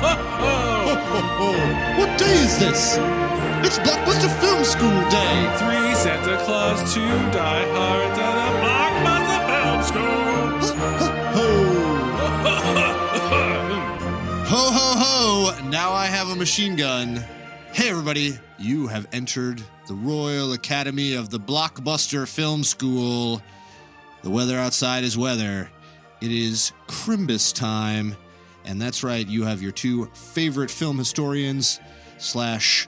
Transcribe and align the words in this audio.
Oh, 0.00 1.54
what 1.98 2.18
day 2.18 2.32
is 2.44 2.58
this? 2.58 2.96
It's 3.66 3.78
Blockbuster 3.78 4.30
Film 4.40 4.64
School 4.64 5.10
Day. 5.10 5.50
Three 5.58 5.94
Santa 5.94 6.36
Claus, 6.44 6.94
two 6.94 7.00
Die 7.00 7.64
Hard, 7.74 8.18
and 8.18 8.38
a 8.38 8.50
Blockbuster 8.62 9.40
Film 9.48 9.82
School. 9.82 10.18
Ho, 14.46 14.70
ho, 14.70 14.94
ho! 14.96 15.68
Now 15.68 15.92
I 15.92 16.06
have 16.06 16.28
a 16.30 16.36
machine 16.36 16.76
gun. 16.76 17.22
Hey, 17.72 17.90
everybody, 17.90 18.38
you 18.58 18.86
have 18.86 19.06
entered 19.12 19.62
the 19.86 19.94
Royal 19.94 20.52
Academy 20.52 21.14
of 21.14 21.30
the 21.30 21.40
Blockbuster 21.40 22.26
Film 22.26 22.64
School. 22.64 23.42
The 24.22 24.30
weather 24.30 24.58
outside 24.58 25.04
is 25.04 25.18
weather. 25.18 25.70
It 26.20 26.32
is 26.32 26.72
Crimbus 26.86 27.52
time. 27.54 28.16
And 28.68 28.80
that's 28.80 29.02
right, 29.02 29.26
you 29.26 29.44
have 29.44 29.62
your 29.62 29.72
two 29.72 30.06
favorite 30.12 30.70
film 30.70 30.98
historians 30.98 31.80
slash 32.18 32.86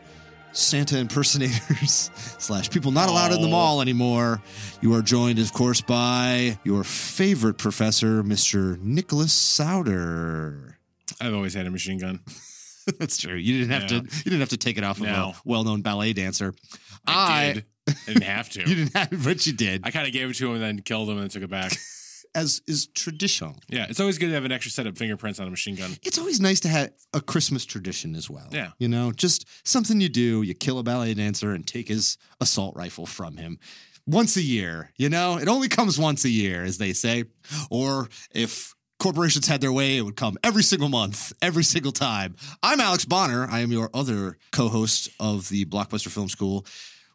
Santa 0.53 0.99
impersonators 0.99 2.11
slash 2.39 2.69
people 2.71 2.91
not 2.91 3.09
allowed 3.09 3.33
in 3.33 3.41
the 3.41 3.47
Oh. 3.47 3.51
mall 3.51 3.81
anymore. 3.81 4.43
You 4.83 4.95
are 4.95 5.01
joined, 5.03 5.39
of 5.39 5.53
course, 5.53 5.81
by 5.81 6.59
your 6.65 6.85
favorite 6.85 7.57
professor, 7.57 8.23
Mr. 8.23 8.79
Nicholas 8.81 9.33
Souter. 9.33 10.77
I've 11.21 11.35
always 11.35 11.55
had 11.55 11.67
a 11.67 11.71
machine 11.71 11.99
gun. 11.99 12.21
That's 12.99 13.17
true. 13.17 13.35
You 13.37 13.59
didn't 13.59 13.71
have 13.73 13.83
Yeah. 13.91 14.01
to. 14.01 14.17
You 14.19 14.23
didn't 14.25 14.41
have 14.41 14.49
to 14.51 14.57
take 14.57 14.77
it 14.77 14.85
off 14.85 14.99
of 14.99 15.05
No. 15.05 15.31
a 15.31 15.35
well-known 15.45 15.83
ballet 15.83 16.13
dancer. 16.13 16.53
I, 17.07 17.53
did. 17.55 17.65
I 17.89 17.93
didn't 18.07 18.23
have 18.25 18.51
to. 18.51 18.61
You 18.69 18.75
didn't 18.75 18.95
have, 18.97 19.25
but 19.25 19.47
you 19.47 19.53
did, 19.55 19.83
I 19.85 19.91
kind 19.91 20.07
of 20.07 20.13
gave 20.13 20.29
it 20.29 20.35
to 20.37 20.49
him 20.49 20.55
and 20.55 20.63
then 20.63 20.79
killed 20.83 21.09
him 21.09 21.15
and 21.17 21.23
then 21.23 21.31
took 21.31 21.43
it 21.43 21.51
back. 21.51 21.73
As 22.35 22.63
is 22.67 22.87
tradition. 22.89 23.55
Yeah, 23.69 23.87
it's 23.89 24.01
always 24.01 24.19
good 24.19 24.29
to 24.29 24.35
have 24.35 24.45
an 24.45 24.53
extra 24.53 24.71
set 24.71 24.87
of 24.87 24.97
fingerprints 24.97 25.41
on 25.41 25.47
a 25.47 25.51
machine 25.51 25.75
gun. 25.75 25.97
It's 26.03 26.19
always 26.19 26.41
nice 26.41 26.61
to 26.61 26.69
have 26.69 26.93
a 27.13 27.21
Christmas 27.21 27.65
tradition 27.65 28.15
as 28.15 28.31
well. 28.31 28.49
Yeah. 28.51 28.71
you 28.79 28.89
know, 28.89 29.13
just 29.13 29.47
something 29.67 30.01
you 30.01 30.09
do. 30.09 30.43
You 30.43 30.55
kill 30.55 30.79
a 30.79 30.83
ballet 30.83 31.15
dancer 31.15 31.53
and 31.53 31.67
take 31.67 31.89
his 31.89 32.19
assault 32.41 32.77
rifle 32.77 33.07
from 33.07 33.37
him. 33.37 33.59
Once 34.07 34.37
a 34.37 34.43
year, 34.43 34.91
you 34.97 35.09
know, 35.09 35.39
it 35.39 35.49
only 35.49 35.69
comes 35.69 35.99
once 35.99 36.25
a 36.25 36.31
year, 36.31 36.63
as 36.65 36.79
they 36.79 36.93
say. 36.93 37.25
Or 37.71 38.09
if 38.33 38.75
corporations 38.99 39.47
had 39.47 39.61
their 39.61 39.73
way, 39.73 39.97
it 39.97 40.03
would 40.03 40.17
come 40.17 40.37
every 40.43 40.63
single 40.63 40.89
month, 40.89 41.33
every 41.43 41.65
single 41.65 41.93
time. 41.93 42.37
I'm 42.63 42.81
Alex 42.81 43.05
Bonner. 43.05 43.47
I 43.51 43.61
am 43.61 43.73
your 43.73 43.91
other 43.95 44.37
co 44.53 44.69
host 44.69 45.11
of 45.21 45.49
the 45.49 45.65
Blockbuster 45.65 46.09
Film 46.09 46.29
School. 46.29 46.67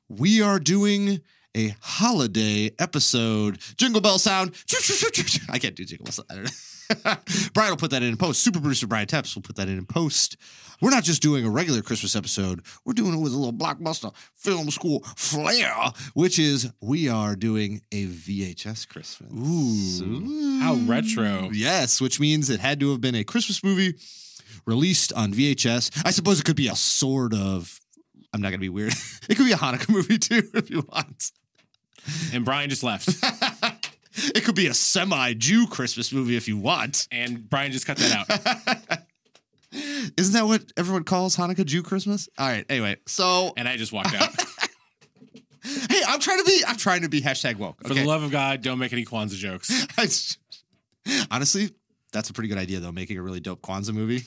We 0.07 0.41
are 0.41 0.59
doing 0.59 1.21
a 1.55 1.75
holiday 1.81 2.71
episode. 2.79 3.59
Jingle 3.77 4.01
bell 4.01 4.19
sound. 4.19 4.53
I 5.49 5.59
can't 5.59 5.75
do 5.75 5.85
jingle 5.85 6.05
bell 6.05 6.11
sound. 6.11 6.27
I 6.29 6.35
don't 6.35 6.43
know. 6.43 6.49
Brian 7.53 7.71
will 7.71 7.77
put 7.77 7.91
that 7.91 8.03
in 8.03 8.09
in 8.09 8.17
post. 8.17 8.41
Super 8.43 8.59
producer 8.59 8.87
Brian 8.87 9.07
Tepps 9.07 9.35
will 9.35 9.41
put 9.41 9.55
that 9.55 9.67
in 9.67 9.77
in 9.77 9.85
post. 9.85 10.37
We're 10.81 10.91
not 10.91 11.03
just 11.03 11.21
doing 11.21 11.45
a 11.45 11.49
regular 11.49 11.81
Christmas 11.81 12.15
episode. 12.15 12.61
We're 12.83 12.93
doing 12.93 13.13
it 13.13 13.19
with 13.19 13.33
a 13.33 13.37
little 13.37 13.53
blockbuster 13.53 14.13
film 14.33 14.69
school 14.69 15.03
flair, 15.15 15.73
which 16.13 16.37
is 16.37 16.71
we 16.81 17.07
are 17.07 17.35
doing 17.35 17.81
a 17.91 18.07
VHS 18.07 18.87
Christmas. 18.87 19.31
Ooh, 19.31 20.59
how 20.59 20.75
retro. 20.75 21.49
Yes, 21.51 22.01
which 22.01 22.19
means 22.19 22.49
it 22.49 22.59
had 22.59 22.79
to 22.81 22.91
have 22.91 23.01
been 23.01 23.15
a 23.15 23.23
Christmas 23.23 23.63
movie 23.63 23.95
released 24.65 25.13
on 25.13 25.33
VHS. 25.33 26.03
I 26.05 26.11
suppose 26.11 26.39
it 26.39 26.45
could 26.45 26.55
be 26.55 26.67
a 26.67 26.75
sort 26.75 27.33
of. 27.33 27.79
I'm 28.33 28.41
not 28.41 28.49
going 28.49 28.59
to 28.59 28.65
be 28.65 28.69
weird. 28.69 28.93
It 29.27 29.37
could 29.37 29.47
be 29.47 29.53
a 29.53 29.57
Hanukkah 29.57 29.89
movie 29.89 30.19
too, 30.19 30.43
if 30.53 30.69
you 30.69 30.85
want. 30.87 31.31
And 32.33 32.45
Brian 32.45 32.69
just 32.69 32.83
left. 32.83 33.09
It 34.33 34.45
could 34.45 34.55
be 34.55 34.67
a 34.67 34.73
semi-Jew 34.73 35.67
Christmas 35.67 36.13
movie 36.13 36.37
if 36.37 36.47
you 36.47 36.57
want. 36.57 37.07
And 37.11 37.49
Brian 37.49 37.71
just 37.71 37.85
cut 37.85 37.97
that 37.97 38.97
out. 38.97 39.01
Isn't 40.17 40.33
that 40.33 40.45
what 40.45 40.71
everyone 40.77 41.03
calls 41.03 41.35
Hanukkah 41.35 41.65
Jew 41.65 41.83
Christmas? 41.83 42.29
All 42.37 42.47
right. 42.47 42.65
Anyway, 42.69 42.95
so 43.07 43.53
And 43.57 43.67
I 43.67 43.75
just 43.75 43.91
walked 43.91 44.15
out. 44.15 44.29
hey, 45.63 45.99
I'm 46.07 46.19
trying 46.19 46.39
to 46.39 46.45
be. 46.45 46.63
I'm 46.65 46.77
trying 46.77 47.01
to 47.01 47.09
be 47.09 47.21
hashtag 47.21 47.57
woke. 47.57 47.85
For 47.85 47.93
the 47.93 48.05
love 48.05 48.23
of 48.23 48.31
God, 48.31 48.61
don't 48.61 48.79
make 48.79 48.93
any 48.93 49.03
Kwanzaa 49.03 49.35
jokes. 49.35 50.37
Honestly, 51.29 51.71
that's 52.13 52.29
a 52.29 52.33
pretty 52.33 52.47
good 52.47 52.57
idea 52.57 52.79
though. 52.79 52.93
Making 52.93 53.17
a 53.17 53.21
really 53.21 53.41
dope 53.41 53.61
Kwanzaa 53.61 53.93
movie. 53.93 54.23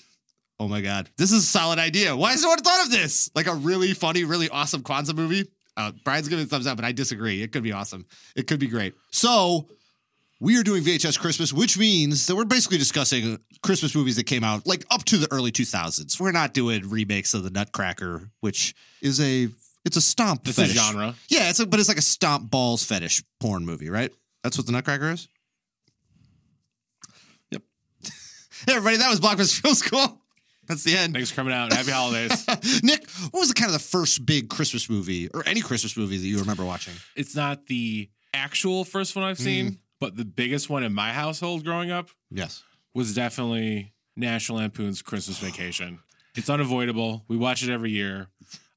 Oh 0.60 0.68
my 0.68 0.80
god, 0.80 1.08
this 1.16 1.32
is 1.32 1.44
a 1.44 1.46
solid 1.46 1.78
idea. 1.78 2.14
Why 2.14 2.32
has 2.32 2.42
no 2.42 2.48
one 2.48 2.58
thought 2.58 2.84
of 2.84 2.90
this? 2.90 3.30
Like 3.34 3.46
a 3.46 3.54
really 3.54 3.94
funny, 3.94 4.24
really 4.24 4.48
awesome 4.50 4.82
Kwanzaa 4.82 5.14
movie. 5.14 5.48
Uh, 5.78 5.92
Brian's 6.04 6.28
giving 6.28 6.44
a 6.44 6.48
thumbs 6.48 6.66
up, 6.66 6.76
but 6.76 6.84
I 6.84 6.90
disagree. 6.92 7.40
It 7.40 7.52
could 7.52 7.62
be 7.62 7.70
awesome. 7.72 8.04
It 8.34 8.48
could 8.48 8.58
be 8.58 8.66
great. 8.66 8.94
So 9.12 9.68
we 10.40 10.58
are 10.58 10.64
doing 10.64 10.82
VHS 10.82 11.18
Christmas, 11.18 11.52
which 11.52 11.78
means 11.78 12.26
that 12.26 12.34
we're 12.34 12.44
basically 12.44 12.78
discussing 12.78 13.38
Christmas 13.62 13.94
movies 13.94 14.16
that 14.16 14.24
came 14.24 14.42
out 14.42 14.66
like 14.66 14.84
up 14.90 15.04
to 15.04 15.16
the 15.18 15.28
early 15.30 15.52
2000s. 15.52 16.18
We're 16.20 16.32
not 16.32 16.52
doing 16.52 16.90
remakes 16.90 17.32
of 17.32 17.44
the 17.44 17.50
Nutcracker, 17.50 18.28
which 18.40 18.74
is 19.00 19.20
a 19.20 19.48
it's 19.84 19.96
a 19.96 20.00
stomp 20.00 20.46
It's 20.48 20.58
a 20.58 20.62
fetish. 20.62 20.76
genre. 20.76 21.14
Yeah, 21.28 21.48
it's 21.48 21.60
a, 21.60 21.66
but 21.66 21.78
it's 21.78 21.88
like 21.88 21.96
a 21.98 22.02
stomp 22.02 22.50
balls 22.50 22.84
fetish 22.84 23.22
porn 23.38 23.64
movie, 23.64 23.88
right? 23.88 24.12
That's 24.42 24.58
what 24.58 24.66
the 24.66 24.72
Nutcracker 24.72 25.12
is. 25.12 25.28
Yep. 27.52 27.62
hey, 28.66 28.74
everybody, 28.74 28.96
that 28.96 29.08
was 29.08 29.20
Blockbuster 29.20 29.60
Film 29.60 29.74
School. 29.74 30.20
That's 30.68 30.84
the 30.84 30.96
end. 30.96 31.14
Thanks 31.14 31.30
for 31.30 31.36
coming 31.36 31.54
out. 31.54 31.72
Happy 31.72 31.90
holidays. 31.90 32.46
Nick, 32.82 33.08
what 33.30 33.40
was 33.40 33.48
the 33.48 33.54
kind 33.54 33.68
of 33.68 33.72
the 33.72 33.78
first 33.78 34.26
big 34.26 34.48
Christmas 34.50 34.88
movie 34.90 35.28
or 35.32 35.42
any 35.46 35.60
Christmas 35.62 35.96
movie 35.96 36.18
that 36.18 36.26
you 36.26 36.38
remember 36.38 36.64
watching? 36.64 36.94
It's 37.16 37.34
not 37.34 37.66
the 37.66 38.10
actual 38.34 38.84
first 38.84 39.16
one 39.16 39.24
I've 39.24 39.38
seen, 39.38 39.70
mm. 39.70 39.78
but 39.98 40.16
the 40.16 40.24
biggest 40.24 40.68
one 40.68 40.84
in 40.84 40.92
my 40.92 41.12
household 41.12 41.64
growing 41.64 41.90
up 41.90 42.10
Yes. 42.30 42.62
was 42.94 43.14
definitely 43.14 43.92
National 44.16 44.58
Lampoon's 44.58 45.02
Christmas 45.02 45.38
Vacation. 45.38 46.00
It's 46.34 46.50
unavoidable. 46.50 47.24
We 47.26 47.36
watch 47.36 47.64
it 47.64 47.72
every 47.72 47.90
year. 47.90 48.28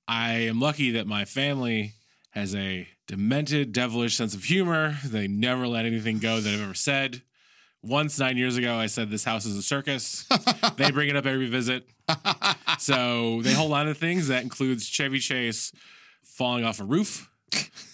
I 0.08 0.32
am 0.34 0.60
lucky 0.60 0.92
that 0.92 1.06
my 1.06 1.26
family 1.26 1.94
has 2.32 2.56
a 2.56 2.88
demented, 3.08 3.72
devilish 3.72 4.16
sense 4.16 4.34
of 4.34 4.46
humor. 4.46 4.98
They 5.06 5.28
never 5.28 5.68
let 5.68 5.86
anything 5.86 6.18
go 6.18 6.40
that 6.40 6.52
I've 6.52 6.62
ever 6.62 6.74
said. 6.74 7.22
Once 7.84 8.20
nine 8.20 8.38
years 8.38 8.58
ago, 8.58 8.76
I 8.76 8.86
said 8.88 9.10
this 9.10 9.24
house 9.24 9.46
is 9.46 9.58
a 9.58 9.64
circus. 9.64 10.28
they 10.78 10.92
bring 10.92 11.10
it 11.10 11.16
up 11.16 11.26
every 11.26 11.48
visit. 11.50 11.88
So 12.80 13.42
they 13.42 13.54
hold 13.54 13.74
on 13.74 13.88
to 13.88 13.94
things. 13.94 14.28
That 14.28 14.44
includes 14.44 14.86
Chevy 14.88 15.20
Chase 15.20 15.72
falling 16.24 16.64
off 16.64 16.80
a 16.80 16.84
roof 16.84 17.30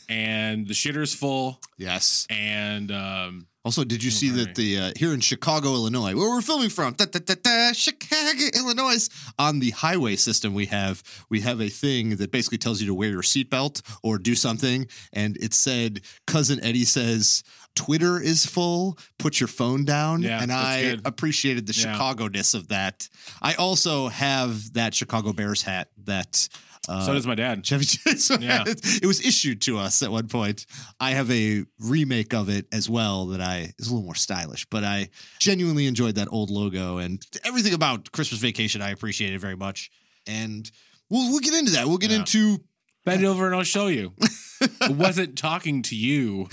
and 0.09 0.67
the 0.67 0.73
shitter's 0.73 1.13
full. 1.13 1.59
Yes. 1.77 2.25
And 2.29 2.91
um, 2.91 3.47
Also, 3.65 3.83
did 3.83 4.03
you 4.03 4.11
see 4.11 4.29
that 4.29 4.55
the 4.55 4.79
uh, 4.79 4.91
here 4.95 5.13
in 5.13 5.19
Chicago, 5.19 5.73
Illinois, 5.73 6.15
where 6.15 6.29
we're 6.29 6.41
filming 6.41 6.69
from, 6.69 6.93
da, 6.93 7.05
da, 7.05 7.19
da, 7.19 7.35
da, 7.41 7.73
Chicago, 7.73 8.43
Illinois, 8.55 9.09
on 9.37 9.59
the 9.59 9.71
highway 9.71 10.15
system 10.15 10.53
we 10.53 10.67
have, 10.67 11.03
we 11.29 11.41
have 11.41 11.59
a 11.59 11.69
thing 11.69 12.15
that 12.17 12.31
basically 12.31 12.57
tells 12.57 12.79
you 12.79 12.87
to 12.87 12.93
wear 12.93 13.09
your 13.09 13.21
seatbelt 13.21 13.81
or 14.03 14.17
do 14.17 14.35
something, 14.35 14.87
and 15.11 15.35
it 15.37 15.53
said, 15.53 16.01
cousin 16.25 16.59
Eddie 16.63 16.85
says. 16.85 17.43
Twitter 17.77 18.19
is 18.19 18.45
full. 18.45 18.97
Put 19.19 19.39
your 19.39 19.47
phone 19.47 19.85
down, 19.85 20.21
Yeah, 20.23 20.41
and 20.41 20.51
I 20.51 20.81
good. 20.81 21.01
appreciated 21.05 21.65
the 21.67 21.73
Yeah. 21.73 21.93
Chicago 21.93 22.27
ness 22.27 22.53
of 22.53 22.67
that. 22.69 23.07
I 23.41 23.53
also 23.53 24.07
have 24.09 24.73
that 24.73 24.93
Chicago 24.93 25.31
Bears 25.31 25.61
hat 25.61 25.89
that 26.05 26.49
uh, 26.89 27.05
so 27.05 27.13
does 27.13 27.27
my 27.27 27.35
dad. 27.35 27.65
Chevy 27.65 27.83
Chase. 27.85 28.29
Yeah. 28.39 28.63
it 28.65 29.05
was 29.05 29.19
issued 29.25 29.61
to 29.63 29.77
us 29.77 30.01
at 30.01 30.09
one 30.09 30.27
point. 30.29 30.65
I 31.01 31.11
have 31.11 31.29
a 31.31 31.65
remake 31.79 32.33
of 32.33 32.47
it 32.49 32.65
as 32.71 32.89
well 32.89 33.27
that 33.27 33.41
I 33.41 33.73
is 33.77 33.87
a 33.87 33.91
little 33.93 34.05
more 34.05 34.15
stylish, 34.15 34.65
but 34.69 34.83
I 34.85 35.09
genuinely 35.39 35.85
enjoyed 35.85 36.15
that 36.15 36.29
old 36.31 36.49
logo 36.49 36.97
and 36.97 37.21
everything 37.43 37.73
about 37.73 38.11
Christmas 38.13 38.39
Vacation. 38.39 38.81
I 38.81 38.91
appreciated 38.91 39.39
very 39.41 39.57
much, 39.57 39.91
and 40.27 40.69
we'll 41.09 41.29
we'll 41.29 41.41
get 41.41 41.53
into 41.55 41.71
that. 41.73 41.87
We'll 41.87 41.97
get 41.97 42.11
Yeah. 42.11 42.17
into 42.19 42.59
Bend 43.07 43.25
over 43.25 43.45
and 43.47 43.55
I'll 43.55 43.63
show 43.63 43.87
you. 43.87 44.13
it 44.61 44.95
wasn't 44.95 45.37
talking 45.37 45.81
to 45.83 45.95
you. 45.95 46.47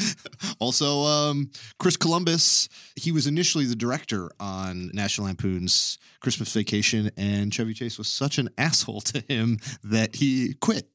also 0.59 1.03
um, 1.05 1.51
Chris 1.79 1.97
Columbus. 1.97 2.69
He 2.97 3.13
was 3.13 3.27
initially 3.27 3.65
the 3.67 3.77
director 3.77 4.31
on 4.41 4.91
National 4.95 5.27
Lampoon's 5.27 5.99
Christmas 6.21 6.53
Vacation, 6.53 7.11
and 7.17 7.53
Chevy 7.53 7.75
Chase 7.75 7.99
was 7.99 8.09
such 8.09 8.39
an 8.39 8.49
asshole 8.59 9.01
to 9.03 9.21
him 9.29 9.59
that 9.83 10.17
he 10.17 10.55
quit. 10.61 10.89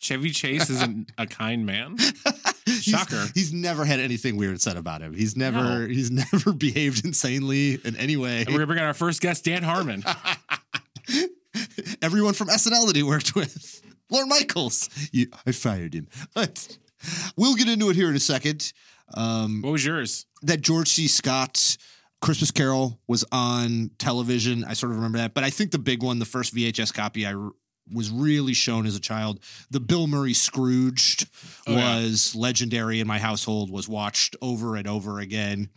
Chevy 0.00 0.30
Chase 0.30 0.70
isn't 0.70 1.10
a 1.18 1.26
kind 1.26 1.66
man. 1.66 1.96
He's- 2.66 2.82
Shocker. 2.82 3.24
He's, 3.34 3.52
never 3.52 3.84
had 3.84 3.98
anything 3.98 4.36
weird 4.36 4.60
said 4.60 4.76
about 4.76 5.00
him. 5.00 5.14
He's 5.14 5.36
never 5.36 5.80
No. 5.80 5.86
he's 5.88 6.10
never 6.10 6.52
behaved 6.56 7.04
insanely 7.04 7.78
in 7.84 7.96
any 7.96 8.16
way. 8.16 8.40
And 8.42 8.48
we're 8.50 8.54
gonna 8.58 8.66
bring 8.66 8.78
on 8.78 8.84
our 8.84 8.94
first 8.94 9.20
guest, 9.20 9.44
Dan 9.44 9.62
Harmon. 9.64 10.04
Everyone 12.02 12.34
from 12.34 12.48
SNL 12.48 12.86
that 12.88 12.96
he 12.96 13.02
worked 13.02 13.34
with, 13.34 13.82
Lorne 14.10 14.28
Michaels. 14.28 14.88
You, 15.12 15.26
I 15.46 15.52
fired 15.52 15.94
him. 15.94 16.08
But 16.34 16.78
we'll 17.36 17.54
get 17.54 17.68
into 17.68 17.90
it 17.90 17.96
here 17.96 18.08
in 18.10 18.16
a 18.16 18.20
second. 18.20 18.72
Um, 19.14 19.62
What 19.62 19.72
was 19.72 19.84
yours? 19.84 20.26
that 20.42 20.60
George 20.60 20.88
C. 20.88 21.08
Scott 21.08 21.76
Christmas 22.20 22.50
Carol 22.50 22.98
was 23.06 23.24
on 23.32 23.90
television. 23.98 24.64
I 24.64 24.72
sort 24.74 24.90
of 24.92 24.96
remember 24.96 25.18
that, 25.18 25.34
but 25.34 25.44
I 25.44 25.50
think 25.50 25.70
the 25.70 25.78
big 25.78 26.02
one, 26.02 26.18
the 26.18 26.24
first 26.24 26.54
VHS 26.54 26.92
copy 26.92 27.24
I 27.26 27.34
r- 27.34 27.50
was 27.92 28.10
really 28.10 28.52
shown 28.54 28.86
as 28.86 28.94
a 28.96 29.00
child, 29.00 29.40
the 29.70 29.80
Bill 29.80 30.06
Murray 30.06 30.34
Scrooged 30.34 31.26
Oh, 31.66 31.72
yeah. 31.74 32.00
was 32.00 32.34
legendary 32.34 33.00
in 33.00 33.06
my 33.06 33.18
household. 33.18 33.70
Was 33.70 33.88
watched 33.88 34.36
over 34.42 34.76
and 34.76 34.86
over 34.88 35.20
again. 35.20 35.70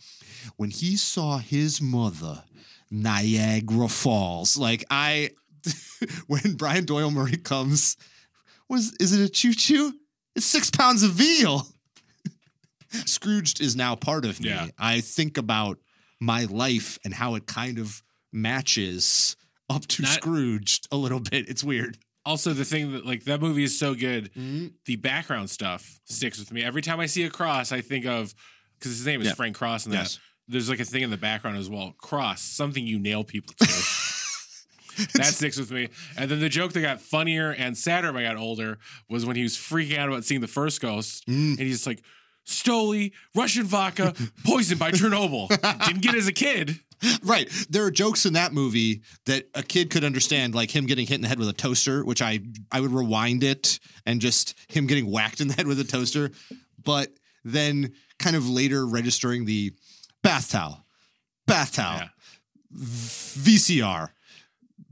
When 0.58 0.72
he 0.72 0.96
saw 0.98 1.38
his 1.38 1.82
mother 1.82 2.44
Niagara 2.90 3.88
Falls. 3.88 4.58
Like 4.58 4.84
I, 4.90 5.32
when 6.28 6.54
Brian 6.56 6.86
Doyle 6.86 7.12
Murray 7.12 7.38
comes, 7.38 7.96
was 8.72 8.94
is 9.00 9.14
it 9.14 9.24
a 9.24 9.30
choo 9.30 9.54
choo? 9.54 9.94
It's 10.36 10.46
six 10.46 10.72
pounds 10.72 11.04
of 11.04 11.12
veal. 11.12 11.68
Scrooged 13.06 13.62
is 13.62 13.76
now 13.76 13.96
part 13.96 14.26
of 14.26 14.40
me. 14.42 14.50
Yeah. 14.50 14.68
I 14.80 15.02
think 15.02 15.38
about 15.38 15.78
my 16.20 16.46
life 16.46 16.98
and 17.06 17.14
how 17.14 17.36
it 17.36 17.46
kind 17.46 17.78
of 17.78 18.02
matches 18.34 19.36
up 19.70 19.86
to 19.88 20.02
Not- 20.04 20.12
Scrooged 20.12 20.88
a 20.92 20.98
little 20.98 21.20
bit. 21.20 21.50
It's 21.50 21.64
weird. 21.64 21.98
Also, 22.26 22.54
the 22.54 22.66
thing 22.66 22.92
that 22.94 23.06
like 23.06 23.24
that 23.26 23.42
movie 23.42 23.64
is 23.64 23.78
so 23.80 23.96
good, 23.96 24.32
mm-hmm. 24.34 24.68
the 24.86 24.96
background 24.98 25.50
stuff 25.50 26.00
sticks 26.06 26.38
with 26.40 26.52
me. 26.52 26.64
Every 26.64 26.82
time 26.82 27.00
I 27.00 27.08
see 27.08 27.24
a 27.24 27.30
cross, 27.30 27.72
I 27.72 27.82
think 27.82 28.06
of 28.06 28.34
because 28.78 28.92
his 28.92 29.06
name 29.06 29.22
is 29.22 29.28
Yeah. 29.28 29.34
Frank 29.34 29.56
Cross, 29.56 29.86
and 29.86 29.94
that 29.94 30.02
Yes. 30.04 30.20
there's 30.48 30.70
like 30.70 30.80
a 30.80 30.86
thing 30.86 31.02
in 31.02 31.10
the 31.10 31.18
background 31.18 31.58
as 31.58 31.70
well. 31.70 31.96
Cross, 31.98 32.42
something 32.44 32.86
you 32.86 33.00
nail 33.00 33.24
people 33.24 33.54
to. 33.60 33.68
that 35.16 35.26
sticks 35.26 35.58
with 35.58 35.72
me. 35.72 35.90
And 36.18 36.30
then 36.30 36.40
the 36.40 36.50
joke 36.50 36.74
that 36.74 36.82
got 36.82 37.02
funnier 37.02 37.52
and 37.52 37.78
sadder 37.78 38.12
when 38.12 38.24
I 38.26 38.28
got 38.28 38.38
older 38.38 38.78
was 39.10 39.26
when 39.26 39.36
he 39.36 39.44
was 39.44 39.56
freaking 39.56 39.98
out 39.98 40.10
about 40.10 40.24
seeing 40.26 40.42
the 40.42 40.48
first 40.48 40.82
ghost, 40.82 41.26
Mm. 41.28 41.52
and 41.52 41.60
he's 41.60 41.86
like, 41.88 42.04
"Stoli, 42.48 43.12
Russian 43.36 43.64
vodka, 43.66 44.14
poisoned 44.46 44.80
by 44.80 44.92
Chernobyl." 44.92 45.48
Didn't 45.86 46.02
get 46.02 46.16
it 46.16 46.20
as 46.20 46.28
a 46.28 46.34
kid. 46.34 46.80
Right. 47.24 47.50
There 47.68 47.84
are 47.84 47.90
jokes 47.90 48.28
in 48.28 48.34
that 48.34 48.54
movie 48.54 49.02
that 49.26 49.50
a 49.56 49.64
kid 49.64 49.90
could 49.90 50.04
understand, 50.04 50.54
like 50.54 50.70
him 50.70 50.86
getting 50.86 51.08
hit 51.08 51.16
in 51.16 51.22
the 51.22 51.28
head 51.28 51.40
with 51.40 51.50
a 51.50 51.54
toaster, 51.54 52.06
which 52.06 52.22
I 52.22 52.42
I 52.72 52.80
would 52.80 52.92
rewind 52.92 53.44
it 53.44 53.80
and 54.06 54.22
just 54.22 54.54
him 54.68 54.86
getting 54.86 55.10
whacked 55.10 55.42
in 55.42 55.48
the 55.48 55.56
head 55.56 55.66
with 55.66 55.80
a 55.80 55.84
toaster. 55.84 56.30
But 56.84 57.10
then 57.44 57.94
kind 58.20 58.36
of 58.36 58.48
later 58.48 58.86
registering 58.86 59.46
the 59.46 59.74
bath 60.22 60.52
towel, 60.52 60.86
bath 61.48 61.74
towel, 61.74 62.02
Yeah. 62.02 62.10
VCR, 62.86 64.10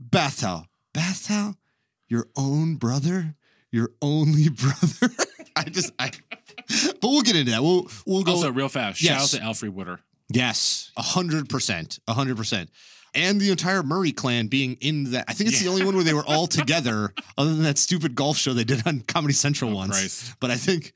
bath 0.00 0.40
towel, 0.40 1.56
your 2.08 2.26
own 2.36 2.76
brother, 2.76 3.34
your 3.70 3.90
only 4.02 4.48
brother. 4.48 5.10
I 5.56 5.64
just 5.64 5.92
I 5.98 6.10
but 6.68 7.02
we'll 7.02 7.22
get 7.22 7.36
into 7.36 7.52
that. 7.52 7.62
We'll 7.62 7.88
we'll 8.06 8.22
go 8.22 8.32
Also, 8.32 8.50
real 8.52 8.68
fast, 8.68 9.02
Yes. 9.02 9.30
shout 9.32 9.42
out 9.42 9.56
to 9.56 9.66
Alfre 9.66 9.70
Woodard. 9.70 9.98
Yes, 10.32 10.90
a 10.96 11.02
hundred 11.02 11.48
percent, 11.48 11.98
a 12.06 12.12
hundred 12.12 12.36
percent, 12.36 12.70
and 13.14 13.40
the 13.40 13.50
entire 13.50 13.82
Murray 13.82 14.12
clan 14.12 14.46
being 14.46 14.74
in 14.80 15.10
that. 15.12 15.24
I 15.28 15.32
think 15.32 15.50
it's 15.50 15.60
the 15.60 15.68
only 15.68 15.84
one 15.84 15.94
where 15.96 16.04
they 16.04 16.14
were 16.14 16.24
all 16.26 16.46
together, 16.46 17.12
other 17.36 17.50
than 17.52 17.64
that 17.64 17.78
stupid 17.78 18.14
golf 18.14 18.36
show 18.36 18.52
they 18.52 18.64
did 18.64 18.86
on 18.86 19.00
Comedy 19.00 19.34
Central 19.34 19.72
Oh, 19.72 19.74
once. 19.76 19.98
Christ. 19.98 20.34
But 20.38 20.50
I 20.52 20.56
think, 20.56 20.92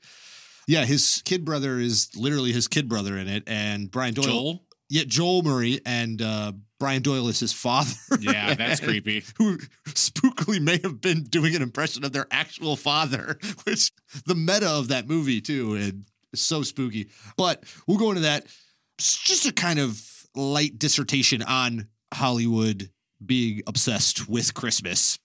yeah, 0.67 0.85
his 0.85 1.21
kid 1.25 1.43
brother 1.43 1.79
is 1.79 2.09
literally 2.15 2.53
his 2.53 2.69
kid 2.69 2.87
brother 2.87 3.17
in 3.17 3.27
it, 3.27 3.43
and 3.47 3.91
Brian 3.91 4.13
Doyle. 4.13 4.23
Joel. 4.25 4.61
Yeah, 4.87 5.03
Joel 5.05 5.41
Murray 5.43 5.81
and 5.85 6.21
uh, 6.21 6.53
Brian 6.79 7.01
Doyle 7.01 7.27
is 7.29 7.39
his 7.39 7.53
father. 7.53 7.91
Yeah, 8.19 8.53
that's 8.55 8.79
creepy. 8.79 9.23
Who 9.37 9.57
spookily 9.87 10.61
may 10.61 10.79
have 10.83 10.99
been 11.01 11.23
doing 11.23 11.55
an 11.55 11.61
impression 11.61 12.03
of 12.03 12.11
their 12.11 12.27
actual 12.31 12.75
father, 12.75 13.37
which 13.63 13.91
the 14.25 14.35
meta 14.35 14.67
of 14.69 14.87
that 14.89 15.07
movie 15.07 15.41
too, 15.41 15.75
and 15.75 16.05
so 16.33 16.63
spooky. 16.63 17.09
But 17.37 17.63
we'll 17.87 17.97
go 17.97 18.09
into 18.09 18.21
that. 18.21 18.45
It's 18.97 19.17
just 19.21 19.45
a 19.45 19.53
kind 19.53 19.79
of 19.79 20.01
light 20.35 20.77
dissertation 20.79 21.41
on 21.43 21.87
Hollywood 22.13 22.89
being 23.25 23.61
obsessed 23.67 24.27
with 24.29 24.53
Christmas. 24.53 25.19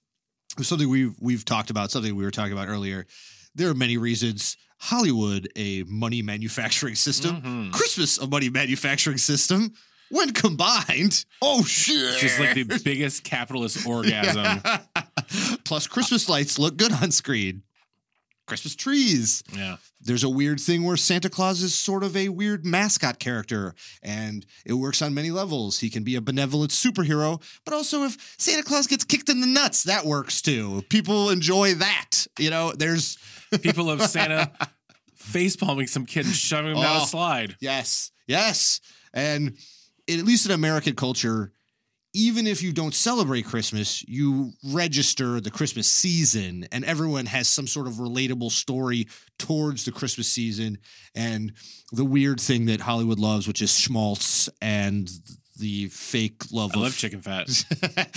Something 0.60 0.88
we've 0.88 1.14
we've 1.20 1.44
talked 1.44 1.70
about, 1.70 1.90
something 1.90 2.14
we 2.14 2.24
were 2.24 2.30
talking 2.30 2.52
about 2.52 2.68
earlier. 2.68 3.06
There 3.54 3.68
are 3.70 3.74
many 3.74 3.96
reasons. 3.96 4.56
Hollywood, 4.78 5.48
a 5.56 5.82
money 5.84 6.22
manufacturing 6.22 6.94
system, 6.94 7.42
Mhm. 7.42 7.72
Christmas, 7.72 8.18
a 8.18 8.26
money 8.26 8.48
manufacturing 8.48 9.18
system. 9.18 9.72
When 10.10 10.32
combined, 10.32 11.24
oh 11.40 11.62
shit! 11.64 12.18
Just 12.18 12.40
like 12.40 12.54
the 12.54 12.64
biggest 12.84 13.22
capitalist 13.24 13.86
orgasm. 13.86 14.60
Plus, 15.64 15.86
Christmas 15.86 16.28
lights 16.28 16.58
look 16.58 16.76
good 16.76 16.92
on 16.92 17.10
screen. 17.10 17.62
Christmas 18.46 18.74
trees. 18.74 19.44
Yeah. 19.54 19.76
There's 20.00 20.24
a 20.24 20.28
weird 20.28 20.58
thing 20.58 20.82
where 20.82 20.96
Santa 20.96 21.30
Claus 21.30 21.62
is 21.62 21.72
sort 21.74 22.02
of 22.02 22.16
a 22.16 22.28
weird 22.30 22.66
mascot 22.66 23.20
character, 23.20 23.74
and 24.02 24.44
it 24.66 24.72
works 24.72 25.00
on 25.02 25.14
many 25.14 25.30
levels. 25.30 25.78
He 25.78 25.88
can 25.90 26.02
be 26.02 26.16
a 26.16 26.20
benevolent 26.20 26.72
superhero, 26.72 27.40
but 27.64 27.72
also 27.74 28.02
if 28.02 28.34
Santa 28.38 28.64
Claus 28.64 28.88
gets 28.88 29.04
kicked 29.04 29.28
in 29.28 29.40
the 29.40 29.46
nuts, 29.46 29.84
that 29.84 30.04
works 30.04 30.42
too. 30.42 30.82
People 30.88 31.30
enjoy 31.30 31.74
that. 31.74 32.26
You 32.38 32.50
know, 32.50 32.72
there's 32.72 33.18
People 33.62 33.88
of 33.90 34.00
Santa 34.02 34.50
face 35.14 35.54
palming 35.54 35.86
some 35.86 36.06
kid 36.06 36.26
and 36.26 36.34
shoving 36.34 36.72
him 36.72 36.82
down 36.82 37.00
Oh. 37.00 37.04
a 37.04 37.06
slide. 37.06 37.56
Yes, 37.60 38.10
yes. 38.26 38.80
And 39.14 39.56
at 40.18 40.24
least 40.24 40.46
in 40.46 40.52
American 40.52 40.94
culture, 40.94 41.52
even 42.12 42.46
if 42.46 42.62
you 42.62 42.72
don't 42.72 42.94
celebrate 42.94 43.44
Christmas, 43.44 44.02
you 44.08 44.52
register 44.64 45.40
the 45.40 45.50
Christmas 45.50 45.86
season, 45.86 46.66
and 46.72 46.84
everyone 46.84 47.26
has 47.26 47.48
some 47.48 47.66
sort 47.66 47.86
of 47.86 47.94
relatable 47.94 48.50
story 48.50 49.06
towards 49.38 49.84
the 49.84 49.92
Christmas 49.92 50.26
season. 50.26 50.78
And 51.14 51.52
the 51.92 52.04
weird 52.04 52.40
thing 52.40 52.66
that 52.66 52.80
Hollywood 52.80 53.20
loves, 53.20 53.46
which 53.46 53.62
is 53.62 53.78
schmaltz 53.78 54.48
and 54.60 55.08
the 55.58 55.88
fake 55.88 56.50
love 56.50 56.72
I 56.74 56.78
of 56.78 56.82
love 56.82 56.96
chicken 56.96 57.20
fat. 57.20 57.48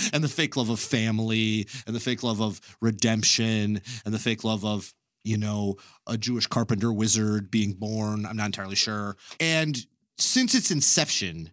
and 0.13 0.23
the 0.23 0.29
fake 0.29 0.55
love 0.55 0.69
of 0.69 0.79
family 0.79 1.67
and 1.85 1.95
the 1.95 1.99
fake 1.99 2.23
love 2.23 2.41
of 2.41 2.59
redemption 2.81 3.81
and 4.05 4.13
the 4.13 4.19
fake 4.19 4.43
love 4.43 4.65
of 4.65 4.93
you 5.23 5.37
know 5.37 5.75
a 6.05 6.17
jewish 6.17 6.47
carpenter 6.47 6.91
wizard 6.91 7.49
being 7.49 7.73
born 7.73 8.25
i'm 8.25 8.35
not 8.35 8.47
entirely 8.47 8.75
sure 8.75 9.15
and 9.39 9.85
since 10.17 10.53
its 10.53 10.69
inception 10.69 11.49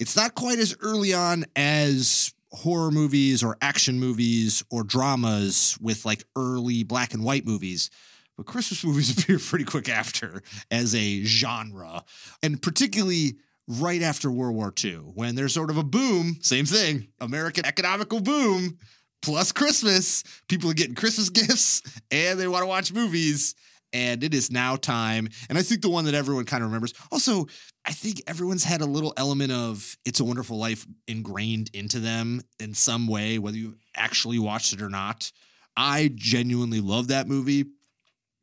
it's 0.00 0.16
not 0.16 0.34
quite 0.34 0.58
as 0.58 0.76
early 0.80 1.14
on 1.14 1.44
as 1.54 2.34
horror 2.50 2.90
movies 2.90 3.44
or 3.44 3.56
action 3.62 4.00
movies 4.00 4.64
or 4.70 4.82
dramas 4.82 5.78
with 5.80 6.04
like 6.04 6.24
early 6.34 6.82
black 6.82 7.14
and 7.14 7.22
white 7.22 7.46
movies 7.46 7.90
but 8.36 8.46
christmas 8.46 8.84
movies 8.84 9.16
appear 9.16 9.38
pretty 9.38 9.64
quick 9.64 9.88
after 9.88 10.42
as 10.72 10.94
a 10.96 11.22
genre 11.22 12.02
and 12.42 12.60
particularly 12.60 13.36
right 13.78 14.02
after 14.02 14.30
World 14.30 14.56
War 14.56 14.74
II, 14.82 14.96
when 15.14 15.36
there's 15.36 15.54
sort 15.54 15.70
of 15.70 15.76
a 15.76 15.84
boom, 15.84 16.38
same 16.40 16.66
thing, 16.66 17.06
American 17.20 17.64
economical 17.64 18.20
boom, 18.20 18.78
plus 19.22 19.52
Christmas. 19.52 20.24
People 20.48 20.70
are 20.70 20.74
getting 20.74 20.94
Christmas 20.96 21.28
gifts 21.30 21.82
and 22.10 22.38
they 22.38 22.48
want 22.48 22.62
to 22.62 22.66
watch 22.66 22.92
movies. 22.92 23.54
And 23.92 24.22
it 24.22 24.34
is 24.34 24.50
now 24.52 24.76
time. 24.76 25.28
And 25.48 25.58
I 25.58 25.62
think 25.62 25.82
the 25.82 25.90
one 25.90 26.04
that 26.04 26.14
everyone 26.14 26.44
kind 26.44 26.62
of 26.62 26.68
remembers. 26.70 26.94
Also, 27.10 27.46
I 27.84 27.92
think 27.92 28.22
everyone's 28.26 28.62
had 28.62 28.80
a 28.82 28.86
little 28.86 29.12
element 29.16 29.50
of 29.52 29.96
It's 30.04 30.20
a 30.20 30.24
Wonderful 30.24 30.58
Life 30.58 30.86
ingrained 31.08 31.70
into 31.74 31.98
them 31.98 32.42
in 32.60 32.74
some 32.74 33.08
way, 33.08 33.38
whether 33.38 33.56
you 33.56 33.76
actually 33.96 34.38
watched 34.38 34.72
it 34.72 34.80
or 34.82 34.90
not. 34.90 35.32
I 35.76 36.10
genuinely 36.14 36.80
love 36.80 37.08
that 37.08 37.26
movie. 37.26 37.64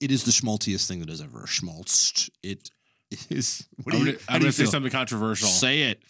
It 0.01 0.11
is 0.11 0.23
the 0.23 0.31
schmaltiest 0.31 0.87
thing 0.87 0.99
that 0.99 1.09
has 1.09 1.21
ever 1.21 1.45
schmaltzed. 1.47 2.29
It 2.43 2.69
is. 3.29 3.65
What 3.83 3.93
do 3.93 3.99
I'm 3.99 4.05
you, 4.05 4.11
gonna, 4.13 4.23
I'm 4.29 4.39
gonna 4.41 4.51
say 4.51 4.63
feel? 4.63 4.71
something 4.71 4.91
controversial. 4.91 5.47
Say 5.47 5.83
it. 5.83 6.03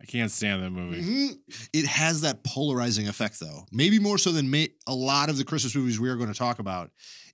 I 0.00 0.04
can't 0.04 0.30
stand 0.30 0.62
that 0.62 0.70
movie. 0.70 1.00
Mhm. 1.02 1.38
It 1.72 1.86
has 1.86 2.20
that 2.22 2.42
polarizing 2.44 3.08
effect, 3.08 3.40
though. 3.40 3.64
Maybe 3.72 3.98
more 3.98 4.18
so 4.18 4.32
than 4.32 4.50
ma- 4.50 4.64
a 4.86 4.94
lot 4.94 5.30
of 5.30 5.38
the 5.38 5.44
Christmas 5.44 5.74
movies 5.74 5.98
we 6.00 6.08
are 6.10 6.16
going 6.16 6.32
to 6.32 6.38
talk 6.38 6.58
about. 6.58 6.90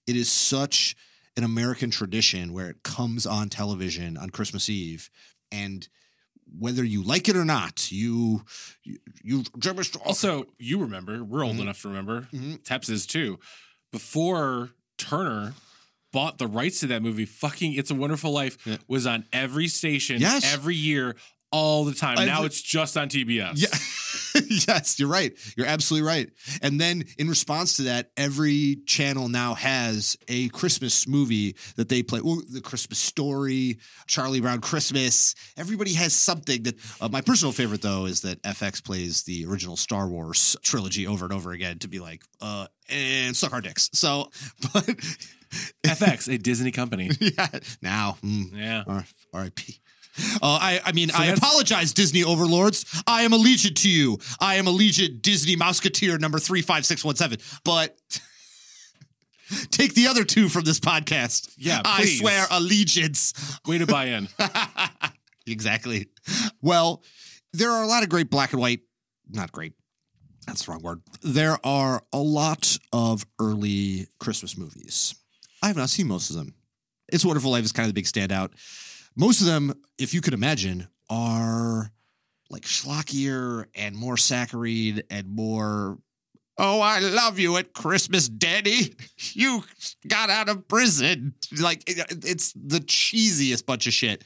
It 0.06 0.14
is 0.16 0.30
such 0.30 0.94
an 1.36 1.44
American 1.44 1.90
tradition 1.90 2.52
where 2.52 2.68
it 2.68 2.82
comes 2.82 3.26
on 3.26 3.48
television 3.48 4.16
on 4.16 4.30
Christmas 4.30 4.68
Eve, 4.68 5.10
and 5.50 5.88
whether 6.58 6.84
you 6.84 7.02
like 7.02 7.28
it 7.28 7.36
or 7.36 7.44
not, 7.44 7.90
you 7.90 8.44
you, 8.84 8.98
you 9.22 9.44
Also, 10.04 10.44
you 10.58 10.78
remember, 10.78 11.24
we're 11.24 11.44
old 11.44 11.56
Mhm. 11.56 11.60
enough 11.62 11.80
to 11.82 11.88
remember, 11.88 12.28
Mhm. 12.32 12.62
Teps 12.64 12.88
is 12.88 13.06
too. 13.06 13.38
Before 13.90 14.70
Turner 14.98 15.54
bought 16.12 16.36
the 16.38 16.46
rights 16.46 16.80
to 16.80 16.86
that 16.88 17.02
movie, 17.02 17.24
fucking 17.24 17.72
It's 17.74 17.90
a 17.90 17.94
Wonderful 17.94 18.32
Life 18.32 18.58
Yeah. 18.66 18.76
was 18.86 19.06
on 19.06 19.24
every 19.32 19.68
station 19.68 20.20
Yes. 20.20 20.44
every 20.44 20.76
year, 20.76 21.16
all 21.52 21.84
the 21.84 21.94
time. 21.94 22.18
I 22.18 22.24
now 22.24 22.44
it's 22.44 22.60
just 22.60 22.96
on 22.96 23.08
TBS. 23.08 23.52
Yeah. 23.56 24.40
yes, 24.68 24.98
you're 24.98 25.08
right. 25.08 25.32
You're 25.56 25.66
absolutely 25.66 26.06
right. 26.06 26.30
And 26.62 26.80
then 26.80 27.04
in 27.18 27.28
response 27.28 27.76
to 27.76 27.82
that, 27.82 28.10
every 28.16 28.78
channel 28.86 29.28
now 29.28 29.54
has 29.54 30.16
a 30.28 30.48
Christmas 30.48 31.06
movie 31.06 31.54
that 31.76 31.88
they 31.88 32.02
play. 32.02 32.20
Well, 32.22 32.42
the 32.50 32.60
Christmas 32.62 32.98
story, 32.98 33.78
Charlie 34.06 34.40
Brown 34.40 34.60
Christmas. 34.60 35.34
Everybody 35.56 35.92
has 35.94 36.14
something 36.14 36.62
that 36.64 36.76
uh, 37.00 37.08
my 37.10 37.20
personal 37.20 37.52
favorite 37.52 37.82
though 37.82 38.06
is 38.06 38.22
that 38.22 38.42
FX 38.42 38.82
plays 38.82 39.22
the 39.24 39.44
original 39.46 39.76
Star 39.76 40.08
Wars 40.08 40.56
trilogy 40.62 41.06
over 41.06 41.24
and 41.26 41.34
over 41.34 41.52
again 41.52 41.78
to 41.80 41.88
be 41.88 42.00
like, 42.00 42.22
uh, 42.40 42.66
and 42.88 43.36
suck 43.36 43.52
our 43.52 43.60
dicks. 43.60 43.90
So, 43.92 44.30
but 44.72 44.84
FX, 45.84 46.32
a 46.32 46.38
Disney 46.38 46.70
company. 46.70 47.10
yeah, 47.20 47.48
now, 47.82 48.16
mm, 48.22 48.50
Yeah. 48.54 48.84
R- 48.86 49.04
R.I.P. 49.34 49.80
Uh, 50.42 50.58
I, 50.60 50.80
I 50.84 50.92
mean, 50.92 51.08
So 51.08 51.18
I 51.18 51.26
apologize, 51.26 51.92
Disney 51.92 52.24
overlords. 52.24 52.84
I 53.06 53.22
am 53.22 53.30
allegiant 53.30 53.76
to 53.82 53.90
you. 53.90 54.18
I 54.40 54.56
am 54.56 54.66
allegiant 54.66 55.22
Disney 55.22 55.56
Mouseketeer 55.56 56.20
number 56.20 56.38
35617. 56.38 57.38
But 57.64 57.96
take 59.70 59.94
the 59.94 60.08
other 60.08 60.24
two 60.24 60.48
from 60.48 60.64
this 60.64 60.80
podcast. 60.80 61.52
Yeah, 61.56 61.82
I 61.84 62.04
swear 62.04 62.46
allegiance. 62.50 63.58
Way 63.66 63.78
to 63.78 63.86
buy 63.86 64.06
in. 64.06 64.28
exactly. 65.46 66.08
Well, 66.60 67.02
there 67.52 67.70
are 67.70 67.84
a 67.84 67.86
lot 67.86 68.02
of 68.02 68.08
great 68.08 68.30
black 68.30 68.52
and 68.52 68.60
white, 68.60 68.80
not 69.30 69.52
great. 69.52 69.74
That's 70.46 70.64
the 70.64 70.72
wrong 70.72 70.82
word. 70.82 71.02
There 71.22 71.58
are 71.64 72.02
a 72.12 72.18
lot 72.18 72.76
of 72.92 73.24
early 73.40 74.08
Christmas 74.18 74.58
movies. 74.58 75.14
I 75.62 75.68
have 75.68 75.76
not 75.76 75.90
seen 75.90 76.08
most 76.08 76.30
of 76.30 76.36
them. 76.36 76.54
It's 77.12 77.24
Wonderful 77.24 77.50
Life 77.52 77.64
is 77.64 77.72
kind 77.72 77.84
of 77.84 77.94
the 77.94 78.00
big 78.00 78.06
standout. 78.06 78.50
Most 79.16 79.40
of 79.40 79.46
them, 79.46 79.74
if 79.98 80.14
you 80.14 80.20
could 80.20 80.34
imagine, 80.34 80.88
are 81.10 81.90
like 82.50 82.62
schlockier 82.62 83.66
and 83.74 83.96
more 83.96 84.16
saccharine 84.16 85.02
and 85.10 85.28
more. 85.28 85.98
Oh, 86.58 86.80
I 86.80 87.00
love 87.00 87.38
you 87.38 87.56
at 87.56 87.72
Christmas, 87.72 88.28
Daddy. 88.28 88.94
You 89.34 89.64
got 90.06 90.28
out 90.28 90.48
of 90.48 90.68
prison. 90.68 91.34
Like 91.58 91.82
it's 91.86 92.52
the 92.52 92.80
cheesiest 92.80 93.64
bunch 93.64 93.86
of 93.86 93.92
shit. 93.94 94.24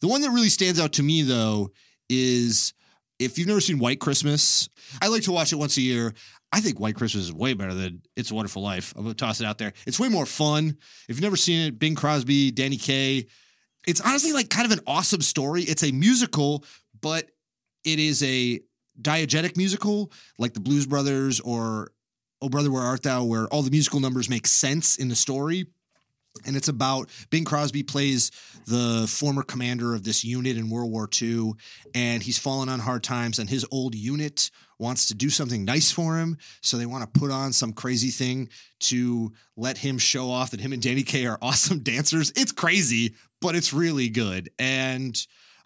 The 0.00 0.08
one 0.08 0.20
that 0.22 0.30
really 0.30 0.50
stands 0.50 0.78
out 0.78 0.92
to 0.94 1.02
me 1.02 1.22
though 1.22 1.70
is 2.08 2.74
if 3.18 3.38
you've 3.38 3.48
never 3.48 3.60
seen 3.60 3.78
White 3.78 4.00
Christmas, 4.00 4.68
I 5.00 5.08
like 5.08 5.22
to 5.22 5.32
watch 5.32 5.52
it 5.52 5.56
once 5.56 5.76
a 5.76 5.80
year. 5.80 6.12
I 6.52 6.60
think 6.60 6.78
White 6.78 6.96
Christmas 6.96 7.24
is 7.24 7.32
way 7.32 7.54
better 7.54 7.72
than 7.72 8.02
It's 8.16 8.30
a 8.30 8.34
Wonderful 8.34 8.62
Life. 8.62 8.92
I'm 8.94 9.04
gonna 9.04 9.14
toss 9.14 9.40
it 9.40 9.46
out 9.46 9.56
there. 9.56 9.72
It's 9.86 9.98
way 9.98 10.08
more 10.08 10.26
fun. 10.26 10.76
If 11.08 11.16
you've 11.16 11.22
never 11.22 11.36
seen 11.36 11.68
it, 11.68 11.78
Bing 11.78 11.94
Crosby, 11.94 12.50
Danny 12.50 12.76
Kaye. 12.76 13.26
It's 13.86 14.00
honestly 14.00 14.32
like 14.32 14.48
kind 14.48 14.66
of 14.66 14.72
an 14.76 14.84
awesome 14.86 15.22
story. 15.22 15.62
It's 15.62 15.82
a 15.82 15.92
musical, 15.92 16.64
but 17.00 17.30
it 17.84 17.98
is 17.98 18.22
a 18.22 18.60
diegetic 19.00 19.56
musical, 19.56 20.12
like 20.38 20.54
the 20.54 20.60
Blues 20.60 20.86
Brothers 20.86 21.40
or 21.40 21.92
Oh 22.40 22.48
Brother 22.48 22.70
Where 22.70 22.82
Art 22.82 23.02
Thou, 23.02 23.24
where 23.24 23.46
all 23.48 23.62
the 23.62 23.70
musical 23.70 24.00
numbers 24.00 24.28
make 24.28 24.46
sense 24.46 24.96
in 24.96 25.08
the 25.08 25.16
story. 25.16 25.66
And 26.46 26.56
it's 26.56 26.68
about 26.68 27.10
Bing 27.30 27.44
Crosby 27.44 27.82
plays 27.82 28.30
the 28.66 29.06
former 29.06 29.42
commander 29.42 29.94
of 29.94 30.02
this 30.02 30.24
unit 30.24 30.56
in 30.56 30.70
World 30.70 30.90
War 30.90 31.08
II, 31.20 31.52
and 31.94 32.22
he's 32.22 32.38
fallen 32.38 32.70
on 32.70 32.80
hard 32.80 33.02
times, 33.04 33.38
and 33.38 33.50
his 33.50 33.66
old 33.70 33.94
unit 33.94 34.50
wants 34.78 35.06
to 35.08 35.14
do 35.14 35.28
something 35.28 35.64
nice 35.64 35.92
for 35.92 36.16
him. 36.16 36.38
So 36.62 36.78
they 36.78 36.86
want 36.86 37.04
to 37.04 37.20
put 37.20 37.30
on 37.30 37.52
some 37.52 37.72
crazy 37.74 38.10
thing 38.10 38.48
to 38.80 39.32
let 39.56 39.78
him 39.78 39.98
show 39.98 40.30
off 40.30 40.50
that 40.50 40.60
him 40.60 40.72
and 40.72 40.82
Danny 40.82 41.02
Kaye 41.02 41.26
are 41.26 41.38
awesome 41.42 41.80
dancers. 41.80 42.32
It's 42.34 42.52
crazy, 42.52 43.14
but 43.42 43.54
it's 43.54 43.72
really 43.72 44.08
good. 44.08 44.48
And 44.58 45.14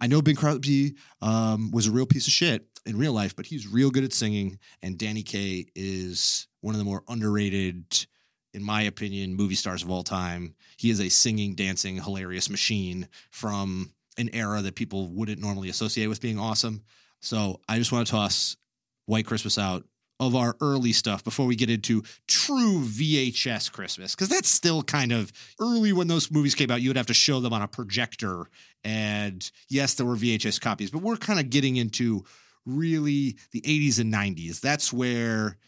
I 0.00 0.08
know 0.08 0.22
Bing 0.22 0.34
Crosby 0.34 0.96
um, 1.22 1.70
was 1.70 1.86
a 1.86 1.92
real 1.92 2.06
piece 2.06 2.26
of 2.26 2.32
shit 2.32 2.66
in 2.86 2.98
real 2.98 3.12
life, 3.12 3.36
but 3.36 3.46
he's 3.46 3.68
real 3.68 3.90
good 3.90 4.04
at 4.04 4.12
singing. 4.12 4.58
And 4.82 4.98
Danny 4.98 5.22
Kaye 5.22 5.66
is 5.74 6.48
one 6.62 6.74
of 6.74 6.78
the 6.78 6.84
more 6.84 7.04
underrated, 7.08 8.06
in 8.52 8.62
my 8.62 8.82
opinion, 8.82 9.34
movie 9.34 9.54
stars 9.54 9.82
of 9.82 9.90
all 9.90 10.02
time. 10.02 10.54
He 10.78 10.90
is 10.90 11.00
a 11.00 11.08
singing, 11.08 11.54
dancing, 11.54 11.96
hilarious 11.96 12.50
machine 12.50 13.08
from 13.30 13.92
an 14.18 14.30
era 14.32 14.62
that 14.62 14.74
people 14.74 15.08
wouldn't 15.08 15.40
normally 15.40 15.68
associate 15.68 16.06
with 16.06 16.20
being 16.20 16.38
awesome. 16.38 16.82
So 17.20 17.60
I 17.68 17.78
just 17.78 17.92
want 17.92 18.06
to 18.06 18.10
toss 18.10 18.56
White 19.04 19.26
Christmas 19.26 19.58
out 19.58 19.84
of 20.18 20.34
our 20.34 20.56
early 20.60 20.92
stuff 20.92 21.22
before 21.22 21.46
we 21.46 21.56
get 21.56 21.68
into 21.68 22.02
true 22.26 22.80
VHS 22.80 23.70
Christmas. 23.70 24.14
Because 24.14 24.28
that's 24.28 24.48
still 24.48 24.82
kind 24.82 25.12
of 25.12 25.32
early 25.60 25.92
when 25.92 26.08
those 26.08 26.30
movies 26.30 26.54
came 26.54 26.70
out. 26.70 26.80
You 26.80 26.90
would 26.90 26.96
have 26.96 27.06
to 27.06 27.14
show 27.14 27.40
them 27.40 27.52
on 27.52 27.62
a 27.62 27.68
projector. 27.68 28.48
And 28.84 29.48
yes, 29.68 29.94
there 29.94 30.06
were 30.06 30.16
VHS 30.16 30.60
copies, 30.60 30.90
but 30.90 31.02
we're 31.02 31.16
kind 31.16 31.40
of 31.40 31.50
getting 31.50 31.76
into 31.76 32.24
really 32.64 33.36
the 33.52 33.60
80s 33.60 34.00
and 34.00 34.12
90s. 34.12 34.60
That's 34.60 34.92
where 34.92 35.58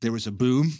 there 0.00 0.12
was 0.12 0.26
a 0.26 0.32
boom. 0.32 0.72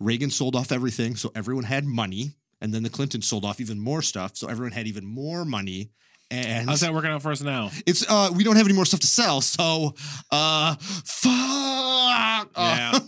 Reagan 0.00 0.30
sold 0.30 0.56
off 0.56 0.72
everything, 0.72 1.16
so 1.16 1.30
everyone 1.34 1.64
had 1.64 1.84
money. 1.84 2.32
And 2.60 2.72
then 2.72 2.84
the 2.84 2.90
Clintons 2.90 3.26
sold 3.26 3.44
off 3.44 3.60
even 3.60 3.80
more 3.80 4.02
stuff, 4.02 4.36
so 4.36 4.46
everyone 4.46 4.72
had 4.72 4.86
even 4.86 5.04
more 5.04 5.44
money. 5.44 5.90
And 6.32 6.66
How's 6.68 6.80
that 6.80 6.94
working 6.94 7.10
out 7.10 7.20
for 7.20 7.30
us 7.30 7.42
now? 7.42 7.70
it's 7.86 8.08
uh 8.10 8.30
we 8.34 8.42
don't 8.42 8.56
have 8.56 8.66
any 8.66 8.74
more 8.74 8.86
stuff 8.86 9.00
to 9.00 9.06
sell, 9.06 9.40
so 9.42 9.94
uh 10.30 10.76
fuck. 11.04 12.48
Yeah. 12.56 12.98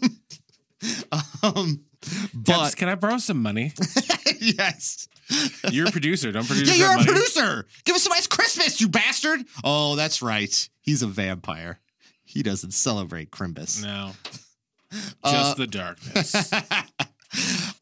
um 1.42 1.80
Debs, 2.02 2.42
but 2.44 2.76
can 2.76 2.88
I 2.90 2.96
borrow 2.96 3.16
some 3.16 3.40
money? 3.40 3.72
yes. 4.40 5.08
You're 5.70 5.88
a 5.88 5.90
producer. 5.90 6.32
Don't 6.32 6.46
produce 6.46 6.68
Yeah, 6.68 6.74
you're 6.74 6.92
a 6.92 6.96
money. 6.96 7.06
producer. 7.06 7.66
Give 7.84 7.96
us 7.96 8.02
some 8.02 8.10
nice 8.12 8.26
Christmas, 8.26 8.78
you 8.82 8.88
bastard. 8.88 9.40
Oh, 9.64 9.96
that's 9.96 10.20
right. 10.20 10.68
He's 10.82 11.00
a 11.02 11.06
vampire. 11.06 11.80
He 12.24 12.42
doesn't 12.42 12.72
celebrate 12.72 13.30
Crimbus. 13.30 13.82
No, 13.82 14.10
just 14.92 15.14
Uh, 15.24 15.54
the 15.54 15.66
darkness. 15.66 16.34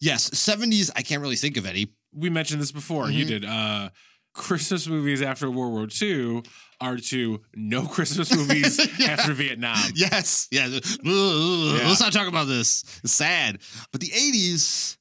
yes, 0.00 0.30
70s, 0.30 0.90
I 0.94 1.02
can't 1.02 1.20
really 1.20 1.34
think 1.36 1.56
of 1.56 1.66
any. 1.66 1.92
we 2.14 2.30
mentioned 2.30 2.60
this 2.62 2.70
before. 2.72 3.10
You 3.10 3.24
Mhm. 3.24 3.28
did. 3.28 3.44
Uh, 3.44 3.88
Christmas 4.34 4.86
movies 4.88 5.20
after 5.22 5.50
World 5.50 5.72
War 5.72 5.88
II 6.00 6.42
are 6.80 6.96
to 6.96 7.40
no 7.54 7.86
Christmas 7.86 8.34
movies 8.34 8.78
Yeah. 8.98 9.08
after 9.10 9.32
Vietnam. 9.32 9.78
Yes. 9.94 10.48
Yeah. 10.50 10.68
Let's 11.04 12.00
not 12.00 12.12
talk 12.12 12.28
about 12.28 12.46
this. 12.48 12.82
It's 13.04 13.12
sad. 13.12 13.58
But 13.92 14.00
the 14.00 14.08
80s, 14.08 14.96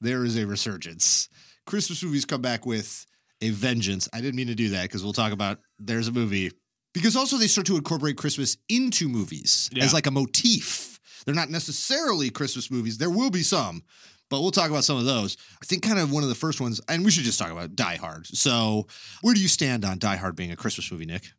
there 0.00 0.24
is 0.24 0.36
a 0.36 0.46
resurgence. 0.46 1.28
Christmas 1.66 2.02
movies 2.02 2.24
come 2.24 2.42
back 2.42 2.66
with 2.66 3.06
a 3.40 3.50
vengeance. 3.50 4.08
I 4.12 4.20
didn't 4.20 4.36
mean 4.36 4.48
to 4.48 4.54
do 4.54 4.70
that 4.70 4.82
because 4.82 5.02
we'll 5.02 5.12
talk 5.12 5.32
about 5.32 5.58
there's 5.78 6.08
a 6.08 6.12
movie. 6.12 6.50
Because 6.92 7.16
also 7.16 7.36
they 7.38 7.46
start 7.48 7.66
to 7.68 7.76
incorporate 7.76 8.16
Christmas 8.16 8.56
into 8.68 9.08
movies 9.08 9.68
Yeah. 9.72 9.82
as 9.84 9.92
like 9.94 10.06
a 10.06 10.10
motif. 10.10 11.00
They're 11.26 11.34
not 11.34 11.50
necessarily 11.50 12.30
Christmas 12.30 12.70
movies. 12.70 12.98
There 12.98 13.10
will 13.10 13.30
be 13.30 13.42
some, 13.42 13.82
but 14.30 14.40
we'll 14.40 14.50
talk 14.50 14.70
about 14.70 14.84
some 14.84 14.96
of 14.96 15.04
those. 15.04 15.36
I 15.62 15.66
think 15.66 15.82
kind 15.82 15.98
of 15.98 16.10
one 16.12 16.22
of 16.22 16.28
the 16.28 16.34
first 16.34 16.60
ones, 16.60 16.80
and 16.88 17.04
we 17.04 17.10
should 17.10 17.24
just 17.24 17.38
talk 17.38 17.50
about 17.50 17.74
Die 17.76 17.96
Hard. 17.96 18.26
So, 18.26 18.86
where 19.22 19.34
do 19.34 19.40
you 19.40 19.48
stand 19.48 19.84
on 19.84 19.98
Die 19.98 20.16
Hard 20.16 20.36
being 20.36 20.50
a 20.52 20.56
Christmas 20.56 20.90
movie, 20.90 21.06
Nick? 21.06 21.32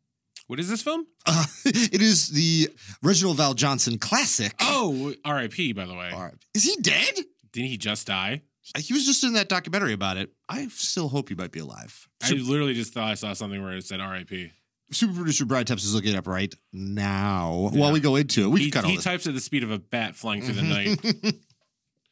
What 0.48 0.60
is 0.60 0.70
this 0.70 0.84
film? 0.84 1.08
Uh, 1.26 1.46
it 1.66 2.02
is 2.02 2.30
the 2.30 2.70
Reginald 3.02 3.38
VelJohnson 3.38 4.00
classic. 4.00 4.54
Oh, 4.62 5.14
R.I.P. 5.26 5.74
By 5.74 5.86
the 5.86 5.96
way, 5.96 6.12
All 6.12 6.22
right. 6.22 6.36
Is 6.54 6.64
he 6.64 6.76
dead? 6.82 7.16
didn't 7.52 7.70
he 7.70 7.78
just 7.78 8.06
die? 8.06 8.42
He 8.78 8.94
was 8.94 9.06
just 9.06 9.24
in 9.24 9.34
that 9.34 9.48
documentary 9.50 9.94
about 9.94 10.18
it. 10.18 10.32
I 10.50 10.68
still 10.68 11.08
hope 11.08 11.30
he 11.30 11.36
might 11.36 11.52
be 11.52 11.60
alive. 11.60 12.08
I 12.22 12.28
Super, 12.28 12.44
literally 12.44 12.74
just 12.74 12.94
thought 12.94 13.10
I 13.12 13.14
saw 13.14 13.34
something 13.34 13.62
where 13.64 13.74
it 13.74 13.86
said 13.86 14.00
R.I.P. 14.02 14.52
super 14.92 15.14
producer 15.14 15.46
Brian 15.46 15.66
Tepps 15.66 15.84
is 15.84 15.94
looking 15.96 16.14
it 16.14 16.18
up 16.18 16.28
right 16.28 16.54
now 16.74 17.70
Yeah. 17.74 17.80
while 17.80 17.92
we 17.92 18.00
go 18.00 18.16
into 18.16 18.44
it. 18.44 18.48
We 18.50 18.60
He, 18.62 18.66
can 18.72 18.82
cut 18.82 18.84
all 18.86 18.90
he 18.92 18.98
this. 18.98 19.06
types 19.06 19.26
at 19.28 19.34
the 19.36 19.40
speed 19.40 19.64
of 19.64 19.72
a 19.72 19.80
bat 19.80 20.16
flying 20.16 20.42
through 20.42 20.56
the 20.56 20.62
night. 20.64 21.00
Brian, 21.02 21.40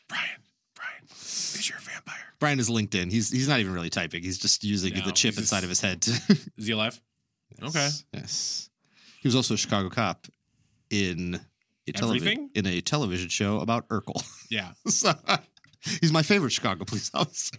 Brian, 0.07 0.09
is 0.09 0.09
your 0.09 0.11
vampire? 0.11 0.42
Brian 2.43 2.59
is 2.59 2.69
LinkedIn. 2.69 3.09
He's 3.09 3.29
he's 3.31 3.47
not 3.47 3.59
even 3.61 3.73
really 3.73 3.89
typing. 3.89 4.21
He's 4.21 4.37
just 4.37 4.65
using 4.65 4.93
No, 4.93 5.01
the 5.05 5.13
chip 5.13 5.31
just- 5.35 5.39
inside 5.39 5.63
of 5.63 5.69
his 5.69 5.79
head. 5.79 6.01
To, 6.01 6.11
Is 6.57 6.67
he 6.67 6.73
alive? 6.73 6.99
Okay. 7.61 7.79
Yes, 7.79 8.03
Yes. 8.13 8.69
He 9.21 9.27
was 9.29 9.35
also 9.35 9.53
a 9.53 9.57
Chicago 9.57 9.89
cop 9.89 10.27
in 10.89 11.39
a 11.87 11.91
television 11.93 12.49
in 12.53 12.65
a 12.65 12.81
television 12.81 13.29
show 13.29 13.59
about 13.59 13.87
Urkel. 13.87 14.21
Yeah. 14.51 14.71
So, 14.87 15.13
he's 16.01 16.11
my 16.11 16.21
favorite 16.21 16.51
Chicago 16.51 16.83
police 16.83 17.09
officer. 17.13 17.55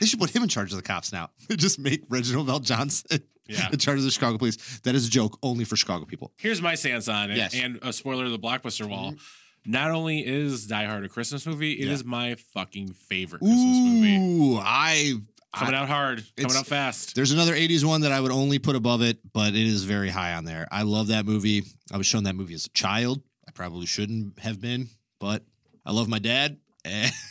They 0.00 0.06
should 0.06 0.18
put 0.18 0.30
him 0.34 0.42
in 0.42 0.48
charge 0.48 0.72
of 0.72 0.76
the 0.78 0.82
cops 0.82 1.12
now. 1.12 1.30
Just 1.50 1.78
make 1.78 2.02
Reginald 2.08 2.48
VelJohnson 2.48 3.22
Yeah. 3.46 3.68
in 3.72 3.78
charge 3.78 3.98
of 3.98 4.04
the 4.04 4.10
Chicago 4.10 4.36
police. 4.36 4.80
That 4.80 4.96
is 4.96 5.06
a 5.06 5.10
joke 5.10 5.38
only 5.44 5.64
for 5.64 5.76
Chicago 5.76 6.04
people. 6.06 6.32
Here's 6.38 6.60
my 6.60 6.74
stance 6.74 7.06
on 7.08 7.30
it, 7.30 7.36
Yes. 7.36 7.54
and 7.54 7.78
a 7.82 7.92
spoiler 7.92 8.24
of 8.24 8.32
the 8.32 8.38
blockbuster 8.40 8.88
wall. 8.88 9.12
Mm-hmm. 9.12 9.18
Not 9.66 9.90
only 9.90 10.24
is 10.26 10.66
Die 10.66 10.84
Hard 10.84 11.04
a 11.04 11.08
Christmas 11.08 11.46
movie, 11.46 11.72
it 11.72 11.88
is 11.88 12.02
Yeah. 12.02 12.08
my 12.08 12.34
fucking 12.54 12.92
favorite 12.94 13.40
Christmas 13.40 13.78
movie. 13.78 14.16
Ooh, 14.16 14.58
I, 14.58 15.14
Coming 15.54 15.74
I- 15.74 15.78
out 15.78 15.88
hard, 15.88 16.24
coming 16.36 16.56
out 16.56 16.66
fast. 16.66 17.14
There's 17.14 17.32
another 17.32 17.54
80s 17.54 17.84
one 17.84 18.02
that 18.02 18.12
I 18.12 18.20
would 18.20 18.30
only 18.32 18.58
put 18.58 18.76
above 18.76 19.02
it, 19.02 19.18
but 19.32 19.54
it 19.54 19.66
is 19.66 19.84
very 19.84 20.10
high 20.10 20.34
on 20.34 20.44
there. 20.44 20.68
I 20.70 20.82
love 20.82 21.08
that 21.08 21.24
movie. 21.26 21.64
I 21.92 21.96
was 21.96 22.06
shown 22.06 22.24
that 22.24 22.34
movie 22.36 22.54
as 22.54 22.66
a 22.66 22.70
child. 22.70 23.22
I 23.48 23.52
probably 23.52 23.86
shouldn't 23.86 24.38
have 24.40 24.60
been, 24.60 24.88
but 25.18 25.42
I 25.84 25.92
love 25.92 26.08
my 26.08 26.18
dad 26.18 26.58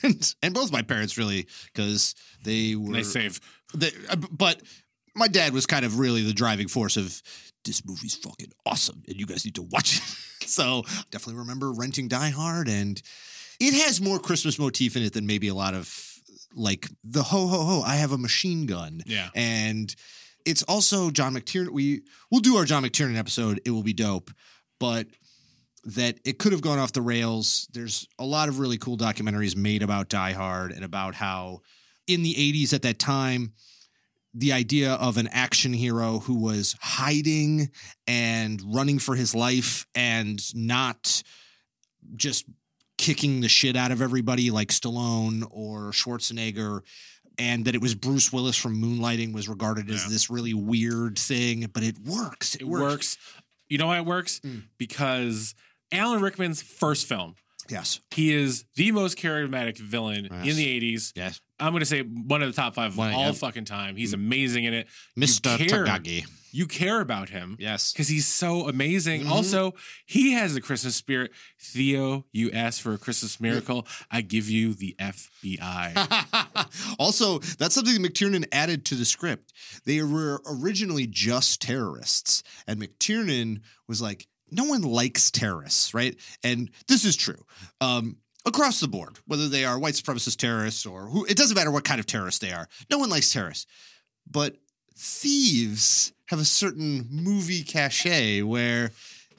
and 0.04 0.34
and 0.44 0.54
both 0.54 0.72
my 0.72 0.82
parents 0.82 1.18
really 1.18 1.48
because 1.74 2.16
they 2.44 2.76
were 2.76 2.92
Nice 2.94 3.14
save. 3.14 3.40
they, 3.74 3.92
uh, 4.10 4.16
but 4.32 4.62
my 5.16 5.28
dad 5.28 5.54
was 5.54 5.66
kind 5.66 5.86
of 5.86 6.00
really 6.00 6.22
the 6.24 6.34
driving 6.34 6.68
force 6.68 6.98
of 6.98 7.22
this 7.64 7.86
movie's 7.86 8.16
fucking 8.16 8.52
awesome 8.66 9.02
and 9.08 9.18
you 9.18 9.26
guys 9.26 9.46
need 9.46 9.56
to 9.56 9.64
watch 9.64 9.98
it. 9.98 10.04
so 10.48 10.84
definitely 11.12 11.40
remember 11.40 11.72
renting 11.72 12.08
Die 12.08 12.30
Hard 12.30 12.68
and 12.68 13.02
it 13.60 13.74
has 13.86 14.02
more 14.02 14.20
Christmas 14.20 14.60
motif 14.60 14.96
in 14.96 15.04
it 15.04 15.14
than 15.14 15.26
maybe 15.26 15.48
a 15.48 15.56
lot 15.56 15.74
of 15.74 16.14
like 16.54 16.88
the 17.04 17.24
ho 17.24 17.48
ho 17.48 17.64
ho. 17.64 17.82
I 17.86 17.96
have 17.96 18.12
a 18.12 18.18
machine 18.18 18.66
gun 18.66 19.02
Yeah. 19.06 19.30
and 19.36 19.94
it's 20.46 20.62
also 20.64 21.10
John 21.10 21.34
McTiernan. 21.34 21.70
We 21.72 22.04
we'll 22.30 22.42
do 22.42 22.58
our 22.58 22.66
John 22.66 22.84
McTiernan 22.84 23.18
episode. 23.18 23.62
It 23.66 23.72
will 23.72 23.82
be 23.84 23.94
dope, 23.94 24.30
but 24.80 25.08
that 25.86 26.20
it 26.24 26.38
could 26.38 26.52
have 26.52 26.62
gone 26.62 26.78
off 26.78 26.94
the 26.94 27.02
rails. 27.02 27.68
There's 27.74 28.08
a 28.20 28.26
lot 28.26 28.48
of 28.50 28.60
really 28.60 28.78
cool 28.78 28.96
documentaries 28.98 29.56
made 29.56 29.82
about 29.82 30.10
Die 30.10 30.32
Hard 30.34 30.72
and 30.72 30.84
about 30.86 31.16
how 31.16 31.62
in 32.08 32.22
the 32.22 32.34
80s 32.36 32.74
at 32.74 32.84
that 32.84 33.00
time 33.00 33.54
the 34.38 34.52
idea 34.52 34.94
of 34.96 35.18
an 35.18 35.28
action 35.32 35.72
hero 35.74 36.20
who 36.20 36.36
was 36.36 36.76
hiding 36.82 37.70
and 38.06 38.62
running 38.66 39.00
for 39.00 39.16
his 39.16 39.34
life 39.34 39.86
and 39.96 40.42
not 40.54 41.24
just 42.16 42.46
kicking 42.98 43.40
the 43.42 43.48
shit 43.50 43.76
out 43.76 43.92
of 43.92 44.02
everybody 44.02 44.52
like 44.52 44.70
Stallone 44.70 45.48
or 45.50 45.92
Schwarzenegger 45.92 46.82
and 47.38 47.66
that 47.66 47.76
it 47.76 47.82
was 47.82 47.96
Bruce 47.96 48.32
Willis 48.32 48.56
from 48.58 48.82
Moonlighting 48.82 49.34
was 49.34 49.50
regarded 49.50 49.90
as 49.90 50.08
this 50.10 50.30
really 50.30 50.54
weird 50.54 51.18
thing, 51.20 51.70
but 51.74 51.84
it 51.84 51.98
works. 52.06 52.56
It, 52.56 52.62
It 52.62 52.68
works. 52.68 52.82
works. 52.84 53.18
You 53.70 53.78
know 53.78 53.88
why 53.88 53.98
it 53.98 54.06
works? 54.06 54.40
Mm. 54.42 54.64
Because 54.78 55.56
Alan 55.92 56.22
Rickman's 56.22 56.62
first 56.62 57.08
film, 57.08 57.36
Yes. 57.70 58.00
he 58.12 58.34
is 58.34 58.66
the 58.76 58.92
most 58.92 59.18
charismatic 59.18 59.78
villain 59.78 60.28
Yes. 60.32 60.48
in 60.48 60.56
the 60.56 60.66
80s. 60.68 61.12
Yes. 61.16 61.42
I'm 61.60 61.72
going 61.72 61.80
to 61.82 61.86
say 61.86 62.02
one 62.02 62.42
of 62.42 62.50
the 62.54 62.62
top 62.62 62.76
five 62.76 62.92
of 62.92 62.98
One- 62.98 63.14
all 63.14 63.32
fucking 63.34 63.66
time. 63.66 63.96
He's 63.96 64.14
amazing 64.14 64.66
in 64.66 64.74
it. 64.74 64.88
Mr. 65.18 65.58
care. 65.58 65.86
Takagi. 65.86 66.26
You 66.52 66.68
care 66.68 67.02
about 67.02 67.30
him 67.30 67.58
Yes. 67.60 67.92
because 67.92 68.08
he's 68.08 68.28
so 68.28 68.68
amazing. 68.70 69.24
Mhm. 69.24 69.30
Also, 69.30 69.74
he 70.06 70.32
has 70.34 70.54
the 70.54 70.62
Christmas 70.62 70.96
spirit. 70.96 71.32
Theo, 71.62 72.26
you 72.32 72.50
asked 72.52 72.82
for 72.82 72.94
a 72.94 72.98
Christmas 72.98 73.40
miracle. 73.42 73.86
I 74.10 74.22
give 74.22 74.50
you 74.50 74.74
the 74.74 74.96
FBI. 75.00 75.94
also, 77.00 77.40
that's 77.40 77.76
something 77.76 77.96
McTiernan 78.02 78.46
added 78.52 78.86
to 78.86 78.96
the 78.96 79.06
script. 79.06 79.52
They 79.86 80.02
were 80.02 80.42
originally 80.46 81.08
just 81.08 81.62
terrorists, 81.62 82.42
and 82.68 82.82
McTiernan 82.82 83.62
was 83.88 84.02
like, 84.02 84.28
no 84.56 84.64
one 84.66 84.82
likes 84.82 85.30
terrorists, 85.32 85.94
right? 85.94 86.16
And 86.44 86.70
this 86.88 87.06
is 87.06 87.16
true. 87.16 87.44
Um, 87.82 88.18
across 88.46 88.80
the 88.80 88.88
board, 88.88 89.18
whether 89.26 89.48
they 89.48 89.66
are 89.66 89.78
white 89.80 89.96
supremacist 89.96 90.38
terrorists 90.38 90.86
or 90.86 91.08
who, 91.08 91.26
it 91.26 91.36
doesn't 91.38 91.56
matter 91.56 91.72
what 91.72 91.84
kind 91.84 92.00
of 92.00 92.06
terrorists 92.06 92.40
they 92.40 92.52
are. 92.52 92.68
No 92.90 92.98
one 93.00 93.10
likes 93.10 93.32
terrorists. 93.34 93.66
But 94.30 94.56
thieves 94.98 96.14
have 96.28 96.40
a 96.40 96.46
certain 96.46 97.08
movie 97.12 97.64
cachet 97.64 98.42
where 98.42 98.92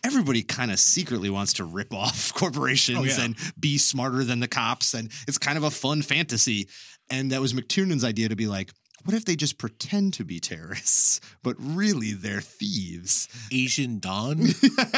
everybody 0.05 0.43
kind 0.43 0.71
of 0.71 0.79
secretly 0.79 1.31
wants 1.31 1.55
to 1.55 1.65
rip 1.65 1.93
off 2.03 2.33
corporations 2.35 2.99
Oh, 2.99 3.03
yeah. 3.05 3.25
and 3.25 3.37
be 3.59 3.79
smarter 3.79 4.25
than 4.25 4.41
the 4.41 4.49
cops. 4.49 4.95
And 4.95 5.11
it's 5.27 5.39
kind 5.39 5.57
of 5.59 5.65
a 5.65 5.71
fun 5.71 6.03
fantasy. 6.03 6.69
And 7.11 7.31
that 7.33 7.41
was 7.41 7.53
McTiernan's 7.53 8.05
idea 8.05 8.29
to 8.29 8.37
be 8.37 8.47
like, 8.47 8.73
what 9.07 9.15
if 9.15 9.25
they 9.25 9.37
just 9.37 9.57
pretend 9.57 10.15
to 10.15 10.25
be 10.25 10.41
terrorists, 10.41 11.21
but 11.43 11.57
really 11.59 12.13
they're 12.13 12.41
thieves? 12.41 13.29
Asian 13.53 13.99
Dawn? 13.99 14.47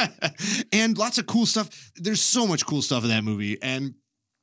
and 0.73 0.97
lots 0.97 1.17
of 1.17 1.27
cool 1.27 1.45
stuff. 1.45 1.91
There's 1.95 2.21
so 2.21 2.45
much 2.45 2.65
cool 2.65 2.81
stuff 2.81 3.03
in 3.03 3.09
that 3.09 3.23
movie. 3.23 3.61
And 3.61 3.93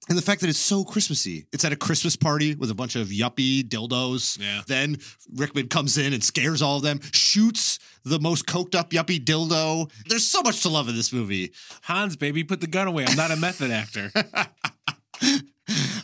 and 0.08 0.16
the 0.16 0.22
fact 0.22 0.40
that 0.42 0.48
it's 0.48 0.58
so 0.60 0.84
Christmassy. 0.84 1.46
It's 1.52 1.64
at 1.64 1.72
a 1.72 1.76
Christmas 1.76 2.14
party 2.14 2.54
with 2.54 2.70
a 2.70 2.76
bunch 2.76 2.94
of 2.94 3.08
yuppie 3.08 3.64
dildos. 3.64 4.38
Yeah. 4.38 4.62
Then 4.68 4.98
Rickman 5.34 5.66
comes 5.66 5.98
in 5.98 6.12
and 6.12 6.22
scares 6.22 6.62
all 6.62 6.76
of 6.76 6.84
them, 6.84 7.00
shoots 7.10 7.80
the 8.04 8.20
most 8.20 8.46
coked 8.46 8.76
up 8.76 8.90
yuppie 8.90 9.18
dildo. 9.18 9.90
There's 10.08 10.24
so 10.24 10.42
much 10.42 10.62
to 10.62 10.68
love 10.68 10.88
in 10.88 10.94
this 10.94 11.12
movie. 11.12 11.50
Hans, 11.82 12.14
baby, 12.14 12.44
put 12.44 12.60
the 12.60 12.68
gun 12.68 12.86
away. 12.86 13.04
I'm 13.04 13.16
not 13.16 13.32
a 13.32 13.36
method 13.36 13.72
actor. 13.72 14.12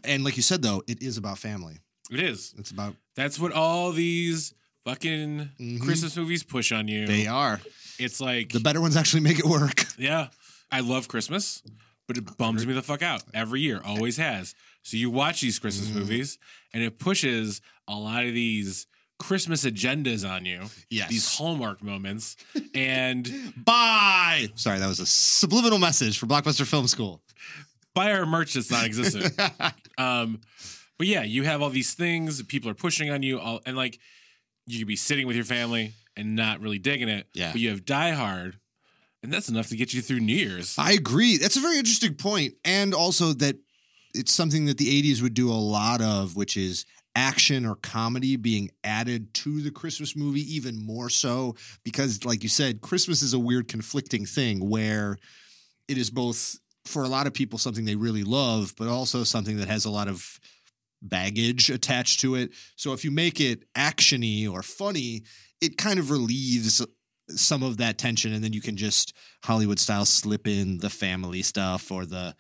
And 0.05 0.25
like 0.25 0.37
you 0.37 0.43
said, 0.43 0.63
though, 0.63 0.83
it 0.87 1.03
is 1.03 1.17
about 1.17 1.39
family. 1.39 1.79
It 2.13 2.21
is. 2.21 2.55
It's 2.59 2.71
about 2.71 2.95
That's 3.17 3.39
what 3.39 3.53
all 3.53 3.93
these 3.93 4.55
fucking 4.85 5.51
Mhm. 5.61 5.81
Christmas 5.81 6.17
movies 6.17 6.43
push 6.43 6.73
on 6.73 6.89
you. 6.89 7.07
they 7.07 7.27
are. 7.27 7.61
It's 7.99 8.21
like, 8.21 8.51
The 8.53 8.61
better 8.61 8.81
ones 8.81 8.97
actually 8.97 9.21
make 9.21 9.39
it 9.39 9.45
work. 9.47 9.87
yeah, 9.99 10.29
I 10.71 10.81
love 10.81 11.09
Christmas, 11.09 11.63
but 12.09 12.17
it 12.19 12.37
bums 12.37 12.67
me 12.67 12.73
the 12.75 12.83
fuck 12.83 13.03
out 13.03 13.23
every 13.33 13.61
year. 13.61 13.81
Always 13.85 14.17
has. 14.17 14.55
So 14.83 14.97
you 14.97 15.11
watch 15.11 15.41
these 15.41 15.59
Christmas 15.59 15.89
Mhm. 15.91 15.95
movies, 15.95 16.39
and 16.73 16.83
it 16.83 16.99
pushes 16.99 17.61
a 17.87 17.95
lot 17.95 18.25
of 18.27 18.35
these 18.35 18.87
Christmas 19.19 19.65
agendas 19.65 20.29
on 20.29 20.45
you. 20.45 20.69
Yes. 20.91 21.09
These 21.11 21.29
hallmark 21.37 21.83
moments, 21.83 22.37
and 22.75 23.53
Bye. 23.65 24.49
Sorry, 24.57 24.79
that 24.81 24.89
was 24.89 24.99
a 25.01 25.07
subliminal 25.07 25.79
message 25.79 26.19
for 26.19 26.27
Blockbuster 26.27 26.67
Film 26.67 26.89
School. 26.89 27.23
buy 27.95 28.11
our 28.13 28.25
merch 28.27 28.55
that's 28.55 28.71
not 28.71 28.85
existent. 28.85 29.39
Um, 29.99 30.41
but 31.03 31.09
yeah, 31.09 31.25
you 31.25 31.43
have 31.43 31.61
all 31.63 31.69
these 31.69 31.95
things 31.95 32.41
people 32.45 32.71
are 32.71 32.75
pushing 32.75 33.11
on 33.11 33.25
you, 33.25 33.41
all, 33.41 33.61
and 33.67 33.77
like 33.77 33.99
you 34.67 34.79
could 34.79 34.87
be 34.87 34.95
sitting 34.95 35.27
with 35.27 35.35
your 35.35 35.45
family 35.45 35.95
and 36.17 36.37
not 36.37 36.61
really 36.61 36.79
digging 36.79 37.09
it. 37.09 37.27
Yeah. 37.35 37.51
But 37.51 37.61
you 37.61 37.71
have 37.71 37.85
Die 37.85 38.13
Hard, 38.13 38.61
and 39.21 39.33
that's 39.33 39.49
enough 39.49 39.67
to 39.71 39.77
get 39.77 39.93
you 39.93 40.01
through 40.01 40.21
New 40.21 40.37
Year's. 40.37 40.77
I 40.79 40.93
agree. 40.93 41.39
That's 41.39 41.57
a 41.57 41.61
very 41.61 41.77
interesting 41.77 42.15
point, 42.15 42.55
and 42.65 42.95
also 42.95 43.33
that 43.33 43.57
it's 44.15 44.33
something 44.33 44.67
that 44.67 44.79
the 44.79 45.03
'80s 45.03 45.23
would 45.23 45.35
do 45.35 45.51
a 45.51 45.59
lot 45.59 46.01
of, 46.01 46.37
which 46.37 46.57
is 46.57 46.87
action 47.17 47.67
or 47.67 47.75
comedy 47.75 48.37
being 48.37 48.71
added 48.85 49.35
to 49.35 49.61
the 49.61 49.73
Christmas 49.73 50.15
movie, 50.15 50.55
even 50.55 50.87
more 50.87 51.11
so 51.11 51.57
because, 51.83 52.25
like 52.25 52.45
you 52.45 52.49
said, 52.49 52.81
Christmas 52.81 53.23
is 53.23 53.35
a 53.35 53.41
weird 53.41 53.67
conflicting 53.67 54.25
thing 54.25 54.71
where 54.71 55.19
it 55.89 55.99
is 55.99 56.11
both 56.11 56.61
for 56.85 57.03
a 57.03 57.09
lot 57.09 57.27
of 57.27 57.35
people 57.35 57.59
something 57.59 57.87
they 57.87 57.97
really 57.97 58.23
love, 58.23 58.73
but 58.79 58.87
also 58.87 59.25
something 59.25 59.57
that 59.57 59.67
has 59.67 59.85
a 59.85 59.91
lot 59.91 60.07
of 60.07 60.39
baggage 61.03 61.71
attached 61.71 62.21
to 62.21 62.37
it. 62.37 62.53
So 62.77 62.93
if 62.93 63.05
you 63.05 63.11
make 63.11 63.41
it 63.41 63.65
actiony 63.75 64.51
or 64.51 64.63
funny, 64.63 65.23
it 65.61 65.77
kind 65.77 65.99
of 65.99 66.11
relieves 66.11 66.85
some 67.29 67.63
of 67.63 67.79
that 67.79 67.99
tension 67.99 68.33
and 68.33 68.43
then 68.43 68.53
you 68.53 68.61
can 68.61 68.77
just 68.77 69.15
Hollywood 69.45 69.79
style 69.79 70.05
slip 70.05 70.47
in 70.47 70.79
the 70.79 70.91
family 70.91 71.43
stuff 71.43 71.91
or 71.91 72.05
the 72.05 72.35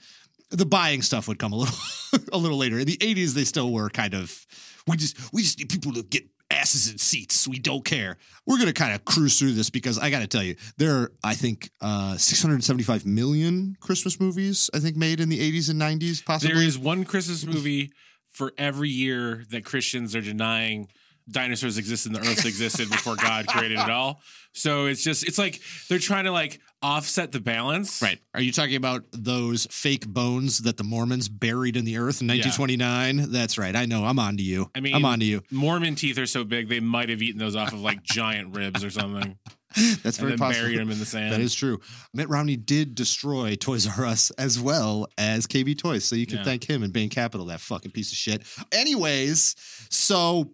the 0.51 0.67
buying 0.67 1.01
stuff 1.01 1.29
would 1.29 1.39
come 1.39 1.53
a 1.53 1.57
little 1.57 1.75
a 2.33 2.39
little 2.39 2.59
later. 2.59 2.79
In 2.79 2.87
the 2.87 2.97
80s 2.99 3.35
they 3.35 3.45
still 3.45 3.73
were 3.73 3.89
kind 3.89 4.15
of 4.15 4.47
we 4.87 4.97
just 4.97 5.33
we 5.33 5.43
just 5.43 5.59
need 5.59 5.69
people 5.69 5.93
to 5.93 6.03
get 6.03 6.25
asses 6.51 6.91
in 6.91 6.99
seats. 6.99 7.49
We 7.49 7.59
don't 7.59 7.85
care. 7.85 8.19
We're 8.47 8.57
going 8.57 8.67
to 8.67 8.75
kind 8.75 8.95
of 8.95 9.05
cruise 9.07 9.39
through 9.39 9.53
this 9.53 9.71
because 9.71 9.99
I 9.99 10.11
got 10.11 10.21
to 10.21 10.27
tell 10.27 10.43
you, 10.43 10.57
there 10.77 10.95
are 10.95 11.13
I 11.25 11.35
think 11.35 11.71
uh 11.81 12.17
675 12.17 13.07
million 13.07 13.77
Christmas 13.81 14.21
movies 14.21 14.69
I 14.75 14.79
think 14.79 14.97
made 14.97 15.21
in 15.21 15.29
the 15.29 15.39
80s 15.39 15.71
and 15.71 15.81
90s 15.81 16.25
possibly. 16.25 16.55
There 16.55 16.65
is 16.65 16.79
one 16.79 17.05
Christmas 17.05 17.47
movie 17.47 17.93
for 18.33 18.53
every 18.59 18.89
year 18.91 19.45
that 19.51 19.65
Christians 19.65 20.17
are 20.17 20.21
denying 20.21 20.89
dinosaurs 21.31 21.79
existed 21.79 22.15
and 22.15 22.23
the 22.23 22.29
earth 22.29 22.45
existed 22.45 22.91
before 22.91 23.15
God 23.17 23.47
created 23.47 23.79
it 23.79 23.89
all. 23.91 24.21
So 24.55 24.87
it's 24.87 25.05
just 25.05 25.27
it's 25.27 25.39
like 25.39 25.61
they're 25.89 25.99
trying 26.01 26.25
to 26.25 26.33
like 26.33 26.61
offset 26.83 27.31
the 27.33 27.41
balance. 27.41 28.03
Right. 28.03 28.19
Are 28.35 28.41
you 28.41 28.51
talking 28.53 28.75
about 28.77 29.05
those 29.13 29.67
fake 29.71 30.07
bones 30.07 30.59
that 30.63 30.77
the 30.77 30.85
Mormons 30.85 31.29
buried 31.29 31.77
in 31.77 31.85
the 31.85 31.99
earth 31.99 32.21
in 32.21 32.27
1929? 32.29 33.31
That's 33.31 33.57
right. 33.57 33.75
I 33.77 33.87
know. 33.87 34.05
I'm 34.05 34.19
on 34.19 34.37
to 34.39 34.43
you. 34.43 34.69
I 34.75 34.81
mean- 34.81 34.95
I'm 34.95 35.05
on 35.05 35.21
to 35.21 35.25
you. 35.25 35.43
Mormon 35.51 35.95
teeth 35.95 36.19
are 36.19 36.27
so 36.27 36.43
big 36.45 36.69
they 36.69 36.81
might 36.81 37.09
have 37.09 37.23
eaten 37.23 37.39
those 37.39 37.55
off 37.57 37.73
of 37.73 37.81
like 37.81 38.03
giant 38.03 38.57
ribs 38.57 38.83
or 38.83 38.91
something. 38.91 39.39
That's 40.03 40.19
very 40.19 40.37
possible. 40.37 40.65
buried 40.65 40.79
them 40.79 40.91
in 40.91 40.99
the 40.99 41.05
sand. 41.07 41.33
That 41.33 41.41
is 41.41 41.55
true. 41.55 41.81
Mitt 42.15 42.29
Romney 42.29 42.57
did 42.57 42.95
destroy 42.95 43.55
Toys 43.55 43.87
R 43.99 44.05
Us 44.07 44.31
as 44.33 44.61
well 44.61 45.07
as 45.19 45.47
KB 45.47 45.77
Toys, 45.79 46.05
so 46.05 46.17
you 46.17 46.27
can 46.27 46.39
Yeah. 46.39 46.45
thank 46.45 46.69
him 46.69 46.83
and 46.83 46.93
Bain 46.93 47.09
Capital, 47.09 47.47
that 47.47 47.61
fucking 47.61 47.91
piece 47.93 48.11
of 48.13 48.19
shit. 48.19 48.43
Anyways, 48.73 49.55
so 49.91 50.53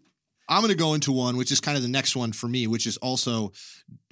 I'm 0.50 0.60
going 0.62 0.70
to 0.70 0.76
go 0.76 0.94
into 0.94 1.12
one, 1.12 1.36
which 1.36 1.52
is 1.52 1.60
kind 1.60 1.76
of 1.76 1.82
the 1.82 1.90
next 1.90 2.16
one 2.16 2.32
for 2.32 2.48
me, 2.48 2.66
which 2.66 2.86
is 2.86 2.96
also 2.98 3.52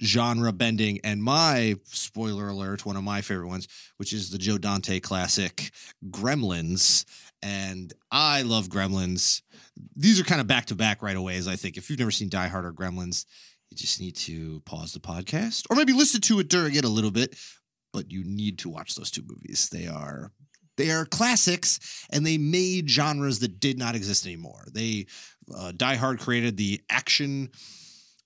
genre 0.03 0.51
bending, 0.53 0.99
and 1.03 1.23
my 1.23 1.75
spoiler 1.85 2.49
alert, 2.49 2.85
one 2.85 2.95
of 2.95 3.03
my 3.03 3.21
favorite 3.21 3.47
ones, 3.47 3.67
which 3.97 4.13
is 4.13 4.29
the 4.29 4.37
Joe 4.37 4.57
Dante 4.59 4.99
classic 4.99 5.71
Gremlins. 6.11 7.05
And 7.41 7.93
I 8.11 8.41
love 8.43 8.67
Gremlins. 8.67 9.41
These 9.95 10.19
are 10.19 10.23
kind 10.23 10.41
of 10.41 10.47
back 10.47 10.65
to 10.67 10.75
back 10.75 11.01
right 11.01 11.15
away, 11.15 11.37
as 11.37 11.47
I 11.47 11.55
think. 11.55 11.77
If 11.77 11.89
you've 11.89 11.99
never 11.99 12.11
seen 12.11 12.29
Die 12.29 12.47
Hard 12.47 12.65
or 12.65 12.73
Gremlins, 12.73 13.25
you 13.69 13.77
just 13.77 13.99
need 13.99 14.15
to 14.15 14.61
pause 14.65 14.93
the 14.93 14.99
podcast 14.99 15.65
or 15.69 15.75
maybe 15.75 15.93
listen 15.93 16.21
to 16.21 16.39
it 16.39 16.47
during 16.49 16.75
it 16.75 16.85
a 16.85 16.89
little 16.89 17.11
bit. 17.11 17.35
But 17.93 18.11
you 18.11 18.23
need 18.23 18.59
to 18.59 18.69
watch 18.69 18.95
those 18.95 19.09
two 19.11 19.23
movies. 19.27 19.69
They 19.71 19.87
are 19.87 20.31
they 20.75 20.91
are 20.91 21.05
classics, 21.05 22.05
and 22.11 22.25
they 22.25 22.37
made 22.37 22.87
genres 22.89 23.39
that 23.39 23.59
did 23.59 23.79
not 23.79 23.95
exist 23.95 24.25
anymore. 24.25 24.65
They 24.71 25.07
uh, 25.55 25.71
Die 25.75 25.95
Hard 25.95 26.19
created 26.19 26.57
the 26.57 26.81
action 26.91 27.49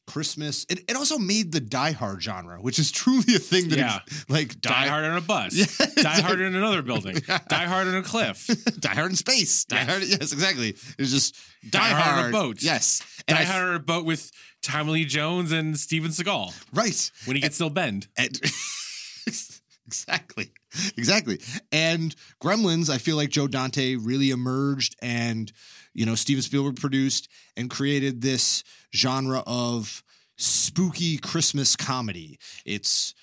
Christmas. 0.07 0.65
It, 0.69 0.79
it 0.89 0.95
also 0.97 1.17
made 1.17 1.51
the 1.53 1.61
Die 1.61 1.91
Hard 1.91 2.21
genre, 2.21 2.57
which 2.61 2.79
is 2.79 2.91
truly 3.01 3.35
a 3.35 3.39
thing 3.39 3.69
that 3.69 3.77
Yeah. 3.77 3.99
ex- 4.05 4.25
like 4.27 4.59
Die 4.59 4.87
Hard 4.87 5.05
on 5.05 5.15
a 5.17 5.21
bus. 5.21 5.53
Yeah, 5.79 6.03
Die 6.03 6.21
Hard 6.21 6.41
in 6.41 6.55
another 6.55 6.81
building. 6.81 7.15
Die 7.15 7.65
Hard 7.65 7.87
on 7.87 7.95
a 7.95 8.01
cliff. 8.01 8.47
Die 8.79 8.89
Hard 8.93 9.11
in 9.11 9.15
space. 9.15 9.63
Die 9.65 9.77
Yes. 9.77 9.87
Hard. 9.89 10.03
Yes, 10.03 10.33
exactly. 10.33 10.69
It's 10.97 11.11
just 11.11 11.35
Die, 11.69 11.79
Die 11.79 11.89
Hard 12.01 12.25
on 12.25 12.29
a 12.29 12.31
boat. 12.33 12.61
Yes, 12.61 13.01
Die 13.27 13.39
I- 13.39 13.43
Hard 13.45 13.69
on 13.69 13.75
a 13.75 13.79
boat 13.79 14.03
with 14.05 14.29
Tommy 14.61 14.91
Lee 14.91 15.05
Jones 15.05 15.51
and 15.51 15.77
Steven 15.79 16.11
Seagal 16.11 16.53
Right. 16.73 17.11
when 17.25 17.35
he 17.35 17.41
gets 17.41 17.55
still 17.55 17.69
bend. 17.69 18.07
And 18.17 18.39
exactly. 19.87 20.51
Exactly. 20.97 21.39
And 21.71 22.15
Gremlins, 22.41 22.89
I 22.89 22.97
feel 22.97 23.15
like 23.17 23.29
Joe 23.29 23.47
Dante 23.47 23.95
really 23.95 24.29
emerged 24.29 24.95
and, 25.01 25.51
you 25.93 26.05
know, 26.05 26.15
Steven 26.15 26.41
Spielberg 26.41 26.79
produced 26.79 27.27
and 27.57 27.69
created 27.69 28.21
this 28.21 28.63
genre 28.95 29.43
of 29.45 30.03
spooky 30.37 31.17
Christmas 31.17 31.75
comedy. 31.75 32.39
It's 32.65 33.13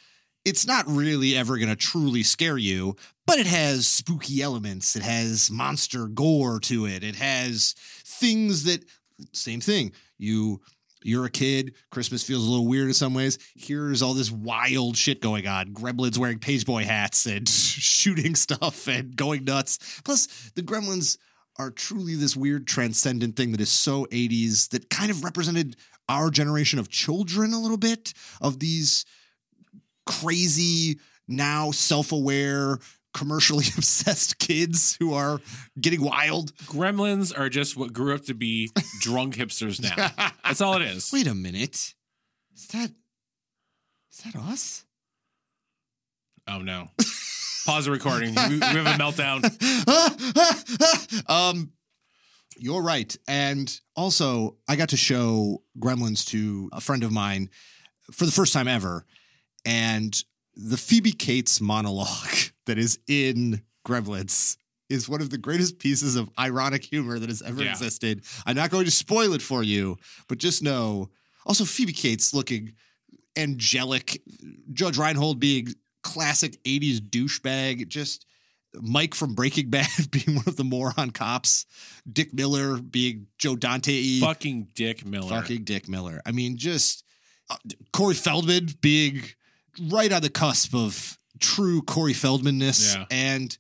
it's 0.45 0.67
not 0.67 0.87
really 0.89 1.37
ever 1.37 1.59
going 1.59 1.69
to 1.69 1.77
truly 1.77 2.23
scare 2.23 2.57
you, 2.57 2.97
but 3.27 3.39
it 3.39 3.47
has 3.47 3.87
spooky 3.87 4.41
elements. 4.41 4.97
It 4.97 5.03
has 5.03 5.51
monster 5.51 6.07
gore 6.07 6.59
to 6.61 6.87
it. 6.87 7.03
It 7.05 7.17
has 7.17 7.75
things 8.05 8.65
that 8.65 8.83
same 9.33 9.61
thing. 9.61 9.93
You 10.17 10.61
you're 11.03 11.27
a 11.27 11.31
kid. 11.31 11.75
Christmas 11.91 12.23
feels 12.23 12.47
a 12.47 12.51
little 12.51 12.67
weird 12.67 12.89
in 12.89 12.95
some 12.95 13.15
ways. 13.15 13.39
Here's 13.55 14.03
all 14.03 14.15
this 14.15 14.31
wild 14.31 14.97
shit 14.97 15.21
going 15.21 15.47
on. 15.47 15.73
Gremlins 15.73 16.19
wearing 16.19 16.39
pageboy 16.39 16.85
hats 16.85 17.27
and 17.27 17.49
shooting 17.49 18.35
stuff 18.35 18.89
and 18.89 19.15
going 19.17 19.45
nuts. 19.45 20.01
Plus, 20.05 20.51
the 20.55 20.63
Gremlins 20.63 21.19
are 21.59 21.71
truly 21.71 22.15
this 22.15 22.37
weird 22.37 22.67
transcendent 22.67 23.37
thing 23.37 23.53
that 23.53 23.61
is 23.61 23.71
so 23.71 24.07
80s 24.07 24.69
that 24.71 24.91
kind 24.91 25.11
of 25.11 25.25
represented 25.25 25.77
our 26.09 26.31
generation 26.31 26.79
of 26.79 26.89
children 26.89 27.53
a 27.53 27.61
little 27.61 27.77
bit 27.77 28.15
of 28.41 28.61
these 28.61 29.05
crazy, 30.07 30.99
now 31.27 31.71
self 31.71 32.13
aware, 32.13 32.79
commercially 33.19 33.65
obsessed 33.77 34.39
kids 34.39 34.97
who 35.01 35.13
are 35.13 35.41
getting 35.81 36.03
wild. 36.03 36.55
Gremlins 36.67 37.37
are 37.37 37.49
just 37.49 37.77
what 37.77 37.93
grew 37.93 38.15
up 38.15 38.25
to 38.27 38.35
be 38.35 38.71
drunk 39.01 39.37
hipsters 39.37 39.83
now. 39.83 40.11
That's 40.45 40.61
all 40.61 40.75
it 40.75 40.83
is. 40.83 41.11
Wait 41.13 41.27
a 41.27 41.35
minute. 41.35 41.95
Is 42.55 42.67
that 42.73 42.91
is 44.13 44.19
that 44.25 44.37
us? 44.37 44.85
Oh 46.47 46.59
no. 46.59 46.89
Pause 47.67 47.87
the 47.87 47.91
recording. 47.91 48.35
We, 48.49 48.55
we 48.55 48.61
have 48.61 48.87
a 48.87 49.03
meltdown. 49.03 49.45
um 51.29 51.73
you're 52.61 52.83
right. 52.83 53.17
And 53.29 53.81
also, 53.95 54.57
I 54.69 54.75
got 54.75 54.89
to 54.89 54.97
show 54.97 55.63
Gremlins 55.79 56.27
to 56.29 56.69
a 56.73 56.81
friend 56.81 57.05
of 57.05 57.13
mine 57.13 57.51
for 58.11 58.27
the 58.27 58.33
first 58.33 58.53
time 58.53 58.67
ever. 58.67 59.07
And 59.65 60.21
the 60.59 60.77
Phoebe 60.77 61.13
Cates 61.13 61.61
monologue 61.61 62.37
that 62.67 62.79
is 62.79 62.99
in 63.07 63.63
Gremlins 63.87 64.57
is 64.91 65.09
one 65.09 65.21
of 65.21 65.31
the 65.31 65.39
greatest 65.39 65.79
pieces 65.79 66.17
of 66.17 66.29
ironic 66.39 66.85
humor 66.85 67.19
that 67.19 67.29
has 67.29 67.43
ever 67.43 67.63
Yeah. 67.63 67.71
existed. 67.71 68.23
I'm 68.47 68.57
not 68.57 68.71
going 68.71 68.85
to 68.87 68.91
spoil 68.91 69.35
it 69.35 69.43
for 69.43 69.63
you, 69.63 69.97
but 70.29 70.39
just 70.39 70.63
know 70.63 71.11
also 71.47 71.65
Phoebe 71.65 71.93
Cates 71.93 72.35
looking 72.35 72.73
angelic, 73.37 74.21
Judge 74.73 74.99
Reinhold 74.99 75.41
being 75.41 75.69
classic 76.03 76.63
80s 76.65 77.01
douchebag, 77.01 77.89
just 77.89 78.27
Mike 78.81 79.15
from 79.15 79.35
Breaking 79.35 79.71
Bad 79.71 79.89
being 80.11 80.37
one 80.37 80.45
of 80.47 80.57
the 80.57 80.65
moron 80.65 81.11
cops, 81.11 81.67
Dick 82.11 82.33
Miller 82.35 82.79
being 82.79 83.27
Joe 83.39 83.57
Dante 83.57 84.21
Fucking 84.21 84.69
Dick 84.75 85.07
Miller. 85.07 85.29
fucking 85.29 85.65
Dick 85.65 85.89
Miller. 85.89 86.21
I 86.27 86.33
mean, 86.33 86.57
just 86.57 87.05
uh, 87.51 87.57
Corey 87.93 88.15
Feldman 88.15 88.69
being 88.81 89.23
right 89.81 90.13
on 90.13 90.23
the 90.23 90.31
cusp 90.31 90.75
of 90.75 91.19
true 91.41 91.83
Corey 91.83 92.13
Feldmanness. 92.13 92.95
Yeah. 92.97 93.05
And 93.11 93.57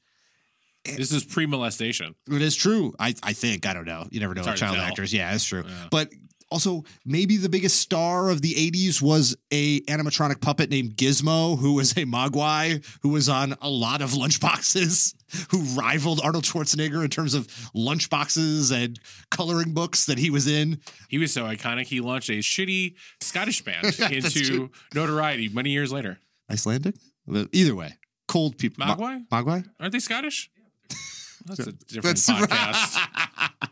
This 0.85 1.13
is 1.13 1.25
pre-molestation. 1.25 2.15
it 2.31 2.43
is 2.43 2.57
true. 2.57 2.95
I, 2.99 3.15
I 3.23 3.33
think. 3.33 3.67
I 3.67 3.75
don't 3.75 3.85
know. 3.85 4.07
You 4.11 4.21
never 4.21 4.35
know 4.35 4.43
with 4.45 4.57
child 4.57 4.79
actors. 4.79 5.13
Yeah, 5.13 5.35
it's 5.35 5.45
true. 5.45 5.65
Yeah. 5.67 5.89
But 5.91 6.11
also, 6.51 6.85
maybe 7.05 7.37
the 7.37 7.49
biggest 7.49 7.81
star 7.81 8.31
of 8.31 8.41
the 8.41 8.55
80s 8.55 9.03
was 9.03 9.37
a 9.51 9.81
animatronic 9.83 10.41
puppet 10.41 10.71
named 10.71 10.97
Gizmo, 10.97 11.59
who 11.59 11.75
was 11.75 11.93
a 11.93 12.05
Mogwai, 12.07 12.85
who 13.03 13.11
was 13.11 13.29
on 13.29 13.55
a 13.61 13.69
lot 13.69 14.01
of 14.01 14.11
lunchboxes, 14.11 15.15
who 15.51 15.61
rivaled 15.79 16.21
Arnold 16.25 16.45
Schwarzenegger 16.45 17.05
in 17.05 17.11
terms 17.11 17.35
of 17.35 17.47
lunchboxes 17.75 18.73
and 18.73 18.99
coloring 19.31 19.75
books 19.75 20.07
that 20.07 20.19
he 20.19 20.31
was 20.31 20.47
in. 20.47 20.81
He 21.09 21.19
was 21.19 21.33
so 21.33 21.45
iconic. 21.45 21.87
He 21.87 22.01
launched 22.01 22.31
a 22.31 22.39
shitty 22.39 22.95
Scottish 23.21 23.63
band 23.63 23.85
That's 23.99 24.37
into 24.37 24.71
notoriety 24.95 25.49
many 25.51 25.71
years 25.71 25.93
later. 25.93 26.19
Icelandic? 26.51 26.95
Either 27.53 27.75
way, 27.75 27.97
cold 28.27 28.57
people. 28.57 28.87
Mogwai? 28.87 29.29
Mogwai? 29.29 29.67
Aren't 29.79 29.93
they 29.93 29.99
Scottish? 29.99 30.51
That's 31.45 31.67
a 31.67 31.73
different 31.73 32.17
podcast. 32.17 32.97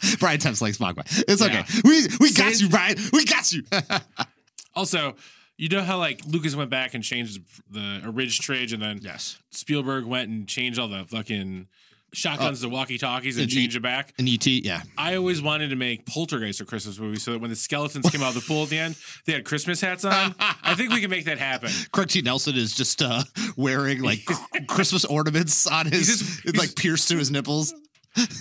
Brian 0.20 0.38
Temps 0.38 0.60
likes 0.62 0.78
Mogwai. 0.78 1.24
It's 1.28 1.42
okay. 1.42 1.64
Yeah. 1.68 1.80
We 1.84 2.06
we 2.20 2.32
got 2.32 2.52
Sand- 2.52 2.60
you, 2.60 2.68
Brian. 2.68 2.96
We 3.12 3.24
got 3.24 3.52
you. 3.52 3.62
Also, 4.74 5.16
you 5.56 5.70
know 5.70 5.80
how 5.80 5.96
like 5.96 6.20
Lucas 6.26 6.54
went 6.54 6.68
back 6.68 6.92
and 6.92 7.02
changed 7.02 7.40
the 7.70 8.02
Ridge 8.12 8.40
Tridge, 8.40 8.74
and 8.74 8.82
then 8.82 9.00
yes. 9.02 9.38
Spielberg 9.50 10.04
went 10.04 10.28
and 10.28 10.46
changed 10.46 10.78
all 10.78 10.86
the 10.88 11.04
fucking 11.06 11.68
shotguns 12.12 12.60
to 12.60 12.68
walkie 12.68 12.98
talkies 12.98 13.36
and 13.36 13.44
and 13.44 13.52
changed 13.52 13.76
it 13.76 13.80
back. 13.80 14.12
And 14.18 14.28
ET, 14.28 14.46
yeah. 14.46 14.82
I 14.96 15.16
always 15.16 15.42
wanted 15.42 15.68
to 15.70 15.76
make 15.76 16.06
Poltergeist 16.06 16.60
a 16.60 16.64
Christmas 16.64 16.98
movie 16.98 17.18
so 17.18 17.32
that 17.32 17.40
when 17.40 17.50
the 17.50 17.56
skeletons 17.56 18.08
came 18.10 18.22
out 18.22 18.28
of 18.28 18.34
the 18.34 18.40
pool 18.42 18.64
at 18.64 18.68
the 18.68 18.78
end, 18.78 18.96
they 19.26 19.32
had 19.32 19.44
Christmas 19.44 19.80
hats 19.80 20.04
on. 20.04 20.34
I 20.38 20.74
think 20.74 20.92
we 20.92 21.00
can 21.00 21.10
make 21.10 21.24
that 21.24 21.38
happen. 21.38 21.70
Craig 21.92 22.08
T. 22.08 22.22
Nelson 22.22 22.54
is 22.54 22.74
just 22.74 23.02
uh, 23.02 23.22
wearing 23.56 24.02
like 24.02 24.20
Christmas 24.68 25.04
ornaments 25.04 25.66
on 25.66 25.86
his, 25.86 26.06
just- 26.06 26.44
it's, 26.44 26.58
like 26.58 26.74
pierced 26.76 27.08
to 27.08 27.16
his 27.16 27.30
nipples. 27.30 27.74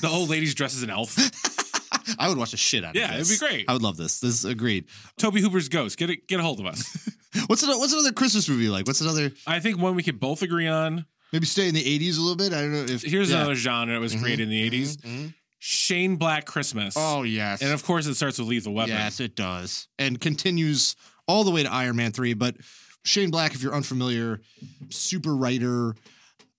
The 0.01 0.09
old 0.09 0.29
lady's 0.29 0.55
dressed 0.55 0.75
as 0.77 0.83
an 0.83 0.89
elf. 0.89 1.15
I 2.19 2.29
would 2.29 2.37
watch 2.37 2.51
the 2.51 2.57
shit 2.57 2.83
out 2.83 2.91
of 2.95 3.01
Yeah, 3.01 3.17
this. 3.17 3.29
it'd 3.31 3.41
be 3.41 3.47
great. 3.55 3.65
I 3.69 3.73
would 3.73 3.81
love 3.81 3.97
this. 3.97 4.19
This 4.19 4.35
is 4.35 4.45
agreed. 4.45 4.85
Tobe 5.17 5.35
Hooper's 5.35 5.69
Ghost. 5.69 5.97
Get 5.97 6.09
it, 6.09 6.27
get 6.27 6.39
a 6.39 6.43
hold 6.43 6.59
of 6.59 6.65
us. 6.65 7.09
What's 7.47 7.63
another, 7.63 7.77
what's 7.79 7.91
another 7.91 8.13
Christmas 8.13 8.47
movie 8.47 8.69
like? 8.69 8.87
What's 8.87 9.01
another? 9.01 9.31
I 9.45 9.59
think 9.59 9.77
one 9.77 9.95
we 9.95 10.03
could 10.03 10.19
both 10.21 10.41
agree 10.41 10.67
on. 10.67 11.05
Maybe 11.33 11.45
stay 11.45 11.67
in 11.67 11.75
the 11.75 11.83
'80s 11.99 12.17
a 12.17 12.21
little 12.21 12.37
bit. 12.37 12.53
I 12.53 12.61
don't 12.61 12.71
know 12.71 12.85
if 12.93 13.01
Here's 13.03 13.29
yeah. 13.29 13.37
another 13.37 13.55
genre 13.55 13.93
that 13.93 13.99
was 13.99 14.15
Mhm, 14.15 14.21
created 14.21 14.43
in 14.43 14.49
the 14.49 14.63
80s. 14.69 14.95
mhm. 14.97 15.33
Shane 15.59 16.15
Black 16.15 16.45
Christmas. 16.45 16.93
Oh 16.97 17.23
yes, 17.23 17.61
And 17.61 17.73
of 17.73 17.83
course, 17.83 18.05
it 18.05 18.15
starts 18.15 18.39
with 18.39 18.47
Lethal 18.47 18.73
Weapon. 18.73 18.93
Yes, 18.93 19.19
it 19.19 19.35
does. 19.35 19.89
And 19.99 20.21
continues 20.21 20.95
all 21.27 21.43
the 21.43 21.51
way 21.51 21.63
to 21.63 21.69
Iron 21.73 21.97
Man 21.97 22.13
3. 22.13 22.35
But 22.35 22.55
Shane 23.03 23.31
Black, 23.31 23.53
if 23.53 23.61
you're 23.61 23.75
unfamiliar, 23.75 24.39
super 24.89 25.35
writer, 25.35 25.95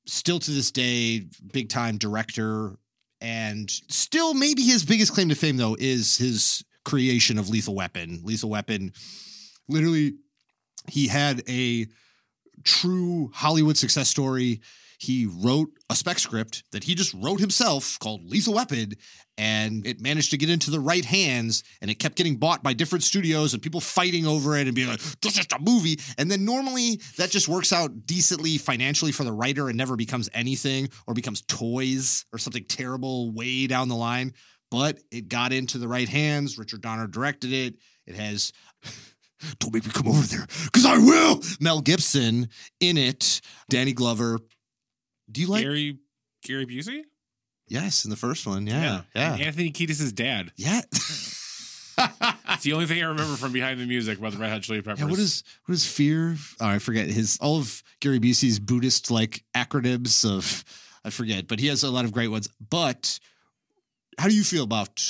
still 0.06 0.38
to 0.40 0.50
this 0.50 0.70
day, 0.72 1.24
big 1.52 1.70
time 1.70 1.96
director. 1.96 2.76
And 3.20 3.70
still, 3.70 4.34
maybe 4.34 4.62
his 4.62 4.84
biggest 4.84 5.12
claim 5.12 5.28
to 5.30 5.34
fame, 5.34 5.56
though, 5.56 5.76
is 5.78 6.18
his 6.18 6.64
creation 6.84 7.38
of 7.38 7.48
Lethal 7.48 7.74
Weapon. 7.74 8.20
Lethal 8.22 8.50
Weapon, 8.50 8.92
literally, 9.68 10.14
he 10.88 11.08
had 11.08 11.42
a 11.48 11.86
true 12.64 13.30
Hollywood 13.34 13.76
success 13.76 14.08
story. 14.08 14.60
He 14.98 15.26
wrote 15.26 15.70
a 15.90 15.96
spec 15.96 16.18
script 16.18 16.64
that 16.72 16.84
he 16.84 16.94
just 16.94 17.14
wrote 17.14 17.40
himself 17.40 17.98
called 17.98 18.24
Lethal 18.24 18.54
Weapon, 18.54 18.94
and 19.38 19.86
it 19.86 20.00
managed 20.00 20.30
to 20.30 20.38
get 20.38 20.48
into 20.48 20.70
the 20.70 20.80
right 20.80 21.04
hands 21.04 21.62
and 21.80 21.90
it 21.90 21.96
kept 21.96 22.16
getting 22.16 22.36
bought 22.36 22.62
by 22.62 22.72
different 22.72 23.02
studios 23.02 23.52
and 23.52 23.62
people 23.62 23.80
fighting 23.80 24.26
over 24.26 24.56
it 24.56 24.66
and 24.66 24.74
being 24.74 24.88
like 24.88 25.00
this 25.20 25.38
is 25.38 25.46
a 25.54 25.58
movie. 25.60 25.98
And 26.18 26.30
then 26.30 26.44
normally 26.44 27.00
that 27.18 27.30
just 27.30 27.48
works 27.48 27.72
out 27.72 28.06
decently 28.06 28.58
financially 28.58 29.12
for 29.12 29.24
the 29.24 29.32
writer 29.32 29.68
and 29.68 29.76
never 29.76 29.96
becomes 29.96 30.30
anything 30.32 30.88
or 31.06 31.14
becomes 31.14 31.42
toys 31.42 32.24
or 32.32 32.38
something 32.38 32.64
terrible 32.64 33.32
way 33.32 33.66
down 33.66 33.88
the 33.88 33.96
line. 33.96 34.32
But 34.70 34.98
it 35.10 35.28
got 35.28 35.52
into 35.52 35.78
the 35.78 35.88
right 35.88 36.08
hands. 36.08 36.58
Richard 36.58 36.80
donner 36.80 37.06
directed 37.06 37.52
it. 37.52 37.76
It 38.06 38.14
has 38.14 38.52
don't 39.58 39.72
make 39.72 39.84
me 39.84 39.92
come 39.92 40.08
over 40.08 40.22
there 40.22 40.46
because 40.64 40.86
i 40.86 40.96
will! 40.96 41.42
Mel 41.60 41.80
gibson 41.80 42.48
in 42.80 42.96
it. 42.96 43.40
Danny 43.68 43.92
glover. 43.92 44.38
Do 45.30 45.40
you 45.40 45.48
like 45.48 45.62
Gary 45.62 45.98
Gary 46.42 46.66
Busey? 46.66 47.02
Yes 47.68 48.04
in 48.04 48.10
the 48.10 48.16
first 48.16 48.46
one 48.46 48.66
yeah 48.66 49.02
yeah 49.14 49.32
And 49.34 49.42
Anthony 49.42 49.70
Kiedis' 49.72 50.14
dad. 50.14 50.52
yeah. 50.56 50.80
It's 52.50 52.62
the 52.62 52.72
only 52.74 52.86
thing 52.86 53.02
I 53.02 53.06
remember 53.06 53.36
from 53.36 53.52
behind 53.52 53.80
the 53.80 53.86
music 53.86 54.18
about 54.18 54.32
the 54.32 54.38
Red 54.38 54.50
Hot 54.50 54.62
Chili 54.62 54.80
Peppers. 54.82 55.00
Yeah, 55.00 55.06
what 55.06 55.18
is 55.18 55.42
what 55.66 55.74
is 55.74 55.86
fear? 55.86 56.36
Oh, 56.60 56.66
I 56.66 56.78
forget 56.78 57.06
his 57.08 57.38
all 57.40 57.58
of 57.58 57.82
Gary 58.00 58.18
Busey's 58.18 58.58
Buddhist 58.58 59.10
like 59.10 59.44
acronyms 59.54 60.24
of 60.30 60.64
I 61.04 61.10
forget, 61.10 61.46
but 61.48 61.58
he 61.60 61.66
has 61.68 61.82
a 61.82 61.90
lot 61.90 62.04
of 62.04 62.12
great 62.12 62.28
ones. 62.28 62.48
But 62.70 63.18
how 64.18 64.28
do 64.28 64.34
you 64.34 64.42
feel 64.44 64.64
about 64.64 65.02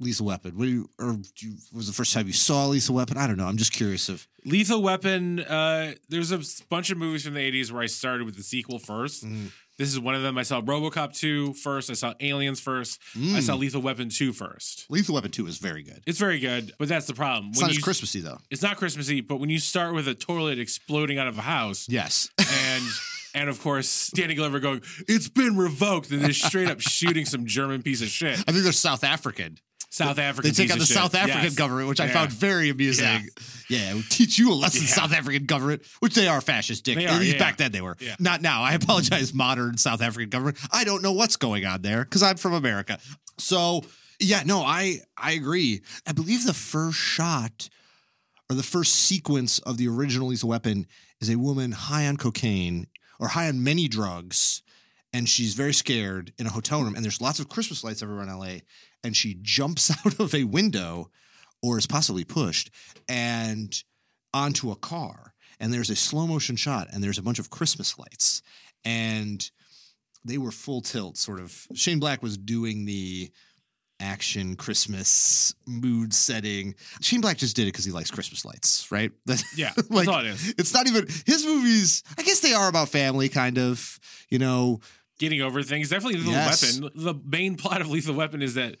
Lethal 0.00 0.26
Weapon? 0.26 0.56
What 0.56 0.64
do 0.64 0.70
you 0.70 0.90
or 0.98 1.12
do 1.12 1.46
you, 1.48 1.54
was 1.72 1.86
the 1.86 1.92
first 1.92 2.12
time 2.12 2.26
you 2.26 2.32
saw 2.32 2.66
Lethal 2.66 2.94
Weapon? 2.94 3.16
I 3.16 3.26
don't 3.26 3.36
know. 3.36 3.46
I'm 3.46 3.56
just 3.58 3.72
curious 3.72 4.08
of 4.08 4.26
Lethal 4.44 4.82
Weapon? 4.82 5.40
Uh, 5.40 5.94
there's 6.08 6.32
a 6.32 6.40
bunch 6.68 6.90
of 6.90 6.98
movies 6.98 7.24
from 7.24 7.34
the 7.34 7.40
80s 7.52 7.70
where 7.72 7.82
I 7.82 7.86
started 7.86 8.24
with 8.24 8.36
the 8.36 8.42
sequel 8.42 8.78
first. 8.78 9.24
Mm. 9.24 9.50
This 9.78 9.88
is 9.88 9.98
one 9.98 10.14
of 10.14 10.22
them. 10.22 10.36
I 10.38 10.42
saw 10.42 10.60
Robocop 10.60 11.16
2 11.16 11.54
first. 11.54 11.90
I 11.90 11.94
saw 11.94 12.14
Aliens 12.20 12.60
first. 12.60 13.00
I 13.16 13.40
saw 13.40 13.54
mm. 13.54 13.60
Lethal 13.60 13.82
Weapon 13.82 14.08
2 14.10 14.32
first. 14.32 14.86
Lethal 14.90 15.14
Weapon 15.14 15.30
Two 15.30 15.46
is 15.46 15.58
very 15.58 15.82
good. 15.82 16.02
It's 16.06 16.18
very 16.18 16.38
good, 16.38 16.72
but 16.78 16.88
that's 16.88 17.06
the 17.06 17.14
problem. 17.14 17.48
It's 17.50 17.58
When 17.58 17.68
not 17.68 17.76
you- 17.76 17.82
Christmassy 17.82 18.20
though. 18.20 18.38
It's 18.50 18.62
not 18.62 18.76
Christmassy, 18.76 19.20
but 19.22 19.36
when 19.40 19.48
you 19.50 19.58
start 19.58 19.94
with 19.94 20.06
a 20.08 20.14
toilet 20.14 20.58
exploding 20.58 21.18
out 21.18 21.26
of 21.26 21.38
a 21.38 21.42
house 21.42 21.86
Yes. 21.88 22.28
and 22.38 22.84
and 23.34 23.48
of 23.48 23.60
course 23.62 24.10
Danny 24.14 24.34
Glover 24.34 24.60
going, 24.60 24.82
"It's 25.08 25.28
been 25.28 25.56
revoked," 25.56 26.10
and 26.10 26.20
they're 26.22 26.32
straight 26.32 26.68
up 26.68 26.80
shooting 26.80 27.24
some 27.24 27.46
German 27.46 27.82
piece 27.82 28.02
of 28.02 28.08
shit. 28.08 28.38
I 28.46 28.52
think 28.52 28.64
they're 28.64 28.72
South 28.72 29.04
African. 29.04 29.58
South 29.92 30.18
African. 30.18 30.50
They 30.50 30.54
take 30.54 30.72
on 30.72 30.78
the 30.78 30.82
of 30.82 30.88
shit. 30.88 30.96
South 30.96 31.14
African 31.14 31.42
Yes. 31.44 31.54
government, 31.54 31.88
which 31.88 32.00
I 32.00 32.08
found 32.08 32.32
very 32.32 32.70
amusing. 32.70 33.04
Yeah. 33.04 33.20
Yeah, 33.68 33.94
we'll 33.94 34.02
teach 34.08 34.38
you 34.38 34.50
a 34.52 34.54
lesson, 34.54 34.82
Yeah. 34.82 34.88
South 34.88 35.12
African 35.12 35.44
government, 35.46 35.82
which 36.00 36.14
they 36.14 36.26
are 36.28 36.40
fascist, 36.40 36.84
dick. 36.84 36.96
They 36.96 37.06
At 37.06 37.14
are, 37.16 37.20
least 37.20 37.34
yeah. 37.34 37.38
back 37.38 37.56
then 37.58 37.72
they 37.72 37.80
were. 37.82 37.96
Yeah. 38.00 38.16
Not 38.18 38.40
now. 38.42 38.62
I 38.62 38.72
apologize, 38.82 39.32
modern 39.34 39.76
South 39.78 40.00
African 40.02 40.30
government. 40.30 40.58
I 40.72 40.84
don't 40.84 41.02
know 41.02 41.12
what's 41.12 41.36
going 41.36 41.64
on 41.66 41.82
there 41.82 42.04
because 42.04 42.22
I'm 42.22 42.36
from 42.38 42.54
America. 42.54 42.98
So 43.38 43.82
yeah, 44.18 44.42
no, 44.46 44.62
I 44.62 44.98
I 45.16 45.32
agree. 45.32 45.82
I 46.06 46.12
believe 46.12 46.46
the 46.46 46.54
first 46.54 46.98
shot 46.98 47.68
or 48.50 48.56
the 48.56 48.62
first 48.62 48.94
sequence 48.94 49.58
of 49.60 49.76
the 49.78 49.88
original 49.88 50.28
Lethal 50.28 50.48
Weapon 50.50 50.86
is 51.20 51.28
a 51.30 51.36
woman 51.36 51.72
high 51.72 52.06
on 52.06 52.16
cocaine 52.16 52.86
or 53.18 53.28
high 53.28 53.48
on 53.48 53.62
many 53.62 53.88
drugs, 53.88 54.62
and 55.12 55.28
she's 55.28 55.54
very 55.54 55.72
scared 55.74 56.32
in 56.38 56.46
a 56.46 56.50
hotel 56.50 56.82
room. 56.82 56.94
And 56.94 57.04
there's 57.04 57.20
lots 57.20 57.40
of 57.40 57.48
Christmas 57.48 57.84
lights 57.84 58.02
everywhere 58.02 58.24
in 58.24 58.30
LA, 58.38 58.56
and 59.04 59.16
she 59.16 59.36
jumps 59.42 59.90
out 60.06 60.18
of 60.20 60.34
a 60.34 60.44
window 60.44 61.10
or 61.62 61.78
is 61.78 61.86
possibly 61.86 62.24
pushed 62.24 62.70
and 63.08 63.82
onto 64.34 64.70
a 64.70 64.76
car. 64.76 65.34
And 65.60 65.72
there's 65.72 65.90
a 65.90 65.96
slow 65.96 66.26
motion 66.26 66.56
shot, 66.56 66.88
and 66.92 67.04
there's 67.04 67.18
a 67.18 67.22
bunch 67.22 67.38
of 67.38 67.48
Christmas 67.50 67.96
lights, 67.96 68.42
and 68.84 69.48
they 70.24 70.36
were 70.36 70.50
full 70.50 70.80
tilt, 70.80 71.16
sort 71.16 71.38
of. 71.38 71.66
Shane 71.74 72.00
Black 72.00 72.20
was 72.20 72.36
doing 72.36 72.84
the 72.84 73.30
action 74.00 74.56
Christmas 74.56 75.54
mood 75.64 76.12
setting. 76.12 76.74
Shane 77.00 77.20
Black 77.20 77.36
just 77.36 77.54
did 77.54 77.62
it 77.62 77.66
because 77.66 77.84
he 77.84 77.92
likes 77.92 78.10
Christmas 78.10 78.44
lights, 78.44 78.90
right? 78.90 79.12
Yeah, 79.56 79.72
like, 79.88 80.06
that's 80.06 80.08
all 80.08 80.20
it 80.20 80.26
is. 80.26 80.54
it's 80.58 80.74
not 80.74 80.88
even 80.88 81.06
his 81.26 81.46
movies. 81.46 82.02
I 82.18 82.22
guess 82.24 82.40
they 82.40 82.54
are 82.54 82.68
about 82.68 82.88
family, 82.88 83.28
kind 83.28 83.58
of. 83.58 84.00
You 84.30 84.38
know, 84.40 84.80
Getting 85.22 85.40
over 85.40 85.62
things. 85.62 85.88
Definitely 85.88 86.18
Lethal 86.18 86.32
Yes. 86.32 86.80
Weapon. 86.80 86.90
The 86.96 87.14
main 87.24 87.54
plot 87.54 87.80
of 87.80 87.88
Lethal 87.88 88.14
Weapon 88.16 88.42
is 88.42 88.54
that 88.54 88.74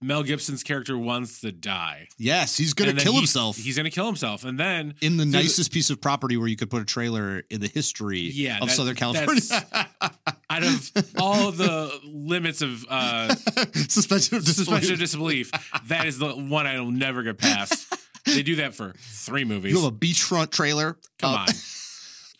Mel 0.00 0.22
Gibson's 0.22 0.62
character 0.62 0.96
wants 0.96 1.42
to 1.42 1.52
die. 1.52 2.08
yes, 2.18 2.56
he's 2.56 2.72
gonna 2.72 2.94
kill 2.94 3.12
he's- 3.12 3.20
himself 3.20 3.56
He's 3.58 3.76
going 3.76 3.84
to 3.84 3.90
kill 3.90 4.06
himself. 4.06 4.42
And 4.44 4.58
then 4.58 4.94
in 5.02 5.18
the 5.18 5.26
nicest 5.26 5.70
piece 5.70 5.90
of 5.90 6.00
property 6.00 6.38
where 6.38 6.48
you 6.48 6.56
could 6.56 6.70
put 6.70 6.80
a 6.80 6.84
trailer 6.86 7.42
in 7.50 7.60
the 7.60 7.68
history 7.68 8.20
Yeah, 8.20 8.58
of 8.62 8.68
that- 8.68 8.74
Southern 8.74 8.96
California. 8.96 9.42
out 10.50 10.62
of 10.64 10.90
all 11.18 11.48
of 11.50 11.56
the 11.58 12.00
limits 12.04 12.62
of 12.62 12.84
uh, 12.88 13.34
Suspension 13.88 14.38
of 14.38 14.48
suspension 14.48 14.94
of 14.94 14.98
disbelief. 14.98 15.52
disbelief, 15.52 15.80
that 15.88 16.06
is 16.06 16.18
the 16.18 16.30
one 16.32 16.66
I'll 16.66 16.90
never 16.90 17.22
get 17.22 17.36
past. 17.36 17.94
They 18.24 18.42
do 18.42 18.56
that 18.56 18.74
for 18.74 18.94
three 18.98 19.44
movies. 19.44 19.72
You 19.72 19.82
have 19.82 19.92
a 19.92 19.94
beachfront 19.96 20.50
trailer. 20.52 20.96
Come 21.18 21.34
Uh, 21.34 21.38
on. 21.38 21.46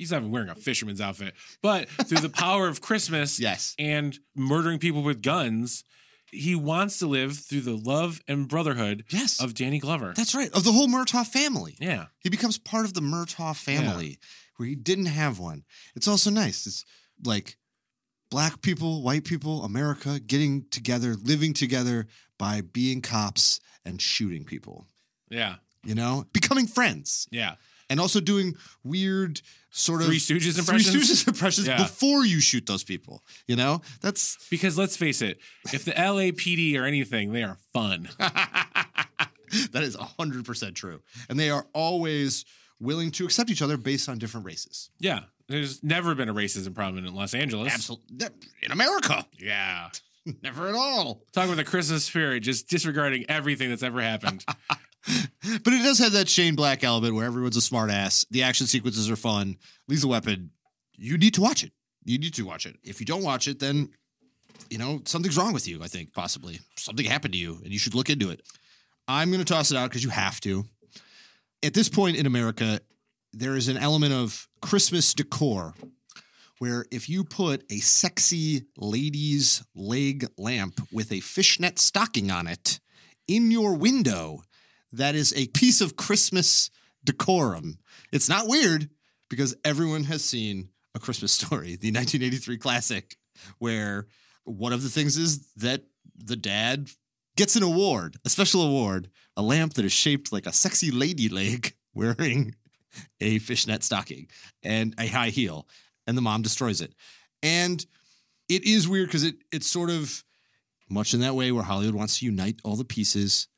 He's 0.02 0.10
not 0.10 0.18
even 0.18 0.30
wearing 0.32 0.48
a 0.48 0.54
fisherman's 0.56 1.00
outfit. 1.00 1.34
But 1.62 1.88
through 1.88 2.18
the 2.18 2.28
power 2.28 2.66
of 2.66 2.80
Christmas 2.80 3.38
Yes. 3.48 3.74
and 3.78 4.18
murdering 4.34 4.78
people 4.80 5.02
with 5.02 5.22
guns, 5.22 5.84
he 6.32 6.54
wants 6.54 6.98
to 6.98 7.06
live 7.06 7.38
through 7.38 7.60
the 7.60 7.76
love 7.76 8.20
and 8.26 8.48
brotherhood 8.48 9.04
Yes. 9.10 9.40
of 9.40 9.54
Danny 9.54 9.78
Glover. 9.78 10.12
That's 10.16 10.34
right. 10.34 10.50
Of 10.52 10.64
the 10.64 10.72
whole 10.72 10.88
Murtaugh 10.88 11.26
family. 11.26 11.76
yeah. 11.80 12.06
He 12.20 12.30
becomes 12.30 12.58
part 12.58 12.84
of 12.84 12.94
the 12.94 13.00
Murtaugh 13.00 13.54
family 13.56 14.18
where 14.56 14.68
he 14.68 14.74
didn't 14.74 15.06
have 15.06 15.38
one. 15.38 15.62
It's 15.94 16.08
also 16.08 16.30
nice. 16.30 16.66
It's 16.66 16.84
like 17.24 17.56
black 18.30 18.60
people, 18.62 19.02
white 19.02 19.24
people, 19.24 19.62
America 19.64 20.18
getting 20.20 20.64
together, 20.70 21.14
living 21.22 21.52
together 21.52 22.06
by 22.38 22.60
being 22.62 23.02
cops 23.02 23.60
and 23.84 24.00
shooting 24.02 24.44
people, 24.44 24.86
Yeah. 25.30 25.56
You 25.84 25.94
know, 25.94 26.24
becoming 26.32 26.66
friends 26.66 27.26
Yeah. 27.30 27.54
and 27.90 27.98
also 28.00 28.20
doing 28.20 28.54
weird 28.84 29.40
sort 29.70 30.00
of 30.02 30.06
Three 30.08 30.18
Stooges 30.18 30.58
impressions. 30.58 30.90
Three? 30.92 31.00
Stooges 31.02 31.26
impressions 31.28 31.66
Yeah. 31.66 31.78
before 31.82 32.24
you 32.26 32.40
shoot 32.40 32.66
those 32.66 32.84
people, 32.84 33.24
you 33.46 33.56
know? 33.56 33.80
That's 34.00 34.36
Because 34.50 34.76
let's 34.78 34.96
face 34.96 35.22
it, 35.22 35.38
if 35.72 35.84
the 35.84 35.92
LAPD 35.92 36.76
are 36.78 36.84
anything, 36.84 37.32
they 37.32 37.42
are 37.42 37.56
fun. 37.72 38.08
that 38.18 39.82
is 39.82 39.96
100% 39.96 40.74
true. 40.74 41.00
And 41.28 41.38
they 41.38 41.50
are 41.50 41.66
always 41.72 42.44
willing 42.80 43.10
to 43.12 43.24
accept 43.24 43.50
each 43.50 43.62
other 43.62 43.76
based 43.76 44.08
on 44.08 44.18
different 44.18 44.46
races. 44.46 44.90
Yeah. 44.98 45.20
There's 45.48 45.82
never 45.82 46.14
been 46.14 46.28
a 46.28 46.34
racism 46.34 46.74
problem 46.74 47.04
in 47.04 47.14
Los 47.14 47.34
Angeles. 47.34 47.72
Absolutely. 47.72 48.28
In 48.62 48.72
America. 48.72 49.26
Yeah. 49.38 49.90
Never 50.42 50.68
at 50.68 50.74
all. 50.74 51.24
Talking 51.32 51.52
about 51.52 51.64
the 51.64 51.68
Christmas 51.68 52.04
spirit, 52.04 52.40
just 52.44 52.68
disregarding 52.68 53.24
everything 53.28 53.70
that's 53.70 53.82
ever 53.82 54.00
happened. 54.00 54.44
But 55.64 55.72
it 55.74 55.82
does 55.82 55.98
have 55.98 56.12
that 56.12 56.28
Shane 56.28 56.54
Black 56.54 56.84
element 56.84 57.14
where 57.14 57.26
everyone's 57.26 57.56
a 57.56 57.60
smartass. 57.60 58.24
The 58.30 58.44
action 58.44 58.66
sequences 58.66 59.10
are 59.10 59.16
fun. 59.16 59.56
Lethal 59.88 60.10
Weapon, 60.10 60.50
you 60.96 61.18
need 61.18 61.34
to 61.34 61.40
watch 61.40 61.64
it. 61.64 61.72
You 62.04 62.18
need 62.18 62.34
to 62.34 62.46
watch 62.46 62.64
it. 62.64 62.76
If 62.84 63.00
you 63.00 63.06
don't 63.06 63.24
watch 63.24 63.48
it, 63.48 63.58
then 63.58 63.90
you 64.70 64.78
know 64.78 65.00
something's 65.04 65.36
wrong 65.36 65.52
with 65.52 65.66
you. 65.66 65.82
I 65.82 65.88
think 65.88 66.12
possibly 66.12 66.60
something 66.76 67.04
happened 67.04 67.34
to 67.34 67.38
you, 67.38 67.58
and 67.62 67.72
you 67.72 67.78
should 67.78 67.94
look 67.94 68.08
into 68.08 68.30
it. 68.30 68.42
I'm 69.08 69.30
going 69.30 69.44
to 69.44 69.52
toss 69.52 69.70
it 69.70 69.76
out 69.76 69.90
because 69.90 70.04
you 70.04 70.10
have 70.10 70.40
to. 70.42 70.64
At 71.62 71.74
this 71.74 71.88
point 71.88 72.16
in 72.16 72.26
America, 72.26 72.80
there 73.32 73.56
is 73.56 73.68
an 73.68 73.76
element 73.76 74.12
of 74.12 74.48
Christmas 74.60 75.14
decor 75.14 75.74
where 76.58 76.86
if 76.92 77.08
you 77.08 77.24
put 77.24 77.64
a 77.70 77.78
sexy 77.78 78.66
lady's 78.76 79.64
leg 79.74 80.26
lamp 80.38 80.80
with 80.92 81.10
a 81.10 81.20
fishnet 81.20 81.78
stocking 81.78 82.30
on 82.30 82.46
it 82.46 82.78
in 83.26 83.50
your 83.50 83.74
window, 83.74 84.42
that 84.92 85.14
is 85.14 85.32
a 85.36 85.46
piece 85.48 85.80
of 85.80 85.96
Christmas 85.96 86.70
decorum. 87.04 87.78
It's 88.12 88.28
not 88.28 88.48
weird 88.48 88.88
because 89.28 89.54
everyone 89.64 90.04
has 90.04 90.24
seen 90.24 90.68
A 90.94 90.98
Christmas 90.98 91.32
Story, 91.32 91.76
the 91.76 91.90
1983 91.90 92.58
classic, 92.58 93.16
where 93.58 94.06
one 94.44 94.72
of 94.72 94.82
the 94.82 94.88
things 94.88 95.16
is 95.16 95.46
that 95.56 95.82
the 96.16 96.36
dad 96.36 96.90
gets 97.36 97.56
an 97.56 97.62
award, 97.62 98.16
a 98.24 98.28
special 98.28 98.62
award, 98.62 99.08
a 99.36 99.42
lamp 99.42 99.74
that 99.74 99.84
is 99.84 99.92
shaped 99.92 100.32
like 100.32 100.46
a 100.46 100.52
sexy 100.52 100.90
lady 100.90 101.28
leg 101.28 101.74
wearing 101.94 102.54
a 103.20 103.38
fishnet 103.38 103.82
stocking 103.82 104.28
and 104.62 104.94
a 104.98 105.06
high 105.06 105.30
heel, 105.30 105.66
and 106.06 106.16
the 106.16 106.22
mom 106.22 106.42
destroys 106.42 106.80
it. 106.80 106.94
And 107.42 107.84
it 108.48 108.64
is 108.64 108.88
weird 108.88 109.08
because 109.08 109.24
it 109.24 109.36
it's 109.50 109.66
sort 109.66 109.90
of 109.90 110.22
much 110.88 111.14
in 111.14 111.20
that 111.20 111.34
way 111.34 111.52
where 111.52 111.62
Hollywood 111.62 111.94
wants 111.94 112.18
to 112.18 112.26
unite 112.26 112.60
all 112.64 112.76
the 112.76 112.84
pieces. 112.84 113.48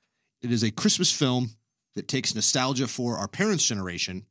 It 0.45 0.53
is 0.53 0.63
a 0.63 0.71
Christmas 0.71 1.11
film 1.11 1.51
that 1.97 2.07
takes 2.07 2.35
nostalgia 2.35 2.87
for 2.87 3.17
our 3.17 3.29
parents' 3.29 3.67
generation 3.67 4.27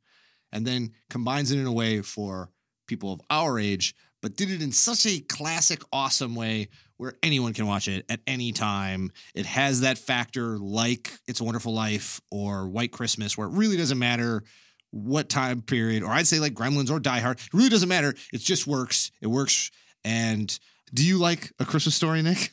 and 0.52 0.64
then 0.64 0.92
combines 1.10 1.50
it 1.50 1.58
in 1.58 1.66
a 1.66 1.72
way 1.72 2.02
for 2.02 2.50
people 2.86 3.12
of 3.12 3.20
our 3.30 3.58
age, 3.58 3.94
but 4.22 4.36
did 4.36 4.48
it 4.50 4.62
in 4.62 4.70
such 4.70 5.06
a 5.06 5.18
classic, 5.20 5.82
awesome 5.92 6.36
way 6.36 6.68
where 6.98 7.14
anyone 7.22 7.52
can 7.52 7.66
watch 7.66 7.88
it 7.88 8.04
at 8.08 8.20
any 8.28 8.52
time. 8.52 9.10
It 9.34 9.46
has 9.46 9.80
that 9.80 9.98
factor 9.98 10.56
like 10.58 11.10
It's 11.26 11.40
a 11.40 11.44
Wonderful 11.44 11.74
Life 11.74 12.20
or 12.30 12.68
White 12.68 12.92
Christmas, 12.92 13.36
where 13.36 13.48
it 13.48 13.52
really 13.54 13.76
doesn't 13.76 13.98
matter 13.98 14.44
what 14.92 15.28
time 15.28 15.60
period, 15.62 16.04
or 16.04 16.12
I'd 16.12 16.28
say 16.28 16.38
like 16.38 16.54
Gremlins 16.54 16.90
or 16.92 17.00
Die 17.00 17.18
Hard. 17.18 17.38
It 17.40 17.52
really 17.52 17.68
doesn't 17.70 17.88
matter. 17.88 18.14
It 18.32 18.38
just 18.40 18.68
works. 18.68 19.10
It 19.20 19.26
works. 19.26 19.72
And 20.04 20.56
do 20.92 21.04
you 21.04 21.18
like 21.18 21.50
A 21.58 21.64
Christmas 21.64 21.96
Story, 21.96 22.22
Nick? 22.22 22.52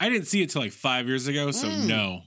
I 0.00 0.08
didn't 0.08 0.26
see 0.26 0.42
it 0.42 0.50
till 0.50 0.62
like 0.62 0.72
five 0.72 1.06
years 1.06 1.28
ago, 1.28 1.52
so 1.52 1.68
Mm. 1.68 1.86
no. 1.86 2.22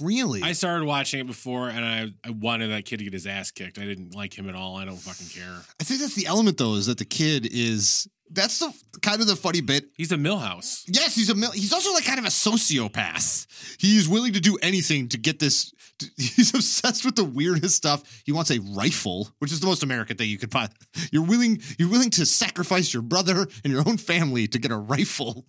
Really? 0.00 0.42
I 0.42 0.52
started 0.52 0.86
watching 0.86 1.20
it 1.20 1.26
before, 1.26 1.68
and 1.68 1.84
I, 1.84 2.12
I 2.26 2.30
wanted 2.30 2.68
that 2.68 2.84
kid 2.84 2.98
to 2.98 3.04
get 3.04 3.12
his 3.12 3.26
ass 3.26 3.50
kicked. 3.50 3.78
I 3.78 3.84
didn't 3.84 4.14
like 4.14 4.36
him 4.36 4.48
at 4.48 4.54
all. 4.54 4.76
I 4.76 4.84
don't 4.84 4.96
fucking 4.96 5.26
care. 5.28 5.62
I 5.80 5.84
think 5.84 6.00
that's 6.00 6.14
the 6.14 6.26
element 6.26 6.58
though, 6.58 6.74
is 6.74 6.86
that 6.86 6.98
the 6.98 7.04
kid 7.04 7.48
is 7.50 8.08
that's 8.30 8.60
the 8.60 8.72
kind 9.02 9.20
of 9.20 9.26
the 9.26 9.36
funny 9.36 9.60
bit. 9.60 9.90
He's 9.94 10.12
a 10.12 10.16
Milhouse. 10.16 10.84
Yes, 10.86 11.14
he's 11.14 11.30
a 11.30 11.34
mill 11.34 11.50
he's 11.50 11.72
also 11.72 11.92
like 11.92 12.04
kind 12.04 12.18
of 12.18 12.24
a 12.24 12.28
sociopath. 12.28 13.46
He's 13.80 14.08
willing 14.08 14.34
to 14.34 14.40
do 14.40 14.56
anything 14.62 15.08
to 15.08 15.18
get 15.18 15.38
this. 15.38 15.72
he's 16.16 16.54
obsessed 16.54 17.04
with 17.04 17.16
the 17.16 17.24
weirdest 17.24 17.74
stuff. 17.74 18.22
He 18.24 18.32
wants 18.32 18.50
a 18.50 18.60
rifle, 18.60 19.28
which 19.38 19.52
is 19.52 19.60
the 19.60 19.66
most 19.66 19.82
American 19.82 20.16
thing 20.16 20.30
you 20.30 20.38
could 20.38 20.50
buy. 20.50 20.68
You're 21.10 21.26
willing 21.26 21.60
you're 21.78 21.90
willing 21.90 22.10
to 22.10 22.26
sacrifice 22.26 22.94
your 22.94 23.02
brother 23.02 23.46
and 23.64 23.72
your 23.72 23.82
own 23.86 23.96
family 23.96 24.46
to 24.48 24.58
get 24.58 24.70
a 24.70 24.78
rifle, 24.78 25.46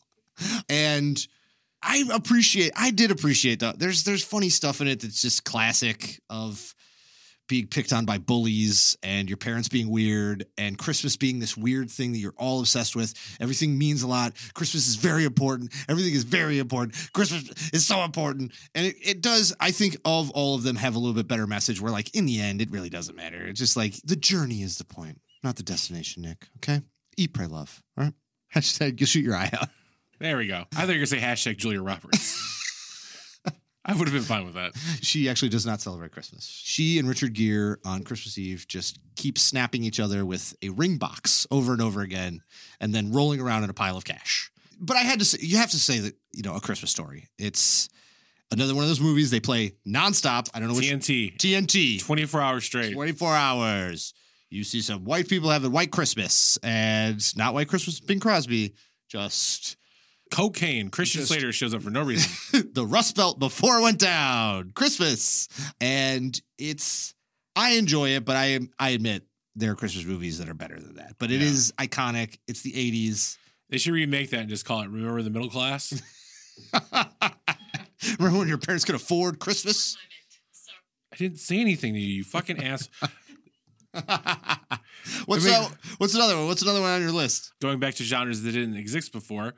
and. 0.67 1.25
I 1.83 2.03
appreciate. 2.13 2.71
I 2.75 2.91
did 2.91 3.11
appreciate 3.11 3.59
that. 3.61 3.79
There's 3.79 4.03
there's 4.03 4.23
funny 4.23 4.49
stuff 4.49 4.81
in 4.81 4.87
it 4.87 5.01
that's 5.01 5.21
just 5.21 5.43
classic 5.43 6.21
of 6.29 6.75
being 7.51 7.67
picked 7.67 7.91
on 7.91 8.05
by 8.05 8.17
bullies 8.17 8.97
and 9.03 9.29
your 9.29 9.35
parents 9.35 9.67
being 9.67 9.89
weird 9.89 10.45
and 10.57 10.77
Christmas 10.77 11.17
being 11.17 11.39
this 11.39 11.57
weird 11.57 11.91
thing 11.91 12.13
that 12.13 12.17
you're 12.17 12.33
all 12.37 12.61
obsessed 12.61 12.95
with. 12.95 13.13
Everything 13.41 13.77
means 13.77 14.03
a 14.03 14.07
lot. 14.07 14.31
Christmas 14.53 14.87
is 14.87 14.95
very 14.95 15.25
important. 15.25 15.73
Everything 15.89 16.13
is 16.13 16.23
very 16.23 16.59
important. 16.59 16.95
Christmas 17.11 17.43
is 17.73 17.85
so 17.85 18.05
important. 18.05 18.53
And 18.73 18.87
it, 18.87 18.95
it 19.03 19.21
does, 19.21 19.53
I 19.59 19.71
think, 19.71 19.97
of 20.05 20.31
all 20.31 20.55
of 20.55 20.63
them 20.63 20.77
have 20.77 20.95
a 20.95 20.97
little 20.97 21.13
bit 21.13 21.27
better 21.27 21.45
message 21.45 21.81
where, 21.81 21.91
like, 21.91 22.15
in 22.15 22.25
the 22.25 22.39
end, 22.39 22.61
it 22.61 22.71
really 22.71 22.89
doesn't 22.89 23.17
matter. 23.17 23.43
It's 23.45 23.59
just 23.59 23.75
like 23.75 23.95
the 24.05 24.15
journey 24.15 24.61
is 24.61 24.77
the 24.77 24.85
point, 24.85 25.19
not 25.43 25.57
the 25.57 25.63
destination, 25.63 26.23
Nick. 26.23 26.47
Okay? 26.59 26.81
Eat, 27.17 27.33
pray, 27.33 27.47
love. 27.47 27.83
All 27.97 28.05
right? 28.05 28.13
Hashtag, 28.55 28.97
you'll 28.97 29.07
shoot 29.07 29.25
your 29.25 29.35
eye 29.35 29.49
out. 29.51 29.67
There 30.21 30.37
we 30.37 30.45
go. 30.45 30.65
I 30.73 30.81
thought 30.81 30.81
you 30.81 30.87
were 30.87 30.93
gonna 30.93 31.07
say 31.07 31.19
hashtag 31.19 31.57
Julia 31.57 31.81
Roberts. 31.81 32.47
I 33.85 33.95
would 33.95 34.07
have 34.07 34.13
been 34.13 34.21
fine 34.21 34.45
with 34.45 34.53
that. 34.53 34.73
She 35.01 35.27
actually 35.27 35.49
does 35.49 35.65
not 35.65 35.81
celebrate 35.81 36.11
Christmas. 36.11 36.45
She 36.45 36.99
and 36.99 37.09
Richard 37.09 37.33
Gere 37.33 37.77
on 37.83 38.03
Christmas 38.03 38.37
Eve 38.37 38.67
just 38.67 38.99
keep 39.15 39.39
snapping 39.39 39.83
each 39.83 39.99
other 39.99 40.23
with 40.23 40.55
a 40.61 40.69
ring 40.69 40.97
box 40.97 41.47
over 41.49 41.73
and 41.73 41.81
over 41.81 42.01
again 42.01 42.43
and 42.79 42.93
then 42.93 43.11
rolling 43.11 43.41
around 43.41 43.63
in 43.63 43.71
a 43.71 43.73
pile 43.73 43.97
of 43.97 44.05
cash. 44.05 44.51
But 44.79 44.97
I 44.97 44.99
had 44.99 45.17
to 45.19 45.25
say, 45.25 45.39
you 45.41 45.57
have 45.57 45.71
to 45.71 45.79
say 45.79 45.97
that, 45.97 46.13
you 46.31 46.43
know, 46.43 46.55
A 46.55 46.61
Christmas 46.61 46.91
Story. 46.91 47.29
It's 47.39 47.89
another 48.51 48.75
one 48.75 48.83
of 48.83 48.89
those 48.89 49.01
movies 49.01 49.31
they 49.31 49.39
play 49.39 49.73
nonstop. 49.87 50.51
I 50.53 50.59
don't 50.59 50.69
know 50.69 50.75
which. 50.75 50.85
TNT, 50.85 51.37
TNT. 51.37 51.99
24 52.05 52.41
hours 52.41 52.63
straight. 52.63 52.93
24 52.93 53.35
hours. 53.35 54.13
You 54.51 54.63
see 54.63 54.81
some 54.81 55.05
white 55.05 55.27
people 55.27 55.49
having 55.49 55.71
white 55.71 55.91
Christmas 55.91 56.57
and 56.61 57.19
not 57.35 57.55
white 57.55 57.67
Christmas, 57.67 57.99
Bing 57.99 58.19
Crosby, 58.19 58.75
just 59.09 59.77
Cocaine. 60.31 60.89
Christian 60.89 61.19
Just- 61.21 61.31
Slater 61.31 61.51
shows 61.51 61.73
up 61.73 61.81
for 61.81 61.89
no 61.91 62.01
reason. 62.03 62.69
the 62.73 62.85
Rust 62.85 63.15
Belt 63.15 63.37
before 63.39 63.77
it 63.77 63.81
went 63.83 63.99
down. 63.99 64.71
Christmas. 64.73 65.47
And 65.79 66.39
it's 66.57 67.13
I 67.55 67.71
enjoy 67.73 68.09
it, 68.15 68.25
but 68.25 68.35
I 68.35 68.59
I 68.79 68.89
admit 68.91 69.23
there 69.55 69.71
are 69.71 69.75
Christmas 69.75 70.05
movies 70.05 70.37
that 70.39 70.47
are 70.49 70.53
better 70.53 70.79
than 70.79 70.95
that. 70.95 71.15
But 71.19 71.29
it 71.31 71.41
Yeah. 71.41 71.47
is 71.47 71.73
iconic. 71.77 72.37
It's 72.47 72.61
the 72.61 72.71
80s. 72.71 73.37
They 73.69 73.77
should 73.77 73.93
remake 73.93 74.29
that 74.31 74.39
and 74.39 74.49
just 74.49 74.65
call 74.65 74.81
it 74.81 74.89
Remember 74.89 75.21
the 75.21 75.29
Middle 75.29 75.49
Class? 75.49 76.01
Remember 78.19 78.39
when 78.39 78.47
your 78.47 78.57
parents 78.57 78.83
could 78.85 78.95
afford 78.95 79.39
Christmas? 79.39 79.95
I 81.13 81.17
didn't 81.17 81.39
say 81.39 81.59
anything 81.59 81.93
to 81.93 81.99
you, 81.99 82.15
you 82.17 82.23
fucking 82.23 82.63
ass. 82.63 82.87
what's 83.91 85.45
I 85.45 85.49
mean- 85.49 85.61
that, 85.61 85.71
what's 85.97 86.15
another 86.15 86.35
one? 86.37 86.47
What's 86.47 86.61
another 86.61 86.81
one 86.81 86.89
on 86.91 87.01
your 87.01 87.11
list? 87.11 87.51
Going 87.61 87.79
back 87.79 87.95
to 87.95 88.03
genres 88.03 88.41
that 88.43 88.51
didn't 88.53 88.77
exist 88.77 89.11
before, 89.11 89.53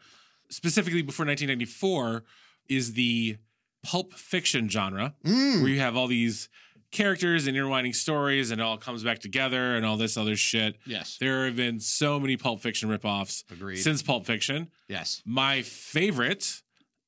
specifically 0.54 1.02
before 1.02 1.26
1994, 1.26 2.24
is 2.70 2.94
the 2.94 3.38
pulp 3.84 4.14
fiction 4.14 4.70
genre, 4.70 5.14
Mm. 5.26 5.62
where 5.62 5.70
you 5.72 5.80
have 5.80 5.98
all 5.98 6.08
these 6.08 6.48
characters 6.92 7.48
and 7.48 7.58
intertwining 7.58 7.92
stories, 7.92 8.52
and 8.52 8.62
it 8.62 8.64
all 8.64 8.78
comes 8.78 9.04
back 9.04 9.20
together, 9.20 9.76
and 9.76 9.86
all 9.86 9.98
this 9.98 10.16
other 10.16 10.38
shit. 10.38 10.78
Yes. 10.86 11.18
There 11.20 11.46
have 11.48 11.56
been 11.56 11.80
so 11.80 12.20
many 12.20 12.38
Pulp 12.38 12.62
Fiction 12.62 12.88
ripoffs 12.90 13.44
Agreed. 13.52 13.78
since 13.78 14.02
Pulp 14.04 14.26
Fiction. 14.26 14.70
yes. 14.88 15.22
My 15.26 15.64
favorite 15.64 16.62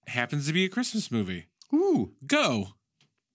happens 0.08 0.48
to 0.48 0.54
be 0.54 0.66
a 0.66 0.70
Christmas 0.70 1.12
movie. 1.12 1.46
Ooh. 1.74 2.14
Go. 2.26 2.70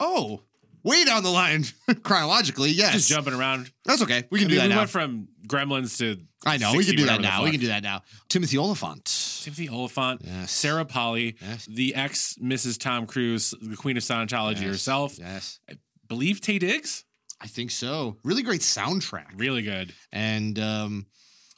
Oh. 0.01 0.43
Way 0.83 1.05
down 1.05 1.23
the 1.23 1.31
line 1.31 1.67
chronologically. 2.03 2.71
Yes. 2.71 2.95
Just 2.95 3.09
jumping 3.11 3.35
around. 3.35 3.71
That's 3.85 4.03
okay. 4.03 4.25
We 4.31 4.39
I 4.39 4.43
can 4.43 4.49
do 4.49 4.55
mean, 4.55 4.59
that 4.63 4.69
we 4.69 4.75
now. 4.75 4.79
went 4.79 4.91
from 4.91 5.29
Gremlins 5.47 5.99
to 5.99 6.21
I 6.45 6.57
know. 6.57 6.73
We 6.75 6.85
can 6.85 6.97
do 6.97 7.05
that 7.07 7.21
now. 7.21 7.45
We 7.45 7.51
can 7.51 7.61
do 7.61 7.67
that 7.69 7.83
now. 7.83 8.03
Timothy 8.31 8.57
Olyphant. 8.57 9.20
Timothy 9.45 9.69
Olyphant, 9.69 10.23
Yes. 10.25 10.51
Sarah 10.53 10.85
Polley, 10.85 11.37
Yes. 11.41 11.67
the 11.67 11.95
ex 11.95 12.35
Mrs. 12.43 12.79
Tom 12.79 13.07
Cruise, 13.07 13.55
the 13.61 13.77
Queen 13.77 13.97
of 13.97 14.03
Scientology 14.03 14.61
Yes. 14.63 14.71
herself. 14.71 15.19
Yes. 15.19 15.59
I 15.69 15.75
believe 16.09 16.41
Taye 16.41 16.59
Diggs? 16.61 17.05
I 17.41 17.47
think 17.47 17.71
so. 17.71 18.17
Really 18.23 18.43
great 18.43 18.61
soundtrack. 18.61 19.27
Really 19.37 19.63
good. 19.63 19.95
and 20.13 20.59
um, 20.59 21.07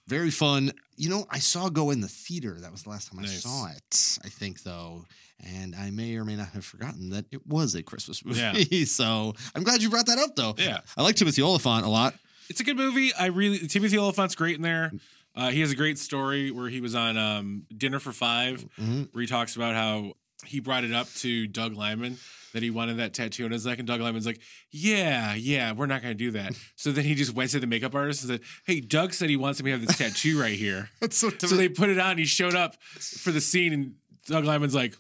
very 0.07 0.31
fun. 0.31 0.73
You 0.97 1.09
know, 1.09 1.27
I 1.31 1.39
saw 1.39 1.69
Go 1.69 1.91
in 1.91 2.01
the 2.01 2.09
theater. 2.09 2.59
That 2.61 2.71
was 2.71 2.83
the 2.85 2.91
last 2.91 3.11
time 3.11 3.21
I 3.21 3.27
saw 3.27 3.67
it. 3.69 4.19
I 4.25 4.29
think 4.29 4.63
though, 4.63 5.05
and 5.45 5.75
I 5.75 5.91
may 5.91 6.17
or 6.17 6.25
may 6.25 6.37
not 6.37 6.51
have 6.51 6.65
forgotten 6.65 7.11
that 7.11 7.25
it 7.33 7.45
was 7.47 7.75
a 7.75 7.83
Christmas 7.83 8.25
movie. 8.25 8.41
Yeah. 8.41 8.85
so 8.85 9.33
I'm 9.55 9.63
glad 9.65 9.83
you 9.83 9.91
brought 9.91 10.07
that 10.07 10.19
up 10.19 10.37
though. 10.37 10.55
Yeah. 10.59 10.81
I 10.97 11.03
like 11.03 11.17
Timothy 11.17 11.43
Olyphant 11.43 11.85
a 11.85 11.89
lot. 11.89 12.15
It's 12.49 12.61
a 12.61 12.65
good 12.65 12.77
movie. 12.77 13.13
I 13.15 13.27
really 13.27 13.59
Timothy 13.67 13.97
Olyphant's 13.99 14.35
great 14.35 14.57
in 14.57 14.63
there. 14.63 14.93
Uh, 15.35 15.51
he 15.51 15.61
has 15.61 15.71
a 15.73 15.77
great 15.77 15.99
story 15.99 16.51
where 16.51 16.69
he 16.69 16.81
was 16.81 16.95
on 16.95 17.17
um, 17.17 17.65
Dinner 17.77 17.99
for 17.99 18.13
5 18.13 18.65
Mhm. 18.79 19.09
where 19.13 19.23
he 19.23 19.27
talks 19.27 19.57
about 19.57 19.75
how 19.75 20.13
he 20.45 20.61
brought 20.61 20.85
it 20.85 20.93
up 20.93 21.09
to 21.21 21.47
Doug 21.47 21.75
Liman 21.75 22.19
that 22.53 22.63
he 22.63 22.71
wanted 22.71 22.99
that 22.99 23.15
tattoo 23.15 23.45
on 23.47 23.51
his 23.51 23.65
neck, 23.65 23.79
and 23.79 23.87
Doug 23.89 24.01
Liman's 24.03 24.27
like, 24.27 24.41
"Yeah, 24.71 25.35
yeah, 25.35 25.73
we're 25.73 25.87
not 25.87 26.03
going 26.03 26.13
to 26.13 26.19
do 26.19 26.33
that." 26.33 26.55
So 26.77 26.93
then 26.93 27.05
he 27.05 27.15
just 27.15 27.33
went 27.33 27.51
to 27.53 27.61
the 27.61 27.67
makeup 27.67 27.95
artist 27.95 28.25
and 28.25 28.31
said, 28.33 28.41
"Hey, 28.67 28.81
Doug 28.81 29.15
said 29.15 29.31
he 29.31 29.37
wants 29.37 29.63
me 29.63 29.71
to 29.71 29.79
have 29.79 29.87
this 29.87 29.97
tattoo 29.97 30.39
right 30.39 30.59
here." 30.59 30.91
That's 31.01 31.17
so. 31.17 31.31
So 31.39 31.57
they 31.57 31.69
put 31.69 31.89
it 31.89 31.99
on. 31.99 32.19
He 32.19 32.25
showed 32.27 32.55
up 32.55 32.75
for 32.83 33.31
the 33.31 33.41
scene, 33.41 33.73
and 33.73 33.95
Doug 34.27 34.45
Liman's 34.45 34.75
like, 34.75 34.95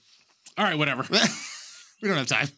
"All 0.56 0.64
right, 0.64 0.78
whatever." 0.78 1.02
we 2.00 2.08
don't 2.08 2.16
have 2.16 2.26
time. 2.28 2.48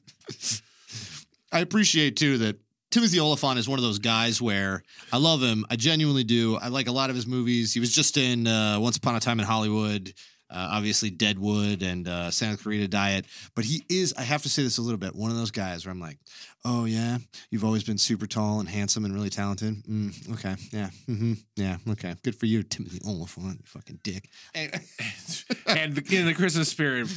I 1.50 1.60
appreciate 1.60 2.16
too 2.16 2.38
that 2.38 2.56
Timothy 2.94 3.18
Olyphant 3.18 3.58
is 3.58 3.68
one 3.68 3.76
of 3.76 3.82
those 3.82 3.98
guys 3.98 4.40
where 4.40 4.84
I 5.12 5.16
love 5.16 5.42
him. 5.42 5.66
I 5.68 5.74
genuinely 5.74 6.22
do. 6.22 6.54
I 6.54 6.68
like 6.68 6.86
a 6.86 6.92
lot 6.92 7.10
of 7.10 7.16
his 7.16 7.26
movies. 7.26 7.74
He 7.74 7.80
was 7.80 7.92
just 7.92 8.16
in 8.16 8.46
uh, 8.46 8.78
Once 8.78 8.96
Upon 8.98 9.16
a 9.16 9.20
Time 9.20 9.40
in 9.40 9.44
Hollywood, 9.44 10.14
uh, 10.54 10.68
obviously 10.72 11.10
Deadwood 11.10 11.82
and 11.82 12.06
uh, 12.08 12.30
Santa 12.30 12.56
Clarita 12.56 12.88
Diet. 12.88 13.26
But 13.54 13.64
he 13.64 13.84
is, 13.88 14.14
I 14.16 14.22
have 14.22 14.42
to 14.44 14.48
say 14.48 14.62
this 14.62 14.78
a 14.78 14.82
little 14.82 14.98
bit, 14.98 15.14
one 15.14 15.30
of 15.30 15.36
those 15.36 15.50
guys 15.50 15.84
where 15.84 15.92
I'm 15.92 16.00
like, 16.00 16.18
oh 16.64 16.84
yeah, 16.86 17.18
you've 17.50 17.64
always 17.64 17.84
been 17.84 17.98
super 17.98 18.26
tall 18.26 18.60
and 18.60 18.68
handsome 18.68 19.04
and 19.04 19.12
really 19.12 19.28
talented. 19.30 19.84
Mm, 19.84 20.32
okay, 20.34 20.54
yeah, 20.72 20.88
hmm 21.06 21.34
yeah, 21.56 21.76
okay, 21.90 22.14
good 22.22 22.34
for 22.36 22.46
you, 22.46 22.62
Timothy 22.62 23.00
Olyphant, 23.06 23.58
you 23.58 23.66
fucking 23.66 23.98
dick. 24.02 24.30
And- 24.54 24.72
and 25.66 25.98
in 26.12 26.26
the 26.26 26.34
Christmas 26.34 26.68
spirit, 26.70 27.08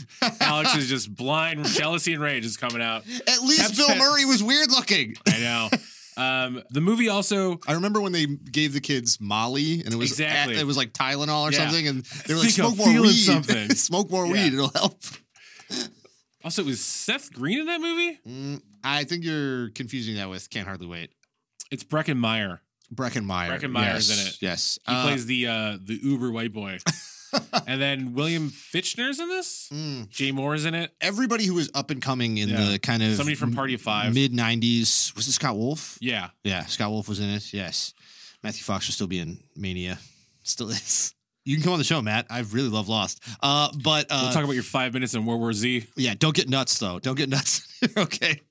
Alex 0.41 0.75
is 0.75 0.89
just 0.89 1.13
blind 1.15 1.65
jealousy 1.65 2.13
and 2.13 2.21
rage 2.21 2.45
is 2.45 2.57
coming 2.57 2.81
out. 2.81 3.03
At 3.27 3.41
least 3.41 3.77
Bill 3.77 3.87
Pet- 3.87 3.97
Murray 3.99 4.25
was 4.25 4.43
weird 4.43 4.71
looking. 4.71 5.15
I 5.27 5.39
know. 5.39 5.69
Um, 6.17 6.63
the 6.71 6.81
movie 6.81 7.09
also 7.09 7.59
I 7.67 7.73
remember 7.73 8.01
when 8.01 8.11
they 8.11 8.25
gave 8.25 8.73
the 8.73 8.81
kids 8.81 9.19
Molly, 9.21 9.81
and 9.83 9.93
it 9.93 9.97
was 9.97 10.11
Exactly. 10.11 10.57
it 10.57 10.65
was 10.65 10.75
like 10.77 10.91
Tylenol 10.93 11.43
or 11.43 11.51
Yeah. 11.51 11.59
something, 11.59 11.87
and 11.87 12.03
they 12.25 12.33
were 12.33 12.39
like, 12.39 12.49
think 12.49 12.53
"Smoke 12.75 12.77
more 12.77 13.01
weed, 13.01 13.13
something." 13.13 13.69
smoke 13.75 14.09
more 14.11 14.25
Yeah. 14.25 14.31
weed, 14.33 14.53
it'll 14.53 14.69
help." 14.75 14.99
also 16.43 16.63
was 16.63 16.79
Seth 16.83 17.31
Green 17.33 17.59
in 17.59 17.65
that 17.67 17.81
movie. 17.81 18.19
Mm, 18.27 18.61
I 18.83 19.03
think 19.03 19.23
you're 19.23 19.69
confusing 19.71 20.15
that 20.15 20.29
with 20.29 20.49
"Can't 20.49 20.67
Hardly 20.67 20.87
Wait." 20.87 21.11
It's 21.71 21.83
Breckin 21.83 22.17
Meyer. 22.17 22.61
Breckin 22.93 23.25
Meyer. 23.25 23.59
Breckenmeyer's 23.59 24.09
yes, 24.09 24.21
in 24.21 24.27
it. 24.27 24.37
Yes, 24.41 24.79
He 24.87 24.93
Uh, 24.93 25.03
plays 25.03 25.25
the 25.25 25.47
uh, 25.47 25.77
the 25.83 25.99
Uber 26.01 26.31
white 26.31 26.53
boy. 26.53 26.77
and 27.67 27.81
then 27.81 28.13
William 28.13 28.49
Fichtner's 28.49 29.19
in 29.19 29.27
this. 29.29 29.69
mm, 29.71 30.09
Jay 30.09 30.31
Mohr's 30.31 30.65
in 30.65 30.73
it. 30.75 30.93
everybody 31.01 31.45
who 31.45 31.53
was 31.55 31.69
up 31.73 31.91
and 31.91 32.01
coming 32.01 32.37
in 32.37 32.49
Yeah. 32.49 32.71
the 32.71 32.79
kind 32.79 33.03
of 33.03 33.15
Somebody 33.15 33.35
from 33.35 33.53
Party 33.53 33.73
of 33.73 33.81
Five. 33.81 34.13
mid 34.13 34.33
'90s 34.33 35.15
was 35.15 35.27
it 35.27 35.31
Scott 35.33 35.55
Wolf? 35.57 35.97
yeah, 36.01 36.29
Yeah, 36.43 36.65
Scott 36.65 36.89
Wolf 36.91 37.07
was 37.09 37.19
in 37.19 37.29
it. 37.29 37.53
Yes, 37.53 37.93
Matthew 38.43 38.63
Fox 38.63 38.87
will 38.87 38.93
still 38.93 39.07
be 39.07 39.19
in 39.19 39.37
Mania. 39.55 39.99
Still 40.43 40.69
is. 40.69 41.13
You 41.43 41.55
can 41.55 41.63
come 41.63 41.73
on 41.73 41.79
the 41.79 41.85
show, 41.85 42.01
Matt. 42.01 42.25
I 42.29 42.39
really 42.39 42.67
love 42.67 42.89
Lost. 42.89 43.23
Uh, 43.41 43.69
but 43.81 44.07
uh, 44.09 44.19
we'll 44.23 44.33
talk 44.33 44.43
about 44.43 44.53
your 44.53 44.63
five 44.63 44.93
minutes 44.93 45.13
in 45.13 45.25
World 45.25 45.39
War 45.39 45.53
Z. 45.53 45.85
Yeah, 45.95 46.13
don't 46.17 46.35
get 46.35 46.49
nuts 46.49 46.77
though. 46.79 46.99
Don't 46.99 47.15
get 47.15 47.29
nuts. 47.29 47.65
okay. 47.97 48.41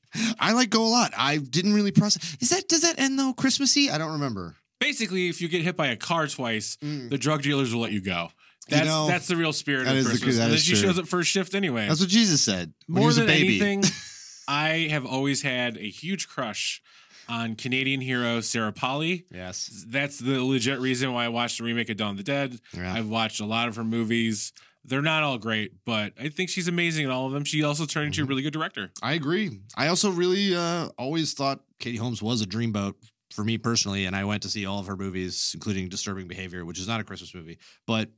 I 0.41 0.53
like 0.53 0.71
Go 0.71 0.87
a 0.87 0.89
lot. 0.89 1.13
I 1.17 1.37
didn't 1.37 1.75
really 1.75 1.93
process. 1.93 2.37
Is 2.41 2.49
that 2.51 2.69
does 2.69 2.81
that 2.83 2.99
end 2.99 3.19
though 3.19 3.35
Christmassy? 3.35 3.91
I 3.91 3.99
don't 3.99 4.13
remember. 4.13 4.55
Basically, 4.81 5.29
if 5.29 5.41
you 5.43 5.49
get 5.49 5.63
hit 5.63 5.77
by 5.77 5.89
a 5.89 5.97
car 5.97 6.27
twice, 6.27 6.77
Mm. 6.83 7.11
the 7.11 7.19
drug 7.19 7.43
dealers 7.43 7.75
will 7.75 7.83
let 7.83 7.93
you 7.93 8.01
go. 8.01 8.31
That's 8.69 8.87
know, 8.87 9.07
that's 9.07 9.29
the 9.29 9.37
real 9.37 9.53
spirit 9.53 9.85
that 9.85 9.93
of 9.93 9.99
is 9.99 10.05
the- 10.05 10.11
Christmas. 10.11 10.37
that 10.37 10.43
and 10.45 10.53
then 10.53 10.59
she 10.59 10.75
shows 10.75 10.99
up 10.99 11.07
first 11.07 11.31
shift 11.31 11.55
anyway. 11.55 11.87
That's 11.89 12.01
what 12.01 12.09
Jesus 12.09 12.41
said. 12.43 12.73
More 12.89 13.11
a 13.11 13.13
than 13.13 13.27
baby. 13.27 13.61
anything, 13.61 13.85
I 14.49 14.89
have 14.91 15.07
always 15.07 15.43
had 15.43 15.77
a 15.77 15.89
huge 15.89 16.29
crush 16.29 16.83
on 17.29 17.57
Canadian 17.57 18.01
hero 18.01 18.41
Sarah 18.41 18.73
Polley. 18.73 19.25
Yes. 19.33 19.85
That's 19.89 20.19
the 20.19 20.43
legit 20.43 20.79
reason 20.81 21.13
why 21.13 21.25
I 21.25 21.29
watched 21.29 21.59
the 21.59 21.65
remake 21.65 21.91
of 21.91 21.97
Dawn 21.97 22.13
of 22.13 22.17
the 22.19 22.23
Dead. 22.23 22.59
Yeah. 22.73 22.93
I've 22.93 23.09
watched 23.09 23.41
a 23.41 23.45
lot 23.47 23.67
of 23.69 23.77
her 23.77 23.85
movies. 23.85 24.53
They're 24.85 25.03
not 25.03 25.25
all 25.25 25.37
great, 25.39 25.73
but 25.85 26.13
I 26.21 26.29
think 26.29 26.49
she's 26.49 26.69
amazing 26.69 27.05
in 27.07 27.11
all 27.11 27.27
of 27.27 27.33
them. 27.33 27.43
She 27.45 27.65
also 27.65 27.87
turned 27.87 28.07
into 28.07 28.23
a 28.23 28.25
Mhm. 28.25 28.29
really 28.29 28.43
good 28.43 28.53
director. 28.53 28.93
I 29.03 29.15
agree. 29.15 29.59
I 29.77 29.89
also 29.89 30.11
really 30.11 30.55
uh, 30.55 30.91
always 30.97 31.33
thought 31.35 31.61
Katie 31.81 31.97
Holmes 31.97 32.23
was 32.23 32.41
a 32.41 32.47
dreamboat 32.47 32.95
for 33.33 33.43
me 33.43 33.59
personally, 33.59 34.05
and 34.07 34.15
I 34.15 34.23
went 34.25 34.45
to 34.45 34.49
see 34.49 34.65
all 34.65 34.79
of 34.79 34.87
her 34.87 34.97
movies, 34.97 35.51
including 35.55 35.89
Disturbing 35.89 36.29
Behavior, 36.29 36.65
which 36.65 36.79
is 36.79 36.87
not 36.87 37.01
a 37.01 37.05
Christmas 37.05 37.35
movie, 37.35 37.59
but 37.89 38.11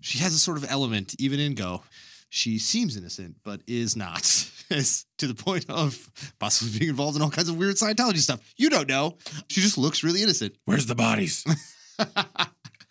she 0.00 0.18
has 0.18 0.34
a 0.34 0.38
sort 0.38 0.56
of 0.56 0.70
element, 0.70 1.14
even 1.18 1.40
in 1.40 1.54
Go. 1.54 1.82
She 2.28 2.58
seems 2.58 2.96
innocent, 2.96 3.36
but 3.44 3.60
is 3.66 3.96
not. 3.96 4.50
It's 4.70 5.04
to 5.18 5.26
the 5.26 5.34
point 5.34 5.66
of 5.68 6.10
possibly 6.38 6.78
being 6.78 6.88
involved 6.88 7.16
in 7.16 7.22
all 7.22 7.28
kinds 7.28 7.50
of 7.50 7.58
weird 7.58 7.76
Scientology 7.76 8.16
stuff. 8.16 8.40
You 8.56 8.70
don't 8.70 8.88
know. 8.88 9.18
She 9.48 9.60
just 9.60 9.76
looks 9.76 10.02
really 10.02 10.22
innocent. 10.22 10.54
Where's 10.64 10.86
the 10.86 10.94
bodies? 10.94 11.44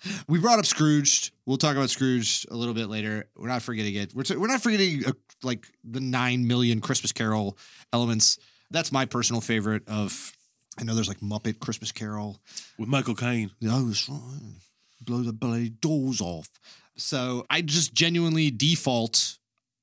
we 0.27 0.39
brought 0.39 0.59
up 0.59 0.65
Scrooged. 0.65 1.31
We'll 1.45 1.57
talk 1.57 1.75
about 1.75 1.89
Scrooged 1.89 2.47
a 2.51 2.55
little 2.55 2.73
bit 2.73 2.89
later. 2.89 3.25
We're 3.35 3.47
not 3.47 3.61
forgetting 3.61 3.95
it. 3.95 4.13
We're, 4.13 4.23
t- 4.23 4.35
we're 4.35 4.47
not 4.47 4.61
forgetting 4.61 5.05
uh, 5.05 5.13
like 5.41 5.67
the 5.83 5.99
nine 5.99 6.47
million 6.47 6.81
Christmas 6.81 7.11
Carol 7.11 7.57
elements. 7.91 8.37
That's 8.71 8.91
my 8.91 9.05
personal 9.05 9.41
favorite. 9.41 9.87
Of 9.87 10.33
I 10.79 10.83
know 10.83 10.95
there's 10.95 11.07
like 11.07 11.19
Muppet 11.19 11.59
Christmas 11.59 11.91
Carol. 11.91 12.39
With 12.77 12.89
Michael 12.89 13.15
Caine. 13.15 13.51
Oh, 13.65 13.87
that's 13.87 14.09
right. 14.09 14.55
Blow 15.01 15.21
the 15.21 15.33
bloody 15.33 15.69
doors 15.69 16.21
off. 16.21 16.49
So 16.97 17.45
I 17.49 17.61
just 17.61 17.93
genuinely 17.93 18.51
default. 18.51 19.37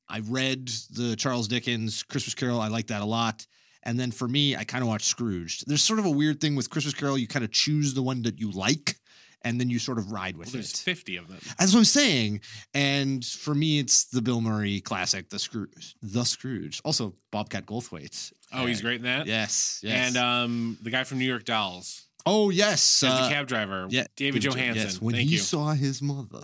I 0.09 0.21
read 0.21 0.69
the 0.93 1.17
Charles 1.17 1.49
Dickens 1.49 2.03
Christmas 2.03 2.35
Carol. 2.35 2.61
I 2.61 2.69
like 2.69 2.89
that 2.89 3.03
a 3.03 3.05
lot. 3.05 3.47
And 3.83 3.99
then 3.99 4.11
for 4.11 4.29
me, 4.29 4.57
I 4.57 4.65
kind 4.65 4.83
of 4.83 4.89
watch 4.89 5.05
Scrooged. 5.05 5.65
There's 5.67 5.83
sort 5.83 5.99
of 5.99 6.05
a 6.05 6.11
weird 6.11 6.41
thing 6.41 6.55
with 6.55 6.69
Christmas 6.69 6.95
Carol. 6.95 7.17
You 7.17 7.27
kind 7.27 7.45
of 7.45 7.51
choose 7.51 7.95
the 7.95 8.03
one 8.03 8.23
that 8.23 8.39
you 8.39 8.51
like, 8.51 8.97
and 9.43 9.59
then 9.59 9.71
you 9.71 9.79
sort 9.79 9.97
of 9.99 10.13
ride 10.13 10.37
with 10.37 10.49
Well, 10.49 10.55
there's 10.55 10.73
it. 10.73 10.77
50 10.77 11.17
of 11.17 11.29
them. 11.29 11.39
That's 11.59 11.73
what 11.73 11.79
I'm 11.79 11.85
saying. 11.87 12.41
And 12.75 13.25
for 13.25 13.55
me, 13.55 13.79
it's 13.79 14.05
the 14.05 14.21
Bill 14.21 14.41
Murray 14.43 14.81
classic, 14.83 15.31
The 15.31 15.39
Scrooge. 15.39 15.95
The 16.03 16.25
Scrooge. 16.25 16.83
Also, 16.85 17.15
Bobcat 17.31 17.65
Goldthwait. 17.65 18.33
Oh, 18.53 18.67
he's 18.67 18.83
great 18.83 18.97
in 18.97 19.05
that. 19.05 19.27
Yes. 19.27 19.81
Yes. 19.83 20.09
And 20.09 20.17
um, 20.19 20.77
the 20.83 20.91
guy 20.91 21.05
from 21.05 21.19
New 21.19 21.25
York 21.25 21.45
Dolls 21.45 22.07
oh, 22.27 22.51
yes. 22.51 23.03
as 23.03 23.11
uh, 23.11 23.23
the 23.29 23.35
cab 23.35 23.47
driver. 23.47 23.87
yeah, 23.89 24.05
David 24.17 24.41
David 24.41 24.43
Jo- 24.43 24.51
Johansen. 24.51 24.75
yes, 24.77 25.01
when 25.01 25.15
Thank 25.15 25.29
he 25.29 25.37
you. 25.37 25.41
saw 25.41 25.71
his 25.73 26.03
mother. 26.03 26.43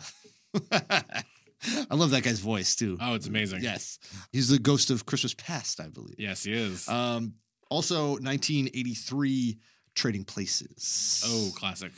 I 0.73 1.95
love 1.95 2.11
that 2.11 2.23
guy's 2.23 2.41
voice 2.41 2.77
too. 2.77 2.99
oh, 3.01 3.15
it's 3.15 3.27
amazing. 3.27 3.63
yes, 3.63 3.99
he's 4.33 4.49
the 4.49 4.59
ghost 4.59 4.91
of 4.91 5.07
Christmas 5.07 5.35
past, 5.35 5.81
I 5.81 5.89
believe. 5.89 6.17
Yes, 6.19 6.45
he 6.45 6.53
is. 6.53 6.89
Um, 6.89 7.35
also, 7.71 8.11
1983, 8.19 9.59
Trading 9.95 10.25
Places. 10.25 11.23
oh, 11.27 11.51
classic. 11.59 11.93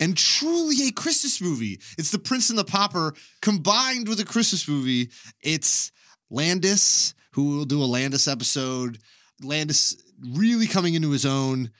and 0.00 0.16
truly 0.16 0.88
a 0.88 0.92
Christmas 0.92 1.40
movie. 1.40 1.80
It's 1.96 2.10
The 2.10 2.18
Prince 2.18 2.50
and 2.50 2.58
the 2.58 2.64
Pauper 2.64 3.14
combined 3.40 4.08
with 4.08 4.20
a 4.20 4.24
Christmas 4.24 4.68
movie. 4.68 5.10
It's 5.42 5.92
Landis, 6.30 7.14
who 7.32 7.56
will 7.56 7.64
do 7.64 7.82
a 7.82 7.84
Landis 7.86 8.28
episode. 8.28 8.98
Landis 9.42 9.96
really 10.34 10.66
coming 10.66 10.94
into 10.94 11.10
his 11.10 11.24
own. 11.24 11.70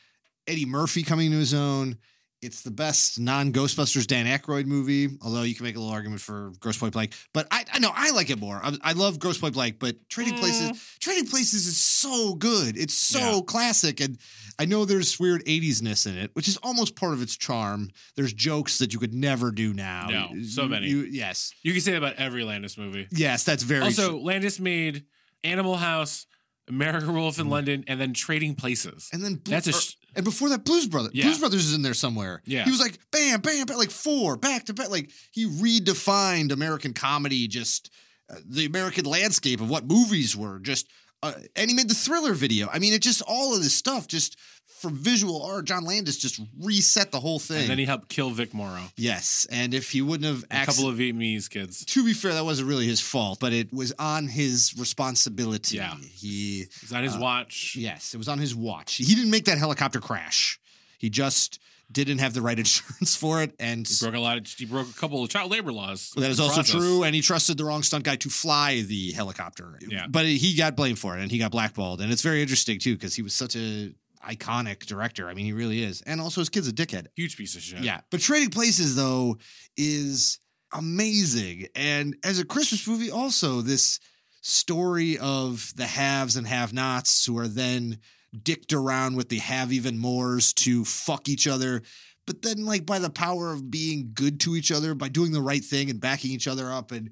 Eddie 0.46 0.66
Murphy 0.66 1.02
coming 1.02 1.26
into 1.26 1.38
his 1.38 1.54
own. 1.54 1.98
It's 2.44 2.60
the 2.62 2.70
best 2.70 3.18
non-Ghostbusters 3.18 4.06
Dan 4.06 4.26
Aykroyd 4.26 4.66
movie, 4.66 5.08
although 5.22 5.42
you 5.42 5.54
can 5.54 5.64
make 5.64 5.76
a 5.76 5.78
little 5.78 5.92
argument 5.94 6.20
for 6.20 6.52
Grosse 6.60 6.76
Pointe 6.76 6.92
Blank. 6.92 7.14
But 7.32 7.48
I, 7.50 7.64
I 7.72 7.78
know 7.78 7.90
I 7.94 8.10
like 8.10 8.28
it 8.28 8.38
more. 8.38 8.60
I, 8.62 8.76
I 8.82 8.92
love 8.92 9.18
Grosse 9.18 9.38
Pointe 9.38 9.54
Blank, 9.54 9.78
but 9.78 9.96
Trading 10.10 10.34
Places, 10.34 10.70
mm. 10.72 10.98
Trading 11.00 11.26
Places 11.26 11.66
is 11.66 11.78
so 11.78 12.34
good. 12.34 12.76
It's 12.76 12.94
so 12.94 13.18
Yeah. 13.36 13.40
classic, 13.46 14.00
and 14.00 14.18
I 14.58 14.66
know 14.66 14.84
there's 14.84 15.18
weird 15.18 15.42
80s-ness 15.46 16.04
in 16.06 16.18
it, 16.18 16.30
which 16.34 16.46
is 16.46 16.58
almost 16.58 16.96
part 16.96 17.14
of 17.14 17.22
its 17.22 17.36
charm. 17.36 17.90
There's 18.14 18.32
jokes 18.34 18.78
that 18.78 18.92
you 18.92 18.98
could 18.98 19.14
never 19.14 19.50
do 19.50 19.72
now. 19.72 20.08
No, 20.10 20.42
so 20.42 20.64
You- 20.64 20.68
many. 20.68 20.88
you- 20.88 21.08
yes. 21.10 21.50
You 21.62 21.72
can 21.72 21.80
say 21.80 21.92
that 21.92 21.98
about 21.98 22.16
every 22.16 22.44
Landis 22.44 22.76
movie. 22.76 23.08
Yes, 23.10 23.44
that's 23.44 23.62
very 23.62 23.82
Also, 23.84 24.10
true. 24.10 24.20
Landis 24.22 24.60
made 24.60 25.04
Animal 25.42 25.76
House, 25.76 26.26
American 26.68 27.14
Wolf 27.14 27.38
in 27.38 27.46
mm. 27.46 27.50
London, 27.50 27.84
and 27.86 28.00
then 28.00 28.12
Trading 28.12 28.54
Places. 28.54 29.08
And 29.12 29.22
then 29.24 29.40
That's 29.44 29.66
a 29.66 29.72
sh- 29.72 29.94
and 30.16 30.24
before 30.24 30.48
that, 30.50 30.64
Blues 30.64 30.86
Brothers. 30.86 31.12
Yeah. 31.14 31.24
Blues 31.24 31.38
Brothers 31.38 31.66
is 31.66 31.74
in 31.74 31.82
there 31.82 31.94
somewhere. 31.94 32.42
Yeah. 32.44 32.64
he 32.64 32.70
was 32.70 32.80
like 32.80 32.98
bam, 33.10 33.40
bam, 33.40 33.66
bam, 33.66 33.76
like 33.76 33.90
four 33.90 34.36
back 34.36 34.64
to 34.66 34.74
back. 34.74 34.90
Like 34.90 35.10
he 35.30 35.46
redefined 35.46 36.52
American 36.52 36.92
comedy, 36.92 37.48
just 37.48 37.90
uh, 38.30 38.36
the 38.46 38.66
American 38.66 39.04
landscape 39.04 39.60
of 39.60 39.70
what 39.70 39.86
movies 39.86 40.36
were. 40.36 40.58
Just 40.58 40.88
uh, 41.22 41.32
and 41.56 41.70
he 41.70 41.76
made 41.76 41.88
the 41.88 41.94
Thriller 41.94 42.34
video. 42.34 42.68
I 42.72 42.78
mean, 42.78 42.92
it 42.92 43.02
just 43.02 43.22
all 43.26 43.54
of 43.54 43.62
this 43.62 43.74
stuff 43.74 44.06
just 44.06 44.38
for 44.84 44.90
visual 44.90 45.42
art. 45.42 45.64
John 45.64 45.84
Landis 45.84 46.18
just 46.18 46.40
reset 46.60 47.10
the 47.10 47.20
whole 47.20 47.38
thing. 47.38 47.62
and 47.62 47.70
then 47.70 47.78
he 47.78 47.84
helped 47.84 48.08
kill 48.08 48.30
Vic 48.30 48.54
Morrow. 48.54 48.84
yes, 48.96 49.46
and 49.50 49.74
if 49.74 49.90
he 49.90 50.00
wouldn't 50.02 50.26
have 50.26 50.44
A 50.50 50.66
couple 50.66 50.88
of 50.88 50.96
Vietnamese 50.98 51.48
kids. 51.50 51.84
to 51.86 52.04
be 52.04 52.12
fair, 52.12 52.34
that 52.34 52.44
wasn't 52.44 52.68
really 52.68 52.86
his 52.86 53.00
fault, 53.00 53.40
but 53.40 53.52
it 53.52 53.72
was 53.72 53.92
on 53.98 54.28
his 54.28 54.74
responsibility. 54.78 55.76
Yeah. 55.76 55.94
he 56.12 56.66
He's 56.80 56.92
on 56.92 57.02
his 57.02 57.14
Uh, 57.16 57.20
watch. 57.20 57.76
Yes, 57.76 58.14
it 58.14 58.18
was 58.18 58.28
on 58.28 58.38
his 58.38 58.54
watch. 58.54 58.94
He 58.96 59.14
didn't 59.14 59.30
make 59.30 59.44
that 59.46 59.58
helicopter 59.58 60.00
crash. 60.00 60.58
He 60.98 61.10
just 61.10 61.58
didn't 61.92 62.18
have 62.18 62.32
the 62.34 62.40
right 62.42 62.58
insurance 62.64 63.14
for 63.14 63.42
it, 63.42 63.54
and 63.60 63.86
He 63.86 63.94
broke 64.00 64.14
a 64.14 64.18
lot 64.20 64.38
of. 64.38 64.46
He 64.46 64.64
broke 64.64 64.88
a 64.88 64.92
couple 64.94 65.22
of 65.22 65.28
child 65.28 65.50
labor 65.50 65.72
laws. 65.72 66.12
that 66.16 66.30
is 66.30 66.40
also 66.40 66.56
process. 66.56 66.74
true. 66.74 67.02
And 67.04 67.14
he 67.14 67.20
trusted 67.20 67.58
the 67.58 67.64
wrong 67.64 67.82
stunt 67.82 68.04
guy 68.04 68.16
to 68.16 68.30
fly 68.30 68.80
the 68.82 69.12
helicopter. 69.12 69.78
Yeah. 69.86 70.06
but 70.08 70.24
he 70.26 70.54
got 70.56 70.76
blamed 70.76 70.98
for 70.98 71.16
it, 71.16 71.22
and 71.22 71.30
he 71.30 71.38
got 71.38 71.50
blackballed. 71.52 72.00
And 72.00 72.10
it's 72.12 72.22
very 72.22 72.40
interesting 72.42 72.78
too 72.78 72.94
because 72.94 73.14
he 73.14 73.22
was 73.22 73.34
such 73.34 73.54
a 73.56 73.92
iconic 74.24 74.86
director. 74.86 75.28
I 75.28 75.34
mean, 75.34 75.44
he 75.44 75.52
really 75.52 75.82
is. 75.82 76.02
And 76.02 76.20
also, 76.20 76.40
his 76.40 76.48
kid's 76.48 76.68
a 76.68 76.72
dickhead. 76.72 77.06
Huge 77.14 77.36
piece 77.36 77.54
of 77.54 77.62
shit. 77.62 77.80
Yeah, 77.80 78.00
but 78.10 78.20
Trading 78.20 78.50
Places 78.50 78.96
though 78.96 79.38
is 79.76 80.38
amazing, 80.72 81.68
and 81.74 82.16
as 82.24 82.38
a 82.38 82.44
Christmas 82.44 82.86
movie, 82.86 83.10
also 83.10 83.60
this 83.60 84.00
story 84.40 85.16
of 85.18 85.72
the 85.76 85.86
haves 85.86 86.36
and 86.36 86.46
have-nots 86.46 87.24
who 87.24 87.38
are 87.38 87.48
then 87.48 87.98
dicked 88.42 88.72
around 88.72 89.16
with 89.16 89.28
the 89.28 89.38
have 89.38 89.72
even 89.72 89.98
mores 89.98 90.52
to 90.52 90.84
fuck 90.84 91.28
each 91.28 91.46
other. 91.46 91.82
But 92.26 92.42
then, 92.42 92.64
like 92.64 92.84
by 92.84 92.98
the 92.98 93.10
power 93.10 93.52
of 93.52 93.70
being 93.70 94.10
good 94.14 94.40
to 94.40 94.56
each 94.56 94.72
other, 94.72 94.94
by 94.94 95.08
doing 95.08 95.32
the 95.32 95.42
right 95.42 95.64
thing 95.64 95.90
and 95.90 96.00
backing 96.00 96.30
each 96.30 96.48
other 96.48 96.72
up, 96.72 96.90
and 96.90 97.10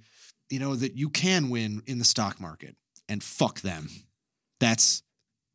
you 0.51 0.59
know 0.59 0.75
that 0.75 0.97
you 0.97 1.09
can 1.09 1.51
win 1.51 1.83
in 1.87 1.99
the 1.99 2.05
stock 2.05 2.41
market 2.41 2.77
and 3.09 3.23
fuck 3.23 3.61
them. 3.61 3.89
That's 4.59 5.03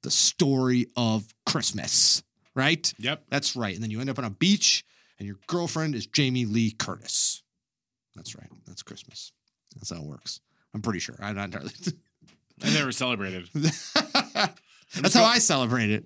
the 0.08 0.12
story 0.12 0.88
of 0.95 1.34
Christmas, 1.45 2.24
right? 2.55 2.93
Yep. 2.97 3.26
That's 3.30 3.58
right. 3.58 3.74
And 3.74 3.84
then 3.84 3.91
you 3.91 3.99
end 3.99 4.10
up 4.10 4.18
on 4.18 4.24
a 4.24 4.30
beach 4.30 4.86
and 5.20 5.28
your 5.28 5.36
girlfriend 5.47 5.95
is 5.95 6.08
Jamie 6.08 6.45
Lee 6.45 6.72
Curtis. 6.72 7.43
That's 8.16 8.34
right. 8.34 8.47
That's 8.66 8.84
Christmas. 8.84 9.34
That's 9.76 9.89
how 9.89 9.97
it 9.97 10.03
works. 10.03 10.39
I'm 10.74 10.82
pretty 10.82 10.99
sure. 10.99 11.16
I'm 11.22 11.36
not 11.36 11.43
entirely. 11.45 11.72
I 12.64 12.74
never 12.74 12.93
celebrated. 12.93 13.49
That's 13.53 15.14
how 15.14 15.26
I 15.26 15.39
celebrate 15.39 15.89
it. 15.89 16.05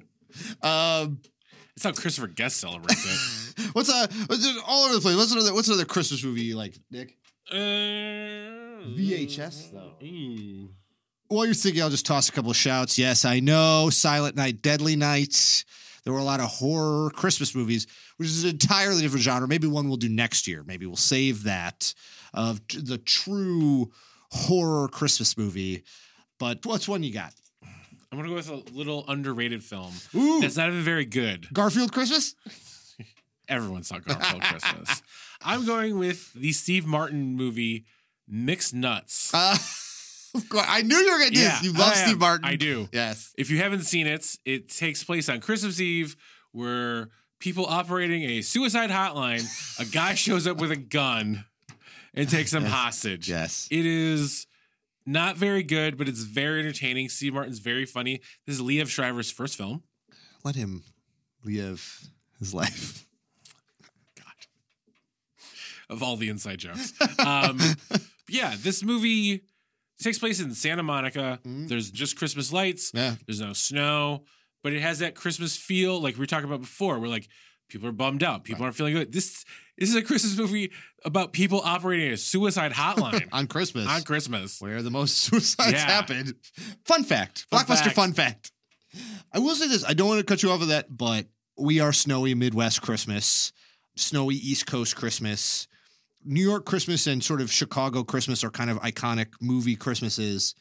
Um, 0.63 1.19
It's 1.75 1.83
how 1.83 1.91
Christopher 1.91 2.25
Guest 2.27 2.57
celebrates 2.57 3.05
it. 3.05 3.65
what's 3.73 3.91
uh 3.91 4.07
what's 4.25 4.47
all 4.65 4.85
over 4.85 4.95
the 4.95 5.01
place? 5.01 5.15
What's 5.15 5.31
another 5.31 5.53
what's 5.53 5.67
another 5.67 5.85
Christmas 5.85 6.23
movie 6.23 6.41
you 6.41 6.57
like, 6.57 6.75
Nick? 6.89 7.17
Uh, 7.51 7.55
VHS, 8.97 9.71
though. 9.71 9.93
Ooh. 10.03 10.69
While 11.31 11.45
you're 11.45 11.53
thinking, 11.53 11.81
I'll 11.81 11.89
just 11.89 12.05
toss 12.05 12.27
a 12.27 12.33
couple 12.33 12.51
of 12.51 12.57
shouts. 12.57 12.99
Yes, 12.99 13.23
I 13.23 13.39
know. 13.39 13.89
Silent 13.89 14.35
Night, 14.35 14.61
Deadly 14.61 14.97
Night. 14.97 15.63
There 16.03 16.11
were 16.11 16.19
a 16.19 16.25
lot 16.25 16.41
of 16.41 16.47
horror 16.47 17.09
Christmas 17.11 17.55
movies, 17.55 17.87
which 18.17 18.27
is 18.27 18.43
an 18.43 18.49
entirely 18.49 19.01
different 19.01 19.23
genre. 19.23 19.47
Maybe 19.47 19.65
one 19.65 19.87
we'll 19.87 19.95
do 19.95 20.09
next 20.09 20.45
year. 20.45 20.61
Maybe 20.65 20.85
we'll 20.85 20.97
save 20.97 21.43
that 21.43 21.93
of 22.33 22.59
the 22.67 22.97
true 22.97 23.91
horror 24.31 24.89
Christmas 24.89 25.37
movie. 25.37 25.83
But 26.37 26.65
what's 26.65 26.89
one 26.89 27.01
you 27.01 27.13
got? 27.13 27.33
I'm 28.11 28.17
gonna 28.17 28.27
go 28.27 28.35
with 28.35 28.49
a 28.49 28.55
little 28.73 29.05
underrated 29.07 29.63
film. 29.63 29.93
Ooh, 30.13 30.41
That's 30.41 30.57
not 30.57 30.67
even 30.67 30.81
very 30.81 31.05
good. 31.05 31.47
Garfield 31.53 31.93
Christmas. 31.93 32.35
Everyone 33.47 33.83
saw 33.83 33.99
Garfield 33.99 34.41
Christmas. 34.41 35.01
I'm 35.41 35.65
going 35.65 35.97
with 35.97 36.33
the 36.33 36.51
Steve 36.51 36.85
Martin 36.85 37.35
movie 37.35 37.85
Mixed 38.27 38.73
Nuts. 38.73 39.33
Uh, 39.33 39.55
of 40.35 40.47
course, 40.49 40.65
I 40.67 40.81
knew 40.81 40.95
you 40.95 41.11
were 41.11 41.19
gonna 41.19 41.31
do 41.31 41.39
this. 41.41 41.63
You 41.63 41.71
love 41.73 41.93
I 41.93 41.99
am. 41.99 42.07
Steve 42.07 42.19
Martin. 42.19 42.45
I 42.45 42.55
do. 42.55 42.89
Yes. 42.91 43.33
If 43.37 43.49
you 43.49 43.57
haven't 43.57 43.83
seen 43.83 44.07
it, 44.07 44.25
it 44.45 44.69
takes 44.69 45.03
place 45.03 45.29
on 45.29 45.39
Christmas 45.41 45.79
Eve 45.79 46.15
where 46.51 47.09
people 47.39 47.65
operating 47.65 48.23
a 48.23 48.41
suicide 48.41 48.89
hotline, 48.89 49.43
a 49.79 49.85
guy 49.85 50.13
shows 50.15 50.47
up 50.47 50.57
with 50.57 50.71
a 50.71 50.75
gun 50.77 51.45
and 52.13 52.29
takes 52.29 52.51
them 52.51 52.63
Yes. 52.63 52.71
hostage. 52.71 53.29
Yes. 53.29 53.67
It 53.71 53.85
is 53.85 54.45
not 55.05 55.37
very 55.37 55.63
good, 55.63 55.97
but 55.97 56.07
it's 56.07 56.21
very 56.21 56.59
entertaining. 56.59 57.09
Steve 57.09 57.33
Martin's 57.33 57.59
very 57.59 57.85
funny. 57.85 58.21
This 58.45 58.57
is 58.57 58.61
Liev 58.61 58.87
Schreiber's 58.89 59.31
first 59.31 59.55
film. 59.57 59.83
Let 60.43 60.55
him 60.55 60.83
live 61.43 62.09
his 62.39 62.53
life. 62.53 63.05
God. 64.15 64.25
Of 65.89 66.03
all 66.03 66.15
the 66.17 66.29
inside 66.29 66.59
jokes. 66.59 66.93
Um, 67.19 67.59
yeah, 68.29 68.55
this 68.57 68.83
movie 68.83 69.41
takes 70.03 70.19
place 70.19 70.39
in 70.39 70.53
Santa 70.53 70.83
Monica. 70.83 71.39
Mhm. 71.45 71.67
There's 71.67 71.91
just 71.91 72.15
Christmas 72.17 72.51
lights. 72.51 72.91
Yeah. 72.93 73.15
There's 73.25 73.39
no 73.41 73.53
snow, 73.53 74.23
but 74.63 74.73
it 74.73 74.81
has 74.81 74.99
that 74.99 75.15
Christmas 75.15 75.55
feel, 75.57 75.99
like 76.01 76.15
we 76.15 76.19
were 76.19 76.25
talking 76.27 76.45
about 76.47 76.61
before. 76.61 76.99
Where 76.99 77.09
like 77.09 77.27
people 77.69 77.87
are 77.87 77.93
bummed 77.93 78.23
out, 78.23 78.43
people 78.43 78.63
aren't 78.63 78.75
feeling 78.75 78.93
good. 78.93 79.11
This 79.11 79.43
this 79.77 79.89
is 79.89 79.95
a 79.95 80.01
Christmas 80.01 80.37
movie 80.37 80.71
about 81.05 81.33
people 81.33 81.61
operating 81.63 82.11
a 82.11 82.17
suicide 82.17 82.73
hotline 82.73 83.27
On 83.31 83.47
Christmas. 83.47 83.87
on 83.87 84.03
Christmas. 84.03 84.59
where 84.61 84.81
the 84.83 84.91
most 84.91 85.17
suicides 85.23 85.71
Yeah. 85.73 85.85
happen. 85.89 86.33
Fun 86.85 87.03
fact. 87.03 87.45
Fun 87.49 87.65
Blockbuster 87.65 87.83
fact. 87.85 87.95
fun 87.95 88.13
fact. 88.13 88.51
I 89.33 89.39
will 89.39 89.55
say 89.55 89.67
this. 89.67 89.83
I 89.85 89.93
don't 89.93 90.07
want 90.07 90.19
to 90.19 90.25
cut 90.25 90.43
you 90.43 90.51
off 90.51 90.61
of 90.61 90.67
that, 90.67 90.95
but 90.95 91.25
we 91.57 91.79
are 91.79 91.93
snowy 91.93 92.35
Midwest 92.35 92.81
Christmas, 92.81 93.53
snowy 93.95 94.35
East 94.35 94.65
Coast 94.67 94.95
Christmas. 94.95 95.67
New 96.23 96.43
York 96.43 96.65
Christmas 96.65 97.07
and 97.07 97.23
sort 97.23 97.41
of 97.41 97.51
Chicago 97.51 98.03
Christmas 98.03 98.43
are 98.43 98.51
kind 98.51 98.69
of 98.69 98.79
iconic 98.81 99.27
movie 99.39 99.75
Christmases. 99.75 100.55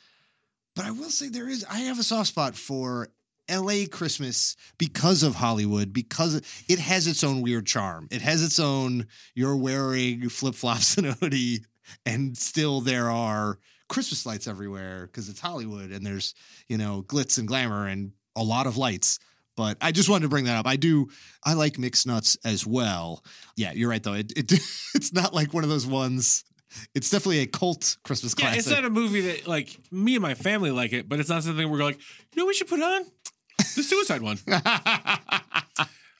But 0.74 0.84
I 0.84 0.90
will 0.90 1.10
say 1.10 1.28
there 1.28 1.48
is, 1.48 1.64
I 1.70 1.80
have 1.80 1.98
a 1.98 2.02
soft 2.02 2.28
spot 2.28 2.54
for 2.54 3.08
LA 3.50 3.86
Christmas 3.90 4.56
because 4.78 5.22
of 5.22 5.34
Hollywood, 5.34 5.92
because 5.92 6.40
it 6.68 6.78
has 6.78 7.06
its 7.06 7.24
own 7.24 7.42
weird 7.42 7.66
charm. 7.66 8.08
It 8.10 8.22
has 8.22 8.42
its 8.42 8.60
own, 8.60 9.06
you're 9.34 9.56
wearing 9.56 10.28
flip 10.28 10.54
flops 10.54 10.96
and 10.98 11.08
a 11.08 11.12
hoodie, 11.12 11.64
and 12.06 12.36
still 12.36 12.80
there 12.80 13.10
are 13.10 13.58
Christmas 13.88 14.24
lights 14.24 14.46
everywhere 14.46 15.06
because 15.06 15.28
it's 15.28 15.40
Hollywood 15.40 15.90
and 15.90 16.06
there's, 16.06 16.34
you 16.68 16.78
know, 16.78 17.02
glitz 17.02 17.38
and 17.38 17.48
glamour 17.48 17.88
and 17.88 18.12
a 18.36 18.42
lot 18.42 18.68
of 18.68 18.76
lights. 18.76 19.18
But 19.56 19.76
I 19.80 19.92
just 19.92 20.08
wanted 20.08 20.22
to 20.22 20.28
bring 20.28 20.44
that 20.44 20.56
up. 20.56 20.66
I 20.66 20.76
do, 20.76 21.08
I 21.44 21.54
like 21.54 21.78
mixed 21.78 22.06
nuts 22.06 22.36
as 22.44 22.66
well. 22.66 23.22
Yeah, 23.56 23.72
you're 23.72 23.90
right 23.90 24.02
though. 24.02 24.14
It, 24.14 24.32
it 24.36 24.52
it's 24.94 25.12
not 25.12 25.34
like 25.34 25.52
one 25.52 25.64
of 25.64 25.70
those 25.70 25.86
ones. 25.86 26.44
It's 26.94 27.10
definitely 27.10 27.40
a 27.40 27.46
cult 27.46 27.96
Christmas 28.04 28.34
Yeah, 28.38 28.44
classic. 28.44 28.58
it's 28.60 28.70
not 28.70 28.84
a 28.84 28.90
movie 28.90 29.20
that 29.22 29.46
like 29.48 29.76
me 29.90 30.14
and 30.14 30.22
my 30.22 30.34
family 30.34 30.70
like 30.70 30.92
it, 30.92 31.08
but 31.08 31.18
it's 31.20 31.28
not 31.28 31.42
something 31.42 31.68
we're 31.68 31.82
like, 31.82 31.98
you 31.98 32.40
know, 32.42 32.46
we 32.46 32.54
should 32.54 32.68
put 32.68 32.80
on 32.80 33.02
the 33.76 33.82
suicide 33.82 34.22
one. 34.22 34.38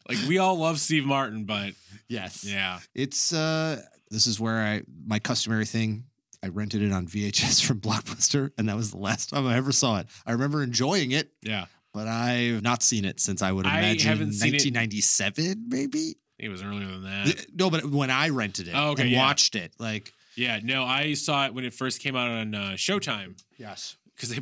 Like 0.08 0.18
we 0.26 0.38
all 0.38 0.56
love 0.58 0.80
Steve 0.80 1.04
Martin, 1.06 1.44
but 1.44 1.72
yes. 2.08 2.44
yeah, 2.44 2.80
It's 2.94 3.32
uh 3.32 3.80
this 4.10 4.26
is 4.26 4.40
where 4.40 4.58
I 4.58 4.82
my 5.06 5.20
customary 5.20 5.66
thing. 5.66 6.04
I 6.42 6.48
rented 6.48 6.82
it 6.82 6.90
on 6.90 7.06
VHS 7.06 7.64
from 7.66 7.80
Blockbuster, 7.80 8.50
and 8.58 8.68
that 8.68 8.76
was 8.76 8.90
the 8.90 8.96
last 8.98 9.28
time 9.30 9.46
I 9.46 9.56
ever 9.56 9.70
saw 9.72 9.98
it. 10.00 10.06
I 10.26 10.32
remember 10.32 10.62
enjoying 10.64 11.12
it, 11.12 11.30
yeah. 11.42 11.66
But 11.93 12.07
I've 12.09 12.62
not 12.62 12.82
seen 12.82 13.05
it 13.05 13.20
since 13.20 13.43
I 13.43 13.53
would 13.53 13.66
I 13.66 13.78
imagine 13.78 14.09
haven't 14.09 14.32
seen 14.34 14.55
it- 14.55 14.64
1997, 14.64 15.66
maybe. 15.68 16.14
It 16.38 16.49
was 16.49 16.62
earlier 16.62 16.86
than 16.86 17.03
that. 17.03 17.47
No, 17.55 17.68
but 17.68 17.84
when 17.84 18.11
I 18.11 18.30
rented 18.30 18.68
it 18.68 18.74
Oh, 18.74 18.91
okay, 18.93 19.03
and 19.03 19.11
yeah. 19.11 19.18
watched 19.18 19.55
it, 19.57 19.74
like 19.78 20.12
Yeah, 20.36 20.59
no, 20.62 20.84
I 20.84 21.12
saw 21.14 21.45
it 21.47 21.53
when 21.55 21.64
it 21.66 21.74
first 21.74 22.01
came 22.01 22.16
out 22.16 22.28
on 22.30 22.55
uh, 22.55 22.59
Showtime 22.76 23.38
yes, 23.59 23.97
because 24.16 24.30
they 24.30 24.41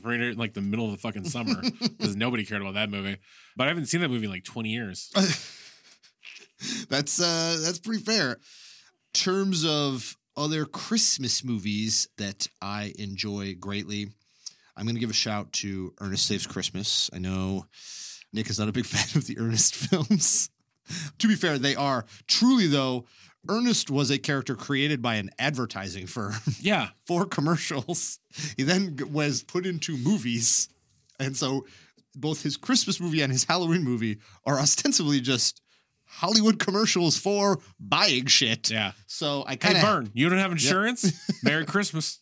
ran 0.06 0.20
it 0.20 0.32
in 0.32 0.36
like 0.36 0.52
the 0.52 0.60
middle 0.60 0.84
of 0.84 0.92
the 0.92 0.98
fucking 0.98 1.24
summer 1.24 1.62
because 1.80 2.14
nobody 2.14 2.44
cared 2.44 2.60
about 2.60 2.74
that 2.74 2.90
movie. 2.90 3.16
But 3.56 3.64
I 3.64 3.68
haven't 3.68 3.86
seen 3.86 4.02
that 4.02 4.10
movie 4.10 4.26
in 4.26 4.30
like 4.30 4.44
20 4.44 4.68
years. 4.68 5.10
that's 6.90 7.20
uh 7.20 7.58
that's 7.62 7.78
pretty 7.78 8.02
fair. 8.02 8.36
Terms 9.14 9.64
of 9.64 10.16
other 10.36 10.64
Christmas 10.66 11.42
movies 11.42 12.06
that 12.18 12.46
I 12.60 12.92
enjoy 12.98 13.54
greatly, 13.58 14.08
I'm 14.80 14.86
going 14.86 14.96
to 14.96 15.00
give 15.00 15.10
a 15.10 15.12
shout 15.12 15.52
to 15.54 15.92
Ernest 16.00 16.26
Saves 16.26 16.46
Christmas. 16.46 17.10
I 17.12 17.18
know 17.18 17.66
Nick 18.32 18.48
is 18.48 18.58
not 18.58 18.70
a 18.70 18.72
big 18.72 18.86
fan 18.86 19.18
of 19.20 19.26
the 19.26 19.38
Ernest 19.38 19.74
films. 19.74 20.48
to 21.18 21.28
be 21.28 21.34
fair, 21.34 21.58
they 21.58 21.76
are 21.76 22.06
truly 22.26 22.66
though. 22.66 23.04
Ernest 23.48 23.90
was 23.90 24.10
a 24.10 24.18
character 24.18 24.54
created 24.54 25.00
by 25.02 25.14
an 25.16 25.30
advertising 25.38 26.06
firm 26.06 26.34
Yeah, 26.60 26.88
for 27.06 27.26
commercials. 27.26 28.18
He 28.56 28.62
then 28.62 28.96
was 29.12 29.42
put 29.42 29.66
into 29.66 29.96
movies, 29.98 30.68
and 31.18 31.36
so 31.36 31.66
both 32.14 32.42
his 32.42 32.56
Christmas 32.56 33.00
movie 33.00 33.20
and 33.22 33.30
his 33.32 33.44
Halloween 33.44 33.82
movie 33.82 34.18
are 34.46 34.58
ostensibly 34.58 35.20
just 35.20 35.60
Hollywood 36.06 36.58
commercials 36.58 37.16
for 37.18 37.60
buying 37.78 38.26
shit. 38.26 38.70
yeah. 38.70 38.92
So 39.06 39.44
I 39.46 39.52
Hey, 39.52 39.56
kind 39.58 39.76
of 39.76 39.82
Vern, 39.84 40.10
you 40.14 40.28
don't 40.28 40.38
have 40.38 40.52
insurance? 40.52 41.12
Merry 41.42 41.64
Christmas. 41.66 42.20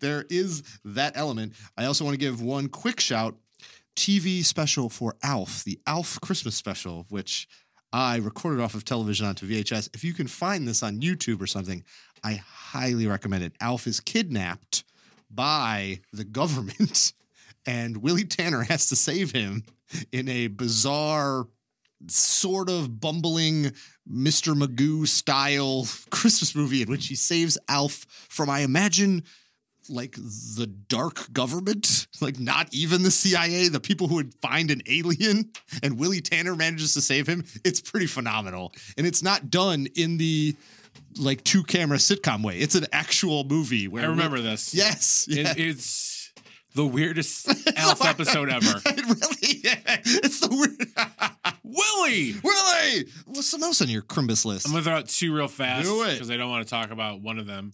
There 0.00 0.24
is 0.30 0.62
that 0.84 1.16
element. 1.16 1.54
I 1.76 1.86
also 1.86 2.04
want 2.04 2.14
to 2.14 2.18
give 2.18 2.42
one 2.42 2.68
quick 2.68 3.00
shout 3.00 3.36
TV 3.96 4.44
special 4.44 4.88
for 4.88 5.16
Alf, 5.22 5.64
the 5.64 5.80
Alf 5.86 6.20
Christmas 6.20 6.54
special, 6.54 7.06
which 7.08 7.48
I 7.92 8.16
recorded 8.16 8.62
off 8.62 8.74
of 8.74 8.84
television 8.84 9.26
onto 9.26 9.48
VHS. 9.48 9.88
If 9.94 10.04
you 10.04 10.12
can 10.12 10.26
find 10.26 10.68
this 10.68 10.82
on 10.82 11.00
YouTube 11.00 11.40
or 11.40 11.46
something, 11.46 11.82
I 12.22 12.34
highly 12.34 13.06
recommend 13.06 13.42
it. 13.42 13.54
Alf 13.60 13.86
is 13.86 14.00
kidnapped 14.00 14.84
by 15.30 16.00
the 16.12 16.24
government, 16.24 17.12
and 17.66 17.98
Willie 17.98 18.24
Tanner 18.24 18.62
has 18.62 18.88
to 18.90 18.96
save 18.96 19.32
him 19.32 19.64
in 20.12 20.28
a 20.28 20.48
bizarre, 20.48 21.46
sort 22.08 22.68
of 22.68 23.00
bumbling 23.00 23.72
Mr. 24.08 24.54
Magoo 24.54 25.06
style 25.06 25.86
Christmas 26.10 26.54
movie 26.54 26.82
in 26.82 26.90
which 26.90 27.06
he 27.06 27.14
saves 27.14 27.56
Alf 27.68 28.04
from, 28.28 28.50
I 28.50 28.60
imagine, 28.60 29.24
like 29.88 30.12
the 30.16 30.66
dark 30.88 31.32
government, 31.32 32.06
like 32.20 32.38
not 32.38 32.68
even 32.72 33.02
the 33.02 33.10
CIA, 33.10 33.68
the 33.68 33.80
people 33.80 34.08
who 34.08 34.16
would 34.16 34.34
find 34.42 34.70
an 34.70 34.82
alien, 34.88 35.50
and 35.82 35.98
Willie 35.98 36.20
Tanner 36.20 36.54
manages 36.56 36.94
to 36.94 37.00
save 37.00 37.26
him. 37.26 37.44
It's 37.64 37.80
pretty 37.80 38.06
phenomenal. 38.06 38.72
And 38.96 39.06
it's 39.06 39.22
not 39.22 39.50
done 39.50 39.86
in 39.96 40.16
the 40.16 40.54
like 41.18 41.44
two 41.44 41.62
camera 41.62 41.98
sitcom 41.98 42.42
way. 42.42 42.58
It's 42.58 42.74
an 42.74 42.86
actual 42.92 43.44
movie 43.44 43.88
where 43.88 44.04
I 44.04 44.06
remember 44.08 44.40
this. 44.40 44.74
Yes. 44.74 45.26
It- 45.30 45.58
it's 45.58 46.15
the 46.76 46.86
weirdest 46.86 47.48
Alf 47.76 48.04
episode 48.04 48.48
ever. 48.50 48.80
it 48.86 49.06
really 49.06 49.60
yeah. 49.64 50.00
It's 50.04 50.40
the 50.40 50.48
weird 50.48 51.52
Willie! 51.64 52.34
Willie! 52.44 53.06
What's 53.26 53.48
something 53.48 53.66
else 53.66 53.82
on 53.82 53.88
your 53.88 54.02
Crimbus 54.02 54.44
list? 54.44 54.66
I'm 54.66 54.72
gonna 54.72 54.84
throw 54.84 54.94
out 54.94 55.08
two 55.08 55.34
real 55.34 55.48
fast 55.48 55.86
Do 55.88 56.02
it. 56.04 56.12
because 56.12 56.30
I 56.30 56.36
don't 56.36 56.50
want 56.50 56.66
to 56.66 56.70
talk 56.70 56.90
about 56.90 57.20
one 57.20 57.38
of 57.38 57.46
them. 57.46 57.72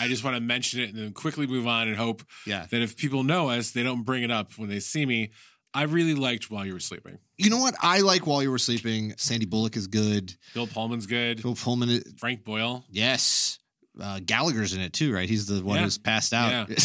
I 0.00 0.08
just 0.08 0.24
want 0.24 0.36
to 0.36 0.40
mention 0.40 0.80
it 0.80 0.90
and 0.90 0.98
then 0.98 1.12
quickly 1.12 1.46
move 1.46 1.66
on 1.66 1.88
and 1.88 1.96
hope 1.96 2.22
yeah. 2.46 2.66
that 2.70 2.82
if 2.82 2.96
people 2.96 3.22
know 3.22 3.48
us, 3.50 3.70
they 3.70 3.82
don't 3.82 4.02
bring 4.02 4.22
it 4.22 4.30
up 4.30 4.52
when 4.58 4.68
they 4.68 4.80
see 4.80 5.06
me. 5.06 5.30
I 5.72 5.84
really 5.84 6.14
liked 6.14 6.50
While 6.50 6.66
You 6.66 6.72
Were 6.74 6.80
Sleeping. 6.80 7.18
You 7.38 7.48
know 7.48 7.58
what? 7.58 7.74
I 7.80 8.00
like 8.00 8.26
While 8.26 8.42
You 8.42 8.50
Were 8.50 8.58
Sleeping. 8.58 9.14
Sandy 9.16 9.46
Bullock 9.46 9.76
is 9.76 9.86
good. 9.86 10.34
Bill 10.52 10.66
Pullman's 10.66 11.06
good. 11.06 11.42
Bill 11.42 11.54
Pullman 11.54 11.88
is, 11.90 12.14
Frank 12.18 12.44
Boyle. 12.44 12.84
yes. 12.90 13.58
Uh, 14.00 14.20
Gallagher's 14.24 14.72
in 14.72 14.80
it 14.80 14.92
too, 14.92 15.12
right? 15.12 15.28
He's 15.28 15.46
the 15.46 15.62
one 15.64 15.76
Yeah. 15.76 15.82
who's 15.84 15.98
passed 15.98 16.32
out. 16.32 16.68
Yeah. 16.70 16.76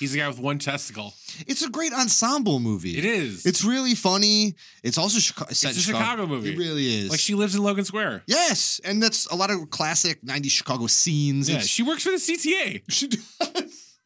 He's 0.00 0.12
the 0.12 0.18
guy 0.18 0.28
with 0.28 0.38
one 0.40 0.58
testicle. 0.58 1.14
it's 1.46 1.62
a 1.62 1.70
great 1.70 1.92
ensemble 1.92 2.58
movie. 2.60 2.98
It 2.98 3.04
is. 3.04 3.46
It's 3.46 3.64
really 3.64 3.94
funny. 3.94 4.54
It's 4.82 4.98
also 4.98 5.18
Chicago. 5.18 5.50
It's 5.50 5.64
a 5.64 5.72
Chicago 5.74 6.26
movie. 6.26 6.52
It 6.52 6.58
really 6.58 6.86
is. 6.86 7.10
like 7.10 7.20
she 7.20 7.34
lives 7.34 7.54
in 7.54 7.62
Logan 7.62 7.84
Square. 7.84 8.22
yes, 8.26 8.80
and 8.84 9.02
that's 9.02 9.26
a 9.26 9.34
lot 9.36 9.50
of 9.50 9.70
classic 9.70 10.20
'90s 10.22 10.50
Chicago 10.50 10.86
scenes. 10.86 11.48
Yeah, 11.48 11.56
It's- 11.56 11.68
she 11.68 11.82
works 11.82 12.02
for 12.02 12.10
the 12.10 12.18
CTA. 12.18 12.82
she 12.90 13.06
does. 13.08 13.96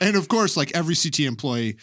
And 0.00 0.16
of 0.16 0.28
course, 0.28 0.56
like 0.56 0.70
every 0.74 0.94
CT 0.94 1.20
employee, 1.26 1.76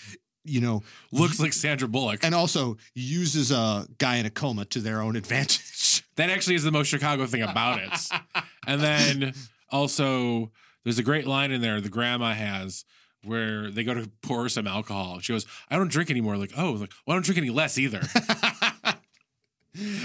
you 0.44 0.60
know, 0.62 0.82
Looks 1.12 1.40
like 1.40 1.54
Sandra 1.54 1.88
Bullock. 1.88 2.24
and 2.24 2.34
also 2.34 2.78
uses 2.96 3.52
a 3.52 3.86
guy 4.00 4.16
in 4.18 4.26
a 4.26 4.32
coma 4.32 4.66
to 4.66 4.80
their 4.80 5.02
own 5.02 5.16
advantage. 5.16 6.04
That 6.18 6.32
actually 6.32 6.56
is 6.56 6.64
the 6.64 6.72
most 6.72 6.88
Chicago 6.88 7.28
thing 7.28 7.44
about 7.44 7.80
it. 7.80 7.92
and 8.66 8.82
then 8.82 9.34
also, 9.70 10.52
there's 10.84 10.98
a 10.98 11.04
great 11.04 11.28
line 11.28 11.52
in 11.52 11.62
there 11.62 11.80
the 11.80 11.90
grandma 11.90 12.34
has 12.34 12.86
where 13.28 13.70
they 13.70 13.84
go 13.84 13.94
to 13.94 14.10
pour 14.22 14.44
her 14.44 14.50
some 14.50 14.66
alcohol. 14.68 15.20
She 15.20 15.34
goes, 15.34 15.46
I 15.70 15.76
don't 15.76 15.92
drink 15.92 16.10
anymore. 16.10 16.38
Like, 16.38 16.52
oh, 16.58 16.72
like, 16.72 16.92
well, 17.06 17.14
I 17.14 17.18
don't 17.18 17.26
drink 17.26 17.38
any 17.38 17.50
less 17.50 17.78
either. 17.78 18.02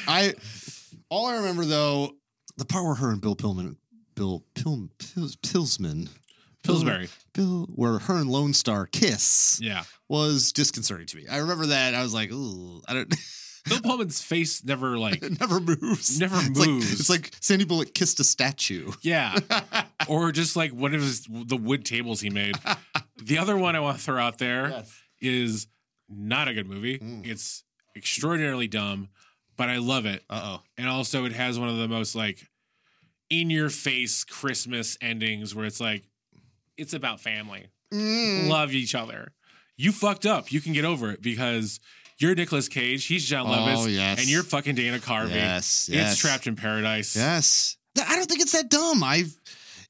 I 0.06 0.34
all 1.08 1.26
I 1.26 1.36
remember 1.36 1.64
though, 1.64 2.12
the 2.56 2.64
part 2.64 2.84
where 2.84 2.94
her 2.96 3.10
and 3.10 3.20
Bill 3.20 3.36
Pillman, 3.36 3.76
Bill 4.14 4.44
Pil, 4.54 4.88
Pils, 4.98 5.36
Pilsman, 5.38 6.08
Pillsbury. 6.62 7.08
Bill, 7.32 7.66
where 7.74 7.98
her 7.98 8.16
and 8.18 8.30
Lone 8.30 8.52
Star 8.54 8.86
kiss 8.86 9.58
Yeah. 9.62 9.84
was 10.08 10.52
disconcerting 10.52 11.06
to 11.08 11.16
me. 11.16 11.26
I 11.30 11.38
remember 11.38 11.66
that. 11.66 11.94
I 11.94 12.02
was 12.02 12.12
like, 12.14 12.30
ooh, 12.32 12.82
I 12.86 12.94
don't. 12.94 13.14
Bill 13.68 13.80
Pullman's 13.80 14.20
face 14.20 14.64
never 14.64 14.98
like 14.98 15.22
it 15.22 15.38
never 15.40 15.60
moves. 15.60 16.18
Never 16.20 16.36
It's 16.38 16.58
like- 16.58 16.68
moves. 16.68 17.00
it's 17.00 17.10
like 17.10 17.32
Sandy 17.40 17.64
Bullock 17.64 17.94
kissed 17.94 18.18
a 18.20 18.24
statue. 18.24 18.90
Yeah. 19.02 19.38
or 20.08 20.32
just 20.32 20.56
like 20.56 20.72
one 20.72 20.94
of 20.94 21.00
his 21.00 21.26
the 21.30 21.56
wood 21.56 21.84
tables 21.84 22.20
he 22.20 22.30
made. 22.30 22.56
The 23.22 23.38
other 23.38 23.56
one 23.56 23.76
I 23.76 23.80
want 23.80 23.98
to 23.98 24.02
throw 24.02 24.20
out 24.20 24.38
there 24.38 24.84
is 25.20 25.66
not 26.08 26.48
a 26.48 26.54
good 26.54 26.66
movie. 26.68 26.98
Mm. 26.98 27.26
It's 27.26 27.62
extraordinarily 27.96 28.66
dumb, 28.68 29.08
but 29.56 29.68
I 29.68 29.78
love 29.78 30.06
it. 30.06 30.22
Uh 30.28 30.58
oh. 30.58 30.62
And 30.76 30.88
also 30.88 31.24
it 31.24 31.32
has 31.32 31.58
one 31.58 31.68
of 31.68 31.76
the 31.78 31.88
most 31.88 32.14
like 32.16 32.48
in 33.30 33.48
your 33.48 33.70
face 33.70 34.24
Christmas 34.24 34.98
endings 35.00 35.54
where 35.54 35.64
it's 35.64 35.80
like 35.80 36.02
it's 36.76 36.94
about 36.94 37.20
family. 37.20 37.66
Mm. 37.94 38.48
Love 38.48 38.72
each 38.72 38.94
other. 38.94 39.32
You 39.76 39.92
fucked 39.92 40.26
up. 40.26 40.50
You 40.52 40.60
can 40.60 40.72
get 40.72 40.84
over 40.84 41.10
it 41.12 41.22
because 41.22 41.78
you're 42.18 42.34
Nicolas 42.34 42.68
Cage, 42.68 43.04
he's 43.06 43.24
John 43.26 43.46
Oh, 43.46 43.50
Levis, 43.50 43.88
yes. 43.88 44.18
and 44.20 44.28
you're 44.28 44.42
fucking 44.42 44.74
Dana 44.74 44.98
Carvey. 44.98 45.34
Yes. 45.34 45.88
It's 45.92 46.16
trapped 46.18 46.46
in 46.46 46.56
paradise. 46.56 47.16
Yes. 47.16 47.76
I 47.98 48.16
don't 48.16 48.26
think 48.26 48.40
it's 48.40 48.52
that 48.52 48.68
dumb. 48.70 49.02
I've, 49.02 49.34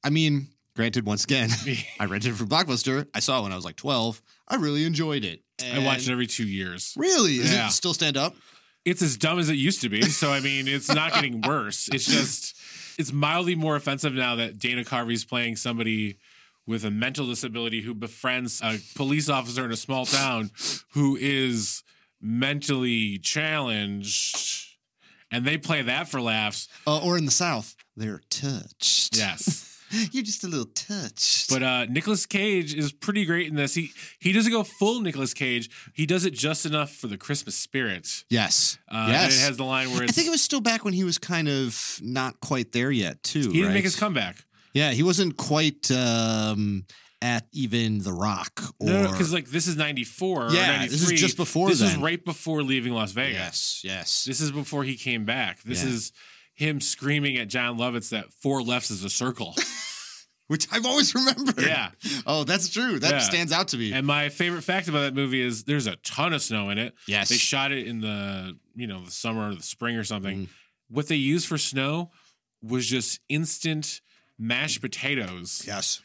I 0.03 0.11
mean, 0.11 0.49
granted, 0.75 1.07
once 1.07 1.25
again, 1.25 1.51
I 2.01 2.07
rented 2.07 2.33
it 2.33 2.35
from 2.37 2.49
Blockbuster. 2.49 3.07
I 3.15 3.21
saw 3.21 3.41
it 3.41 3.43
when 3.45 3.53
I 3.53 3.57
was 3.57 3.65
like 3.65 3.77
12. 3.77 4.21
I 4.49 4.57
really 4.57 4.85
enjoyed 4.85 5.25
it. 5.25 5.41
I 5.73 5.79
watch 5.85 6.09
it 6.09 6.11
every 6.13 6.27
two 6.27 6.47
years. 6.47 6.95
Really? 6.97 7.39
Does 7.39 7.53
Yeah. 7.53 7.69
it 7.69 7.73
still 7.73 7.95
stand 7.95 8.17
up? 8.17 8.35
It's 8.85 9.01
as 9.01 9.17
dumb 9.17 9.39
as 9.39 9.49
it 9.49 9.55
used 9.55 9.81
to 9.83 9.89
be. 9.89 10.03
So 10.03 10.33
I 10.33 10.41
mean, 10.41 10.67
it's 10.67 10.93
not 10.93 11.13
getting 11.15 11.41
worse. 11.47 11.89
It's 11.93 12.05
just 12.07 12.57
it's 12.99 13.13
mildly 13.13 13.55
more 13.55 13.77
offensive 13.77 14.13
now 14.13 14.35
that 14.37 14.59
Dana 14.59 14.85
Carvey's 14.85 15.25
playing 15.25 15.55
somebody 15.57 16.19
with 16.67 16.85
a 16.85 16.91
mental 16.91 17.27
disability 17.29 17.81
who 17.83 17.95
befriends 17.95 18.61
a 18.61 18.79
police 18.97 19.29
officer 19.29 19.65
in 19.65 19.71
a 19.71 19.77
small 19.77 20.05
town 20.05 20.51
who 20.95 21.17
is 21.17 21.85
mentally 22.23 23.19
challenged. 23.19 24.69
And 25.31 25.45
they 25.45 25.57
play 25.59 25.83
that 25.83 26.09
for 26.09 26.21
laughs. 26.21 26.69
Uh, 26.87 27.03
or 27.05 27.17
in 27.17 27.25
the 27.25 27.31
South, 27.31 27.75
they're 27.97 28.21
touched. 28.31 29.17
Yes. 29.17 29.69
You're 30.13 30.23
just 30.23 30.43
a 30.43 30.49
little 30.49 30.67
touched. 30.67 31.51
But 31.51 31.63
uh 31.63 31.85
Nicolas 31.85 32.25
Cage 32.25 32.75
is 32.75 32.93
pretty 32.93 33.27
great 33.27 33.49
in 33.49 33.57
this. 33.57 33.75
He 33.75 33.91
he 34.19 34.33
doesn't 34.33 34.51
go 34.51 34.63
full 34.63 35.01
Nicolas 35.01 35.35
Cage. 35.35 35.69
He 35.93 36.07
does 36.07 36.25
it 36.25 36.33
just 36.33 36.65
enough 36.65 36.91
for 36.93 37.09
the 37.09 37.19
Christmas 37.19 37.57
spirit. 37.57 38.25
yes. 38.31 38.79
Uh, 38.89 39.09
yes. 39.11 39.25
And 39.25 39.43
it 39.43 39.47
has 39.49 39.57
the 39.59 39.65
line 39.65 39.91
where 39.91 40.05
I 40.05 40.07
think 40.07 40.27
it 40.27 40.31
was 40.31 40.41
still 40.41 40.63
back 40.63 40.85
when 40.85 40.95
he 40.95 41.05
was 41.05 41.19
kind 41.19 41.47
of 41.49 41.99
not 42.03 42.41
quite 42.41 42.73
there 42.73 42.91
yet, 42.91 43.23
too. 43.23 43.41
he 43.41 43.49
didn't 43.49 43.67
right? 43.67 43.75
make 43.75 43.85
his 43.85 43.97
comeback. 43.97 44.37
Yeah, 44.73 44.93
he 44.93 45.03
wasn't 45.03 45.37
quite 45.37 45.91
um, 45.91 46.87
at 47.23 47.47
even 47.53 48.01
The 48.01 48.13
Rock. 48.13 48.61
Or, 48.81 48.87
No, 48.89 49.11
because 49.11 49.33
like 49.33 49.47
this 49.49 49.67
is 49.67 49.77
'94. 49.77 50.51
Yeah, 50.51 50.65
or 50.65 50.67
93. 50.79 50.89
this 50.89 51.11
is 51.11 51.21
just 51.21 51.37
before 51.39 51.69
This 51.71 51.81
is 51.81 51.97
right 51.97 52.23
before 52.23 52.63
leaving 52.63 52.93
Las 52.93 53.13
Vegas. 53.13 53.35
yes, 53.39 53.81
yes. 53.85 54.25
This 54.25 54.41
is 54.41 54.51
before 54.51 54.85
he 54.85 54.97
came 54.97 55.25
back. 55.25 55.63
This 55.63 55.83
Yeah. 55.85 55.91
is 55.91 56.13
him 56.55 56.81
screaming 56.81 57.39
at 57.39 57.49
John 57.49 57.79
Lovitz 57.79 58.11
that 58.11 58.33
four 58.33 58.63
lefts 58.63 58.91
is 58.91 59.05
a 59.05 59.11
circle. 59.11 59.57
Which 60.49 60.67
I've 60.71 60.85
always 60.85 61.15
remembered. 61.15 61.65
yeah. 61.65 61.93
Oh, 62.27 62.45
that's 62.45 62.69
true. 62.69 62.99
That 62.99 63.11
Yeah. 63.13 63.19
stands 63.21 63.53
out 63.53 63.69
to 63.69 63.79
me. 63.79 63.93
And 63.93 64.07
my 64.07 64.29
favorite 64.29 64.63
fact 64.63 64.87
about 64.89 65.01
that 65.03 65.15
movie 65.15 65.41
is 65.41 65.65
there's 65.65 65.87
a 65.87 65.97
ton 65.97 66.35
of 66.35 66.43
snow 66.43 66.69
in 66.69 66.77
it. 66.77 66.95
yes. 67.07 67.31
They 67.31 67.37
shot 67.39 67.73
it 67.73 67.87
in 67.87 68.01
the 68.01 68.59
you 68.75 68.87
know 68.87 69.03
the 69.05 69.11
summer 69.11 69.51
or 69.51 69.55
the 69.55 69.63
spring 69.63 69.97
or 69.97 70.05
something. 70.05 70.47
Mhm. 70.47 70.49
What 70.89 71.09
they 71.09 71.17
used 71.17 71.47
for 71.47 71.57
snow 71.57 72.11
was 72.61 72.87
just 72.87 73.21
instant 73.31 74.01
mashed 74.39 74.81
potatoes. 74.83 75.63
Yes. 75.67 76.01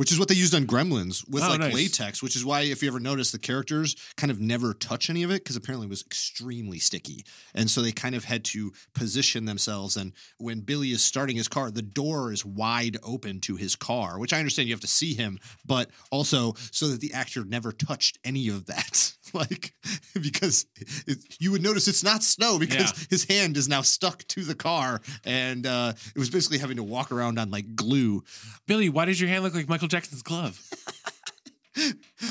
Which 0.00 0.10
is 0.12 0.18
what 0.18 0.28
they 0.28 0.34
used 0.34 0.54
on 0.54 0.64
Gremlins 0.64 1.28
with 1.28 1.42
Oh, 1.42 1.48
like 1.50 1.60
nice. 1.60 1.74
latex, 1.74 2.22
which 2.22 2.34
is 2.34 2.42
why 2.42 2.62
if 2.62 2.82
you 2.82 2.88
ever 2.88 2.98
notice 2.98 3.32
the 3.32 3.38
characters 3.38 3.94
kind 4.16 4.30
of 4.30 4.40
never 4.40 4.72
touch 4.72 5.10
any 5.10 5.22
of 5.24 5.30
it 5.30 5.44
because 5.44 5.56
apparently 5.56 5.88
it 5.88 5.90
was 5.90 6.00
extremely 6.00 6.78
sticky. 6.78 7.22
And 7.54 7.70
so 7.70 7.82
they 7.82 7.92
kind 7.92 8.14
of 8.14 8.24
had 8.24 8.42
to 8.46 8.72
position 8.94 9.44
themselves. 9.44 9.98
And 9.98 10.14
when 10.38 10.60
Billy 10.60 10.90
is 10.92 11.04
starting 11.04 11.36
his 11.36 11.48
car, 11.48 11.70
the 11.70 11.82
door 11.82 12.32
is 12.32 12.46
wide 12.46 12.96
open 13.02 13.40
to 13.40 13.56
his 13.56 13.76
car, 13.76 14.18
which 14.18 14.32
I 14.32 14.38
understand 14.38 14.68
you 14.68 14.74
have 14.74 14.80
to 14.80 14.86
see 14.86 15.12
him, 15.12 15.38
but 15.66 15.90
also 16.10 16.54
so 16.72 16.88
that 16.88 17.00
the 17.02 17.12
actor 17.12 17.44
never 17.44 17.70
touched 17.70 18.18
any 18.24 18.48
of 18.48 18.64
that. 18.66 19.12
like, 19.34 19.74
because 20.14 20.64
it, 21.06 21.18
you 21.38 21.52
would 21.52 21.62
notice 21.62 21.86
it's 21.88 22.02
not 22.02 22.22
snow 22.22 22.58
because 22.58 22.90
Yeah. 22.98 23.06
his 23.10 23.24
hand 23.26 23.58
is 23.58 23.68
now 23.68 23.82
stuck 23.82 24.26
to 24.28 24.44
the 24.44 24.54
car. 24.54 25.02
And 25.26 25.66
uh, 25.66 25.92
it 26.16 26.18
was 26.18 26.30
basically 26.30 26.56
having 26.56 26.78
to 26.78 26.82
walk 26.82 27.12
around 27.12 27.38
on 27.38 27.50
like 27.50 27.76
glue 27.76 28.24
Billy, 28.66 28.88
why 28.88 29.04
does 29.04 29.20
your 29.20 29.28
hand 29.28 29.42
look 29.42 29.52
like 29.54 29.68
Michael 29.68 29.88
Jackson's 29.90 30.22
glove? 30.22 30.60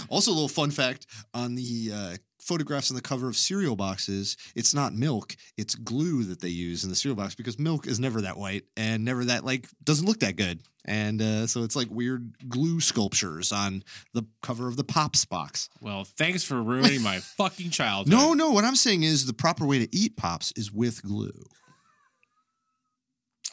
Also, 0.10 0.32
a 0.32 0.34
little 0.34 0.48
fun 0.48 0.70
fact 0.72 1.08
on 1.34 1.56
the 1.56 1.92
uh, 1.94 2.18
photographs 2.40 2.92
on 2.92 2.96
the 2.96 3.02
cover 3.02 3.28
of 3.28 3.36
cereal 3.38 3.76
boxes, 3.76 4.38
it's 4.56 4.74
not 4.74 4.94
milk, 4.94 5.36
it's 5.58 5.76
glue 5.76 6.24
that 6.24 6.42
they 6.42 6.50
use 6.50 6.84
in 6.84 6.90
the 6.90 6.96
cereal 6.96 7.16
box 7.16 7.36
because 7.36 7.58
milk 7.58 7.88
is 7.88 8.00
never 8.00 8.22
that 8.22 8.38
white 8.38 8.64
and 8.76 9.06
never 9.06 9.26
that, 9.26 9.46
like, 9.46 9.68
doesn't 9.84 10.06
look 10.06 10.20
that 10.20 10.36
good. 10.36 10.62
And 10.86 11.22
uh, 11.22 11.48
so 11.48 11.64
it's 11.64 11.76
like 11.76 11.88
weird 11.90 12.34
glue 12.50 12.80
sculptures 12.80 13.52
on 13.52 13.84
the 14.14 14.24
cover 14.42 14.68
of 14.68 14.78
the 14.78 14.84
Pops 14.84 15.26
box. 15.26 15.70
Well, 15.82 16.04
thanks 16.04 16.44
for 16.44 16.62
ruining 16.62 17.02
my 17.02 17.20
fucking 17.38 17.70
childhood. 17.70 18.12
No, 18.12 18.34
no, 18.34 18.52
what 18.52 18.66
I'm 18.66 18.76
saying 18.76 19.04
is 19.04 19.26
the 19.26 19.34
proper 19.34 19.66
way 19.66 19.80
to 19.80 19.96
eat 19.96 20.18
Pops 20.18 20.52
is 20.56 20.72
with 20.72 21.04
glue. 21.04 21.44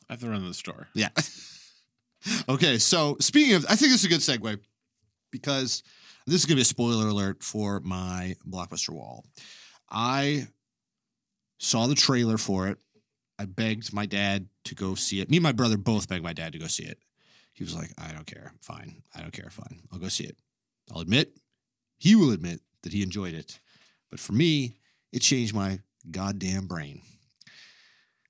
I 0.09 0.15
have 0.15 0.21
to 0.21 0.29
run 0.29 0.41
to 0.41 0.49
the 0.49 0.55
store. 0.55 0.89
Yeah. 0.95 1.09
okay, 2.49 2.79
so 2.79 3.17
speaking 3.21 3.55
of, 3.55 3.65
I 3.69 3.77
think 3.77 3.93
this 3.93 4.05
is 4.05 4.05
a 4.05 4.09
good 4.09 4.21
segue. 4.21 4.59
because 5.31 5.83
this 6.27 6.37
is 6.37 6.45
going 6.47 6.55
to 6.55 6.57
be 6.57 6.63
a 6.63 6.65
spoiler 6.65 7.09
alert 7.09 7.43
for 7.43 7.81
my 7.81 8.35
blockbuster 8.49 8.91
wall. 8.91 9.25
I 9.91 10.49
saw 11.59 11.87
the 11.87 11.95
trailer 11.95 12.39
for 12.39 12.69
it. 12.69 12.79
I 13.39 13.45
begged 13.45 13.93
my 13.93 14.07
dad 14.07 14.49
to 14.65 14.75
go 14.75 14.95
see 14.95 15.21
it. 15.21 15.31
Me 15.31 15.37
and 15.37 15.45
my 15.45 15.53
brother 15.53 15.77
both 15.77 16.09
begged 16.09 16.25
my 16.25 16.33
dad 16.33 16.53
to 16.55 16.59
go 16.59 16.67
see 16.67 16.85
it. 16.85 16.99
He 17.53 17.65
was 17.65 17.75
like, 17.77 17.91
I 17.99 18.13
don't 18.13 18.27
care. 18.27 18.53
Fine. 18.61 19.03
I 19.15 19.21
don't 19.21 19.33
care. 19.33 19.51
Fine. 19.51 19.83
I'll 19.93 19.99
go 19.99 20.09
see 20.09 20.25
it. 20.25 20.37
I'll 20.93 21.01
admit, 21.01 21.39
he 21.99 22.17
will 22.17 22.33
admit 22.33 22.61
that 22.83 22.93
he 22.93 23.03
enjoyed 23.03 23.35
it. 23.35 23.61
But 24.11 24.21
for 24.21 24.33
me, 24.33 24.77
it 25.13 25.21
changed 25.21 25.55
my 25.55 25.81
goddamn 26.11 26.67
brain. 26.67 27.03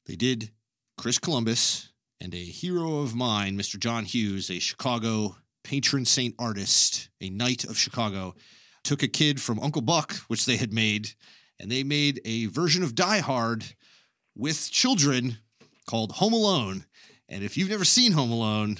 They 0.07 0.16
did 0.16 0.51
Chris 0.97 1.18
Columbus 1.18 1.90
and 2.21 2.35
a 2.35 2.39
hero 2.39 2.99
of 2.99 3.14
mine, 3.14 3.59
Mr. 3.59 3.79
John 3.79 4.05
Hughes, 4.05 4.51
a 4.51 4.59
Chicago 4.59 5.37
patron 5.64 6.05
saint 6.05 6.35
artist, 6.39 7.09
a 7.21 7.31
knight 7.31 7.64
of 7.64 7.77
Chicago, 7.77 8.35
took 8.85 9.03
a 9.03 9.09
kid 9.09 9.41
from 9.41 9.61
Uncle 9.61 9.83
Buck, 9.83 10.14
which 10.29 10.47
they 10.47 10.57
had 10.57 10.73
made, 10.73 11.11
and 11.59 11.71
they 11.71 11.83
made 11.83 12.21
a 12.25 12.47
version 12.47 12.83
of 12.83 12.95
Die 12.95 13.19
Hard 13.19 13.64
with 14.37 14.71
children 14.71 15.39
called 15.87 16.12
Home 16.12 16.33
Alone. 16.33 16.85
And 17.29 17.43
if 17.43 17.57
you've 17.57 17.71
never 17.71 17.85
seen 17.85 18.12
Home 18.12 18.31
Alone, 18.31 18.79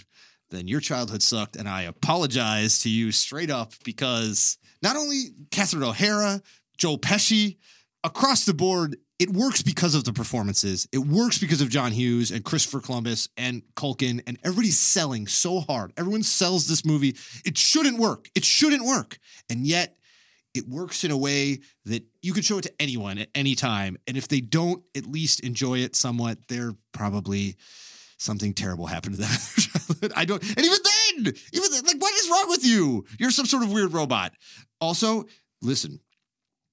then 0.51 0.69
your 0.69 0.81
childhood 0.81 1.23
sucked. 1.23 1.57
And 1.57 1.69
I 1.69 1.83
apologize 1.83 2.81
to 2.81 2.91
you 2.91 3.11
straight 3.11 3.51
up 3.51 3.73
because 3.85 4.59
not 4.83 4.97
only 4.97 5.25
Catherine 5.51 5.83
O'Hara, 5.83 6.43
Joe 6.79 6.97
Pesci, 6.97 7.57
across 8.05 8.45
the 8.45 8.55
board, 8.55 8.97
it 9.19 9.31
works 9.31 9.63
because 9.63 9.95
of 9.95 10.05
the 10.05 10.13
performances. 10.13 10.87
It 10.93 10.99
works 10.99 11.39
because 11.39 11.61
of 11.61 11.71
John 11.71 11.93
Hughes 11.93 12.31
and 12.31 12.45
Christopher 12.45 12.81
Columbus 12.81 13.29
and 13.37 13.63
Culkin, 13.75 14.23
and 14.27 14.39
everybody's 14.45 14.79
selling 14.79 15.27
so 15.27 15.61
hard. 15.61 15.93
Everyone 15.97 16.23
sells 16.23 16.69
this 16.69 16.85
movie. 16.85 17.17
It 17.45 17.57
shouldn't 17.57 17.99
work. 17.99 18.29
It 18.35 18.45
shouldn't 18.45 18.85
work. 18.85 19.19
And 19.49 19.67
yet, 19.67 19.97
it 20.55 20.69
works 20.69 21.05
in 21.05 21.11
a 21.11 21.17
way 21.17 21.61
that 21.85 22.05
you 22.23 22.33
could 22.33 22.45
show 22.45 22.59
it 22.59 22.63
to 22.63 22.73
anyone 22.81 23.19
at 23.19 23.29
any 23.35 23.55
time. 23.55 23.97
And 24.07 24.17
if 24.17 24.29
they 24.29 24.41
don't 24.41 24.83
at 24.97 25.07
least 25.07 25.41
enjoy 25.41 25.79
it 25.79 25.95
somewhat, 25.97 26.39
they're 26.49 26.75
probably 26.93 27.57
something 28.19 28.55
terrible 28.55 28.87
happened 28.87 29.17
to 29.17 29.23
them. 29.23 30.13
I 30.17 30.25
don't, 30.25 30.43
and 30.43 30.59
even 30.59 30.79
then, 30.83 31.35
even 31.53 31.71
then, 31.71 31.85
like, 31.85 32.01
what 32.01 32.15
is 32.15 32.31
wrong 32.31 32.47
with 32.49 32.65
you? 32.65 33.05
You're 33.19 33.31
some 33.31 33.47
sort 33.47 33.63
of 33.63 33.73
weird 33.73 33.93
robot. 33.93 34.33
Also, 34.81 35.25
listen, 35.63 36.01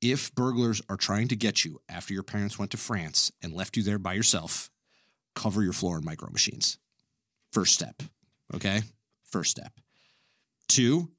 if 0.03 0.35
burglars 0.35 0.81
are 0.89 0.97
trying 0.97 1.29
to 1.29 1.35
get 1.35 1.63
you 1.63 1.79
after 1.87 2.13
your 2.13 2.23
parents 2.23 2.59
went 2.59 2.71
to 2.71 2.77
France 2.77 3.31
and 3.41 3.53
left 3.53 3.77
you 3.77 3.83
there 3.83 3.97
by 3.97 4.13
yourself, 4.13 4.69
cover 5.33 5.63
your 5.63 5.73
floor 5.73 5.97
in 5.97 6.03
micro 6.03 6.29
machines. 6.29 6.77
First 7.53 7.73
step. 7.73 8.03
Okay. 8.53 8.81
First 9.23 9.51
step. 9.51 9.71
Two, 10.67 11.09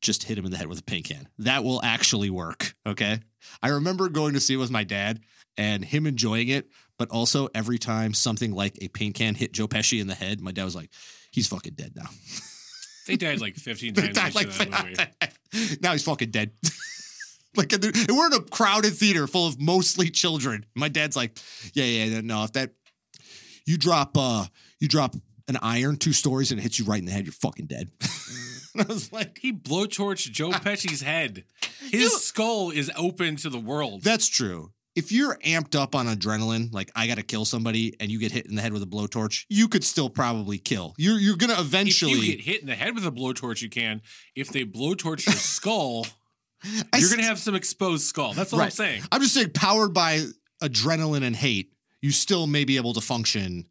just 0.00 0.22
hit 0.22 0.38
him 0.38 0.44
in 0.44 0.52
the 0.52 0.56
head 0.56 0.68
with 0.68 0.78
a 0.78 0.84
paint 0.84 1.06
can. 1.06 1.28
That 1.38 1.64
will 1.64 1.82
actually 1.82 2.30
work. 2.30 2.74
Okay. 2.86 3.18
I 3.60 3.68
remember 3.68 4.08
going 4.08 4.34
to 4.34 4.40
see 4.40 4.54
it 4.54 4.58
with 4.58 4.70
my 4.70 4.84
dad 4.84 5.20
and 5.56 5.84
him 5.84 6.06
enjoying 6.06 6.48
it, 6.48 6.68
but 6.98 7.10
also 7.10 7.48
every 7.54 7.78
time 7.78 8.14
something 8.14 8.52
like 8.52 8.78
a 8.80 8.88
paint 8.88 9.16
can 9.16 9.34
hit 9.34 9.52
Joe 9.52 9.66
Pesci 9.66 10.00
in 10.00 10.06
the 10.06 10.14
head, 10.14 10.40
my 10.40 10.52
dad 10.52 10.64
was 10.64 10.76
like, 10.76 10.90
he's 11.32 11.48
fucking 11.48 11.74
dead 11.74 11.92
now. 11.96 12.08
They 13.06 13.16
died 13.16 13.40
like 13.40 13.56
15 13.56 13.94
times 14.14 14.34
like, 14.36 14.48
now 15.80 15.90
he's 15.90 16.04
fucking 16.04 16.30
dead. 16.30 16.52
like 17.56 17.72
and 17.72 17.82
we're 18.10 18.26
in 18.26 18.32
a 18.34 18.40
crowded 18.40 18.92
theater 18.94 19.26
full 19.26 19.46
of 19.46 19.60
mostly 19.60 20.08
children. 20.10 20.64
My 20.74 20.88
dad's 20.88 21.16
like, 21.16 21.38
yeah, 21.74 21.84
yeah, 21.84 22.20
no, 22.22 22.44
if 22.44 22.52
that 22.52 22.70
you 23.66 23.76
drop 23.78 24.16
uh 24.16 24.46
you 24.80 24.88
drop 24.88 25.14
an 25.48 25.58
iron 25.62 25.96
two 25.96 26.12
stories 26.12 26.50
and 26.50 26.58
it 26.60 26.62
hits 26.62 26.78
you 26.78 26.84
right 26.84 26.98
in 26.98 27.04
the 27.04 27.12
head, 27.12 27.24
you're 27.26 27.32
fucking 27.32 27.66
dead. 27.66 27.90
and 28.74 28.82
I 28.88 28.92
was 28.92 29.12
like, 29.12 29.38
He 29.38 29.52
blowtorched 29.52 30.30
Joe 30.32 30.50
Pesci's 30.52 31.02
head. 31.02 31.44
His 31.80 31.92
You- 32.02 32.08
skull 32.10 32.70
is 32.70 32.90
open 32.96 33.36
to 33.36 33.50
the 33.50 33.58
world. 33.60 34.02
that's 34.02 34.28
true. 34.28 34.72
If 34.94 35.10
you're 35.10 35.36
amped 35.38 35.74
up 35.74 35.94
on 35.94 36.06
adrenaline, 36.06 36.70
like 36.70 36.90
I 36.94 37.06
gotta 37.06 37.22
kill 37.22 37.46
somebody, 37.46 37.94
and 37.98 38.10
you 38.10 38.18
get 38.18 38.30
hit 38.30 38.44
in 38.44 38.56
the 38.56 38.60
head 38.60 38.74
with 38.74 38.82
a 38.82 38.86
blowtorch, 38.86 39.46
you 39.48 39.66
could 39.66 39.84
still 39.84 40.10
probably 40.10 40.58
kill. 40.58 40.94
You're 40.98 41.18
you're 41.18 41.36
gonna 41.36 41.54
if 41.54 41.60
eventually. 41.60 42.12
you 42.12 42.36
get 42.36 42.40
hit 42.44 42.60
in 42.60 42.66
the 42.66 42.74
head 42.74 42.94
with 42.94 43.06
a 43.06 43.10
blowtorch, 43.10 43.62
you 43.62 43.70
can. 43.70 44.02
If 44.36 44.48
they 44.48 44.64
blowtorch 44.66 45.24
your 45.24 45.34
skull, 45.34 46.06
I 46.92 46.98
you're 46.98 47.10
gonna 47.10 47.22
have 47.24 47.38
some 47.38 47.54
exposed 47.54 48.04
skull. 48.04 48.32
That's 48.34 48.52
all 48.52 48.60
I'm 48.60 48.70
saying. 48.70 49.02
I'm 49.10 49.20
just 49.20 49.34
saying, 49.34 49.50
powered 49.50 49.92
by 49.94 50.20
adrenaline 50.62 51.22
and 51.24 51.34
hate, 51.36 51.72
you 52.00 52.10
still 52.10 52.46
may 52.46 52.64
be 52.64 52.76
able 52.76 52.92
to 52.94 53.00
function. 53.00 53.66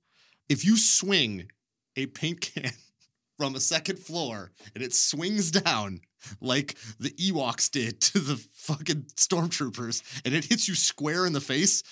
If 0.49 0.65
you 0.65 0.77
swing 0.77 1.49
a 1.95 2.05
paint 2.07 2.41
can 2.41 2.71
from 3.37 3.55
a 3.55 3.59
second 3.59 3.99
floor 3.99 4.51
and 4.75 4.83
it 4.83 4.93
swings 4.93 5.51
down 5.51 6.01
like 6.39 6.77
the 6.99 7.09
Ewoks 7.11 7.71
did 7.71 7.99
to 8.01 8.19
the 8.19 8.35
fucking 8.53 9.03
stormtroopers 9.15 10.03
and 10.25 10.33
it 10.35 10.45
hits 10.45 10.67
you 10.67 10.75
square 10.75 11.25
in 11.25 11.33
the 11.33 11.41
face, 11.41 11.83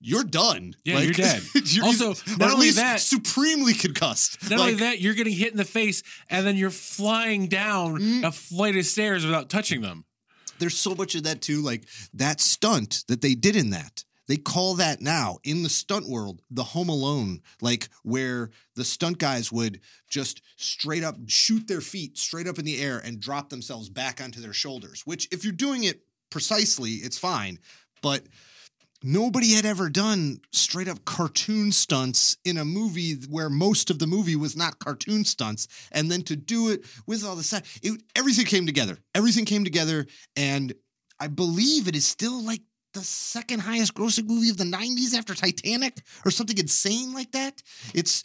you're 0.00 0.22
done. 0.24 0.74
Yeah, 0.84 1.00
you're 1.00 1.12
dead. 1.12 1.42
you're 1.64 1.84
Also, 1.84 2.10
either- 2.12 2.36
not 2.38 2.52
only 2.52 2.66
least 2.66 2.76
that- 2.76 3.00
supremely 3.00 3.74
concussed. 3.74 4.38
Not 4.48 4.60
Like, 4.60 4.60
only 4.60 4.74
that, 4.80 5.00
you're 5.00 5.14
getting 5.14 5.34
hit 5.34 5.50
in 5.50 5.56
the 5.58 5.64
face, 5.64 6.02
and 6.30 6.46
then 6.46 6.56
you're 6.56 6.70
flying 6.70 7.48
down 7.48 7.98
Mm. 8.00 8.24
a 8.24 8.30
flight 8.32 8.76
of 8.76 8.86
stairs 8.86 9.24
without 9.26 9.50
touching 9.50 9.80
them. 9.80 10.04
There's 10.58 10.76
so 10.76 10.94
much 10.94 11.14
of 11.14 11.24
that 11.24 11.40
too. 11.40 11.62
Like 11.62 11.86
that 12.14 12.40
stunt 12.40 13.04
that 13.08 13.22
they 13.22 13.34
did 13.34 13.56
in 13.56 13.70
that. 13.70 14.04
They 14.28 14.36
call 14.36 14.74
that 14.74 15.00
now 15.00 15.38
in 15.42 15.62
the 15.62 15.70
stunt 15.70 16.06
world 16.06 16.42
the 16.50 16.62
Home 16.62 16.90
Alone, 16.90 17.40
like 17.62 17.88
where 18.02 18.50
the 18.74 18.84
stunt 18.84 19.18
guys 19.18 19.50
would 19.50 19.80
just 20.08 20.42
straight 20.56 21.02
up 21.02 21.16
shoot 21.26 21.66
their 21.66 21.80
feet 21.80 22.18
straight 22.18 22.46
up 22.46 22.58
in 22.58 22.66
the 22.66 22.80
air 22.80 22.98
and 22.98 23.20
drop 23.20 23.48
themselves 23.48 23.88
back 23.88 24.20
onto 24.20 24.40
their 24.40 24.52
shoulders. 24.52 25.02
Which, 25.06 25.28
if 25.32 25.44
you're 25.44 25.52
doing 25.54 25.84
it 25.84 26.02
precisely, 26.30 26.92
it's 26.92 27.18
fine. 27.18 27.58
But 28.02 28.24
nobody 29.02 29.54
had 29.54 29.64
ever 29.64 29.88
done 29.88 30.40
straight 30.52 30.88
up 30.88 31.04
cartoon 31.04 31.72
stunts 31.72 32.36
in 32.44 32.56
a 32.56 32.64
movie 32.64 33.14
where 33.28 33.50
most 33.50 33.90
of 33.90 33.98
the 33.98 34.06
movie 34.06 34.36
was 34.36 34.56
not 34.56 34.78
cartoon 34.78 35.24
stunts. 35.24 35.68
And 35.92 36.10
then 36.10 36.22
to 36.22 36.36
do 36.36 36.70
it 36.70 36.84
with 37.06 37.24
all 37.24 37.36
the 37.36 37.42
stuff 37.42 37.78
it, 37.82 38.02
everything 38.16 38.46
came 38.46 38.66
together. 38.66 38.98
Everything 39.14 39.44
came 39.44 39.64
together. 39.64 40.06
And 40.36 40.74
i 41.20 41.26
believe 41.26 41.88
it 41.88 41.96
is 41.96 42.06
still 42.06 42.42
like 42.44 42.62
the 42.94 43.00
second 43.00 43.60
highest 43.60 43.94
grossing 43.94 44.26
movie 44.26 44.50
of 44.50 44.56
the 44.56 44.64
90s 44.64 45.14
after 45.14 45.34
titanic 45.34 46.00
or 46.24 46.30
something 46.30 46.58
insane 46.58 47.12
like 47.12 47.32
that. 47.32 47.62
It's 47.94 48.24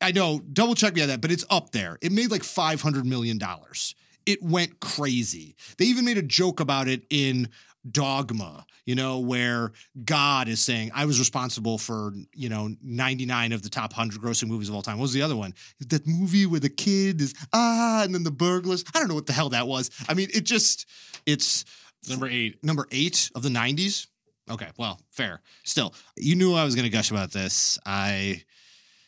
i 0.00 0.12
know 0.12 0.40
double 0.52 0.74
check 0.74 0.94
me 0.94 1.02
on 1.02 1.08
that 1.08 1.20
but 1.20 1.32
it's 1.32 1.44
up 1.50 1.70
there. 1.70 1.98
It 2.00 2.12
made 2.12 2.30
like 2.30 2.44
500 2.44 3.04
million 3.04 3.38
dollars. 3.38 3.94
It 4.26 4.42
went 4.42 4.80
crazy. 4.80 5.54
They 5.76 5.84
even 5.84 6.06
made 6.06 6.16
a 6.16 6.22
joke 6.22 6.60
about 6.60 6.88
it 6.88 7.02
in 7.10 7.50
dogma 7.90 8.64
you 8.86 8.94
know 8.94 9.18
where 9.18 9.72
god 10.06 10.48
is 10.48 10.60
saying 10.60 10.90
i 10.94 11.04
was 11.04 11.18
responsible 11.18 11.76
for 11.76 12.12
you 12.34 12.48
know 12.48 12.74
99 12.82 13.52
of 13.52 13.62
the 13.62 13.68
top 13.68 13.92
100 13.92 14.20
grossing 14.20 14.48
movies 14.48 14.68
of 14.68 14.74
all 14.74 14.82
time. 14.82 14.96
What 14.98 15.02
was 15.02 15.12
the 15.12 15.22
other 15.22 15.36
one? 15.36 15.52
That 15.88 16.06
movie 16.06 16.46
where 16.46 16.60
the 16.60 16.68
kid 16.70 17.20
is 17.20 17.34
ah 17.52 18.02
and 18.04 18.14
then 18.14 18.22
the 18.24 18.30
burglars. 18.30 18.84
I 18.94 18.98
don't 18.98 19.08
know 19.08 19.14
what 19.14 19.26
the 19.26 19.32
hell 19.34 19.50
that 19.50 19.66
was. 19.68 19.90
I 20.08 20.14
mean 20.14 20.28
it 20.32 20.44
just 20.44 20.86
it's 21.26 21.64
Number 22.08 22.26
eight. 22.28 22.62
number 22.62 22.86
eight 22.90 23.30
of 23.34 23.42
the 23.42 23.48
90s 23.50 24.06
okay 24.50 24.68
well 24.78 25.00
fair. 25.10 25.40
Still 25.64 25.94
you 26.16 26.36
knew 26.36 26.54
i 26.54 26.64
was 26.64 26.74
going 26.74 26.84
to 26.84 26.90
gush 26.90 27.10
about 27.10 27.32
this. 27.32 27.78
I 27.84 28.42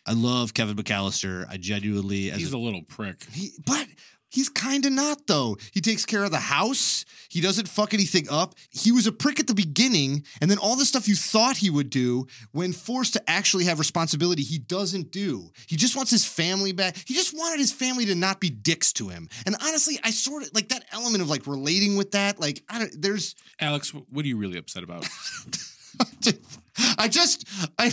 i 0.07 0.13
love 0.13 0.53
kevin 0.55 0.77
mcallister. 0.77 1.47
I 1.49 1.57
genuinely 1.57 2.31
as 2.31 2.39
He's 2.39 2.53
a, 2.53 2.57
a 2.57 2.59
little 2.59 2.83
prick. 2.83 3.25
he, 3.33 3.53
but 3.67 3.87
he's 4.31 4.49
kind 4.49 4.85
of 4.87 4.93
not 4.93 5.27
though. 5.27 5.57
He 5.73 5.81
takes 5.81 6.05
care 6.05 6.25
of 6.25 6.31
the 6.31 6.39
house. 6.39 7.05
He 7.29 7.41
doesn't 7.41 7.69
fuck 7.69 7.95
anything 7.95 8.29
up. 8.31 8.55
He 8.71 8.93
was 8.93 9.07
a 9.07 9.13
prick 9.13 9.41
at 9.41 9.47
the 9.47 9.55
beginning 9.55 10.25
and 10.41 10.51
then 10.51 10.59
all 10.59 10.77
the 10.77 10.85
stuff 10.85 11.09
you 11.09 11.15
thought 11.15 11.57
he 11.57 11.71
would 11.71 11.91
do 11.91 12.27
when 12.53 12.73
forced 12.73 13.15
to 13.15 13.31
actually 13.31 13.65
have 13.65 13.79
responsibility 13.79 14.43
he 14.43 14.59
doesn't 14.59 15.11
do. 15.11 15.51
He 15.67 15.77
just 15.77 15.97
wants 15.97 16.11
his 16.11 16.27
family 16.27 16.73
back. 16.73 16.97
He 17.07 17.15
just 17.15 17.37
wanted 17.37 17.61
his 17.61 17.73
family 17.73 18.07
to 18.07 18.15
not 18.15 18.41
be 18.41 18.51
dicks 18.51 18.93
to 18.95 19.09
him. 19.09 19.29
And 19.45 19.57
honestly 19.63 19.99
i 20.05 20.11
sort 20.11 20.43
of 20.43 20.51
like 20.55 20.69
that 20.69 20.85
element 20.93 21.23
of 21.23 21.29
like 21.29 21.47
relating 21.47 21.97
with 21.97 22.13
that 22.13 22.41
like 22.41 22.63
i 22.69 22.79
don't 22.79 23.03
there's 23.03 23.35
Alex, 23.61 23.93
what 23.95 24.25
are 24.25 24.29
you 24.29 24.37
really 24.37 24.59
upset 24.59 24.83
about? 24.83 25.09
I 26.99 27.09
just 27.09 27.47
I 27.79 27.93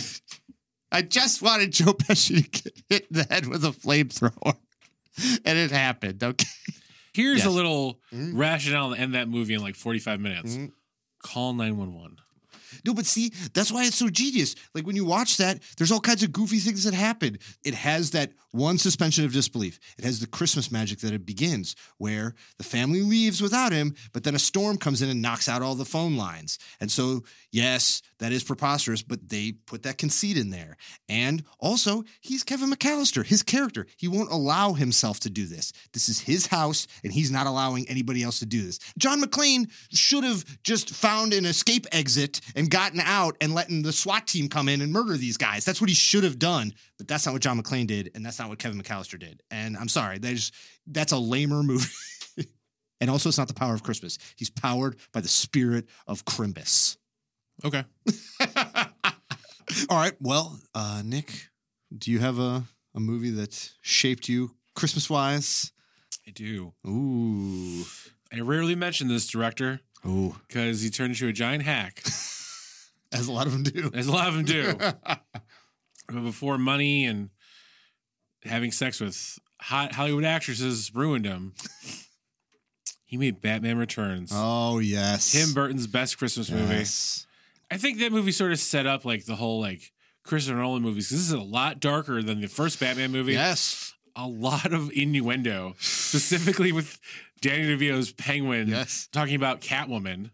I 0.92 1.02
just 1.02 1.42
wanted 1.42 1.72
Joe 1.72 1.94
Pesci 1.94 2.44
to 2.44 2.62
get 2.62 2.82
hit 2.88 3.06
in 3.10 3.16
the 3.16 3.24
head 3.24 3.46
with 3.46 3.64
a 3.64 3.70
flamethrower. 3.70 4.56
And 5.44 5.58
it 5.58 5.70
happened. 5.70 6.22
Okay. 6.22 6.46
Here's 7.12 7.38
Yes. 7.38 7.46
a 7.46 7.50
little 7.50 8.00
Mhm. 8.12 8.32
rationale 8.34 8.94
to 8.94 9.00
end 9.00 9.14
that 9.14 9.28
movie 9.28 9.54
in 9.54 9.60
like 9.62 9.76
45 9.76 10.20
minutes. 10.20 10.56
Mhm. 10.56 10.72
Call 11.22 11.54
911. 11.54 12.16
No, 12.84 12.94
but 12.94 13.06
see, 13.06 13.32
that's 13.52 13.72
why 13.72 13.84
it's 13.84 13.96
so 13.96 14.08
genius. 14.08 14.54
Like 14.74 14.86
when 14.86 14.96
you 14.96 15.04
watch 15.04 15.36
that, 15.38 15.60
there's 15.76 15.92
all 15.92 16.00
kinds 16.00 16.22
of 16.22 16.32
goofy 16.32 16.58
things 16.58 16.84
that 16.84 16.94
happen. 16.94 17.38
It 17.64 17.74
has 17.74 18.10
that 18.10 18.32
one 18.50 18.78
suspension 18.78 19.24
of 19.24 19.32
disbelief. 19.32 19.80
It 19.98 20.04
has 20.04 20.20
the 20.20 20.28
Christmas 20.28 20.70
magic 20.70 21.00
that 21.00 21.12
it 21.12 21.26
begins, 21.26 21.74
where 21.98 22.34
the 22.56 22.64
family 22.64 23.02
leaves 23.02 23.42
without 23.42 23.72
him, 23.72 23.94
but 24.12 24.22
then 24.22 24.36
a 24.36 24.38
storm 24.38 24.76
comes 24.78 25.02
in 25.02 25.08
and 25.08 25.20
knocks 25.20 25.48
out 25.48 25.60
all 25.60 25.74
the 25.74 25.84
phone 25.84 26.16
lines. 26.16 26.58
And 26.80 26.90
so, 26.90 27.24
yes, 27.50 28.00
that 28.20 28.30
is 28.30 28.44
preposterous, 28.44 29.02
but 29.02 29.28
they 29.28 29.52
put 29.66 29.82
that 29.82 29.98
conceit 29.98 30.36
in 30.36 30.50
there. 30.50 30.76
And 31.08 31.42
also, 31.58 32.04
he's 32.20 32.44
Kevin 32.44 32.70
McAllister, 32.70 33.26
his 33.26 33.42
character. 33.42 33.86
He 33.96 34.06
won't 34.06 34.30
allow 34.30 34.74
himself 34.74 35.18
to 35.20 35.30
do 35.30 35.46
this. 35.46 35.72
This 35.92 36.08
is 36.08 36.20
his 36.20 36.46
house, 36.46 36.86
and 37.02 37.12
he's 37.12 37.32
not 37.32 37.48
allowing 37.48 37.88
anybody 37.88 38.22
else 38.22 38.38
to 38.38 38.46
do 38.46 38.62
this. 38.62 38.78
John 38.96 39.20
McClane 39.20 39.68
should 39.90 40.22
have 40.22 40.62
just 40.62 40.90
found 40.90 41.34
an 41.34 41.44
escape 41.44 41.86
exit 41.90 42.40
and 42.54 42.63
gotten 42.68 43.00
out 43.00 43.36
and 43.40 43.54
letting 43.54 43.82
the 43.82 43.92
SWAT 43.92 44.26
team 44.26 44.48
come 44.48 44.68
in 44.68 44.80
and 44.80 44.92
murder 44.92 45.16
these 45.16 45.36
guys. 45.36 45.64
That's 45.64 45.80
what 45.80 45.88
he 45.90 45.94
should 45.94 46.24
have 46.24 46.38
done, 46.38 46.72
but 46.98 47.08
that's 47.08 47.26
not 47.26 47.32
what 47.32 47.42
John 47.42 47.60
McClane 47.60 47.86
did, 47.86 48.10
and 48.14 48.24
that's 48.24 48.38
not 48.38 48.48
what 48.48 48.58
Kevin 48.58 48.80
McAllister 48.80 49.18
did. 49.18 49.42
And 49.50 49.76
I'm 49.76 49.88
sorry, 49.88 50.18
there's 50.18 50.52
that's 50.86 51.12
a 51.12 51.18
lamer 51.18 51.62
movie. 51.62 51.90
and 53.00 53.10
also, 53.10 53.28
it's 53.28 53.38
not 53.38 53.48
the 53.48 53.54
power 53.54 53.74
of 53.74 53.82
Christmas. 53.82 54.18
He's 54.36 54.50
powered 54.50 54.96
by 55.12 55.20
the 55.20 55.28
spirit 55.28 55.86
of 56.06 56.24
Crimbus. 56.24 56.96
Okay. 57.64 57.84
All 59.88 59.98
right. 59.98 60.14
Well, 60.20 60.58
uh, 60.74 61.02
Nick, 61.04 61.48
do 61.96 62.10
you 62.10 62.18
have 62.18 62.38
a, 62.38 62.64
a 62.94 63.00
movie 63.00 63.30
that 63.30 63.72
shaped 63.80 64.28
you 64.28 64.52
Christmas 64.74 65.08
wise? 65.08 65.72
I 66.26 66.30
do. 66.30 66.72
Ooh. 66.86 67.84
I 68.32 68.40
rarely 68.40 68.74
mention 68.74 69.08
this 69.08 69.28
director 69.28 69.80
Ooh. 70.06 70.34
because 70.48 70.82
he 70.82 70.90
turned 70.90 71.10
into 71.10 71.28
a 71.28 71.32
giant 71.32 71.62
hack, 71.62 72.02
As 73.14 73.28
a 73.28 73.32
lot 73.32 73.46
of 73.46 73.52
them 73.52 73.62
do. 73.62 73.90
as 73.94 74.06
a 74.06 74.12
lot 74.12 74.28
of 74.28 74.34
them 74.34 74.44
do. 74.44 74.74
but 76.08 76.22
before 76.22 76.58
money 76.58 77.06
and 77.06 77.30
having 78.44 78.72
sex 78.72 79.00
with 79.00 79.38
hot 79.60 79.92
Hollywood 79.92 80.24
actresses 80.24 80.94
ruined 80.94 81.24
him, 81.24 81.54
he 83.04 83.16
made 83.16 83.40
Batman 83.40 83.78
Returns. 83.78 84.30
oh, 84.34 84.78
yes. 84.80 85.32
Tim 85.32 85.52
Burton's 85.54 85.86
best 85.86 86.18
Christmas 86.18 86.50
movie. 86.50 86.74
Yes. 86.74 87.26
I 87.70 87.76
think 87.76 87.98
that 88.00 88.12
movie 88.12 88.32
sort 88.32 88.52
of 88.52 88.58
set 88.58 88.86
up 88.86 89.04
like 89.04 89.24
the 89.24 89.36
whole 89.36 89.60
like 89.60 89.92
Christopher 90.24 90.58
Nolan 90.58 90.82
movies. 90.82 91.08
This 91.10 91.20
is 91.20 91.32
a 91.32 91.40
lot 91.40 91.80
darker 91.80 92.22
than 92.22 92.40
the 92.40 92.48
first 92.48 92.78
Batman 92.80 93.12
movie. 93.12 93.32
Yes. 93.32 93.94
A 94.16 94.26
lot 94.28 94.72
of 94.72 94.90
innuendo, 94.92 95.74
specifically 95.80 96.70
with 96.72 97.00
Danny 97.40 97.64
DeVito's 97.76 98.12
Penguin 98.12 98.68
Yes. 98.68 99.08
talking 99.12 99.34
about 99.34 99.60
Catwoman. 99.60 100.30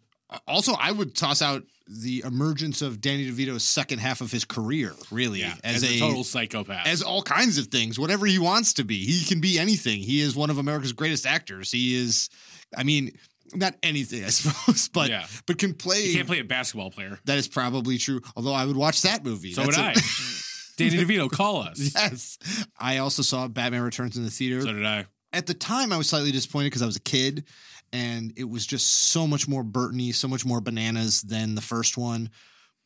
Also, 0.46 0.74
I 0.78 0.92
would 0.92 1.14
toss 1.16 1.42
out 1.42 1.62
the 1.88 2.22
emergence 2.24 2.82
of 2.82 3.00
Danny 3.00 3.28
DeVito's 3.30 3.64
second 3.64 3.98
half 3.98 4.20
of 4.20 4.30
his 4.30 4.44
career, 4.44 4.92
really, 5.10 5.40
Yeah, 5.40 5.54
as, 5.64 5.82
as, 5.82 5.90
a, 5.90 5.98
total 5.98 6.22
psychopath. 6.22 6.86
as 6.86 7.02
all 7.02 7.22
kinds 7.22 7.58
of 7.58 7.66
things, 7.66 7.98
whatever 7.98 8.26
he 8.26 8.38
wants 8.38 8.74
to 8.74 8.84
be. 8.84 9.04
He 9.04 9.24
can 9.24 9.40
be 9.40 9.58
anything. 9.58 9.98
He 10.00 10.20
is 10.20 10.36
one 10.36 10.50
of 10.50 10.58
America's 10.58 10.92
greatest 10.92 11.26
actors. 11.26 11.72
He 11.72 11.96
is, 11.96 12.28
I 12.76 12.84
mean, 12.84 13.18
not 13.54 13.74
anything, 13.82 14.22
I 14.24 14.28
suppose, 14.28 14.88
but 14.88 15.10
Yeah. 15.10 15.26
but 15.46 15.58
can 15.58 15.74
play. 15.74 16.02
you 16.04 16.14
can't 16.14 16.28
play 16.28 16.38
a 16.38 16.44
basketball 16.44 16.92
player. 16.92 17.18
That 17.24 17.38
is 17.38 17.48
probably 17.48 17.98
true. 17.98 18.20
Although 18.36 18.52
I 18.54 18.64
would 18.66 18.76
watch 18.76 19.02
that 19.02 19.24
movie. 19.24 19.52
So 19.52 19.64
That's 19.64 19.76
would 19.76 19.84
a- 19.84 19.88
I. 19.88 19.94
Danny 20.76 20.96
DeVito, 21.04 21.28
call 21.30 21.60
us. 21.62 21.78
yes. 21.94 22.38
I 22.78 22.98
also 22.98 23.22
saw 23.22 23.48
Batman 23.48 23.82
Returns 23.82 24.16
in 24.16 24.22
the 24.24 24.30
theater. 24.30 24.62
So 24.62 24.72
did 24.72 24.86
I. 24.86 25.06
At 25.32 25.46
the 25.46 25.54
time, 25.54 25.92
I 25.92 25.96
was 25.98 26.08
slightly 26.08 26.32
disappointed 26.32 26.66
because 26.66 26.82
I 26.82 26.86
was 26.86 26.96
a 26.96 27.00
kid, 27.00 27.44
and 27.92 28.32
it 28.36 28.48
was 28.48 28.66
just 28.66 28.86
so 28.86 29.26
much 29.26 29.48
more 29.48 29.64
Burtony, 29.64 30.14
so 30.14 30.28
much 30.28 30.44
more 30.46 30.60
bananas 30.60 31.22
than 31.22 31.54
the 31.54 31.60
first 31.60 31.96
one. 31.98 32.30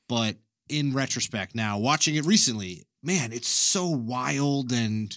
But 0.08 0.36
in 0.68 0.92
retrospect, 0.94 1.54
now 1.54 1.78
watching 1.78 2.14
it 2.16 2.24
recently, 2.24 2.86
man, 3.02 3.32
it's 3.32 3.48
so 3.48 3.88
wild 3.88 4.72
and. 4.72 5.16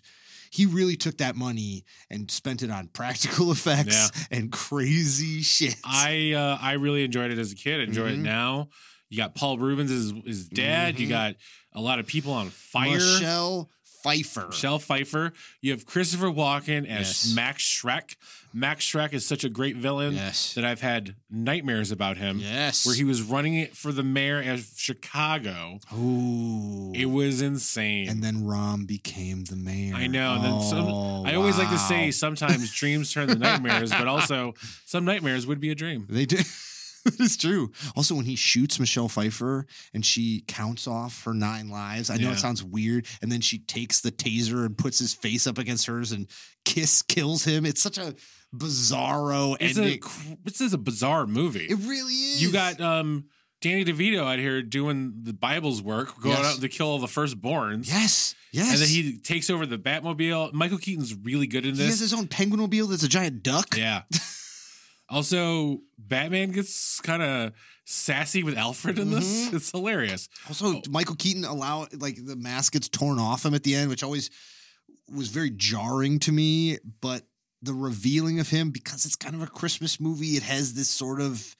He 0.50 0.66
really 0.66 0.96
took 0.96 1.18
that 1.18 1.36
money 1.36 1.84
and 2.10 2.32
spent 2.32 2.64
it 2.64 2.72
on 2.72 2.88
practical 2.94 3.52
effects 3.52 4.10
and 4.32 4.50
crazy 4.50 5.42
shit. 5.42 5.76
I 5.84 6.32
uh, 6.32 6.58
I 6.62 6.74
really 6.74 7.04
enjoyed 7.04 7.32
it 7.32 7.38
as 7.38 7.52
a 7.52 7.56
kid. 7.56 7.82
Enjoy 7.82 8.10
Mhm. 8.12 8.14
it 8.14 8.18
now. 8.20 8.70
You 9.10 9.18
got 9.18 9.36
Paul 9.36 9.58
Reubens 9.60 9.92
as 9.92 10.14
his 10.26 10.48
dad. 10.48 11.00
You 11.02 11.08
Mhm. 11.08 11.10
got 11.10 11.36
a 11.74 11.82
lot 11.82 12.00
of 12.00 12.08
people 12.08 12.32
on 12.32 12.50
fire. 12.50 12.94
Michelle 12.96 13.70
Pfeiffer. 14.08 14.48
Michelle 14.48 14.80
Pfeiffer. 14.80 15.34
You 15.62 15.72
have 15.72 15.86
Christopher 15.86 16.28
Walken 16.28 16.86
as 16.88 17.08
Yes. 17.28 17.34
Max 17.36 17.64
Shreck. 17.64 18.16
Max 18.54 18.86
Shreck 18.86 19.14
is 19.14 19.26
such 19.26 19.44
a 19.44 19.50
great 19.50 19.76
villain 19.76 20.16
Yes. 20.16 20.54
that 20.56 20.66
I've 20.66 20.82
had 20.82 21.16
nightmares 21.30 21.92
about 21.92 22.18
him. 22.18 22.40
Yes. 22.40 22.86
Where 22.86 22.96
he 22.96 23.04
was 23.04 23.22
running 23.22 23.54
it 23.56 23.76
for 23.76 23.92
the 23.92 24.02
mayor 24.04 24.42
of 24.54 24.66
Chicago. 24.76 25.80
Ooh. 25.94 26.92
It 26.96 27.06
was 27.08 27.42
insane. 27.42 28.10
and 28.10 28.24
then 28.24 28.44
Rahm 28.44 28.88
became 28.88 29.44
the 29.44 29.56
mayor. 29.56 29.94
I 29.96 30.08
know. 30.08 30.36
And 30.36 30.44
then 30.44 30.62
some, 30.62 30.86
Oh, 30.88 31.24
I 31.26 31.36
always 31.36 31.58
like 31.58 31.70
to 31.70 31.78
say 31.78 32.10
sometimes 32.12 32.74
dreams 32.74 33.12
turn 33.14 33.28
to 33.28 33.36
nightmares, 33.36 33.92
but 33.92 34.08
also 34.08 34.54
some 34.86 35.06
nightmares 35.06 35.46
would 35.46 35.60
be 35.60 35.70
a 35.72 35.76
dream. 35.76 36.08
they 36.10 36.26
did. 36.26 36.46
It's 37.20 37.38
true. 37.38 37.72
Also, 37.96 38.16
when 38.16 38.26
he 38.26 38.36
shoots 38.36 38.80
Michelle 38.80 39.08
Pfeiffer 39.10 39.66
and 39.94 40.06
she 40.06 40.44
counts 40.48 40.88
off 40.88 41.24
her 41.24 41.34
nine 41.34 41.70
lives, 41.70 42.10
I 42.10 42.18
know 42.18 42.28
Yeah. 42.28 42.34
it 42.34 42.40
sounds 42.40 42.64
weird. 42.64 43.06
And 43.22 43.32
then 43.32 43.42
she 43.42 43.60
takes 43.60 44.02
the 44.02 44.12
taser 44.12 44.66
and 44.66 44.78
puts 44.78 45.00
his 45.00 45.14
face 45.14 45.48
up 45.48 45.58
against 45.58 45.86
hers, 45.88 46.12
and 46.12 46.28
Kiss 46.66 47.02
kills 47.02 47.44
him. 47.46 47.66
It's 47.66 47.82
such 47.82 47.98
a 47.98 48.14
bizarro 48.56 49.56
It's 49.60 49.78
a 49.78 49.82
ending. 49.84 50.00
cr- 50.00 50.34
this 50.44 50.62
is 50.62 50.74
a 50.74 50.78
bizarre 50.78 51.26
movie. 51.28 51.66
it 51.66 51.78
really 51.80 52.14
is. 52.14 52.42
You 52.42 52.52
got 52.52 52.80
um 52.82 53.26
Danny 53.62 53.84
DeVito 53.86 54.20
out 54.24 54.38
here 54.40 54.62
doing 54.62 55.14
the 55.24 55.34
Bible's 55.34 55.82
work, 55.82 56.20
going 56.22 56.36
Yes. 56.38 56.56
out 56.56 56.62
to 56.62 56.70
kill 56.70 56.88
all 56.88 57.00
the 57.00 57.08
firstborns. 57.08 57.88
yes, 57.88 58.36
yes. 58.52 58.72
And 58.74 58.82
then 58.82 58.88
he 58.90 59.18
takes 59.20 59.50
over 59.50 59.66
the 59.66 59.78
Batmobile. 59.80 60.54
Michael 60.54 60.78
Keaton's 60.78 61.14
really 61.16 61.48
good 61.48 61.66
in 61.66 61.72
this. 61.72 61.80
he 61.82 61.88
has 61.90 62.00
his 62.00 62.14
own 62.14 62.28
penguin 62.28 62.60
mobile 62.60 62.88
that's 62.88 63.04
a 63.04 63.08
giant 63.10 63.42
duck. 63.44 63.76
Yeah. 63.78 64.04
also, 65.10 65.80
Batman 65.98 66.52
gets 66.52 67.00
kind 67.02 67.22
of 67.24 67.54
sassy 67.86 68.44
with 68.44 68.58
Alfred 68.58 69.00
in 69.00 69.12
this. 69.12 69.48
Mhm. 69.50 69.54
It's 69.54 69.72
hilarious. 69.72 70.28
Also, 70.48 70.82
Michael 70.90 71.16
Keaton 71.16 71.46
allow 71.46 71.88
like 71.94 72.18
the 72.24 72.36
mask 72.36 72.74
gets 72.74 72.90
torn 72.90 73.18
off 73.20 73.46
him 73.46 73.54
at 73.54 73.64
the 73.64 73.76
end, 73.76 73.90
which 73.90 74.04
always 74.04 74.30
was 75.10 75.30
very 75.30 75.50
jarring 75.52 76.20
to 76.20 76.32
me. 76.32 76.78
But 77.02 77.28
the 77.62 77.74
revealing 77.74 78.40
of 78.40 78.50
him, 78.50 78.72
because 78.72 79.06
it's 79.06 79.16
kind 79.16 79.34
of 79.36 79.42
a 79.42 79.48
Christmas 79.48 80.00
movie, 80.00 80.36
it 80.38 80.44
has 80.44 80.74
this 80.74 80.90
sort 80.90 81.22
of 81.22 81.56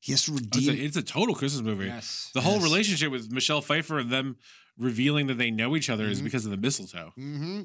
he 0.00 0.12
has 0.12 0.24
to 0.24 0.34
It's 0.34 0.68
a, 0.68 0.72
it's 0.84 0.96
a 0.96 1.02
total 1.02 1.34
Christmas 1.34 1.62
movie. 1.62 1.86
Yes, 1.86 2.30
The 2.34 2.40
whole 2.40 2.54
yes. 2.54 2.62
relationship 2.64 3.12
with 3.12 3.30
Michelle 3.30 3.60
Pfeiffer 3.62 4.00
and 4.00 4.10
them 4.10 4.36
revealing 4.76 5.28
that 5.28 5.38
they 5.38 5.50
know 5.52 5.76
each 5.76 5.88
other 5.88 6.06
is 6.08 6.20
Mhm. 6.20 6.24
because 6.24 6.44
of 6.44 6.50
the 6.50 6.56
mistletoe. 6.56 7.12
hmm 7.14 7.62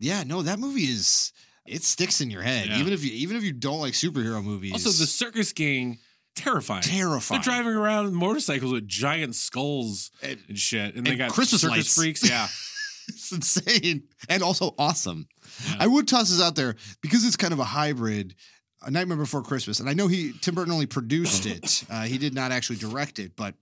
Yeah, 0.00 0.24
no, 0.24 0.42
that 0.42 0.58
movie 0.58 0.84
is 0.90 1.32
it 1.68 1.82
sticks 1.84 2.20
in 2.20 2.30
your 2.30 2.42
head, 2.42 2.68
Yeah. 2.68 2.78
even 2.80 2.92
if 2.92 3.04
you 3.04 3.12
even 3.12 3.36
if 3.36 3.42
you 3.42 3.52
don't 3.52 3.80
like 3.80 3.92
superhero 3.94 4.42
movies. 4.42 4.72
Also, 4.72 4.90
the 4.90 5.06
circus 5.06 5.52
gang, 5.52 5.98
terrifying. 6.34 6.82
terrifying. 6.82 7.40
They're 7.40 7.52
driving 7.54 7.74
around 7.74 8.14
motorcycles 8.14 8.72
with 8.72 8.86
giant 8.88 9.34
skulls 9.34 10.10
And 10.22 10.38
and 10.48 10.58
shit, 10.58 10.94
and, 10.94 11.06
they 11.06 11.16
got 11.16 11.30
Christmas 11.32 11.60
circus 11.62 11.76
lights. 11.76 11.94
freaks. 11.94 12.28
Yeah, 12.28 12.48
it's 13.08 13.32
insane 13.32 14.04
and 14.28 14.42
also 14.42 14.74
awesome. 14.78 15.28
Yeah. 15.68 15.76
I 15.80 15.86
would 15.86 16.06
toss 16.08 16.30
this 16.30 16.40
out 16.42 16.54
there 16.56 16.76
because 17.00 17.24
it's 17.24 17.36
kind 17.36 17.52
of 17.52 17.58
a 17.58 17.64
hybrid. 17.64 18.34
A 18.82 18.90
Nightmare 18.90 19.16
Before 19.16 19.42
Christmas, 19.42 19.80
and 19.80 19.88
I 19.88 19.94
know 19.94 20.06
he 20.06 20.32
Tim 20.42 20.54
Burton 20.54 20.72
only 20.72 20.86
produced 20.86 21.46
it. 21.56 21.82
Uh, 21.90 22.02
he 22.04 22.18
did 22.18 22.34
not 22.34 22.52
actually 22.52 22.76
direct 22.76 23.18
it, 23.18 23.34
but 23.34 23.54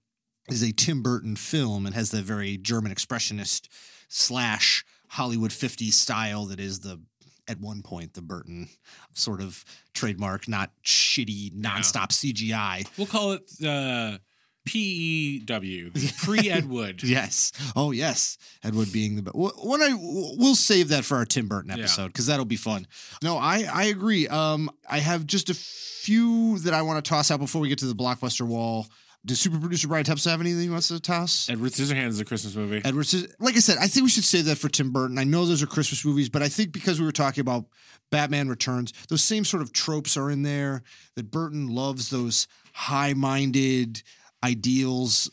is 0.51 0.63
a 0.63 0.73
Tim 0.73 1.03
Burton 1.03 1.37
film 1.37 1.87
and 1.87 1.95
has 1.95 2.11
the 2.11 2.21
very 2.21 2.59
German 2.59 2.93
expressionist 2.93 3.69
slash 4.09 4.85
Hollywood 5.09 5.51
50s 5.53 5.93
style 5.93 6.47
that 6.47 6.61
is 6.61 6.81
the 6.81 7.01
at 7.49 7.61
one 7.61 7.83
point 7.83 8.15
the 8.15 8.23
Burton 8.23 8.69
sort 9.13 9.41
of 9.41 9.65
trademark, 9.93 10.49
not 10.49 10.71
shitty 10.85 11.53
nonstop 11.53 12.09
CGI. 12.09 12.87
we'll 12.97 13.07
call 13.07 13.33
it 13.33 13.43
uh, 13.65 14.19
PEW, 14.67 15.91
pre 16.25 16.51
Ed 16.51 16.69
Wood. 16.69 17.03
Yes. 17.03 17.53
Oh, 17.77 17.91
yes. 17.91 18.39
Ed 18.63 18.75
Wood 18.75 18.93
being 18.93 19.17
the 19.17 19.23
best. 19.23 19.37
When 19.37 19.83
I 19.83 19.91
we'll 19.95 20.55
save 20.55 20.89
that 20.89 21.05
for 21.05 21.17
our 21.17 21.25
Tim 21.25 21.49
Burton 21.49 21.71
episode 21.71 22.09
because 22.09 22.27
that'll 22.27 22.45
be 22.45 22.57
fun. 22.57 22.87
No, 23.23 23.37
I 23.37 23.67
I 23.73 23.85
agree. 23.85 24.27
Um, 24.29 24.71
I 24.89 24.99
have 24.99 25.27
just 25.27 25.51
a 25.51 25.55
few 25.55 26.59
that 26.61 26.75
I 26.75 26.83
want 26.83 27.05
to 27.05 27.09
toss 27.09 27.31
out 27.31 27.41
before 27.41 27.61
we 27.61 27.69
get 27.69 27.79
to 27.79 27.87
the 27.87 27.95
blockbuster 27.95 28.47
wall. 28.47 28.87
Does 29.27 29.41
super 29.41 29.59
producer 29.59 29.89
Brian 29.89 30.05
Tepps 30.05 30.29
have 30.29 30.41
anything 30.41 30.61
he 30.61 30.71
wants 30.71 30.89
to 30.89 31.01
toss? 31.01 31.49
Edward 31.49 31.73
Scissorhands 31.73 32.09
is 32.09 32.21
a 32.21 32.25
Christmas 32.27 32.55
movie. 32.55 32.83
Edward 32.85 33.05
says, 33.07 33.35
like 33.41 33.57
I 33.57 33.61
said, 33.61 33.79
I 33.79 33.87
think 33.87 34.05
we 34.05 34.11
should 34.11 34.25
save 34.25 34.45
that 34.45 34.59
for 34.59 34.69
Tim 34.69 34.93
Burton. 34.93 35.19
I 35.19 35.25
know 35.25 35.47
those 35.47 35.63
are 35.63 35.67
Christmas 35.67 36.05
movies, 36.05 36.29
but 36.29 36.43
I 36.43 36.49
think 36.49 36.73
because 36.73 37.01
we 37.01 37.07
were 37.07 37.13
talking 37.13 37.41
about 37.41 37.65
Batman 38.11 38.49
Returns, 38.49 38.93
those 39.09 39.25
same 39.25 39.45
sort 39.45 39.63
of 39.63 39.73
tropes 39.73 40.17
are 40.19 40.31
in 40.31 40.43
there. 40.43 40.83
That 41.17 41.31
Burton 41.31 41.69
loves 41.69 42.11
those 42.11 42.47
high-minded 42.75 44.03
ideals 44.43 45.31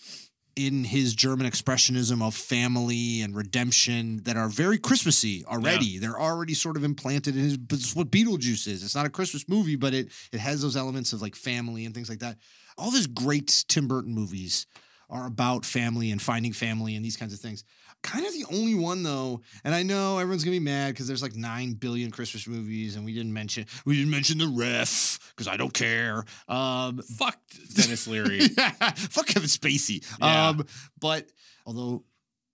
in 0.55 0.83
his 0.83 1.13
German 1.13 1.49
expressionism 1.49 2.21
of 2.21 2.35
family 2.35 3.21
and 3.21 3.35
redemption 3.35 4.21
that 4.23 4.37
are 4.37 4.49
very 4.49 4.77
Christmassy 4.77 5.45
already. 5.45 5.97
They're 5.97 6.19
already 6.19 6.53
sort 6.53 6.77
of 6.77 6.83
implanted 6.83 7.35
in 7.35 7.43
his. 7.43 7.57
But 7.57 7.79
it's 7.79 7.95
what 7.95 8.11
Beetlejuice 8.11 8.67
is. 8.67 8.83
It's 8.83 8.95
not 8.95 9.05
a 9.05 9.09
Christmas 9.09 9.47
movie, 9.47 9.75
but 9.75 9.93
it 9.93 10.09
it 10.31 10.39
has 10.39 10.61
those 10.61 10.75
elements 10.75 11.13
of 11.13 11.21
like 11.21 11.35
family 11.35 11.85
and 11.85 11.93
things 11.93 12.09
like 12.09 12.19
that. 12.19 12.37
All 12.77 12.91
these 12.91 13.07
great 13.07 13.65
Tim 13.67 13.87
Burton 13.87 14.13
movies 14.13 14.65
are 15.09 15.27
about 15.27 15.65
family 15.65 16.11
and 16.11 16.21
finding 16.21 16.53
family 16.53 16.95
and 16.95 17.03
these 17.03 17.17
kinds 17.17 17.33
of 17.33 17.39
things. 17.39 17.63
kind 18.01 18.25
of 18.25 18.31
the 18.33 18.45
only 18.51 18.73
one 18.75 19.03
though, 19.03 19.41
and 19.63 19.75
I 19.75 19.83
know 19.83 20.17
everyone's 20.17 20.43
gonna 20.43 20.55
be 20.55 20.59
mad 20.59 20.93
because 20.93 21.05
there's 21.07 21.21
like 21.21 21.35
nine 21.35 21.73
billion 21.73 22.11
Christmas 22.11 22.47
movies, 22.47 22.95
and 22.95 23.03
we 23.05 23.13
didn't 23.13 23.33
mention 23.33 23.65
we 23.85 23.95
didn't 23.97 24.09
mention 24.11 24.37
the 24.37 24.47
ref 24.47 25.19
because 25.35 25.47
I 25.47 25.57
don't 25.57 25.73
care. 25.73 26.23
Um, 26.47 26.99
Fuck 27.17 27.37
Denis 27.73 28.07
Leary. 28.07 28.39
fuck 28.47 29.27
Kevin 29.27 29.49
Spacey. 29.49 30.03
Yeah. 30.19 30.49
Um, 30.49 30.65
but 30.99 31.27
although 31.65 32.03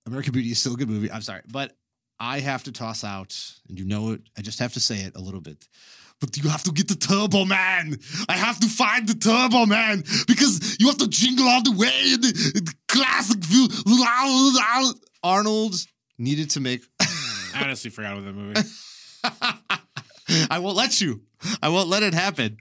American 0.07 0.33
Beauty 0.33 0.49
is 0.51 0.59
still 0.59 0.73
a 0.73 0.77
good 0.77 0.89
movie, 0.89 1.11
I'm 1.11 1.21
sorry, 1.21 1.41
but 1.51 1.73
I 2.19 2.39
have 2.39 2.63
to 2.63 2.71
toss 2.71 3.03
out, 3.03 3.39
and 3.69 3.77
you 3.77 3.85
know 3.85 4.11
it. 4.13 4.21
I 4.37 4.41
just 4.41 4.57
have 4.59 4.73
to 4.73 4.79
say 4.79 5.01
it 5.01 5.15
a 5.15 5.19
little 5.21 5.41
bit. 5.41 5.67
But 6.19 6.35
you 6.37 6.49
have 6.49 6.63
to 6.63 6.71
get 6.71 6.87
the 6.87 6.95
Turbo 6.95 7.45
Man. 7.45 7.97
I 8.27 8.33
have 8.33 8.59
to 8.61 8.67
find 8.67 9.07
the 9.07 9.13
Turbo 9.13 9.65
Man 9.67 10.03
because 10.27 10.77
you 10.79 10.87
have 10.87 10.97
to 10.97 11.07
jingle 11.07 11.47
all 11.47 11.61
the 11.61 11.71
way 11.71 11.93
in 12.13 12.21
the, 12.21 12.51
in 12.55 12.65
the 12.65 12.73
classic 12.87 13.37
view. 13.43 13.67
Arnold 15.23 15.75
needed 16.17 16.49
to 16.51 16.59
make. 16.59 16.81
I 16.99 17.61
honestly 17.63 17.89
forgot 17.91 18.13
about 18.17 18.25
that 18.25 18.35
movie. 18.35 18.61
I 20.49 20.59
won't 20.59 20.75
let 20.75 20.99
you. 21.01 21.21
I 21.61 21.69
won't 21.69 21.87
let 21.89 22.03
it 22.03 22.13
happen. 22.13 22.57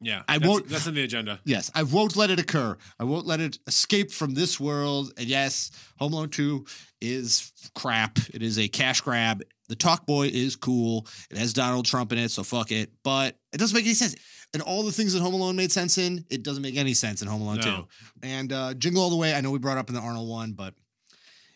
Yeah, 0.00 0.22
I 0.28 0.38
that's, 0.38 0.48
won't- 0.48 0.68
That's 0.68 0.86
in 0.86 0.94
the 0.94 1.04
agenda. 1.04 1.40
Yes, 1.44 1.70
I 1.74 1.82
won't 1.82 2.16
let 2.16 2.30
it 2.30 2.38
occur. 2.38 2.76
I 3.00 3.04
won't 3.04 3.26
let 3.26 3.40
it 3.40 3.58
escape 3.66 4.12
from 4.12 4.34
this 4.34 4.60
world. 4.60 5.12
And 5.16 5.26
yes, 5.26 5.70
Home 5.98 6.12
Alone 6.12 6.28
2 6.28 6.66
is 7.00 7.52
crap. 7.74 8.18
It 8.34 8.42
is 8.42 8.58
a 8.58 8.68
cash 8.68 9.00
grab. 9.00 9.42
The 9.68 9.76
Talk 9.76 10.06
Boy 10.06 10.28
is 10.32 10.56
cool. 10.56 11.06
It 11.30 11.38
has 11.38 11.52
Donald 11.52 11.86
Trump 11.86 12.12
in 12.12 12.18
it, 12.18 12.30
so 12.30 12.42
fuck 12.42 12.70
it. 12.72 12.90
But 13.02 13.36
it 13.52 13.58
doesn't 13.58 13.74
make 13.74 13.84
any 13.84 13.94
sense. 13.94 14.14
And 14.54 14.62
all 14.62 14.82
the 14.84 14.92
things 14.92 15.12
that 15.12 15.20
Home 15.20 15.34
Alone 15.34 15.56
made 15.56 15.72
sense 15.72 15.98
in, 15.98 16.24
it 16.30 16.42
doesn't 16.42 16.62
make 16.62 16.76
any 16.76 16.94
sense 16.94 17.20
in 17.20 17.28
Home 17.28 17.42
Alone 17.42 17.56
No. 17.56 17.62
2. 17.62 17.86
And 18.22 18.52
uh, 18.52 18.74
Jingle 18.74 19.02
All 19.02 19.10
the 19.10 19.16
Way, 19.16 19.34
I 19.34 19.40
know 19.40 19.50
we 19.50 19.58
brought 19.58 19.76
up 19.78 19.88
in 19.88 19.94
the 19.94 20.00
Arnold 20.00 20.28
one, 20.28 20.52
but 20.52 20.74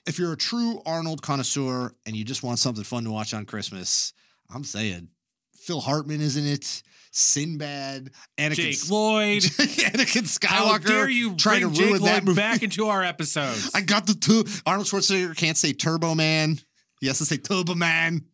if 0.06 0.18
you're 0.18 0.32
a 0.32 0.36
true 0.36 0.82
Arnold 0.84 1.22
connoisseur 1.22 1.94
and 2.04 2.16
you 2.16 2.24
just 2.24 2.42
want 2.42 2.58
something 2.58 2.84
fun 2.84 3.04
to 3.04 3.10
watch 3.10 3.32
on 3.32 3.46
Christmas, 3.46 4.12
I'm 4.52 4.64
saying 4.64 5.08
Phil 5.54 5.80
Hartman 5.80 6.20
is 6.20 6.36
in 6.36 6.46
it. 6.46 6.82
Sinbad, 7.12 8.10
Anakin, 8.38 8.54
Jake 8.54 8.90
Lloyd. 8.90 9.42
Anakin 9.42 10.44
How 10.46 10.76
Skywalker 10.78 10.86
dare 10.86 11.08
you 11.08 11.34
trying 11.34 11.60
to 11.60 11.66
ruin 11.66 11.74
Jake 11.74 11.92
that 11.94 12.00
Lloyd 12.00 12.24
movie. 12.24 12.36
back 12.40 12.62
into 12.62 12.86
our 12.86 13.02
episodes? 13.04 13.70
I 13.74 13.80
got 13.80 14.06
the 14.06 14.14
two. 14.14 14.44
Arnold 14.64 14.86
Schwarzenegger 14.86 15.36
can't 15.36 15.56
say 15.56 15.72
Turbo 15.72 16.14
Man. 16.14 16.60
He 17.00 17.06
has 17.06 17.18
to 17.18 17.24
say 17.24 17.38
Turbo 17.38 17.74
Man. 17.74 18.26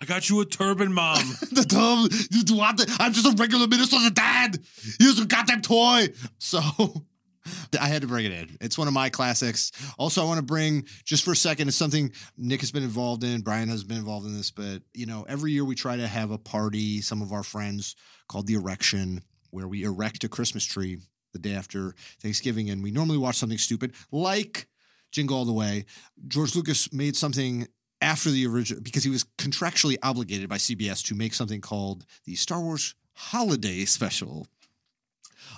I 0.00 0.06
got 0.06 0.28
you 0.30 0.40
a 0.40 0.46
turban 0.46 0.92
mom. 0.92 1.18
the 1.52 1.64
turbo. 1.64 2.14
You 2.30 2.44
do 2.44 2.56
want 2.56 2.78
the, 2.78 2.96
I'm 2.98 3.12
just 3.12 3.26
a 3.26 3.36
regular 3.36 3.66
Minnesota's 3.66 4.10
dad. 4.12 4.58
Here's 4.98 5.18
a 5.18 5.26
goddamn 5.26 5.60
toy. 5.60 6.08
So 6.38 6.60
I 7.80 7.86
had 7.86 8.02
to 8.02 8.08
bring 8.08 8.26
it 8.26 8.32
in. 8.32 8.56
It's 8.60 8.78
one 8.78 8.88
of 8.88 8.94
my 8.94 9.10
classics. 9.10 9.72
Also, 9.98 10.22
I 10.22 10.26
want 10.26 10.38
to 10.38 10.44
bring 10.44 10.86
just 11.04 11.24
for 11.24 11.32
a 11.32 11.36
second. 11.36 11.68
It's 11.68 11.76
something 11.76 12.12
Nick 12.36 12.60
has 12.60 12.72
been 12.72 12.82
involved 12.82 13.24
in. 13.24 13.42
Brian 13.42 13.68
has 13.68 13.84
been 13.84 13.98
involved 13.98 14.26
in 14.26 14.36
this, 14.36 14.50
but 14.50 14.82
you 14.94 15.06
know, 15.06 15.26
every 15.28 15.52
year 15.52 15.64
we 15.64 15.74
try 15.74 15.96
to 15.96 16.06
have 16.06 16.30
a 16.30 16.38
party. 16.38 17.00
Some 17.00 17.22
of 17.22 17.32
our 17.32 17.42
friends 17.42 17.96
called 18.28 18.46
the 18.46 18.54
Erection, 18.54 19.22
where 19.50 19.68
we 19.68 19.84
erect 19.84 20.24
a 20.24 20.28
Christmas 20.28 20.64
tree 20.64 20.98
the 21.32 21.38
day 21.38 21.54
after 21.54 21.94
Thanksgiving, 22.22 22.70
and 22.70 22.82
we 22.82 22.90
normally 22.90 23.18
watch 23.18 23.36
something 23.36 23.58
stupid 23.58 23.92
like 24.10 24.66
Jingle 25.10 25.36
All 25.36 25.44
the 25.44 25.52
Way. 25.52 25.84
George 26.28 26.54
Lucas 26.54 26.92
made 26.92 27.16
something 27.16 27.66
after 28.00 28.30
the 28.30 28.46
original 28.46 28.82
because 28.82 29.04
he 29.04 29.10
was 29.10 29.24
contractually 29.38 29.96
obligated 30.02 30.48
by 30.48 30.56
CBS 30.56 31.04
to 31.06 31.14
make 31.14 31.34
something 31.34 31.60
called 31.60 32.06
the 32.24 32.34
Star 32.34 32.60
Wars 32.60 32.94
Holiday 33.14 33.84
Special 33.84 34.46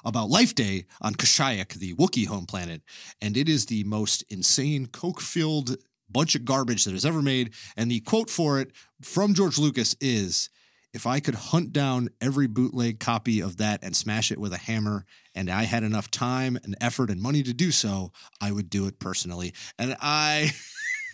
about 0.04 0.30
Life 0.30 0.54
Day 0.54 0.86
on 1.00 1.14
Kashyyyk, 1.14 1.74
the 1.74 1.94
Wookiee 1.94 2.26
home 2.26 2.46
planet. 2.46 2.82
And 3.20 3.36
it 3.36 3.48
is 3.48 3.66
the 3.66 3.84
most 3.84 4.24
insane, 4.28 4.86
coke 4.86 5.20
filled 5.20 5.76
bunch 6.10 6.34
of 6.34 6.44
garbage 6.44 6.84
that 6.84 6.94
is 6.94 7.06
ever 7.06 7.22
made. 7.22 7.54
And 7.76 7.90
the 7.90 8.00
quote 8.00 8.30
for 8.30 8.60
it 8.60 8.72
from 9.00 9.34
George 9.34 9.58
Lucas 9.58 9.96
is 10.00 10.50
If 10.92 11.06
I 11.06 11.20
could 11.20 11.34
hunt 11.34 11.72
down 11.72 12.10
every 12.20 12.46
bootleg 12.46 13.00
copy 13.00 13.40
of 13.40 13.56
that 13.56 13.82
and 13.82 13.96
smash 13.96 14.30
it 14.30 14.38
with 14.38 14.52
a 14.52 14.58
hammer, 14.58 15.06
and 15.34 15.48
I 15.48 15.62
had 15.62 15.84
enough 15.84 16.10
time 16.10 16.58
and 16.62 16.76
effort 16.80 17.10
and 17.10 17.20
money 17.20 17.42
to 17.44 17.54
do 17.54 17.70
so, 17.70 18.12
I 18.40 18.52
would 18.52 18.68
do 18.68 18.86
it 18.86 18.98
personally. 18.98 19.54
And 19.78 19.96
I, 20.00 20.52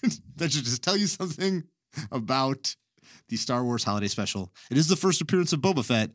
that 0.37 0.53
should 0.53 0.65
just 0.65 0.83
tell 0.83 0.97
you 0.97 1.07
something 1.07 1.65
about 2.11 2.75
the 3.29 3.37
Star 3.37 3.65
Wars 3.65 3.85
Holiday 3.85 4.09
Special. 4.09 4.53
It 4.71 4.79
is 4.79 4.89
the 4.89 4.97
first 4.97 5.21
appearance 5.21 5.53
of 5.53 5.61
Boba 5.61 5.85
Fett, 5.85 6.11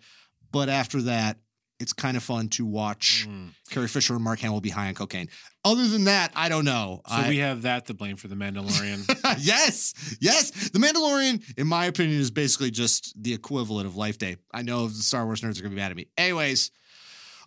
but 0.52 0.68
after 0.68 1.02
that, 1.04 1.38
it's 1.80 1.94
kind 1.94 2.16
of 2.18 2.24
fun 2.24 2.48
to 2.50 2.66
watch 2.66 3.26
Mm. 3.28 3.50
Carrie 3.70 3.88
Fisher 3.88 4.14
and 4.16 4.24
Mark 4.24 4.40
Hamill 4.40 4.62
be 4.62 4.70
high 4.70 4.88
on 4.88 4.94
cocaine. 4.94 5.28
Other 5.66 5.88
than 5.88 6.06
that, 6.06 6.32
I 6.36 6.50
don't 6.50 6.66
know. 6.66 7.02
So 7.08 7.16
I- 7.16 7.30
we 7.30 7.38
have 7.38 7.64
that 7.64 7.88
to 7.88 7.94
blame 7.94 8.16
for 8.18 8.28
the 8.28 8.36
Mandalorian. 8.36 9.06
yes, 9.40 9.94
yes. 10.20 10.52
The 10.70 10.80
Mandalorian, 10.80 11.42
in 11.58 11.68
my 11.68 11.86
opinion, 11.86 12.20
is 12.20 12.32
basically 12.32 12.72
just 12.72 13.14
the 13.22 13.34
equivalent 13.34 13.88
of 13.88 13.96
Life 13.96 14.18
Day. 14.18 14.38
I 14.54 14.62
know 14.62 14.88
the 14.88 14.94
Star 15.02 15.26
Wars 15.26 15.42
nerds 15.42 15.60
are 15.60 15.64
gonna 15.64 15.70
be 15.76 15.82
mad 15.82 15.92
at 15.92 15.98
me. 15.98 16.08
Anyways, 16.18 16.72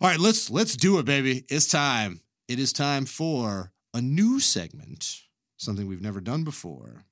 all 0.01 0.09
right, 0.09 0.19
let's 0.19 0.49
let's 0.49 0.75
do 0.75 0.99
it, 0.99 1.05
baby. 1.05 1.45
It's 1.49 1.67
time. 1.67 2.21
It 2.47 2.59
is 2.59 2.71
time 2.73 3.05
for 3.05 3.71
a 3.93 4.01
new 4.01 4.39
segment, 4.39 5.21
something 5.57 5.87
we've 5.87 6.01
never 6.01 6.21
done 6.21 6.43
before, 6.43 7.05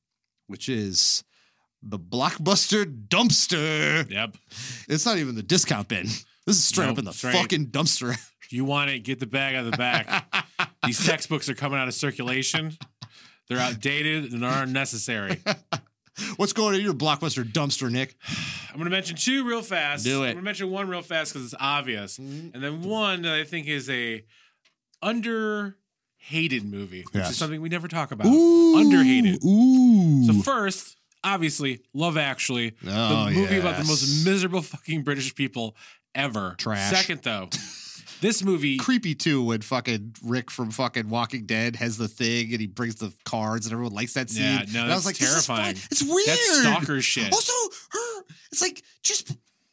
which 0.48 0.70
is 0.70 1.24
the 1.82 2.00
blockbuster 2.00 2.86
dumpster. 3.08 4.10
yep. 4.10 4.36
It's 4.88 5.06
not 5.06 5.18
even 5.18 5.36
the 5.36 5.44
discount 5.44 5.88
bin. 5.88 6.08
This 6.46 6.58
is 6.58 6.64
straight 6.64 6.86
Nope, 6.86 6.94
up 6.94 7.00
in 7.00 7.06
the 7.06 7.14
straight. 7.14 7.36
fucking 7.36 7.68
dumpster. 7.68 8.16
You 8.52 8.64
want 8.64 8.92
it? 8.92 9.00
Get 9.00 9.20
the 9.20 9.26
bag 9.26 9.56
out 9.56 9.66
of 9.66 9.72
the 9.72 9.78
back. 9.78 10.48
These 10.86 11.04
textbooks 11.04 11.50
are 11.50 11.56
coming 11.56 11.80
out 11.80 11.88
of 11.88 11.96
circulation. 11.96 12.78
They're 13.50 13.58
outdated 13.58 14.34
and 14.34 14.46
are 14.46 14.62
unnecessary. 14.62 15.42
What's 16.38 16.54
going 16.54 16.76
on 16.76 16.76
in 16.76 16.82
your 16.86 16.94
blockbuster 16.94 17.44
dumpster, 17.44 17.90
Nick? 17.90 18.16
I'm 18.70 18.76
going 18.76 18.86
to 18.86 18.92
mention 18.92 19.16
two 19.18 19.46
real 19.48 19.64
fast. 19.64 20.06
Do 20.06 20.22
it. 20.22 20.28
I'm 20.28 20.34
going 20.34 20.36
to 20.38 20.42
mention 20.44 20.70
one 20.70 20.88
real 20.88 21.02
fast 21.02 21.34
because 21.34 21.46
it's 21.52 21.60
obvious, 21.60 22.20
mm-hmm. 22.20 22.54
and 22.54 22.64
then 22.64 22.84
one 22.84 23.24
that 23.24 23.34
I 23.34 23.46
think 23.46 23.66
is 23.68 23.90
a 23.90 24.24
under 25.02 25.76
hated 26.18 26.64
movie, 26.64 27.02
which 27.02 27.16
Yes. 27.16 27.32
is 27.32 27.38
something 27.38 27.62
we 27.62 27.70
never 27.70 27.88
talk 27.88 28.12
about. 28.12 28.28
Ooh, 28.28 28.78
Underhated. 28.78 29.44
Ooh. 29.44 30.26
So 30.26 30.34
first, 30.44 30.98
obviously, 31.24 31.82
Love 31.96 32.16
Actually, 32.16 32.74
Oh, 32.88 33.26
the 33.26 33.32
movie 33.32 33.58
about 33.58 33.78
the 33.78 33.86
most 33.86 34.24
miserable 34.24 34.62
fucking 34.62 35.02
British 35.02 35.34
people 35.34 35.76
ever. 36.16 36.56
Trash. 36.58 36.90
Second, 36.92 37.22
though, 37.24 37.50
this 38.22 38.44
movie. 38.44 38.78
creepy 38.80 39.14
too 39.16 39.44
when 39.44 39.62
fucking 39.62 40.16
Rick 40.24 40.50
from 40.50 40.72
fucking 40.72 41.10
Walking 41.10 41.46
Dead 41.46 41.76
has 41.76 41.98
the 41.98 42.08
thing 42.08 42.52
and 42.52 42.60
he 42.62 42.68
brings 42.68 42.96
the 42.96 43.14
cards 43.26 43.66
and 43.66 43.74
everyone 43.74 43.94
likes 43.94 44.14
that 44.14 44.30
scene. 44.30 44.44
Yeah, 44.44 44.66
no, 44.74 44.84
and 44.84 44.92
I 44.92 44.96
was 44.96 45.06
like, 45.06 45.18
this 45.18 45.30
is 45.36 45.46
fun. 45.46 45.58
terrifying. 45.58 45.78
It's 45.92 46.02
weird. 46.04 46.28
That's 46.28 46.60
stalker 46.62 47.02
shit. 47.02 47.32
Also, 47.34 47.54
her, 47.92 48.24
it's 48.52 48.62
like 48.62 48.82
just 49.04 49.28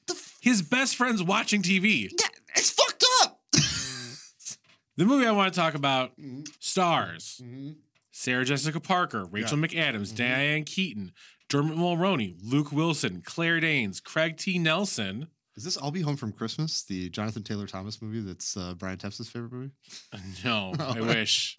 the 0.06 0.14
f- 0.14 0.36
His 0.40 0.60
best 0.62 0.96
friend's 0.96 1.22
watching 1.22 1.62
TV. 1.62 2.10
yeah, 2.10 2.26
it's 2.54 2.70
fucked 2.70 3.04
up. 3.22 3.40
The 4.96 5.06
movie 5.06 5.26
I 5.26 5.32
want 5.32 5.52
to 5.52 5.58
talk 5.58 5.74
about 5.74 6.18
Mhm. 6.18 6.46
stars 6.60 7.40
Mhm. 7.42 7.76
Sarah 8.10 8.44
Jessica 8.44 8.78
Parker, 8.78 9.24
Rachel 9.24 9.56
McAdams, 9.56 10.14
Diane 10.14 10.64
Keaton, 10.64 11.12
Dermot 11.48 11.78
Mulroney, 11.78 12.36
Luke 12.42 12.70
Wilson, 12.72 13.22
Claire 13.24 13.58
Danes, 13.58 14.00
Craig 14.00 14.36
T. 14.36 14.58
Nelson. 14.58 15.28
Is 15.56 15.64
this 15.64 15.76
I'll 15.76 15.90
Be 15.90 16.00
Home 16.00 16.16
from 16.16 16.32
Christmas, 16.32 16.84
the 16.84 17.10
Jonathan 17.10 17.42
Taylor 17.42 17.66
Thomas 17.66 18.00
movie 18.00 18.20
that's 18.20 18.56
uh, 18.56 18.74
Brian 18.74 18.96
Tepps' 18.96 19.28
favorite 19.28 19.52
movie? 19.52 19.70
No, 20.44 20.72
I 20.78 20.98
Oh. 20.98 21.04
wish. 21.06 21.58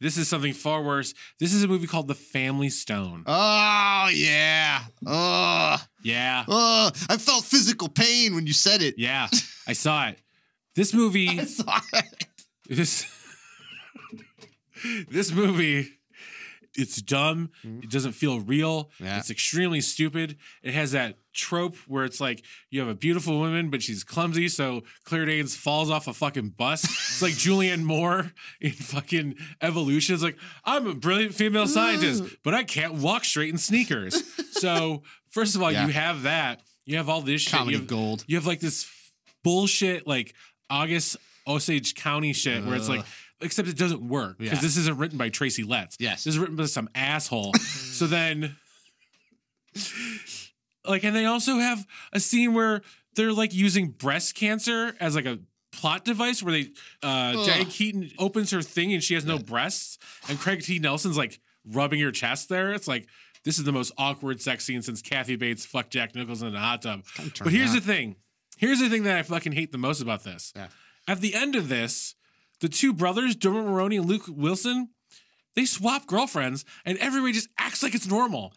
This 0.00 0.16
is 0.16 0.28
something 0.28 0.52
far 0.52 0.80
worse. 0.84 1.12
This 1.40 1.52
is 1.52 1.64
a 1.64 1.66
movie 1.68 1.88
called 1.88 2.06
The 2.06 2.14
Family 2.14 2.68
Stone. 2.68 3.24
Oh 3.26 4.08
yeah. 4.12 4.82
Oh, 5.04 5.76
Yeah. 6.04 6.44
oh, 6.46 6.90
I 7.08 7.16
felt 7.16 7.44
physical 7.44 7.88
pain 7.88 8.36
when 8.36 8.46
you 8.46 8.52
said 8.52 8.80
it. 8.80 8.94
Yeah. 8.96 9.26
I 9.66 9.72
saw 9.84 10.06
it. 10.08 10.18
This 10.76 10.94
movie 10.94 11.40
I 11.40 11.44
saw 11.46 11.80
it. 11.94 12.26
this 12.68 13.06
this 15.10 15.32
movie 15.32 15.88
it's 16.78 17.00
dumb 17.02 17.50
Mhm. 17.64 17.84
it 17.84 17.90
doesn't 17.90 18.12
feel 18.12 18.40
real 18.40 18.90
Yeah. 19.00 19.18
it's 19.18 19.30
extremely 19.30 19.80
stupid 19.80 20.36
it 20.62 20.74
has 20.74 20.92
that 20.92 21.18
trope 21.32 21.76
where 21.86 22.04
it's 22.04 22.20
like 22.20 22.42
you 22.70 22.80
have 22.80 22.88
a 22.88 22.94
beautiful 22.94 23.38
woman 23.38 23.68
but 23.70 23.82
she's 23.82 24.04
clumsy 24.04 24.48
so 24.48 24.82
claire 25.04 25.26
danes 25.26 25.54
falls 25.56 25.90
off 25.90 26.06
a 26.08 26.14
fucking 26.14 26.50
bus 26.50 26.84
it's 26.84 27.20
like 27.22 27.34
julianne 27.34 27.82
moore 27.92 28.32
in 28.60 28.72
fucking 28.72 29.34
evolution 29.60 30.14
it's 30.14 30.24
like 30.24 30.38
i'm 30.64 30.86
a 30.86 30.94
brilliant 30.94 31.34
female 31.34 31.66
scientist 31.66 32.22
but 32.42 32.54
i 32.54 32.62
can't 32.64 32.94
walk 32.94 33.24
straight 33.24 33.50
in 33.50 33.58
sneakers 33.58 34.22
so 34.52 35.02
first 35.30 35.54
of 35.56 35.62
all 35.62 35.70
Yeah. 35.70 35.86
you 35.86 35.92
have 35.92 36.22
that 36.22 36.62
you 36.86 36.96
have 36.96 37.08
all 37.08 37.20
this 37.20 37.42
shit 37.42 37.52
Comedy 37.52 37.72
you 37.72 37.78
have, 37.80 37.88
gold. 37.88 38.24
you 38.26 38.36
have 38.36 38.46
like 38.46 38.60
this 38.60 38.86
bullshit 39.44 40.06
like 40.06 40.34
August 40.70 41.16
Osage 41.46 41.94
County 41.94 42.32
shit 42.32 42.64
where 42.64 42.74
it's 42.76 42.88
like. 42.88 43.04
Except 43.40 43.68
it 43.68 43.76
doesn't 43.76 44.06
work 44.06 44.38
because 44.38 44.58
Yeah. 44.58 44.60
this 44.62 44.76
isn't 44.76 44.98
written 44.98 45.18
by 45.18 45.28
Tracy 45.28 45.62
Letts. 45.62 45.96
Yes. 46.00 46.24
This 46.24 46.34
is 46.34 46.38
written 46.38 46.56
by 46.56 46.66
some 46.66 46.88
asshole. 46.94 47.54
so 47.54 48.06
then 48.06 48.56
like 50.86 51.04
and 51.04 51.14
they 51.14 51.24
also 51.26 51.56
have 51.58 51.86
a 52.12 52.20
scene 52.20 52.54
where 52.54 52.82
they're 53.14 53.32
like 53.32 53.54
using 53.54 53.88
breast 53.88 54.34
cancer 54.34 54.94
as 55.00 55.14
like 55.14 55.26
a 55.26 55.38
plot 55.72 56.04
device 56.04 56.42
where 56.42 56.52
they 56.52 56.70
uh. 57.02 57.44
Diane 57.44 57.66
Keaton 57.66 58.10
opens 58.18 58.50
her 58.50 58.62
thing 58.62 58.92
and 58.92 59.02
she 59.02 59.14
has 59.14 59.24
no 59.24 59.38
breasts, 59.38 59.98
and 60.28 60.38
Craig 60.38 60.62
T. 60.62 60.78
Nelson's 60.78 61.16
like 61.18 61.38
rubbing 61.66 61.98
your 62.00 62.12
chest 62.12 62.48
there. 62.48 62.72
It's 62.72 62.88
like 62.88 63.06
this 63.44 63.58
is 63.58 63.64
the 63.64 63.72
most 63.72 63.92
awkward 63.98 64.40
sex 64.40 64.64
scene 64.64 64.82
since 64.82 65.02
Kathy 65.02 65.36
Bates 65.36 65.64
fucked 65.64 65.90
Jack 65.92 66.14
Nicholson 66.14 66.48
in 66.48 66.54
a 66.56 66.60
hot 66.60 66.82
tub. 66.82 67.02
But 67.16 67.52
here's 67.52 67.72
me 67.72 67.80
the 67.80 67.86
thing. 67.86 68.16
Here's 68.58 68.80
the 68.80 68.88
thing 68.88 69.04
that 69.04 69.18
I 69.18 69.22
fucking 69.22 69.52
hate 69.52 69.70
the 69.70 69.78
most 69.78 70.00
about 70.00 70.24
this. 70.24 70.52
Yeah. 70.56 70.68
At 71.06 71.20
the 71.20 71.34
end 71.34 71.54
of 71.54 71.68
this, 71.68 72.15
the 72.60 72.68
two 72.68 72.92
brothers, 72.92 73.36
Dermot 73.36 73.64
Mulroney 73.64 73.96
and 73.98 74.06
Luke 74.06 74.24
Wilson, 74.28 74.90
they 75.54 75.64
swap 75.64 76.06
girlfriends 76.06 76.64
and 76.84 76.98
everybody 76.98 77.32
just 77.32 77.48
acts 77.58 77.82
like 77.82 77.94
it's 77.94 78.06
normal. 78.08 78.52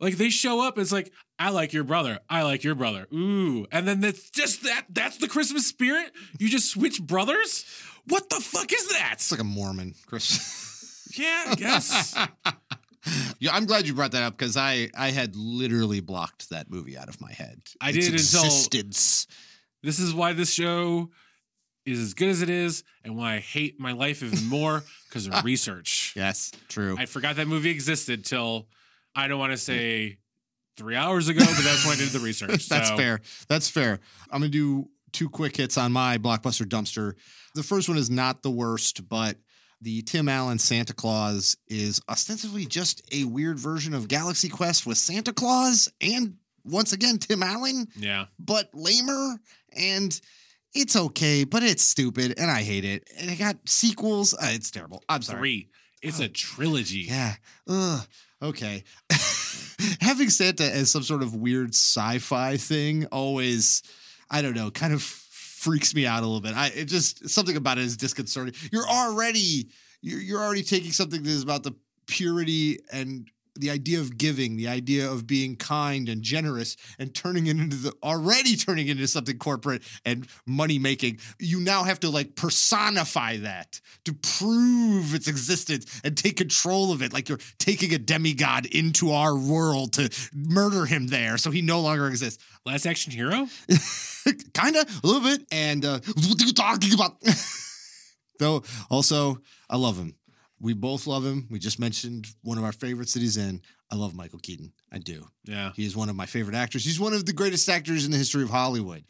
Like 0.00 0.16
they 0.16 0.30
show 0.30 0.60
up, 0.66 0.78
it's 0.78 0.92
like, 0.92 1.12
I 1.38 1.50
like 1.50 1.72
your 1.72 1.84
brother. 1.84 2.18
I 2.30 2.42
like 2.42 2.62
your 2.62 2.74
brother. 2.74 3.06
Ooh. 3.12 3.66
And 3.72 3.86
then 3.86 4.00
that's 4.00 4.30
just 4.30 4.62
that. 4.62 4.84
That's 4.88 5.16
the 5.18 5.28
Christmas 5.28 5.66
spirit. 5.66 6.12
You 6.38 6.48
just 6.48 6.70
switch 6.70 7.02
brothers? 7.02 7.64
What 8.06 8.30
the 8.30 8.36
fuck 8.36 8.72
is 8.72 8.88
that? 8.90 9.10
It's 9.14 9.30
like 9.32 9.40
a 9.40 9.44
Mormon, 9.44 9.94
Chris. 10.06 10.54
Yeah, 11.16 11.44
I 11.48 11.54
guess. 11.54 12.14
yeah, 13.40 13.54
I'm 13.54 13.64
glad 13.64 13.86
you 13.88 13.94
brought 13.94 14.12
that 14.12 14.22
up 14.22 14.36
because 14.36 14.56
I 14.58 14.90
I 14.96 15.10
had 15.10 15.34
literally 15.34 16.00
blocked 16.00 16.50
that 16.50 16.70
movie 16.70 16.98
out 16.98 17.08
of 17.08 17.18
my 17.20 17.32
head. 17.32 17.62
I 17.80 17.88
Its 17.88 17.96
did 17.96 18.04
until- 18.20 18.44
existence. 18.44 19.26
this 19.82 19.98
is 19.98 20.12
why 20.14 20.34
this 20.34 20.52
show 20.52 21.10
is 21.92 22.00
as 22.00 22.14
good 22.14 22.28
as 22.28 22.42
it 22.42 22.50
is 22.50 22.84
and 23.04 23.16
why 23.16 23.34
I 23.34 23.38
hate 23.40 23.78
my 23.80 23.92
life 23.92 24.22
even 24.22 24.46
more 24.48 24.82
because 25.08 25.26
of 25.26 25.44
research. 25.44 26.12
Yes, 26.16 26.52
true. 26.68 26.96
I 26.98 27.06
forgot 27.06 27.36
that 27.36 27.48
movie 27.48 27.70
existed 27.70 28.24
till 28.24 28.68
I 29.14 29.28
don't 29.28 29.38
want 29.38 29.52
to 29.52 29.58
say 29.58 30.18
three 30.76 30.94
hours 30.96 31.28
ago, 31.28 31.40
but 31.40 31.64
that's 31.64 31.84
when 31.84 31.94
I 31.94 31.98
did 31.98 32.10
the 32.10 32.20
research. 32.20 32.68
That's 32.68 32.88
So, 32.90 32.96
fair. 32.96 33.20
That's 33.48 33.68
fair. 33.68 33.98
I'm 34.30 34.40
gonna 34.40 34.48
do 34.48 34.88
two 35.12 35.28
quick 35.28 35.56
hits 35.56 35.76
on 35.76 35.90
my 35.92 36.18
blockbuster 36.18 36.64
dumpster. 36.66 37.14
The 37.54 37.62
first 37.64 37.88
one 37.88 37.98
is 37.98 38.10
not 38.10 38.42
the 38.42 38.50
worst, 38.50 39.08
but 39.08 39.36
the 39.80 40.02
Tim 40.02 40.28
Allen 40.28 40.58
Santa 40.58 40.92
Claus 40.92 41.56
is 41.66 42.00
ostensibly 42.08 42.64
just 42.66 43.02
a 43.12 43.24
weird 43.24 43.58
version 43.58 43.94
of 43.94 44.06
Galaxy 44.08 44.48
Quest 44.48 44.86
with 44.86 44.98
Santa 44.98 45.32
Claus 45.32 45.88
and 46.00 46.34
once 46.64 46.92
again 46.92 47.18
Tim 47.18 47.42
Allen, 47.42 47.88
Yeah. 47.96 48.26
but 48.38 48.68
lamer 48.74 49.40
and 49.76 50.20
it's 50.74 50.96
okay, 50.96 51.44
but 51.44 51.62
it's 51.62 51.82
stupid 51.82 52.34
and 52.38 52.50
I 52.50 52.62
hate 52.62 52.84
it. 52.84 53.08
And 53.18 53.30
it 53.30 53.38
got 53.38 53.56
sequels. 53.66 54.34
Uh, 54.34 54.50
it's 54.50 54.70
terrible. 54.70 55.02
I'm 55.08 55.22
sorry. 55.22 55.38
Three. 55.38 55.68
It's 56.02 56.20
a 56.20 56.28
trilogy. 56.28 57.06
Yeah. 57.08 57.34
Ugh. 57.68 58.06
Okay. 58.42 58.84
Having 60.00 60.30
Santa 60.30 60.64
as 60.64 60.90
some 60.90 61.02
sort 61.02 61.22
of 61.22 61.34
weird 61.34 61.70
sci-fi 61.70 62.56
thing 62.56 63.06
always, 63.06 63.82
I 64.30 64.42
don't 64.42 64.54
know, 64.54 64.70
kind 64.70 64.92
of 64.92 65.02
freaks 65.02 65.94
me 65.94 66.06
out 66.06 66.22
a 66.22 66.26
little 66.26 66.40
bit. 66.40 66.54
I 66.54 66.68
it 66.68 66.84
just 66.84 67.28
something 67.28 67.56
about 67.56 67.78
it 67.78 67.84
is 67.84 67.96
disconcerting. 67.96 68.54
You're 68.70 68.88
already 68.88 69.68
you're, 70.00 70.20
you're 70.20 70.40
already 70.40 70.62
taking 70.62 70.92
something 70.92 71.22
that 71.22 71.28
is 71.28 71.42
about 71.42 71.64
the 71.64 71.74
purity 72.06 72.78
and 72.92 73.28
the 73.58 73.70
idea 73.70 74.00
of 74.00 74.16
giving, 74.16 74.56
the 74.56 74.68
idea 74.68 75.10
of 75.10 75.26
being 75.26 75.56
kind 75.56 76.08
and 76.08 76.22
generous, 76.22 76.76
and 76.98 77.14
turning 77.14 77.46
it 77.46 77.58
into 77.58 77.76
the 77.76 77.92
already 78.02 78.56
turning 78.56 78.88
it 78.88 78.92
into 78.92 79.08
something 79.08 79.38
corporate 79.38 79.82
and 80.04 80.26
money 80.46 80.78
making. 80.78 81.18
You 81.38 81.60
now 81.60 81.84
have 81.84 82.00
to 82.00 82.10
like 82.10 82.36
personify 82.36 83.38
that 83.38 83.80
to 84.04 84.12
prove 84.12 85.14
its 85.14 85.28
existence 85.28 86.00
and 86.04 86.16
take 86.16 86.36
control 86.36 86.92
of 86.92 87.02
it. 87.02 87.12
Like 87.12 87.28
you're 87.28 87.38
taking 87.58 87.92
a 87.94 87.98
demigod 87.98 88.66
into 88.66 89.12
our 89.12 89.36
world 89.36 89.92
to 89.94 90.10
murder 90.34 90.86
him 90.86 91.08
there 91.08 91.38
so 91.38 91.50
he 91.50 91.62
no 91.62 91.80
longer 91.80 92.06
exists. 92.06 92.42
Last 92.64 92.86
Action 92.86 93.12
Hero? 93.12 93.46
Kinda, 94.54 94.84
a 95.02 95.06
little 95.06 95.22
bit. 95.22 95.46
And 95.50 95.84
uh, 95.84 96.00
what 96.00 96.42
are 96.42 96.46
you 96.46 96.52
talking 96.52 96.92
about? 96.92 97.16
Though, 98.38 98.62
also, 98.90 99.38
I 99.68 99.76
love 99.76 99.98
him. 99.98 100.14
We 100.60 100.74
both 100.74 101.06
love 101.06 101.24
him. 101.24 101.46
We 101.50 101.58
just 101.58 101.78
mentioned 101.78 102.26
one 102.42 102.58
of 102.58 102.64
our 102.64 102.72
favorites 102.72 103.14
that 103.14 103.20
he's 103.20 103.36
in. 103.36 103.62
I 103.90 103.96
love 103.96 104.14
Michael 104.14 104.40
Keaton. 104.40 104.72
I 104.92 104.98
do. 104.98 105.26
Yeah. 105.44 105.70
He 105.74 105.86
is 105.86 105.96
one 105.96 106.08
of 106.08 106.16
my 106.16 106.26
favorite 106.26 106.56
actors. 106.56 106.84
He's 106.84 106.98
one 106.98 107.12
of 107.12 107.26
the 107.26 107.32
greatest 107.32 107.68
actors 107.68 108.04
in 108.04 108.10
the 108.10 108.18
history 108.18 108.42
of 108.42 108.50
Hollywood. 108.50 109.04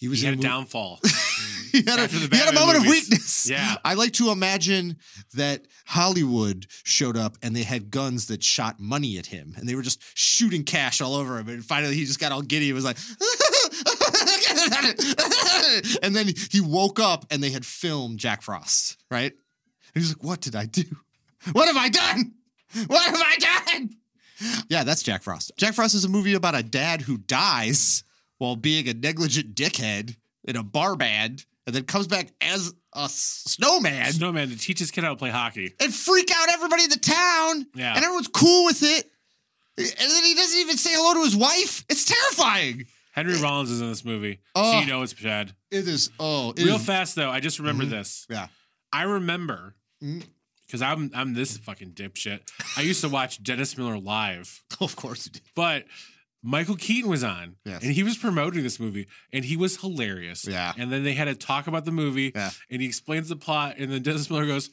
He 0.00 0.08
was 0.08 0.20
He 0.20 0.26
had 0.26 0.38
a 0.38 0.42
downfall. 0.42 1.00
he 1.72 1.78
had, 1.78 1.98
a, 1.98 2.06
he 2.06 2.36
had 2.36 2.50
a 2.50 2.58
moment 2.58 2.78
of 2.78 2.86
weakness. 2.86 3.48
Yeah. 3.48 3.76
I 3.84 3.94
like 3.94 4.12
to 4.14 4.30
imagine 4.30 4.98
that 5.34 5.66
Hollywood 5.86 6.66
showed 6.84 7.16
up 7.16 7.38
and 7.42 7.56
they 7.56 7.62
had 7.62 7.90
guns 7.90 8.26
that 8.26 8.42
shot 8.42 8.78
money 8.78 9.16
at 9.18 9.26
him 9.26 9.54
and 9.56 9.68
they 9.68 9.74
were 9.74 9.82
just 9.82 10.02
shooting 10.14 10.64
cash 10.64 11.00
all 11.00 11.14
over 11.14 11.38
him. 11.38 11.48
And 11.48 11.64
finally 11.64 11.94
he 11.94 12.04
just 12.04 12.20
got 12.20 12.32
all 12.32 12.42
giddy. 12.42 12.66
He 12.66 12.72
was 12.74 12.84
like, 12.84 12.98
and 16.02 16.14
then 16.14 16.28
he 16.50 16.60
woke 16.60 17.00
up 17.00 17.24
and 17.30 17.42
they 17.42 17.50
had 17.50 17.64
filmed 17.64 18.18
Jack 18.18 18.42
Frost, 18.42 18.98
right? 19.10 19.32
He's 19.94 20.08
like, 20.10 20.22
what 20.24 20.40
did 20.40 20.56
I 20.56 20.66
do? 20.66 20.84
What 21.52 21.66
have 21.68 21.76
I 21.76 21.88
done? 21.88 22.32
What 22.86 23.02
have 23.04 23.20
I 23.22 23.36
done? 23.76 23.90
Yeah, 24.68 24.82
that's 24.82 25.02
Jack 25.02 25.22
Frost. 25.22 25.52
Jack 25.56 25.74
Frost 25.74 25.94
is 25.94 26.04
a 26.04 26.08
movie 26.08 26.34
about 26.34 26.54
a 26.56 26.62
dad 26.62 27.02
who 27.02 27.18
dies 27.18 28.02
while 28.38 28.56
being 28.56 28.88
a 28.88 28.94
negligent 28.94 29.54
dickhead 29.54 30.16
in 30.44 30.56
a 30.56 30.62
bar 30.62 30.96
band 30.96 31.44
and 31.66 31.74
then 31.76 31.84
comes 31.84 32.06
back 32.08 32.28
as 32.40 32.74
a 32.94 33.08
snowman 33.08 34.12
Snowman 34.12 34.48
to 34.50 34.58
teach 34.58 34.78
his 34.78 34.90
kid 34.90 35.04
how 35.04 35.10
to 35.10 35.16
play 35.16 35.30
hockey. 35.30 35.74
and 35.80 35.94
freak 35.94 36.30
out 36.34 36.48
everybody 36.50 36.84
in 36.84 36.90
the 36.90 36.98
town. 36.98 37.66
Yeah. 37.74 37.94
And 37.94 38.04
everyone's 38.04 38.28
cool 38.28 38.64
with 38.64 38.82
it. 38.82 39.10
And 39.76 39.86
then 40.10 40.24
he 40.24 40.34
doesn't 40.34 40.60
even 40.60 40.76
say 40.76 40.90
hello 40.94 41.14
to 41.14 41.24
his 41.24 41.36
wife. 41.36 41.84
It's 41.88 42.04
terrifying. 42.04 42.86
Henry 43.12 43.40
Rollins 43.40 43.70
is 43.70 43.80
in 43.80 43.88
this 43.88 44.04
movie. 44.04 44.40
Oh. 44.54 44.72
so 44.72 44.78
you 44.80 44.86
know 44.86 45.02
it's 45.02 45.12
Chad. 45.12 45.54
It 45.70 45.86
is, 45.86 46.10
oh, 46.18 46.50
it 46.56 46.64
Real 46.64 46.76
is- 46.76 46.84
fast 46.86 47.14
though, 47.14 47.30
I 47.30 47.40
just 47.40 47.58
remember 47.60 47.84
Mhm. 47.84 47.90
this. 47.90 48.26
Yeah. 48.28 48.48
I 48.92 49.02
remember. 49.04 49.74
Because 50.66 50.82
I'm 50.82 51.10
I'm 51.14 51.34
this 51.34 51.56
fucking 51.58 51.92
dipshit. 51.92 52.40
I 52.76 52.82
used 52.82 53.00
to 53.02 53.08
watch 53.08 53.42
Dennis 53.42 53.76
Miller 53.78 53.98
live, 53.98 54.62
Of 54.80 54.96
course 54.96 55.26
you 55.26 55.32
did. 55.32 55.42
but 55.54 55.84
Michael 56.42 56.76
Keaton 56.76 57.08
was 57.10 57.24
on, 57.24 57.56
Yes. 57.64 57.82
and 57.82 57.92
he 57.92 58.02
was 58.02 58.18
promoting 58.18 58.62
this 58.62 58.78
movie, 58.78 59.06
and 59.32 59.44
he 59.44 59.56
was 59.56 59.80
hilarious. 59.80 60.46
Yeah. 60.46 60.72
And 60.76 60.92
then 60.92 61.02
they 61.02 61.14
had 61.14 61.24
to 61.24 61.34
talk 61.34 61.66
about 61.66 61.84
the 61.86 61.90
movie, 61.92 62.32
Yeah. 62.34 62.50
and 62.70 62.82
he 62.82 62.86
explains 62.86 63.28
the 63.30 63.36
plot, 63.36 63.76
and 63.78 63.90
then 63.90 64.02
Dennis 64.02 64.28
Miller 64.30 64.46
goes. 64.46 64.70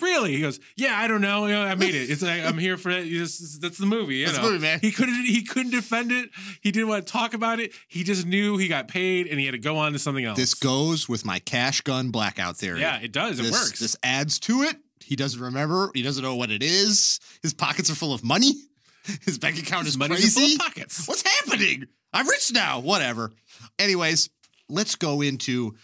Really? 0.00 0.32
He 0.32 0.40
goes, 0.40 0.60
yeah, 0.76 0.96
I 0.96 1.08
don't 1.08 1.20
know. 1.20 1.46
You 1.46 1.54
know, 1.54 1.62
I 1.64 1.74
made 1.74 1.94
it. 1.94 2.10
It's 2.10 2.22
like 2.22 2.42
I'm 2.44 2.58
here 2.66 2.76
for 2.76 2.90
it. 2.90 3.06
Just- 3.08 3.60
that's 3.60 3.78
the 3.78 3.86
movie. 3.86 4.16
You 4.16 4.26
That's 4.26 4.38
the 4.38 4.44
know, 4.44 4.50
movie, 4.50 4.62
man. 4.62 4.78
He 4.80 4.92
couldn't. 4.92 5.24
He 5.24 5.42
couldn't 5.42 5.72
defend 5.72 6.12
it. 6.12 6.30
He 6.60 6.70
didn't 6.70 6.88
want 6.88 7.06
to 7.06 7.12
talk 7.12 7.34
about 7.34 7.60
it. 7.60 7.72
He 7.88 8.04
just 8.04 8.26
knew 8.26 8.56
he 8.56 8.68
got 8.68 8.88
paid, 8.88 9.26
and 9.26 9.38
he 9.40 9.46
had 9.46 9.52
to 9.52 9.58
go 9.58 9.76
on 9.76 9.92
to 9.92 9.98
something 9.98 10.24
else. 10.24 10.36
This 10.38 10.54
goes 10.54 11.08
with 11.08 11.24
my 11.24 11.38
cash 11.40 11.80
gun 11.80 12.10
blackout 12.10 12.56
theory. 12.56 12.80
yeah, 12.80 13.00
it 13.00 13.12
does. 13.12 13.38
It 13.40 13.50
works. 13.50 13.78
This 13.80 13.96
adds 14.02 14.38
to 14.40 14.62
it. 14.62 14.76
He 15.04 15.16
doesn't 15.16 15.40
remember. 15.40 15.90
He 15.94 16.02
doesn't 16.02 16.22
know 16.22 16.34
what 16.36 16.50
it 16.50 16.62
is. 16.62 17.18
His 17.42 17.54
pockets 17.54 17.90
are 17.90 17.94
full 17.94 18.12
of 18.12 18.22
money. 18.22 18.52
His 19.24 19.38
bank 19.38 19.58
account 19.58 19.86
is 19.88 19.94
in 19.94 20.00
full 20.00 20.08
crazy. 20.08 20.54
of 20.54 20.58
pockets. 20.60 21.08
What's 21.08 21.22
happening? 21.22 21.86
I'm 22.12 22.28
rich 22.28 22.52
now. 22.52 22.80
Whatever. 22.80 23.32
Anyways, 23.78 24.28
let's 24.68 24.96
go 24.96 25.22
into 25.22 25.74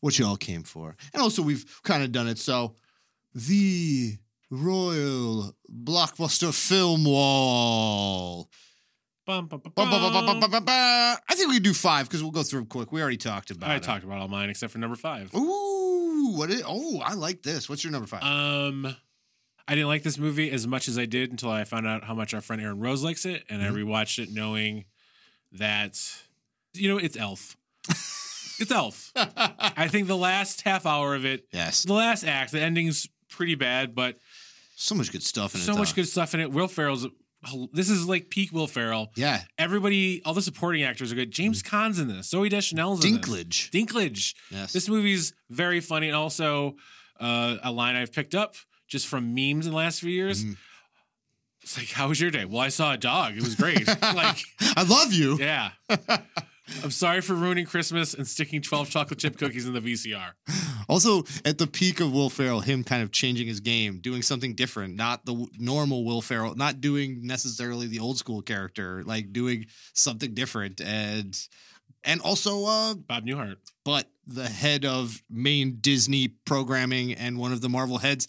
what 0.00 0.18
you 0.18 0.26
all 0.26 0.36
came 0.36 0.62
for. 0.62 0.96
And 1.12 1.22
also, 1.22 1.42
we've 1.42 1.64
kind 1.82 2.02
of 2.02 2.10
done 2.10 2.26
it. 2.26 2.38
So, 2.38 2.74
the 3.34 4.18
Royal 4.50 5.54
Blockbuster 5.72 6.52
Film 6.54 7.04
Wall. 7.04 8.48
Bum, 9.26 9.46
bum, 9.46 9.60
bum. 9.60 9.72
I 9.88 11.16
think 11.34 11.48
we 11.48 11.54
can 11.56 11.62
do 11.62 11.72
five 11.74 12.08
because 12.08 12.22
we'll 12.22 12.32
go 12.32 12.42
through 12.42 12.60
them 12.60 12.66
quick. 12.68 12.90
We 12.90 13.00
already 13.00 13.16
talked 13.16 13.50
about 13.52 13.70
I 13.70 13.76
it. 13.76 13.82
talked 13.84 14.02
about 14.02 14.18
all 14.18 14.28
mine 14.28 14.50
except 14.50 14.72
for 14.72 14.78
number 14.78 14.96
five. 14.96 15.32
Ooh, 15.34 16.32
what 16.36 16.50
is? 16.50 16.62
Oh, 16.66 17.00
I 17.00 17.14
like 17.14 17.42
this. 17.42 17.68
What's 17.68 17.84
your 17.84 17.92
number 17.92 18.08
five? 18.08 18.22
Um, 18.24 18.96
I 19.68 19.74
didn't 19.76 19.86
like 19.88 20.02
this 20.02 20.18
movie 20.18 20.50
as 20.50 20.66
much 20.66 20.88
as 20.88 20.98
I 20.98 21.04
did 21.06 21.30
until 21.30 21.50
I 21.50 21.62
found 21.62 21.86
out 21.86 22.02
how 22.02 22.14
much 22.14 22.34
our 22.34 22.40
friend 22.40 22.60
Aaron 22.60 22.80
Rose 22.80 23.04
likes 23.04 23.24
it, 23.24 23.44
and 23.48 23.62
Mhm. 23.62 23.66
I 23.66 23.70
rewatched 23.70 24.18
it 24.20 24.30
knowing 24.32 24.86
that 25.52 25.96
you 26.74 26.88
know 26.88 26.98
it's 26.98 27.16
Elf. 27.16 27.56
it's 28.58 28.70
Elf. 28.72 29.12
I 29.16 29.86
think 29.88 30.08
the 30.08 30.16
last 30.16 30.62
half 30.62 30.86
hour 30.86 31.14
of 31.14 31.24
it, 31.24 31.46
yes, 31.52 31.84
the 31.84 31.92
last 31.94 32.24
act, 32.24 32.50
the 32.50 32.60
ending's 32.60 33.06
pretty 33.30 33.54
bad, 33.54 33.94
but 33.94 34.16
so 34.76 34.94
much 34.94 35.10
good 35.12 35.22
stuff 35.22 35.54
in 35.54 35.60
it. 35.60 35.64
so 35.64 35.74
much 35.74 35.94
good 35.94 36.08
stuff 36.08 36.34
in 36.34 36.40
it. 36.40 36.50
Will 36.52 36.68
Ferrell's. 36.68 37.06
This 37.72 37.88
is 37.88 38.06
like 38.06 38.28
peak 38.28 38.52
Will 38.52 38.66
Ferrell. 38.66 39.12
Yeah, 39.16 39.40
Everybody, 39.56 40.20
all 40.26 40.34
the 40.34 40.42
supporting 40.42 40.82
actors 40.82 41.10
are 41.10 41.14
good. 41.14 41.30
James 41.30 41.62
Caan's 41.62 41.98
in 41.98 42.08
this. 42.08 42.30
Zooey 42.34 42.50
Deschanel's 42.50 43.02
in 43.02 43.14
this. 43.16 43.20
Dinklage. 43.30 43.70
Dinklage. 43.70 44.34
Yes, 44.50 44.72
This 44.74 44.88
movie's 44.90 45.32
very 45.48 45.80
funny, 45.80 46.08
and 46.08 46.16
also 46.16 46.76
uh, 47.18 47.56
a 47.62 47.72
line 47.72 47.96
I've 47.96 48.12
picked 48.12 48.34
up 48.34 48.56
just 48.88 49.06
from 49.06 49.34
memes 49.34 49.64
in 49.66 49.72
the 49.72 49.76
last 49.78 50.00
few 50.00 50.10
years. 50.10 50.44
Mhm. 50.44 50.56
It's 51.62 51.76
like, 51.78 51.90
how 51.90 52.08
was 52.08 52.20
your 52.20 52.30
day? 52.30 52.44
Well, 52.46 52.60
I 52.60 52.68
saw 52.68 52.92
a 52.94 52.98
dog. 52.98 53.36
It 53.36 53.42
was 53.42 53.54
great. 53.54 53.86
like, 54.02 54.38
I 54.76 54.82
love 54.82 55.12
you. 55.12 55.38
yeah. 55.38 55.70
I'm 56.82 56.90
sorry 56.90 57.20
for 57.20 57.34
ruining 57.34 57.66
Christmas 57.66 58.14
and 58.14 58.26
sticking 58.26 58.62
12 58.62 58.90
chocolate 58.90 59.18
chip 59.18 59.38
cookies 59.38 59.66
in 59.66 59.72
the 59.72 59.80
VCR. 59.80 60.32
Also, 60.88 61.24
at 61.44 61.58
the 61.58 61.66
peak 61.66 62.00
of 62.00 62.12
Will 62.12 62.30
Ferrell, 62.30 62.60
him 62.60 62.82
kind 62.84 63.02
of 63.02 63.12
changing 63.12 63.46
his 63.46 63.60
game, 63.60 64.00
doing 64.00 64.22
something 64.22 64.54
different, 64.54 64.96
not 64.96 65.24
the 65.24 65.46
normal 65.58 66.04
Will 66.04 66.20
Ferrell, 66.20 66.54
not 66.56 66.80
doing 66.80 67.20
necessarily 67.22 67.86
the 67.86 68.00
old 68.00 68.18
school 68.18 68.42
character, 68.42 69.02
like 69.04 69.32
doing 69.32 69.66
something 69.92 70.34
different, 70.34 70.80
and 70.80 71.38
and 72.02 72.20
also, 72.22 72.64
uh, 72.64 72.94
Bob 72.94 73.24
Newhart. 73.26 73.56
but 73.84 74.06
the 74.26 74.48
head 74.48 74.84
of 74.84 75.22
main 75.28 75.78
Disney 75.80 76.28
programming 76.28 77.12
and 77.12 77.36
one 77.38 77.52
of 77.52 77.60
the 77.60 77.68
Marvel 77.68 77.98
heads, 77.98 78.26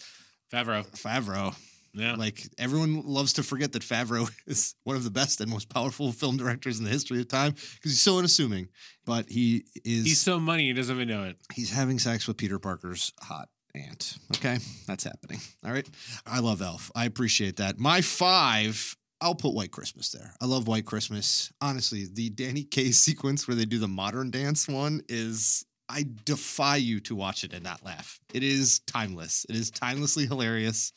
Favreau. 0.52 0.86
Favreau. 0.92 1.56
Yeah. 1.94 2.16
Like 2.16 2.48
everyone 2.58 3.04
loves 3.06 3.34
to 3.34 3.44
forget 3.44 3.74
that 3.74 3.82
Favreau 3.84 4.32
is 4.48 4.76
one 4.84 4.96
of 4.96 5.04
the 5.04 5.12
best 5.12 5.42
and 5.42 5.50
most 5.50 5.70
powerful 5.70 6.12
film 6.22 6.38
directors 6.38 6.80
in 6.80 6.86
the 6.86 6.92
history 6.92 7.20
of 7.20 7.28
time 7.28 7.52
because 7.52 7.92
he's 7.92 8.02
so 8.02 8.18
unassuming. 8.18 8.70
But 9.06 9.30
he 9.30 9.66
is 9.84 10.06
He's 10.06 10.20
so 10.22 10.40
money, 10.40 10.68
he 10.68 10.74
doesn't 10.74 10.96
even 10.96 11.08
know 11.08 11.24
it. 11.26 11.38
he's 11.54 11.72
having 11.72 12.00
sex 12.00 12.28
with 12.28 12.38
Peter 12.38 12.60
Parker's 12.60 13.12
hot 13.22 13.50
aunt. 13.76 14.18
Okay, 14.36 14.58
that's 14.88 15.04
happening. 15.04 15.40
All 15.66 15.72
right, 15.72 15.90
I 16.26 16.40
love 16.40 16.62
Elf. 16.62 16.92
I 16.96 17.06
appreciate 17.06 17.58
that. 17.58 17.80
My 17.80 18.02
five. 18.02 18.96
I'll 19.24 19.36
put 19.36 19.54
White 19.54 19.70
Christmas 19.72 20.10
there. 20.10 20.34
I 20.42 20.46
love 20.46 20.68
White 20.68 20.86
Christmas. 20.88 21.52
Honestly, 21.62 22.08
the 22.12 22.32
Danny 22.32 22.64
Kaye 22.64 22.90
sequence 22.92 23.48
where 23.48 23.54
they 23.54 23.66
do 23.66 23.78
the 23.78 23.88
modern 23.88 24.32
dance 24.32 24.68
one 24.68 25.02
is 25.10 25.64
I 25.88 26.06
defy 26.26 26.78
you 26.78 27.00
to 27.02 27.16
watch 27.16 27.44
it 27.44 27.54
and 27.54 27.64
not 27.64 27.86
laugh. 27.86 28.20
It 28.34 28.42
is 28.44 28.80
timeless. 28.80 29.46
It 29.48 29.56
is 29.56 29.70
timelessly 29.70 30.26
hilarious. 30.26 30.92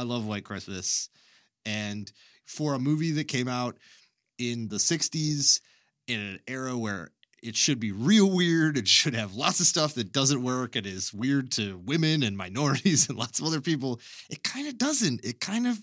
I 0.00 0.04
love 0.04 0.26
White 0.26 0.44
Christmas. 0.44 1.10
And 1.66 2.10
for 2.46 2.72
a 2.72 2.78
movie 2.78 3.12
that 3.12 3.28
came 3.28 3.48
out 3.48 3.76
in 4.38 4.68
the 4.68 4.76
60s 4.76 5.60
in 6.08 6.18
an 6.18 6.40
era 6.48 6.74
where 6.74 7.10
it 7.42 7.54
should 7.54 7.78
be 7.78 7.92
real 7.92 8.30
weird, 8.34 8.78
it 8.78 8.88
should 8.88 9.14
have 9.14 9.34
lots 9.34 9.60
of 9.60 9.66
stuff 9.66 9.92
that 9.94 10.10
doesn't 10.10 10.42
work 10.42 10.74
and 10.74 10.86
is 10.86 11.12
weird 11.12 11.52
to 11.52 11.76
women 11.84 12.22
and 12.22 12.34
minorities 12.34 13.08
and 13.10 13.18
lots 13.18 13.40
of 13.40 13.44
other 13.44 13.60
people, 13.60 14.00
it 14.30 14.42
kind 14.42 14.68
of 14.68 14.78
doesn't. 14.78 15.22
It 15.22 15.38
kind 15.38 15.66
of 15.66 15.78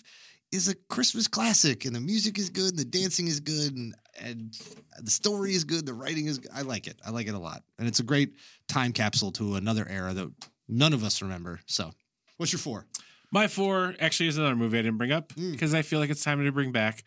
is 0.52 0.68
a 0.68 0.74
Christmas 0.90 1.28
classic 1.28 1.86
and 1.86 1.96
the 1.96 2.00
music 2.00 2.40
is 2.40 2.50
good, 2.50 2.72
and 2.72 2.80
the 2.80 2.86
dancing 2.86 3.28
is 3.28 3.40
good 3.40 3.76
and 3.76 3.94
and 4.20 4.52
the 5.00 5.12
story 5.12 5.54
is 5.54 5.64
good, 5.64 5.86
the 5.86 5.94
writing 5.94 6.26
is 6.26 6.40
good. 6.40 6.50
I 6.56 6.64
like 6.64 6.88
it. 6.88 7.00
I 7.06 7.12
like 7.12 7.28
it 7.28 7.36
a 7.36 7.40
lot. 7.40 7.62
And 7.78 7.88
it's 7.88 8.00
a 8.00 8.04
great 8.04 8.34
time 8.68 8.94
capsule 8.94 9.32
to 9.34 9.58
another 9.58 9.88
era 9.88 10.12
that 10.16 10.32
none 10.68 10.94
of 10.94 11.04
us 11.04 11.22
remember. 11.22 11.60
So, 11.68 11.92
what's 12.38 12.52
your 12.52 12.60
4? 12.60 12.88
My 13.32 13.48
four 13.48 13.96
actually 14.00 14.28
is 14.30 14.38
another 14.38 14.56
movie 14.56 14.80
I 14.80 14.82
didn't 14.84 14.98
bring 14.98 15.12
up 15.12 15.30
Mm. 15.34 15.52
because 15.52 15.74
I 15.74 15.82
feel 15.82 16.00
like 16.00 16.10
it's 16.10 16.24
time 16.24 16.44
to 16.44 16.52
bring 16.52 16.72
back 16.72 17.04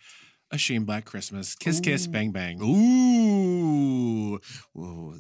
a 0.50 0.58
Shane 0.58 0.84
Black 0.84 1.04
Christmas. 1.04 1.54
Kiss, 1.54 1.80
kiss, 1.80 2.06
bang, 2.06 2.30
bang. 2.32 2.60
Ooh. 2.62 4.40
Whoa, 4.72 5.14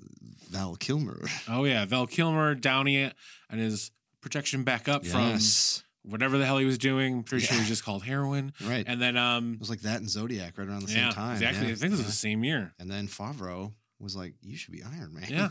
Val 0.50 0.76
Kilmer. 0.76 1.20
Oh, 1.48 1.64
yeah. 1.64 1.84
Val 1.84 2.06
Kilmer, 2.06 2.54
Downey, 2.54 3.10
and 3.48 3.60
his 3.60 3.90
protection 4.20 4.64
back 4.64 4.88
up 4.88 5.04
Yes. 5.04 5.82
from 6.02 6.10
whatever 6.10 6.38
the 6.38 6.46
hell 6.46 6.58
he 6.58 6.64
was 6.64 6.78
doing. 6.78 7.14
I'm 7.18 7.22
pretty 7.22 7.46
sure 7.46 7.56
it 7.56 7.60
was 7.60 7.68
just 7.68 7.84
called 7.84 8.04
heroin. 8.04 8.52
Right. 8.62 8.84
And 8.86 9.00
then, 9.00 9.16
um, 9.16 9.54
it 9.54 9.60
was 9.60 9.70
like 9.70 9.80
that 9.82 10.00
and 10.00 10.10
Zodiac 10.10 10.58
right 10.58 10.68
around 10.68 10.86
the 10.86 10.92
yeah, 10.92 11.06
same 11.08 11.12
time. 11.12 11.32
exactly. 11.34 11.66
Yeah. 11.68 11.72
I 11.72 11.76
think 11.76 11.88
it 11.88 11.90
was 11.92 12.00
Yeah. 12.00 12.06
the 12.06 12.12
same 12.12 12.44
year. 12.44 12.74
And 12.78 12.90
then 12.90 13.06
Favreau 13.08 13.72
was 13.98 14.16
like, 14.16 14.34
"You 14.42 14.56
should 14.56 14.72
be 14.72 14.82
Iron 14.82 15.12
Man." 15.14 15.26
Yeah. 15.30 15.50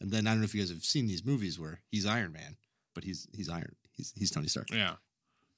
And 0.00 0.10
then 0.10 0.26
I 0.26 0.30
don't 0.32 0.40
know 0.40 0.44
if 0.44 0.54
you 0.54 0.60
guys 0.60 0.70
have 0.70 0.82
seen 0.84 1.06
these 1.06 1.24
movies 1.24 1.58
where 1.58 1.82
he's 1.90 2.06
Iron 2.06 2.32
Man, 2.32 2.56
but 2.94 3.04
he's 3.04 3.28
he's 3.34 3.48
Iron. 3.48 3.74
He's 3.92 4.12
he's 4.16 4.30
Tony 4.30 4.48
Stark. 4.48 4.70
Yeah. 4.70 4.94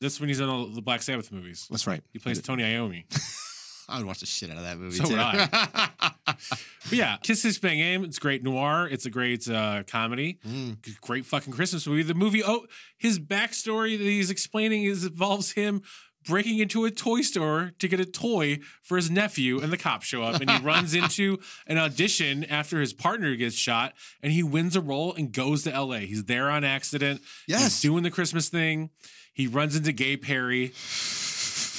That's 0.00 0.20
when 0.20 0.28
he's 0.28 0.40
in 0.40 0.48
all 0.48 0.66
the 0.66 0.82
Black 0.82 1.02
Sabbath 1.02 1.32
movies. 1.32 1.66
That's 1.70 1.86
right. 1.86 2.02
He 2.12 2.18
plays 2.18 2.40
Tony 2.42 2.62
Iommi. 2.62 3.04
I 3.88 3.98
would 3.98 4.06
watch 4.06 4.20
the 4.20 4.26
shit 4.26 4.50
out 4.50 4.56
of 4.56 4.62
that 4.62 4.78
movie. 4.78 4.96
So 4.96 5.04
too. 5.04 5.10
would 5.10 5.20
I. 5.20 6.10
But 6.88 6.98
yeah, 6.98 7.16
Kiss 7.22 7.42
Kiss 7.42 7.58
Bang 7.58 7.80
Aim. 7.80 8.04
It's 8.04 8.18
great 8.18 8.42
noir. 8.42 8.88
It's 8.90 9.06
a 9.06 9.10
great 9.10 9.48
uh, 9.48 9.82
comedy. 9.86 10.38
Mm. 10.46 11.00
Great 11.00 11.24
fucking 11.24 11.52
Christmas 11.52 11.86
movie. 11.86 12.02
The 12.02 12.14
movie. 12.14 12.42
Oh, 12.44 12.66
his 12.98 13.18
backstory 13.18 13.96
that 13.96 14.04
he's 14.04 14.30
explaining 14.30 14.84
is 14.84 15.04
involves 15.04 15.52
him 15.52 15.82
breaking 16.26 16.58
into 16.58 16.84
a 16.84 16.90
toy 16.90 17.20
store 17.22 17.72
to 17.78 17.88
get 17.88 18.00
a 18.00 18.04
toy 18.04 18.58
for 18.82 18.96
his 18.96 19.10
nephew, 19.10 19.60
and 19.60 19.72
the 19.72 19.76
cops 19.76 20.06
show 20.06 20.22
up, 20.22 20.40
and 20.40 20.50
he 20.50 20.58
runs 20.62 20.94
into 20.94 21.38
an 21.66 21.78
audition 21.78 22.44
after 22.44 22.80
his 22.80 22.92
partner 22.92 23.34
gets 23.36 23.54
shot, 23.56 23.92
and 24.22 24.32
he 24.32 24.42
wins 24.42 24.76
a 24.76 24.80
role 24.80 25.14
and 25.14 25.32
goes 25.32 25.62
to 25.64 25.72
L.A. 25.72 26.00
He's 26.00 26.24
there 26.24 26.50
on 26.50 26.64
accident. 26.64 27.20
He's 27.46 27.60
Yes. 27.60 27.80
doing 27.82 28.02
the 28.02 28.10
Christmas 28.10 28.48
thing. 28.48 28.90
He 29.32 29.46
runs 29.46 29.74
into 29.76 29.92
Gay 29.92 30.16
Perry, 30.16 30.68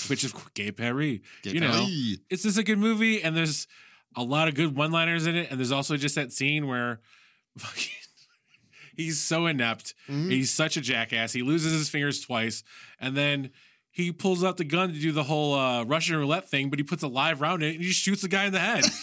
which 0.10 0.24
is 0.24 0.34
Gay 0.54 0.72
Perry. 0.72 1.22
you 1.44 1.60
know, 1.60 1.86
Hey. 1.86 2.18
it's 2.30 2.44
just 2.44 2.58
a 2.58 2.64
good 2.64 2.78
movie 2.80 3.22
and 3.24 3.36
there's 3.36 3.68
a 4.16 4.24
lot 4.24 4.48
of 4.48 4.56
good 4.56 4.76
one 4.76 4.92
liners 4.92 5.26
in 5.26 5.36
it 5.36 5.50
and 5.52 5.60
there's 5.60 5.72
also 5.72 5.98
just 5.98 6.16
that 6.16 6.32
scene 6.32 6.68
where 6.68 7.00
he's 8.96 9.20
so 9.20 9.46
inept 9.46 9.94
Mhm. 10.10 10.32
he's 10.32 10.52
such 10.52 10.78
a 10.78 10.82
jackass 10.82 11.34
he 11.34 11.42
loses 11.42 11.74
his 11.74 11.90
fingers 11.90 12.22
twice 12.22 12.64
and 13.00 13.16
then 13.18 13.52
he 13.96 14.12
pulls 14.12 14.44
out 14.44 14.58
the 14.58 14.64
gun 14.64 14.94
to 14.94 15.00
do 15.00 15.12
the 15.12 15.24
whole 15.24 15.54
uh, 15.56 15.84
russian 15.86 16.16
roulette 16.18 16.48
thing 16.50 16.70
but 16.70 16.78
he 16.80 16.84
puts 16.84 17.02
a 17.04 17.08
live 17.08 17.42
round 17.42 17.64
in 17.64 17.70
it 17.70 17.72
and 17.74 17.82
he 17.82 17.88
just 17.90 18.02
shoots 18.02 18.22
the 18.22 18.28
guy 18.28 18.46
in 18.46 18.54
the 18.54 18.60
head 18.60 18.84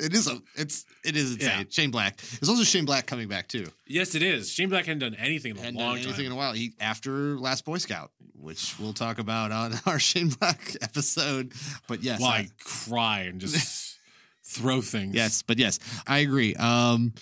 It 0.00 0.14
is 0.14 0.28
a 0.28 0.40
it's 0.54 0.86
it 1.04 1.16
is 1.16 1.32
insane. 1.34 1.58
Yeah. 1.58 1.64
Shane 1.70 1.90
Black. 1.90 2.18
There's 2.18 2.48
also 2.48 2.62
Shane 2.62 2.84
Black 2.84 3.06
coming 3.06 3.26
back 3.26 3.48
too. 3.48 3.66
yes 3.84 4.14
it 4.14 4.22
is 4.22 4.48
shane 4.48 4.68
black 4.68 4.86
hadn't 4.86 5.00
done 5.00 5.16
anything 5.16 5.56
in 5.56 5.58
a 5.58 5.66
And 5.66 5.76
long 5.76 5.96
anything 5.96 6.12
time 6.14 6.26
in 6.26 6.32
a 6.32 6.36
while. 6.36 6.52
He 6.52 6.74
after 6.78 7.36
Last 7.36 7.64
Boy 7.64 7.78
Scout, 7.78 8.12
which 8.40 8.78
we'll 8.78 8.92
talk 8.92 9.18
about 9.18 9.50
on 9.50 9.72
our 9.86 9.98
Shane 9.98 10.28
Black 10.28 10.76
episode. 10.82 11.50
But 11.88 12.04
yes, 12.04 12.20
well, 12.20 12.30
I- 12.30 12.36
I 12.36 12.48
cry 12.62 13.20
and 13.22 13.40
just 13.40 13.96
throw 14.44 14.82
things 14.82 15.16
Yes, 15.16 15.42
but 15.42 15.58
yes, 15.58 15.80
I 16.06 16.18
agree. 16.20 16.54
Um, 16.54 17.12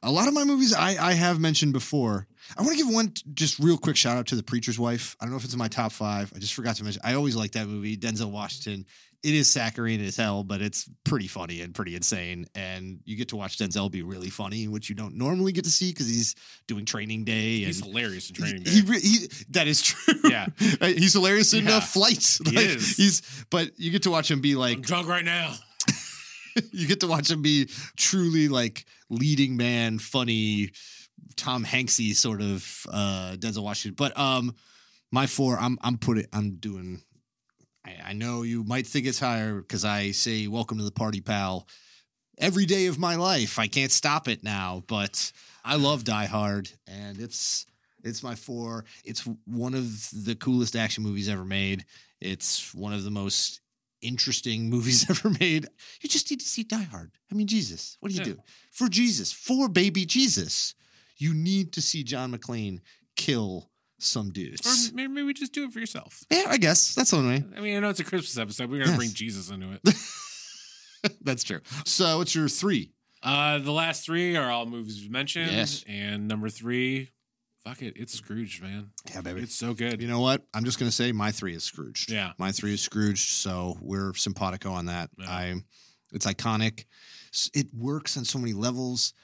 a 0.00 0.12
lot 0.12 0.28
of 0.28 0.34
my 0.34 0.44
movies 0.44 0.72
I, 0.72 0.90
I 1.04 1.14
have 1.14 1.40
mentioned 1.40 1.72
before. 1.72 2.28
I 2.56 2.62
want 2.62 2.76
to 2.78 2.84
give 2.84 2.92
one 2.92 3.12
just 3.34 3.58
real 3.58 3.78
quick 3.78 3.96
shout 3.96 4.16
out 4.16 4.26
to 4.28 4.36
The 4.36 4.42
Preacher's 4.42 4.78
Wife. 4.78 5.16
I 5.20 5.24
don't 5.24 5.30
know 5.32 5.36
if 5.38 5.44
it's 5.44 5.52
in 5.54 5.58
my 5.58 5.68
top 5.68 5.92
five. 5.92 6.32
I 6.34 6.38
just 6.38 6.54
forgot 6.54 6.76
to 6.76 6.84
mention. 6.84 7.00
I 7.04 7.14
always 7.14 7.36
like 7.36 7.52
that 7.52 7.66
movie. 7.66 7.96
Denzel 7.96 8.30
Washington. 8.30 8.86
It 9.22 9.34
is 9.34 9.48
saccharine 9.48 10.00
as 10.04 10.16
hell, 10.16 10.42
but 10.42 10.60
it's 10.60 10.90
pretty 11.04 11.28
funny 11.28 11.60
and 11.60 11.72
pretty 11.72 11.94
insane. 11.94 12.46
And 12.56 12.98
you 13.04 13.14
get 13.16 13.28
to 13.28 13.36
watch 13.36 13.56
Denzel 13.56 13.88
be 13.88 14.02
really 14.02 14.30
funny, 14.30 14.66
which 14.66 14.88
you 14.88 14.96
don't 14.96 15.14
normally 15.16 15.52
get 15.52 15.62
to 15.62 15.70
see 15.70 15.92
because 15.92 16.08
he's 16.08 16.34
doing 16.66 16.84
Training 16.84 17.22
Day. 17.22 17.58
And 17.58 17.66
he's 17.66 17.84
hilarious 17.84 18.28
in 18.30 18.34
training 18.34 18.64
he, 18.64 18.80
day 18.82 18.98
he, 18.98 19.08
he- 19.18 19.28
that 19.50 19.68
is 19.68 19.80
true. 19.80 20.14
Yeah. 20.28 20.46
he's 20.58 21.12
hilarious 21.12 21.52
in 21.54 21.66
Yeah. 21.66 21.76
uh, 21.76 21.80
flights. 21.80 22.40
He 22.50 22.56
is. 22.58 22.96
He's, 22.96 23.44
but 23.48 23.70
you 23.78 23.92
get 23.92 24.02
to 24.02 24.10
watch 24.10 24.28
him 24.28 24.40
be 24.40 24.56
like 24.56 24.78
i'm 24.78 24.82
drunk 24.82 25.06
right 25.06 25.24
now 25.24 25.54
you 26.72 26.88
get 26.88 26.98
to 27.00 27.06
watch 27.06 27.30
him 27.30 27.42
be 27.42 27.68
truly 27.96 28.48
like 28.48 28.84
leading 29.08 29.56
man, 29.56 29.98
funny, 30.00 30.72
Tom 31.36 31.64
Hanksy 31.64 32.14
sort 32.14 32.40
of 32.40 32.86
uh 32.92 33.36
Denzel 33.38 33.62
Washington. 33.62 33.94
But 33.96 34.18
um 34.18 34.54
my 35.10 35.26
four, 35.26 35.56
I'm 35.58 35.78
I'm 35.82 35.98
putting 35.98 36.26
I'm 36.32 36.56
doing 36.56 37.02
I, 37.84 37.96
I 38.08 38.12
know 38.12 38.42
you 38.42 38.64
might 38.64 38.86
think 38.86 39.06
it's 39.06 39.18
higher 39.18 39.60
because 39.60 39.84
I 39.84 40.12
say 40.12 40.46
welcome 40.46 40.78
to 40.78 40.84
the 40.84 40.92
party, 40.92 41.20
pal. 41.20 41.66
Every 42.38 42.64
day 42.64 42.86
of 42.86 42.98
my 42.98 43.16
life. 43.16 43.58
I 43.58 43.66
can't 43.68 43.92
stop 43.92 44.26
it 44.26 44.42
now, 44.42 44.82
but 44.86 45.32
I 45.64 45.76
love 45.76 46.04
Die 46.04 46.26
Hard 46.26 46.70
and 46.86 47.20
it's 47.20 47.66
it's 48.04 48.22
my 48.22 48.34
four. 48.34 48.84
It's 49.04 49.28
one 49.46 49.74
of 49.74 50.08
the 50.24 50.34
coolest 50.34 50.74
action 50.74 51.04
movies 51.04 51.28
ever 51.28 51.44
made. 51.44 51.84
It's 52.20 52.74
one 52.74 52.92
of 52.92 53.04
the 53.04 53.10
most 53.10 53.60
interesting 54.00 54.68
movies 54.74 55.06
ever 55.10 55.30
made. 55.38 55.66
You 56.00 56.08
just 56.08 56.30
need 56.30 56.40
to 56.40 56.46
see 56.46 56.64
Die 56.64 56.82
Hard. 56.82 57.12
I 57.30 57.34
mean, 57.34 57.46
Jesus, 57.46 57.96
what 58.00 58.10
do 58.10 58.14
you 58.16 58.20
Yeah. 58.22 58.32
do? 58.34 58.42
For 58.70 58.88
Jesus, 58.88 59.30
for 59.32 59.68
baby 59.68 60.04
Jesus, 60.04 60.74
you 61.22 61.34
need 61.34 61.72
to 61.74 61.80
see 61.82 62.02
John 62.02 62.32
McClane 62.36 62.80
kill 63.16 63.70
some 63.98 64.28
Or 64.28 64.32
dudes. 64.32 64.92
maybe, 64.92 65.12
maybe 65.12 65.32
just 65.32 65.52
do 65.52 65.64
it 65.64 65.72
for 65.72 65.78
yourself. 65.78 66.24
Yeah, 66.30 66.46
I 66.48 66.56
guess 66.58 66.94
that's 66.94 67.12
one 67.12 67.28
way. 67.28 67.44
I 67.56 67.60
mean, 67.60 67.76
I 67.76 67.80
know 67.80 67.88
it's 67.90 68.00
a 68.00 68.04
Christmas 68.04 68.36
episode. 68.38 68.70
We're 68.70 68.80
gonna 68.80 68.90
Yes. 68.90 68.96
bring 68.98 69.10
Jesus 69.12 69.50
into 69.50 69.70
it. 69.72 69.94
that's 71.22 71.44
true. 71.44 71.60
So, 71.84 72.18
what's 72.18 72.34
your 72.34 72.48
three? 72.48 72.90
Uh, 73.22 73.58
the 73.58 73.70
last 73.72 74.04
three 74.04 74.36
are 74.36 74.50
all 74.50 74.66
movies 74.66 75.00
we 75.00 75.08
mentioned. 75.08 75.52
Yes. 75.52 75.84
And 75.86 76.26
number 76.26 76.48
three, 76.48 77.10
fuck 77.64 77.80
it, 77.82 77.94
it's 77.96 78.12
Scrooge, 78.14 78.60
man. 78.60 78.90
Yeah, 79.14 79.20
baby. 79.20 79.42
It's 79.42 79.54
so 79.54 79.74
good. 79.74 80.02
You 80.02 80.08
know 80.08 80.20
what? 80.20 80.42
I'm 80.52 80.64
just 80.64 80.78
gonna 80.80 80.90
say 80.90 81.12
my 81.12 81.30
three 81.30 81.54
is 81.54 81.62
Scrooged. 81.62 82.10
Yeah. 82.10 82.32
my 82.38 82.50
three 82.50 82.74
is 82.74 82.80
Scrooged. 82.80 83.28
So 83.28 83.76
we're 83.80 84.14
simpatico 84.14 84.72
on 84.72 84.86
that. 84.86 85.10
Yeah. 85.16 85.30
I, 85.30 85.54
it's 86.12 86.26
iconic. 86.26 86.86
It 87.54 87.68
works 87.72 88.16
on 88.16 88.24
so 88.24 88.38
many 88.40 88.52
levels. 88.52 89.14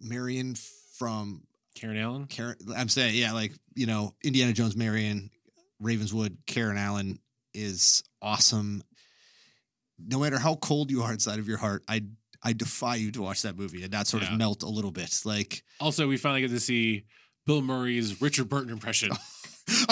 Marion 0.00 0.54
from 0.98 1.42
Karen 1.74 1.96
Allen. 1.96 2.26
Karen, 2.26 2.56
I'm 2.76 2.88
saying, 2.88 3.14
yeah, 3.14 3.32
like 3.32 3.52
you 3.74 3.86
know, 3.86 4.14
Indiana 4.22 4.52
Jones, 4.52 4.76
Marion, 4.76 5.30
Ravenwood, 5.80 6.38
Karen 6.46 6.78
Allen 6.78 7.18
is 7.54 8.02
awesome. 8.20 8.82
No 9.98 10.20
matter 10.20 10.38
how 10.38 10.56
cold 10.56 10.90
you 10.90 11.02
are 11.02 11.12
inside 11.12 11.38
of 11.38 11.48
your 11.48 11.58
heart, 11.58 11.82
I 11.88 12.02
I 12.42 12.52
defy 12.52 12.96
you 12.96 13.10
to 13.12 13.22
watch 13.22 13.42
that 13.42 13.56
movie 13.56 13.82
and 13.82 13.92
not 13.92 14.06
sort 14.06 14.22
Yeah. 14.22 14.32
of 14.32 14.38
melt 14.38 14.62
a 14.62 14.68
little 14.68 14.92
bit. 14.92 15.20
Like, 15.24 15.64
Also, 15.80 16.06
we 16.06 16.16
finally 16.16 16.40
get 16.40 16.50
to 16.50 16.60
see 16.60 17.04
Bill 17.46 17.62
Murray's 17.62 18.20
Richard 18.20 18.48
Burton 18.48 18.70
impression. 18.70 19.10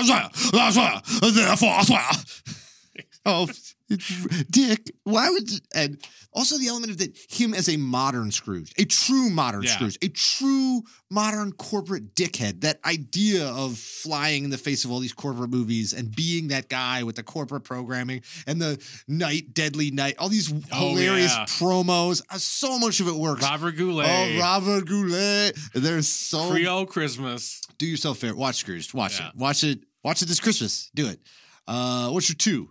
oh, 3.27 3.47
Dick, 4.51 4.91
why 5.05 5.31
would 5.31 5.51
you, 5.51 5.59
and 5.75 5.99
also 6.33 6.59
the 6.59 6.69
element 6.69 6.91
of 6.93 6.99
that 6.99 7.17
him 7.31 7.55
as 7.55 7.69
a 7.69 7.77
modern 7.77 8.31
Scrooge, 8.31 8.73
a 8.79 8.85
true 8.85 9.31
modern 9.31 9.63
Yeah. 9.63 9.75
Scrooge, 9.77 9.99
a 10.03 10.09
true 10.09 10.83
modern 11.11 11.53
corporate 11.53 12.15
dickhead. 12.15 12.63
That 12.63 12.81
idea 12.85 13.47
of 13.47 13.79
flying 13.79 14.45
in 14.45 14.51
the 14.51 14.59
face 14.59 14.85
of 14.85 14.91
all 14.91 14.99
these 14.99 15.13
corporate 15.13 15.51
movies 15.51 15.93
and 15.93 16.15
being 16.15 16.49
that 16.49 16.69
guy 16.69 17.05
with 17.05 17.17
the 17.17 17.23
corporate 17.23 17.65
programming 17.65 18.23
and 18.47 18.61
the 18.61 18.83
night, 19.07 19.55
deadly 19.55 19.91
night, 19.93 20.17
all 20.19 20.29
these 20.29 20.53
Oh, 20.73 20.91
hilarious 20.95 21.33
yeah. 21.33 21.45
promos. 21.47 22.23
Uh, 22.31 22.39
So 22.39 22.79
much 22.79 23.01
of 23.01 23.09
it 23.09 23.15
works. 23.15 23.43
Robert 23.43 23.73
Goulet. 23.77 24.07
Oh, 24.09 24.39
Robert 24.41 24.87
Goulet. 24.87 25.57
There's 25.75 26.09
so 26.09 26.51
Creole 26.51 26.87
Christmas. 26.87 27.61
do 27.79 27.87
yourself 27.87 28.17
a 28.19 28.21
favor. 28.21 28.35
Watch 28.37 28.57
Scrooge. 28.57 28.93
Watch 28.93 29.21
Yeah. 29.21 29.29
it. 29.29 29.37
Watch 29.37 29.63
it. 29.65 29.85
Watch 30.03 30.23
it 30.23 30.27
this 30.27 30.41
Christmas. 30.41 30.91
Do 30.95 31.07
it. 31.09 31.21
Uh, 31.69 32.11
what's 32.11 32.29
your 32.29 32.37
two? 32.37 32.71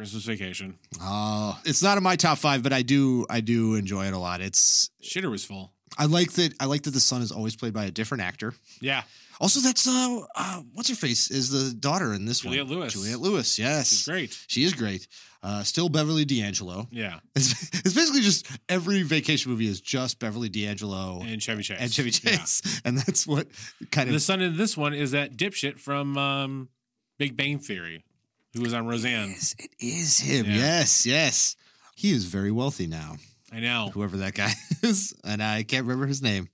Christmas 0.00 0.24
Vacation. 0.24 0.78
Oh, 1.02 1.60
it's 1.66 1.82
not 1.82 1.98
in 1.98 2.02
my 2.02 2.16
top 2.16 2.38
five, 2.38 2.62
but 2.62 2.72
I 2.72 2.80
do 2.80 3.26
I 3.28 3.40
do 3.42 3.74
enjoy 3.74 4.06
it 4.06 4.14
a 4.14 4.18
lot. 4.18 4.40
It's 4.40 4.88
Shitter 5.02 5.30
was 5.30 5.44
full. 5.44 5.72
I 5.98 6.06
like 6.06 6.32
that 6.32 6.54
I 6.58 6.64
like 6.64 6.84
that 6.84 6.92
the 6.92 7.00
son 7.00 7.20
is 7.20 7.30
always 7.30 7.54
played 7.54 7.74
by 7.74 7.84
a 7.84 7.90
different 7.90 8.22
actor. 8.22 8.54
Yeah. 8.80 9.02
Also, 9.42 9.60
that's 9.60 9.86
uh, 9.86 10.20
uh 10.34 10.62
what's 10.72 10.88
her 10.88 10.94
face 10.94 11.30
is 11.30 11.50
the 11.50 11.74
daughter 11.78 12.14
in 12.14 12.24
this 12.24 12.40
Juliette 12.40 12.66
one. 12.66 12.78
Lewis. 12.78 12.92
Juliette 12.94 13.20
Lewis. 13.20 13.58
Yes, 13.58 13.92
It's 13.92 14.06
great. 14.08 14.38
She 14.46 14.64
is 14.64 14.72
great. 14.72 15.06
Uh, 15.42 15.62
still 15.64 15.90
Beverly 15.90 16.24
D'Angelo. 16.24 16.88
Yeah. 16.90 17.20
It's, 17.36 17.52
it's 17.84 17.94
basically 17.94 18.22
just 18.22 18.46
every 18.70 19.02
vacation 19.02 19.50
movie 19.50 19.68
is 19.68 19.82
just 19.82 20.18
Beverly 20.18 20.48
D'Angelo 20.48 21.20
and, 21.20 21.28
And 21.30 21.42
Chevy 21.42 21.62
Chase. 21.62 21.78
Oh. 21.78 21.86
Chevy 21.88 22.10
Yeah. 22.22 22.36
Chase, 22.38 22.80
and 22.86 22.96
that's 22.96 23.26
what 23.26 23.48
kind 23.90 24.08
of 24.08 24.14
The 24.14 24.20
son 24.20 24.40
in 24.40 24.56
this 24.56 24.78
one 24.78 24.94
is 24.94 25.10
that 25.10 25.36
dipshit 25.36 25.78
from 25.78 26.16
um, 26.16 26.68
Big 27.18 27.36
Bang 27.36 27.58
Theory, 27.58 28.02
who 28.54 28.62
was 28.62 28.74
on 28.74 28.86
Roseanne. 28.86 29.30
is. 29.30 29.54
It 29.58 29.70
is 29.78 30.18
him. 30.18 30.46
Yeah. 30.46 30.56
Yes, 30.56 31.06
yes. 31.06 31.56
He 31.96 32.10
is 32.12 32.24
very 32.24 32.50
wealthy 32.50 32.86
now. 32.86 33.16
I 33.52 33.60
know. 33.60 33.90
whoever 33.92 34.18
that 34.18 34.34
guy 34.34 34.52
is, 34.82 35.12
and 35.24 35.42
I 35.42 35.64
can't 35.64 35.84
remember 35.86 36.06
his 36.06 36.22
name. 36.22 36.48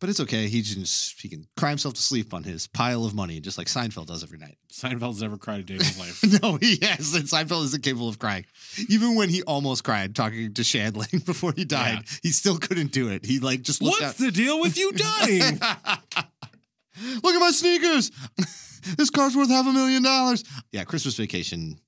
But 0.00 0.08
it's 0.08 0.18
okay. 0.18 0.48
He 0.48 0.62
just 0.62 1.20
he 1.22 1.28
can 1.28 1.46
cry 1.56 1.68
himself 1.68 1.94
to 1.94 2.02
sleep 2.02 2.34
on 2.34 2.42
his 2.42 2.66
pile 2.66 3.04
of 3.04 3.14
money, 3.14 3.38
just 3.38 3.56
like 3.56 3.68
Seinfeld 3.68 4.06
does 4.06 4.24
every 4.24 4.38
night. 4.38 4.58
Seinfeld's 4.72 5.22
never 5.22 5.36
cried 5.36 5.60
a 5.60 5.62
day 5.62 5.74
in 5.74 5.80
his 5.80 5.96
life. 5.96 6.24
no, 6.42 6.56
he 6.56 6.76
has. 6.82 7.14
And 7.14 7.26
Seinfeld 7.26 7.66
isn't 7.66 7.84
capable 7.84 8.08
of 8.08 8.18
crying. 8.18 8.44
Even 8.88 9.14
when 9.14 9.28
he 9.28 9.42
almost 9.44 9.84
cried 9.84 10.16
talking 10.16 10.54
to 10.54 10.62
Shandling 10.62 11.24
before 11.26 11.52
he 11.54 11.64
died, 11.64 11.98
Yeah. 12.04 12.16
he 12.24 12.30
still 12.30 12.58
couldn't 12.58 12.90
do 12.90 13.10
it. 13.10 13.24
He 13.24 13.38
like 13.38 13.62
just 13.62 13.80
looked 13.80 14.00
What's 14.00 14.18
the 14.18 14.32
deal 14.32 14.60
with 14.60 14.76
you 14.76 14.90
dying? 14.90 15.60
Look 17.22 17.34
at 17.34 17.40
my 17.40 17.52
sneakers. 17.52 18.10
This 18.96 19.10
car's 19.10 19.36
worth 19.36 19.50
half 19.50 19.66
a 19.66 19.72
million 19.72 20.02
dollars. 20.02 20.44
Yeah, 20.70 20.84
Christmas 20.84 21.16
Vacation. 21.16 21.78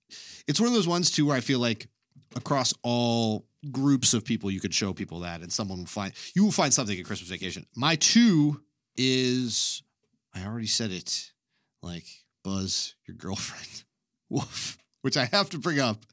It's 0.46 0.60
one 0.60 0.68
of 0.68 0.74
those 0.74 0.88
ones 0.88 1.10
too 1.10 1.26
where 1.26 1.36
I 1.36 1.40
feel 1.40 1.58
like 1.58 1.88
across 2.36 2.74
all 2.82 3.46
groups 3.70 4.14
of 4.14 4.24
people, 4.24 4.50
you 4.50 4.60
could 4.60 4.74
show 4.74 4.92
people 4.92 5.20
that, 5.20 5.40
and 5.40 5.52
someone 5.52 5.78
will 5.78 5.86
find 5.86 6.12
you 6.34 6.44
will 6.44 6.52
find 6.52 6.72
something 6.72 6.98
at 6.98 7.04
Christmas 7.04 7.30
Vacation. 7.30 7.66
My 7.76 7.96
two 7.96 8.60
is 8.96 9.82
I 10.34 10.44
already 10.44 10.66
said 10.66 10.90
it, 10.90 11.32
like 11.82 12.06
Buzz, 12.42 12.94
your 13.06 13.16
girlfriend, 13.16 13.84
woof. 14.28 14.78
Which 15.02 15.16
I 15.18 15.26
have 15.26 15.50
to 15.50 15.58
bring 15.58 15.80
up. 15.80 16.06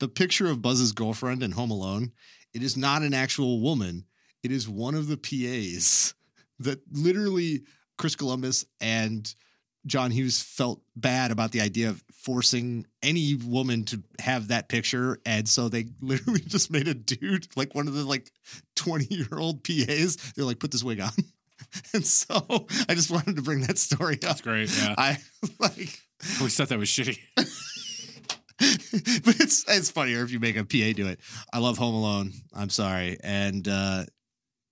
The 0.00 0.08
picture 0.08 0.48
of 0.48 0.60
Buzz's 0.60 0.90
girlfriend 0.90 1.42
in 1.42 1.52
Home 1.52 1.70
Alone. 1.70 2.10
It 2.52 2.64
is 2.64 2.76
not 2.76 3.02
an 3.02 3.14
actual 3.14 3.60
woman. 3.60 4.06
It 4.42 4.50
is 4.50 4.68
one 4.68 4.96
of 4.96 5.06
the 5.06 5.16
PAs 5.16 6.14
that 6.58 6.80
literally 6.90 7.62
Chris 7.96 8.16
Columbus 8.16 8.64
and 8.80 9.32
John 9.86 10.10
Hughes 10.10 10.42
felt 10.42 10.80
bad 10.96 11.30
about 11.30 11.52
the 11.52 11.60
idea 11.60 11.90
of 11.90 12.02
forcing 12.12 12.86
any 13.02 13.34
woman 13.34 13.84
to 13.86 14.02
have 14.18 14.48
that 14.48 14.68
picture. 14.68 15.18
And 15.26 15.48
so 15.48 15.68
they 15.68 15.86
literally 16.00 16.40
just 16.40 16.70
made 16.70 16.88
a 16.88 16.94
dude, 16.94 17.48
like 17.56 17.74
one 17.74 17.88
of 17.88 17.94
the 17.94 18.04
like 18.04 18.30
20 18.76 19.14
year 19.14 19.38
old 19.38 19.62
PAs. 19.64 20.16
They're 20.34 20.44
like, 20.44 20.58
put 20.58 20.70
this 20.70 20.84
wig 20.84 21.00
on. 21.00 21.10
And 21.92 22.06
so 22.06 22.66
I 22.88 22.94
just 22.94 23.10
wanted 23.10 23.34
to 23.36 23.42
bring 23.42 23.62
that 23.62 23.78
story 23.78 24.14
up. 24.14 24.20
That's 24.20 24.40
great. 24.42 24.70
Yeah. 24.76 24.94
I 24.96 25.18
like, 25.58 25.98
We 26.40 26.48
thought 26.48 26.68
that 26.68 26.78
was 26.78 26.88
shitty. 26.88 27.18
but 28.58 29.40
it's 29.40 29.64
it's 29.68 29.90
funnier 29.90 30.22
if 30.22 30.30
you 30.30 30.38
make 30.38 30.56
a 30.56 30.64
PA 30.64 30.92
do 30.94 31.08
it. 31.08 31.18
I 31.52 31.58
love 31.58 31.78
Home 31.78 31.94
Alone. 31.94 32.32
I'm 32.52 32.70
sorry, 32.70 33.18
and 33.24 33.66
uh, 33.66 34.04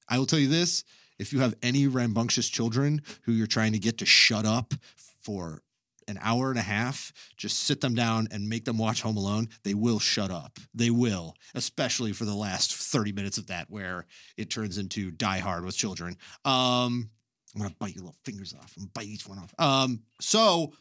I 0.09 0.19
will 0.19 0.27
tell 0.27 0.39
you 0.39 0.49
this: 0.49 0.85
if 1.19 1.33
you 1.33 1.41
have 1.41 1.55
any 1.63 1.87
rambunctious 1.87 2.49
children 2.49 3.03
who 3.23 3.33
you're 3.33 3.47
trying 3.47 3.73
to 3.73 3.79
get 3.79 3.99
to 3.99 4.07
shut 4.07 4.45
up 4.47 4.75
for 5.23 5.63
an 6.09 6.19
hour 6.21 6.51
and 6.51 6.59
a 6.59 6.63
half, 6.63 7.13
just 7.37 7.61
sit 7.61 7.81
them 7.81 7.95
down 7.95 8.27
and 8.33 8.49
make 8.49 8.65
them 8.65 8.77
watch 8.77 9.03
Home 9.03 9.17
Alone. 9.17 9.49
They 9.63 9.75
will 9.75 10.01
shut 10.01 10.31
up. 10.31 10.59
They 10.75 10.91
will, 10.91 11.35
especially 11.55 12.13
for 12.13 12.25
the 12.25 12.35
last 12.35 12.75
30 12.75 13.13
minutes 13.13 13.39
of 13.39 13.47
that, 13.47 13.67
where 13.71 14.07
it 14.37 14.51
turns 14.51 14.79
into 14.79 15.11
Die 15.13 15.39
Hard 15.39 15.65
with 15.65 15.77
children. 15.77 16.17
Um, 16.45 17.11
I'm 17.55 17.61
gonna 17.63 17.75
bite 17.79 17.95
your 17.95 18.05
little 18.05 18.19
fingers 18.25 18.53
off. 18.55 18.73
I'm 18.77 18.83
gonna 18.85 18.91
bite 18.95 19.07
each 19.07 19.27
one 19.29 19.39
off. 19.39 19.55
Um, 19.59 20.03
so. 20.21 20.73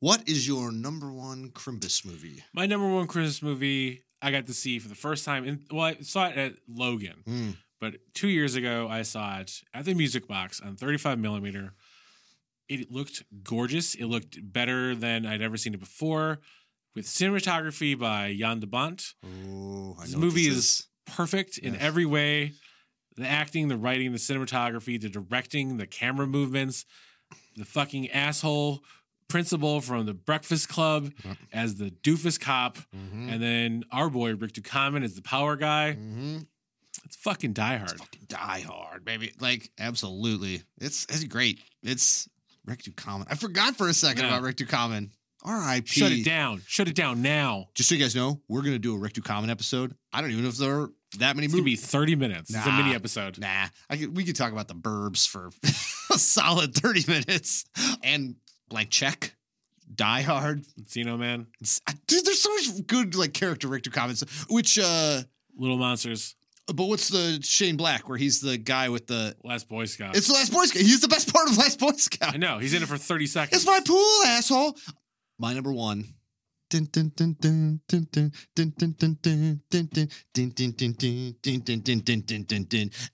What 0.00 0.28
is 0.28 0.46
your 0.46 0.70
number 0.70 1.10
one 1.12 1.50
Crimbus 1.50 2.06
movie? 2.06 2.44
My 2.54 2.66
number 2.66 2.86
one 2.86 3.08
Christmas 3.08 3.42
movie 3.42 4.04
I 4.22 4.30
got 4.30 4.46
to 4.46 4.54
see 4.54 4.78
for 4.78 4.86
the 4.88 4.94
first 4.94 5.24
time. 5.24 5.44
In, 5.44 5.64
well, 5.72 5.86
I 5.86 5.96
saw 6.02 6.28
it 6.28 6.36
at 6.36 6.52
Logan, 6.68 7.24
Mm. 7.26 7.56
but 7.80 7.96
two 8.14 8.28
years 8.28 8.54
ago 8.54 8.86
I 8.88 9.02
saw 9.02 9.40
it 9.40 9.60
at 9.74 9.86
the 9.86 9.94
Music 9.94 10.28
Box 10.28 10.60
on 10.60 10.76
35 10.76 11.18
millimeter. 11.18 11.74
It 12.68 12.90
looked 12.90 13.22
gorgeous. 13.42 13.94
It 13.94 14.04
looked 14.06 14.38
better 14.52 14.94
than 14.94 15.24
I'd 15.26 15.42
ever 15.42 15.56
seen 15.56 15.74
it 15.74 15.80
before, 15.80 16.40
with 16.94 17.06
cinematography 17.06 17.98
by 17.98 18.34
Jan 18.38 18.60
de 18.60 18.66
Bont. 18.66 19.14
Oh, 19.24 19.96
I 19.98 20.02
This 20.02 20.12
know 20.12 20.18
what 20.18 20.24
movie 20.24 20.48
this 20.48 20.58
is 20.58 20.86
perfect 21.06 21.58
in 21.58 21.76
every 21.76 22.04
way. 22.04 22.52
The 23.16 23.26
acting, 23.26 23.68
the 23.68 23.76
writing, 23.76 24.12
the 24.12 24.18
cinematography, 24.18 25.00
the 25.00 25.08
directing, 25.08 25.76
the 25.78 25.86
camera 25.86 26.26
movements, 26.26 26.84
the 27.56 27.64
fucking 27.64 28.10
asshole 28.10 28.84
principal 29.28 29.80
from 29.80 30.06
the 30.06 30.14
Breakfast 30.14 30.68
Club 30.68 31.12
as 31.52 31.76
the 31.76 31.90
doofus 31.90 32.38
cop, 32.40 32.78
Mhm. 32.94 33.30
and 33.32 33.42
then 33.42 33.84
our 33.90 34.08
boy 34.08 34.34
Rick 34.36 34.52
Ducommun 34.52 35.02
as 35.04 35.14
the 35.16 35.22
power 35.22 35.56
guy. 35.56 35.96
Mhm. 35.98 36.46
It's 37.04 37.16
fucking 37.16 37.52
Die 37.54 37.74
It's 37.74 37.90
Hard. 37.92 37.98
fucking 37.98 38.24
Die 38.28 38.60
Hard, 38.60 39.04
baby. 39.04 39.32
Like, 39.40 39.70
absolutely. 39.78 40.62
It's 40.80 41.04
it's 41.10 41.24
great. 41.24 41.60
It's 41.82 42.28
Rick 42.68 42.82
Ducommun. 42.82 43.26
I 43.30 43.34
forgot 43.34 43.76
for 43.76 43.88
a 43.88 43.94
second 43.94 44.22
Yeah. 44.24 44.28
about 44.30 44.42
Rick 44.42 44.56
Ducommun. 44.56 45.10
R.I.P. 45.44 45.86
Shut 45.86 46.10
it 46.12 46.24
down. 46.24 46.62
Shut 46.66 46.88
it 46.88 46.94
down 46.96 47.22
now. 47.22 47.66
Just 47.74 47.88
so 47.88 47.94
you 47.94 48.00
guys 48.02 48.14
know, 48.16 48.40
we're 48.48 48.62
gonna 48.62 48.78
do 48.78 48.94
a 48.94 48.98
Rick 48.98 49.14
Ducommun 49.14 49.48
episode. 49.50 49.94
I 50.12 50.20
don't 50.20 50.30
even 50.30 50.42
know 50.42 50.48
if 50.48 50.56
there 50.56 50.80
are 50.80 50.90
that 51.18 51.36
many 51.36 51.46
It's 51.46 51.54
gonna 51.54 51.62
be 51.64 51.70
movies. 51.72 51.86
30 51.86 52.16
minutes. 52.16 52.54
It's 52.54 52.66
a 52.66 52.72
mini 52.72 52.94
episode. 52.94 53.38
Nah, 53.38 53.66
I 53.88 53.96
could, 53.96 54.16
we 54.16 54.24
could 54.24 54.34
talk 54.36 54.52
about 54.52 54.66
the 54.68 54.74
Burbs 54.74 55.26
for 55.28 55.50
a 56.14 56.18
solid 56.18 56.74
thirty 56.74 57.04
minutes, 57.06 57.64
and 58.02 58.34
like 58.70 58.90
check, 58.90 59.34
Die 59.94 60.22
Hard. 60.22 60.64
Encino 60.78 61.16
Man, 61.18 61.46
Dude, 62.08 62.24
there's 62.24 62.42
so 62.42 62.50
much 62.54 62.86
good 62.88 63.14
like 63.14 63.32
character 63.32 63.68
Rick 63.68 63.84
Ducommun. 63.84 64.16
stuff. 64.16 64.46
Which, 64.50 64.76
uh, 64.78 65.22
Little 65.56 65.78
Monsters, 65.78 66.34
but 66.74 66.84
what's 66.84 67.08
the 67.08 67.40
Shane 67.42 67.76
Black 67.76 68.08
where 68.08 68.18
he's 68.18 68.40
the 68.40 68.58
guy 68.58 68.88
with 68.88 69.06
the 69.06 69.34
Last 69.44 69.68
Boy 69.68 69.86
Scout. 69.86 70.16
It's 70.16 70.26
the 70.26 70.34
Last 70.34 70.52
Boy 70.52 70.64
Scout. 70.64 70.82
He's 70.82 71.00
the 71.00 71.08
best 71.08 71.32
part 71.32 71.48
of 71.48 71.56
Last 71.56 71.78
Boy 71.78 71.92
Scout. 71.92 72.34
I 72.34 72.36
know. 72.36 72.58
He's 72.58 72.74
in 72.74 72.82
it 72.82 72.88
for 72.88 72.96
30 72.96 73.26
seconds. 73.26 73.56
It's 73.62 73.66
my 73.66 73.80
pool, 73.86 74.22
asshole. 74.26 74.76
My 75.38 75.54
number 75.54 75.72
one 75.72 76.04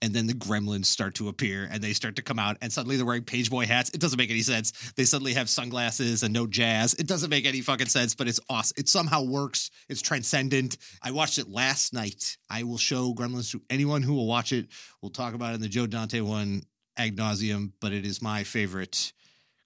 and 0.02 0.14
then 0.14 0.26
the 0.26 0.34
gremlins 0.34 0.86
start 0.86 1.14
to 1.14 1.28
appear 1.28 1.68
and 1.70 1.82
they 1.82 1.92
start 1.92 2.16
to 2.16 2.22
come 2.22 2.38
out 2.38 2.56
and 2.60 2.72
suddenly 2.72 2.96
they're 2.96 3.06
wearing 3.06 3.22
pageboy 3.22 3.64
hats 3.64 3.90
it 3.90 4.00
doesn't 4.00 4.18
make 4.18 4.30
any 4.30 4.42
sense 4.42 4.92
they 4.96 5.04
suddenly 5.04 5.34
have 5.34 5.48
sunglasses 5.48 6.22
and 6.22 6.32
no 6.32 6.46
jazz 6.46 6.94
it 6.94 7.06
doesn't 7.06 7.30
make 7.30 7.46
any 7.46 7.60
fucking 7.60 7.86
sense 7.86 8.14
but 8.14 8.26
it's 8.28 8.40
awesome 8.48 8.74
it 8.76 8.88
somehow 8.88 9.22
works 9.22 9.70
it's 9.88 10.02
transcendent 10.02 10.76
i 11.02 11.10
watched 11.10 11.38
it 11.38 11.48
last 11.48 11.92
night 11.92 12.36
i 12.50 12.62
will 12.62 12.78
show 12.78 13.14
gremlins 13.14 13.50
to 13.50 13.62
anyone 13.70 14.02
who 14.02 14.14
will 14.14 14.26
watch 14.26 14.52
it 14.52 14.66
we'll 15.02 15.10
talk 15.10 15.34
about 15.34 15.52
it 15.52 15.56
in 15.56 15.60
the 15.60 15.68
joe 15.68 15.86
dante 15.86 16.20
one 16.20 16.62
ad 16.96 17.16
nauseum 17.16 17.72
but 17.80 17.92
it 17.92 18.04
is 18.04 18.20
my 18.22 18.42
favorite 18.42 19.12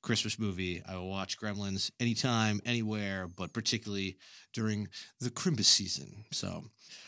Christmas 0.09 0.39
movie. 0.39 0.83
I 0.89 0.97
will 0.97 1.11
watch 1.11 1.39
Gremlins 1.39 1.91
anytime, 2.01 2.63
anywhere, 2.65 3.29
but 3.37 3.53
particularly 3.53 4.17
during 4.55 4.89
the 5.21 5.29
Crimbus 5.31 5.67
season. 5.67 6.25
So 6.33 6.65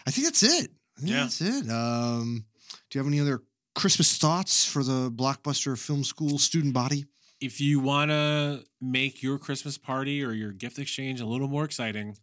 I 0.07 0.11
think 0.11 0.27
that's 0.27 0.43
it. 0.43 0.71
I 0.99 1.01
think 1.01 1.11
Yeah. 1.13 1.23
that's 1.23 1.41
it. 1.41 1.71
Um, 1.71 2.45
do 2.91 2.99
you 2.99 3.03
have 3.03 3.11
any 3.11 3.19
other 3.19 3.41
Christmas 3.75 4.19
thoughts 4.19 4.67
for 4.67 4.85
the 4.85 5.11
Blockbuster 5.11 5.79
Film 5.79 6.05
School 6.05 6.39
student 6.39 6.75
body? 6.75 7.07
if 7.41 7.59
you 7.59 7.81
want 7.81 8.11
to 8.11 8.63
make 8.83 9.23
your 9.23 9.39
Christmas 9.39 9.79
party 9.79 10.23
or 10.23 10.33
your 10.33 10.53
gift 10.53 10.79
exchange 10.79 11.23
a 11.23 11.25
little 11.25 11.49
more 11.49 11.65
exciting, 11.65 12.15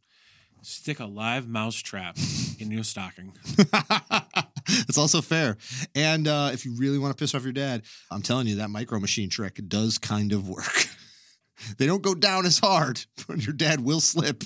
stick 0.62 1.00
a 1.00 1.06
live 1.06 1.48
mouse 1.48 1.78
trap 1.78 2.16
in 2.60 2.70
your 2.70 2.84
stocking. 2.84 3.34
it's 4.88 4.98
also 4.98 5.22
fair. 5.22 5.58
And 5.96 6.28
uh, 6.28 6.50
if 6.54 6.66
you 6.66 6.74
really 6.78 6.98
want 6.98 7.16
to 7.16 7.22
piss 7.22 7.34
off 7.36 7.44
your 7.44 7.54
dad, 7.54 7.84
I'm 8.12 8.22
telling 8.22 8.48
you 8.48 8.56
that 8.58 8.70
micro 8.70 9.00
machine 9.00 9.30
trick 9.30 9.60
does 9.68 9.98
kind 9.98 10.34
of 10.34 10.50
work. 10.50 10.88
they 11.78 11.86
don't 11.86 12.02
go 12.02 12.14
down 12.14 12.46
as 12.46 12.60
hard, 12.60 13.06
but 13.28 13.44
your 13.46 13.54
dad 13.54 13.82
will 13.82 14.00
slip 14.02 14.44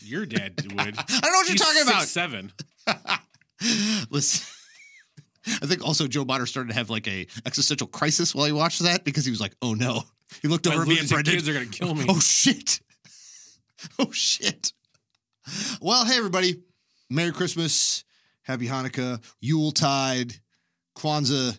Your 0.00 0.26
dad 0.26 0.60
would. 0.70 0.80
I 0.80 0.84
don't 0.84 0.98
know 1.22 1.30
what 1.30 1.46
He's 1.46 1.58
you're 1.58 1.66
talking 1.66 1.82
about. 1.82 2.02
Seven. 2.04 2.52
Listen. 4.10 4.46
I 5.46 5.66
think 5.66 5.84
also 5.84 6.06
Joe 6.06 6.24
Bonner 6.24 6.46
started 6.46 6.68
to 6.70 6.74
have 6.74 6.88
like 6.88 7.06
a 7.06 7.26
existential 7.44 7.86
crisis 7.86 8.34
while 8.34 8.46
he 8.46 8.52
watched 8.52 8.82
that 8.82 9.04
because 9.04 9.24
he 9.26 9.30
was 9.30 9.40
like, 9.40 9.54
"Oh 9.60 9.74
no!" 9.74 10.02
He 10.40 10.48
looked 10.48 10.66
over 10.66 10.82
at 10.82 10.88
me 10.88 10.98
and 10.98 11.08
Brendan. 11.08 11.34
kids 11.34 11.48
are 11.48 11.52
gonna 11.52 11.66
kill 11.66 11.94
me. 11.94 12.06
Oh 12.08 12.18
shit! 12.18 12.80
Oh 13.98 14.10
shit! 14.10 14.72
Well, 15.82 16.06
hey 16.06 16.16
everybody, 16.16 16.62
Merry 17.10 17.32
Christmas, 17.32 18.03
Happy 18.44 18.68
Hanukkah, 18.68 19.22
Yuletide, 19.40 20.34
Kwanzaa, 20.96 21.58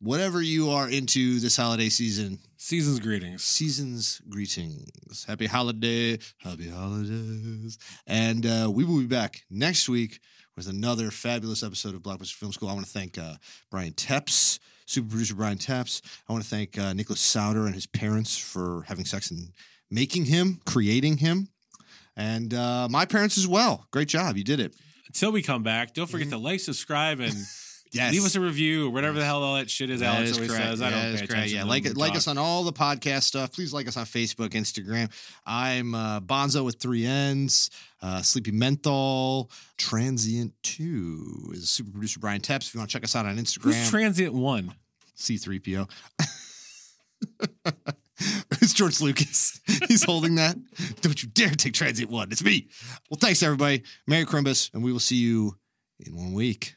whatever 0.00 0.42
you 0.42 0.70
are 0.70 0.88
into 0.88 1.40
this 1.40 1.56
holiday 1.56 1.88
season. 1.88 2.38
Season's 2.58 3.00
greetings. 3.00 3.42
Season's 3.42 4.20
greetings. 4.28 5.24
Happy 5.26 5.46
holiday, 5.46 6.18
happy 6.38 6.68
holidays. 6.68 7.78
And 8.06 8.44
uh, 8.44 8.70
we 8.72 8.84
will 8.84 8.98
be 8.98 9.06
back 9.06 9.44
next 9.50 9.88
week 9.88 10.20
with 10.56 10.68
another 10.68 11.10
fabulous 11.10 11.62
episode 11.62 11.94
of 11.94 12.02
Blockbuster 12.02 12.34
Film 12.34 12.52
School. 12.52 12.68
I 12.68 12.74
want 12.74 12.86
to 12.86 12.92
thank 12.92 13.18
uh, 13.18 13.34
Brian 13.70 13.92
Tepps, 13.92 14.58
super 14.84 15.08
producer 15.08 15.34
Brian 15.34 15.58
Tepps. 15.58 16.02
I 16.28 16.32
want 16.32 16.44
to 16.44 16.50
thank 16.50 16.78
uh, 16.78 16.92
Nicholas 16.92 17.20
Souter 17.20 17.66
and 17.66 17.74
his 17.74 17.86
parents 17.86 18.36
for 18.36 18.84
having 18.88 19.04
sex 19.04 19.30
and 19.30 19.52
making 19.90 20.26
him, 20.26 20.60
creating 20.66 21.18
him. 21.18 21.48
And 22.16 22.52
uh, 22.52 22.88
my 22.90 23.06
parents 23.06 23.38
as 23.38 23.46
well. 23.46 23.86
Great 23.90 24.08
job. 24.08 24.36
You 24.36 24.44
did 24.44 24.60
it. 24.60 24.74
Until 25.16 25.32
we 25.32 25.40
come 25.42 25.62
back, 25.62 25.94
don't 25.94 26.08
forget 26.10 26.28
to 26.28 26.36
like, 26.36 26.60
subscribe, 26.60 27.20
and 27.20 27.34
Yes. 27.92 28.12
leave 28.12 28.24
us 28.26 28.34
a 28.34 28.40
review 28.40 28.88
or 28.88 28.90
whatever 28.90 29.18
the 29.18 29.24
hell 29.24 29.42
all 29.42 29.54
that 29.54 29.70
shit 29.70 29.88
is. 29.88 30.00
That 30.00 30.16
Alex 30.16 30.30
is 30.32 30.36
always 30.36 30.50
correct. 30.50 30.64
says. 30.64 30.82
I 30.82 30.90
That 30.90 30.96
don't 30.96 31.02
pay 31.12 31.16
correct. 31.18 31.32
attention. 31.32 31.56
Yeah, 31.56 31.64
like 31.64 31.96
like 31.96 32.10
talk. 32.10 32.16
us 32.18 32.28
on 32.28 32.36
all 32.36 32.64
the 32.64 32.72
podcast 32.72 33.22
stuff. 33.22 33.52
Please 33.52 33.72
like 33.72 33.88
us 33.88 33.96
on 33.96 34.04
Facebook, 34.04 34.50
Instagram. 34.50 35.10
I'm 35.46 35.94
uh, 35.94 36.20
Bonzo 36.20 36.64
with 36.64 36.78
three 36.78 37.06
N's. 37.06 37.70
Uh, 38.02 38.20
Sleepy 38.20 38.50
Menthol. 38.50 39.50
Transient 39.78 40.52
Two 40.62 41.52
is 41.54 41.70
super 41.70 41.90
producer 41.92 42.18
Brian 42.20 42.40
Tepps. 42.42 42.68
If 42.68 42.74
you 42.74 42.80
want 42.80 42.90
to 42.90 42.92
check 42.92 43.04
us 43.04 43.16
out 43.16 43.24
on 43.24 43.36
Who's 43.38 43.56
Instagram, 43.56 43.88
transient 43.88 44.34
one? 44.34 44.74
C3PO. 45.16 45.88
it's 48.52 48.72
George 48.72 49.00
Lucas. 49.00 49.60
He's 49.88 50.04
holding 50.04 50.36
that. 50.36 50.56
Don't 51.00 51.22
you 51.22 51.28
dare 51.28 51.50
take 51.50 51.74
Transient 51.74 52.10
One. 52.10 52.30
It's 52.32 52.42
me. 52.42 52.68
Well, 53.10 53.18
thanks 53.20 53.42
everybody. 53.42 53.82
Merry 54.06 54.24
Crumbus, 54.24 54.72
and 54.72 54.82
we 54.82 54.92
will 54.92 55.00
see 55.00 55.16
you 55.16 55.56
in 56.00 56.16
one 56.16 56.32
week. 56.32 56.75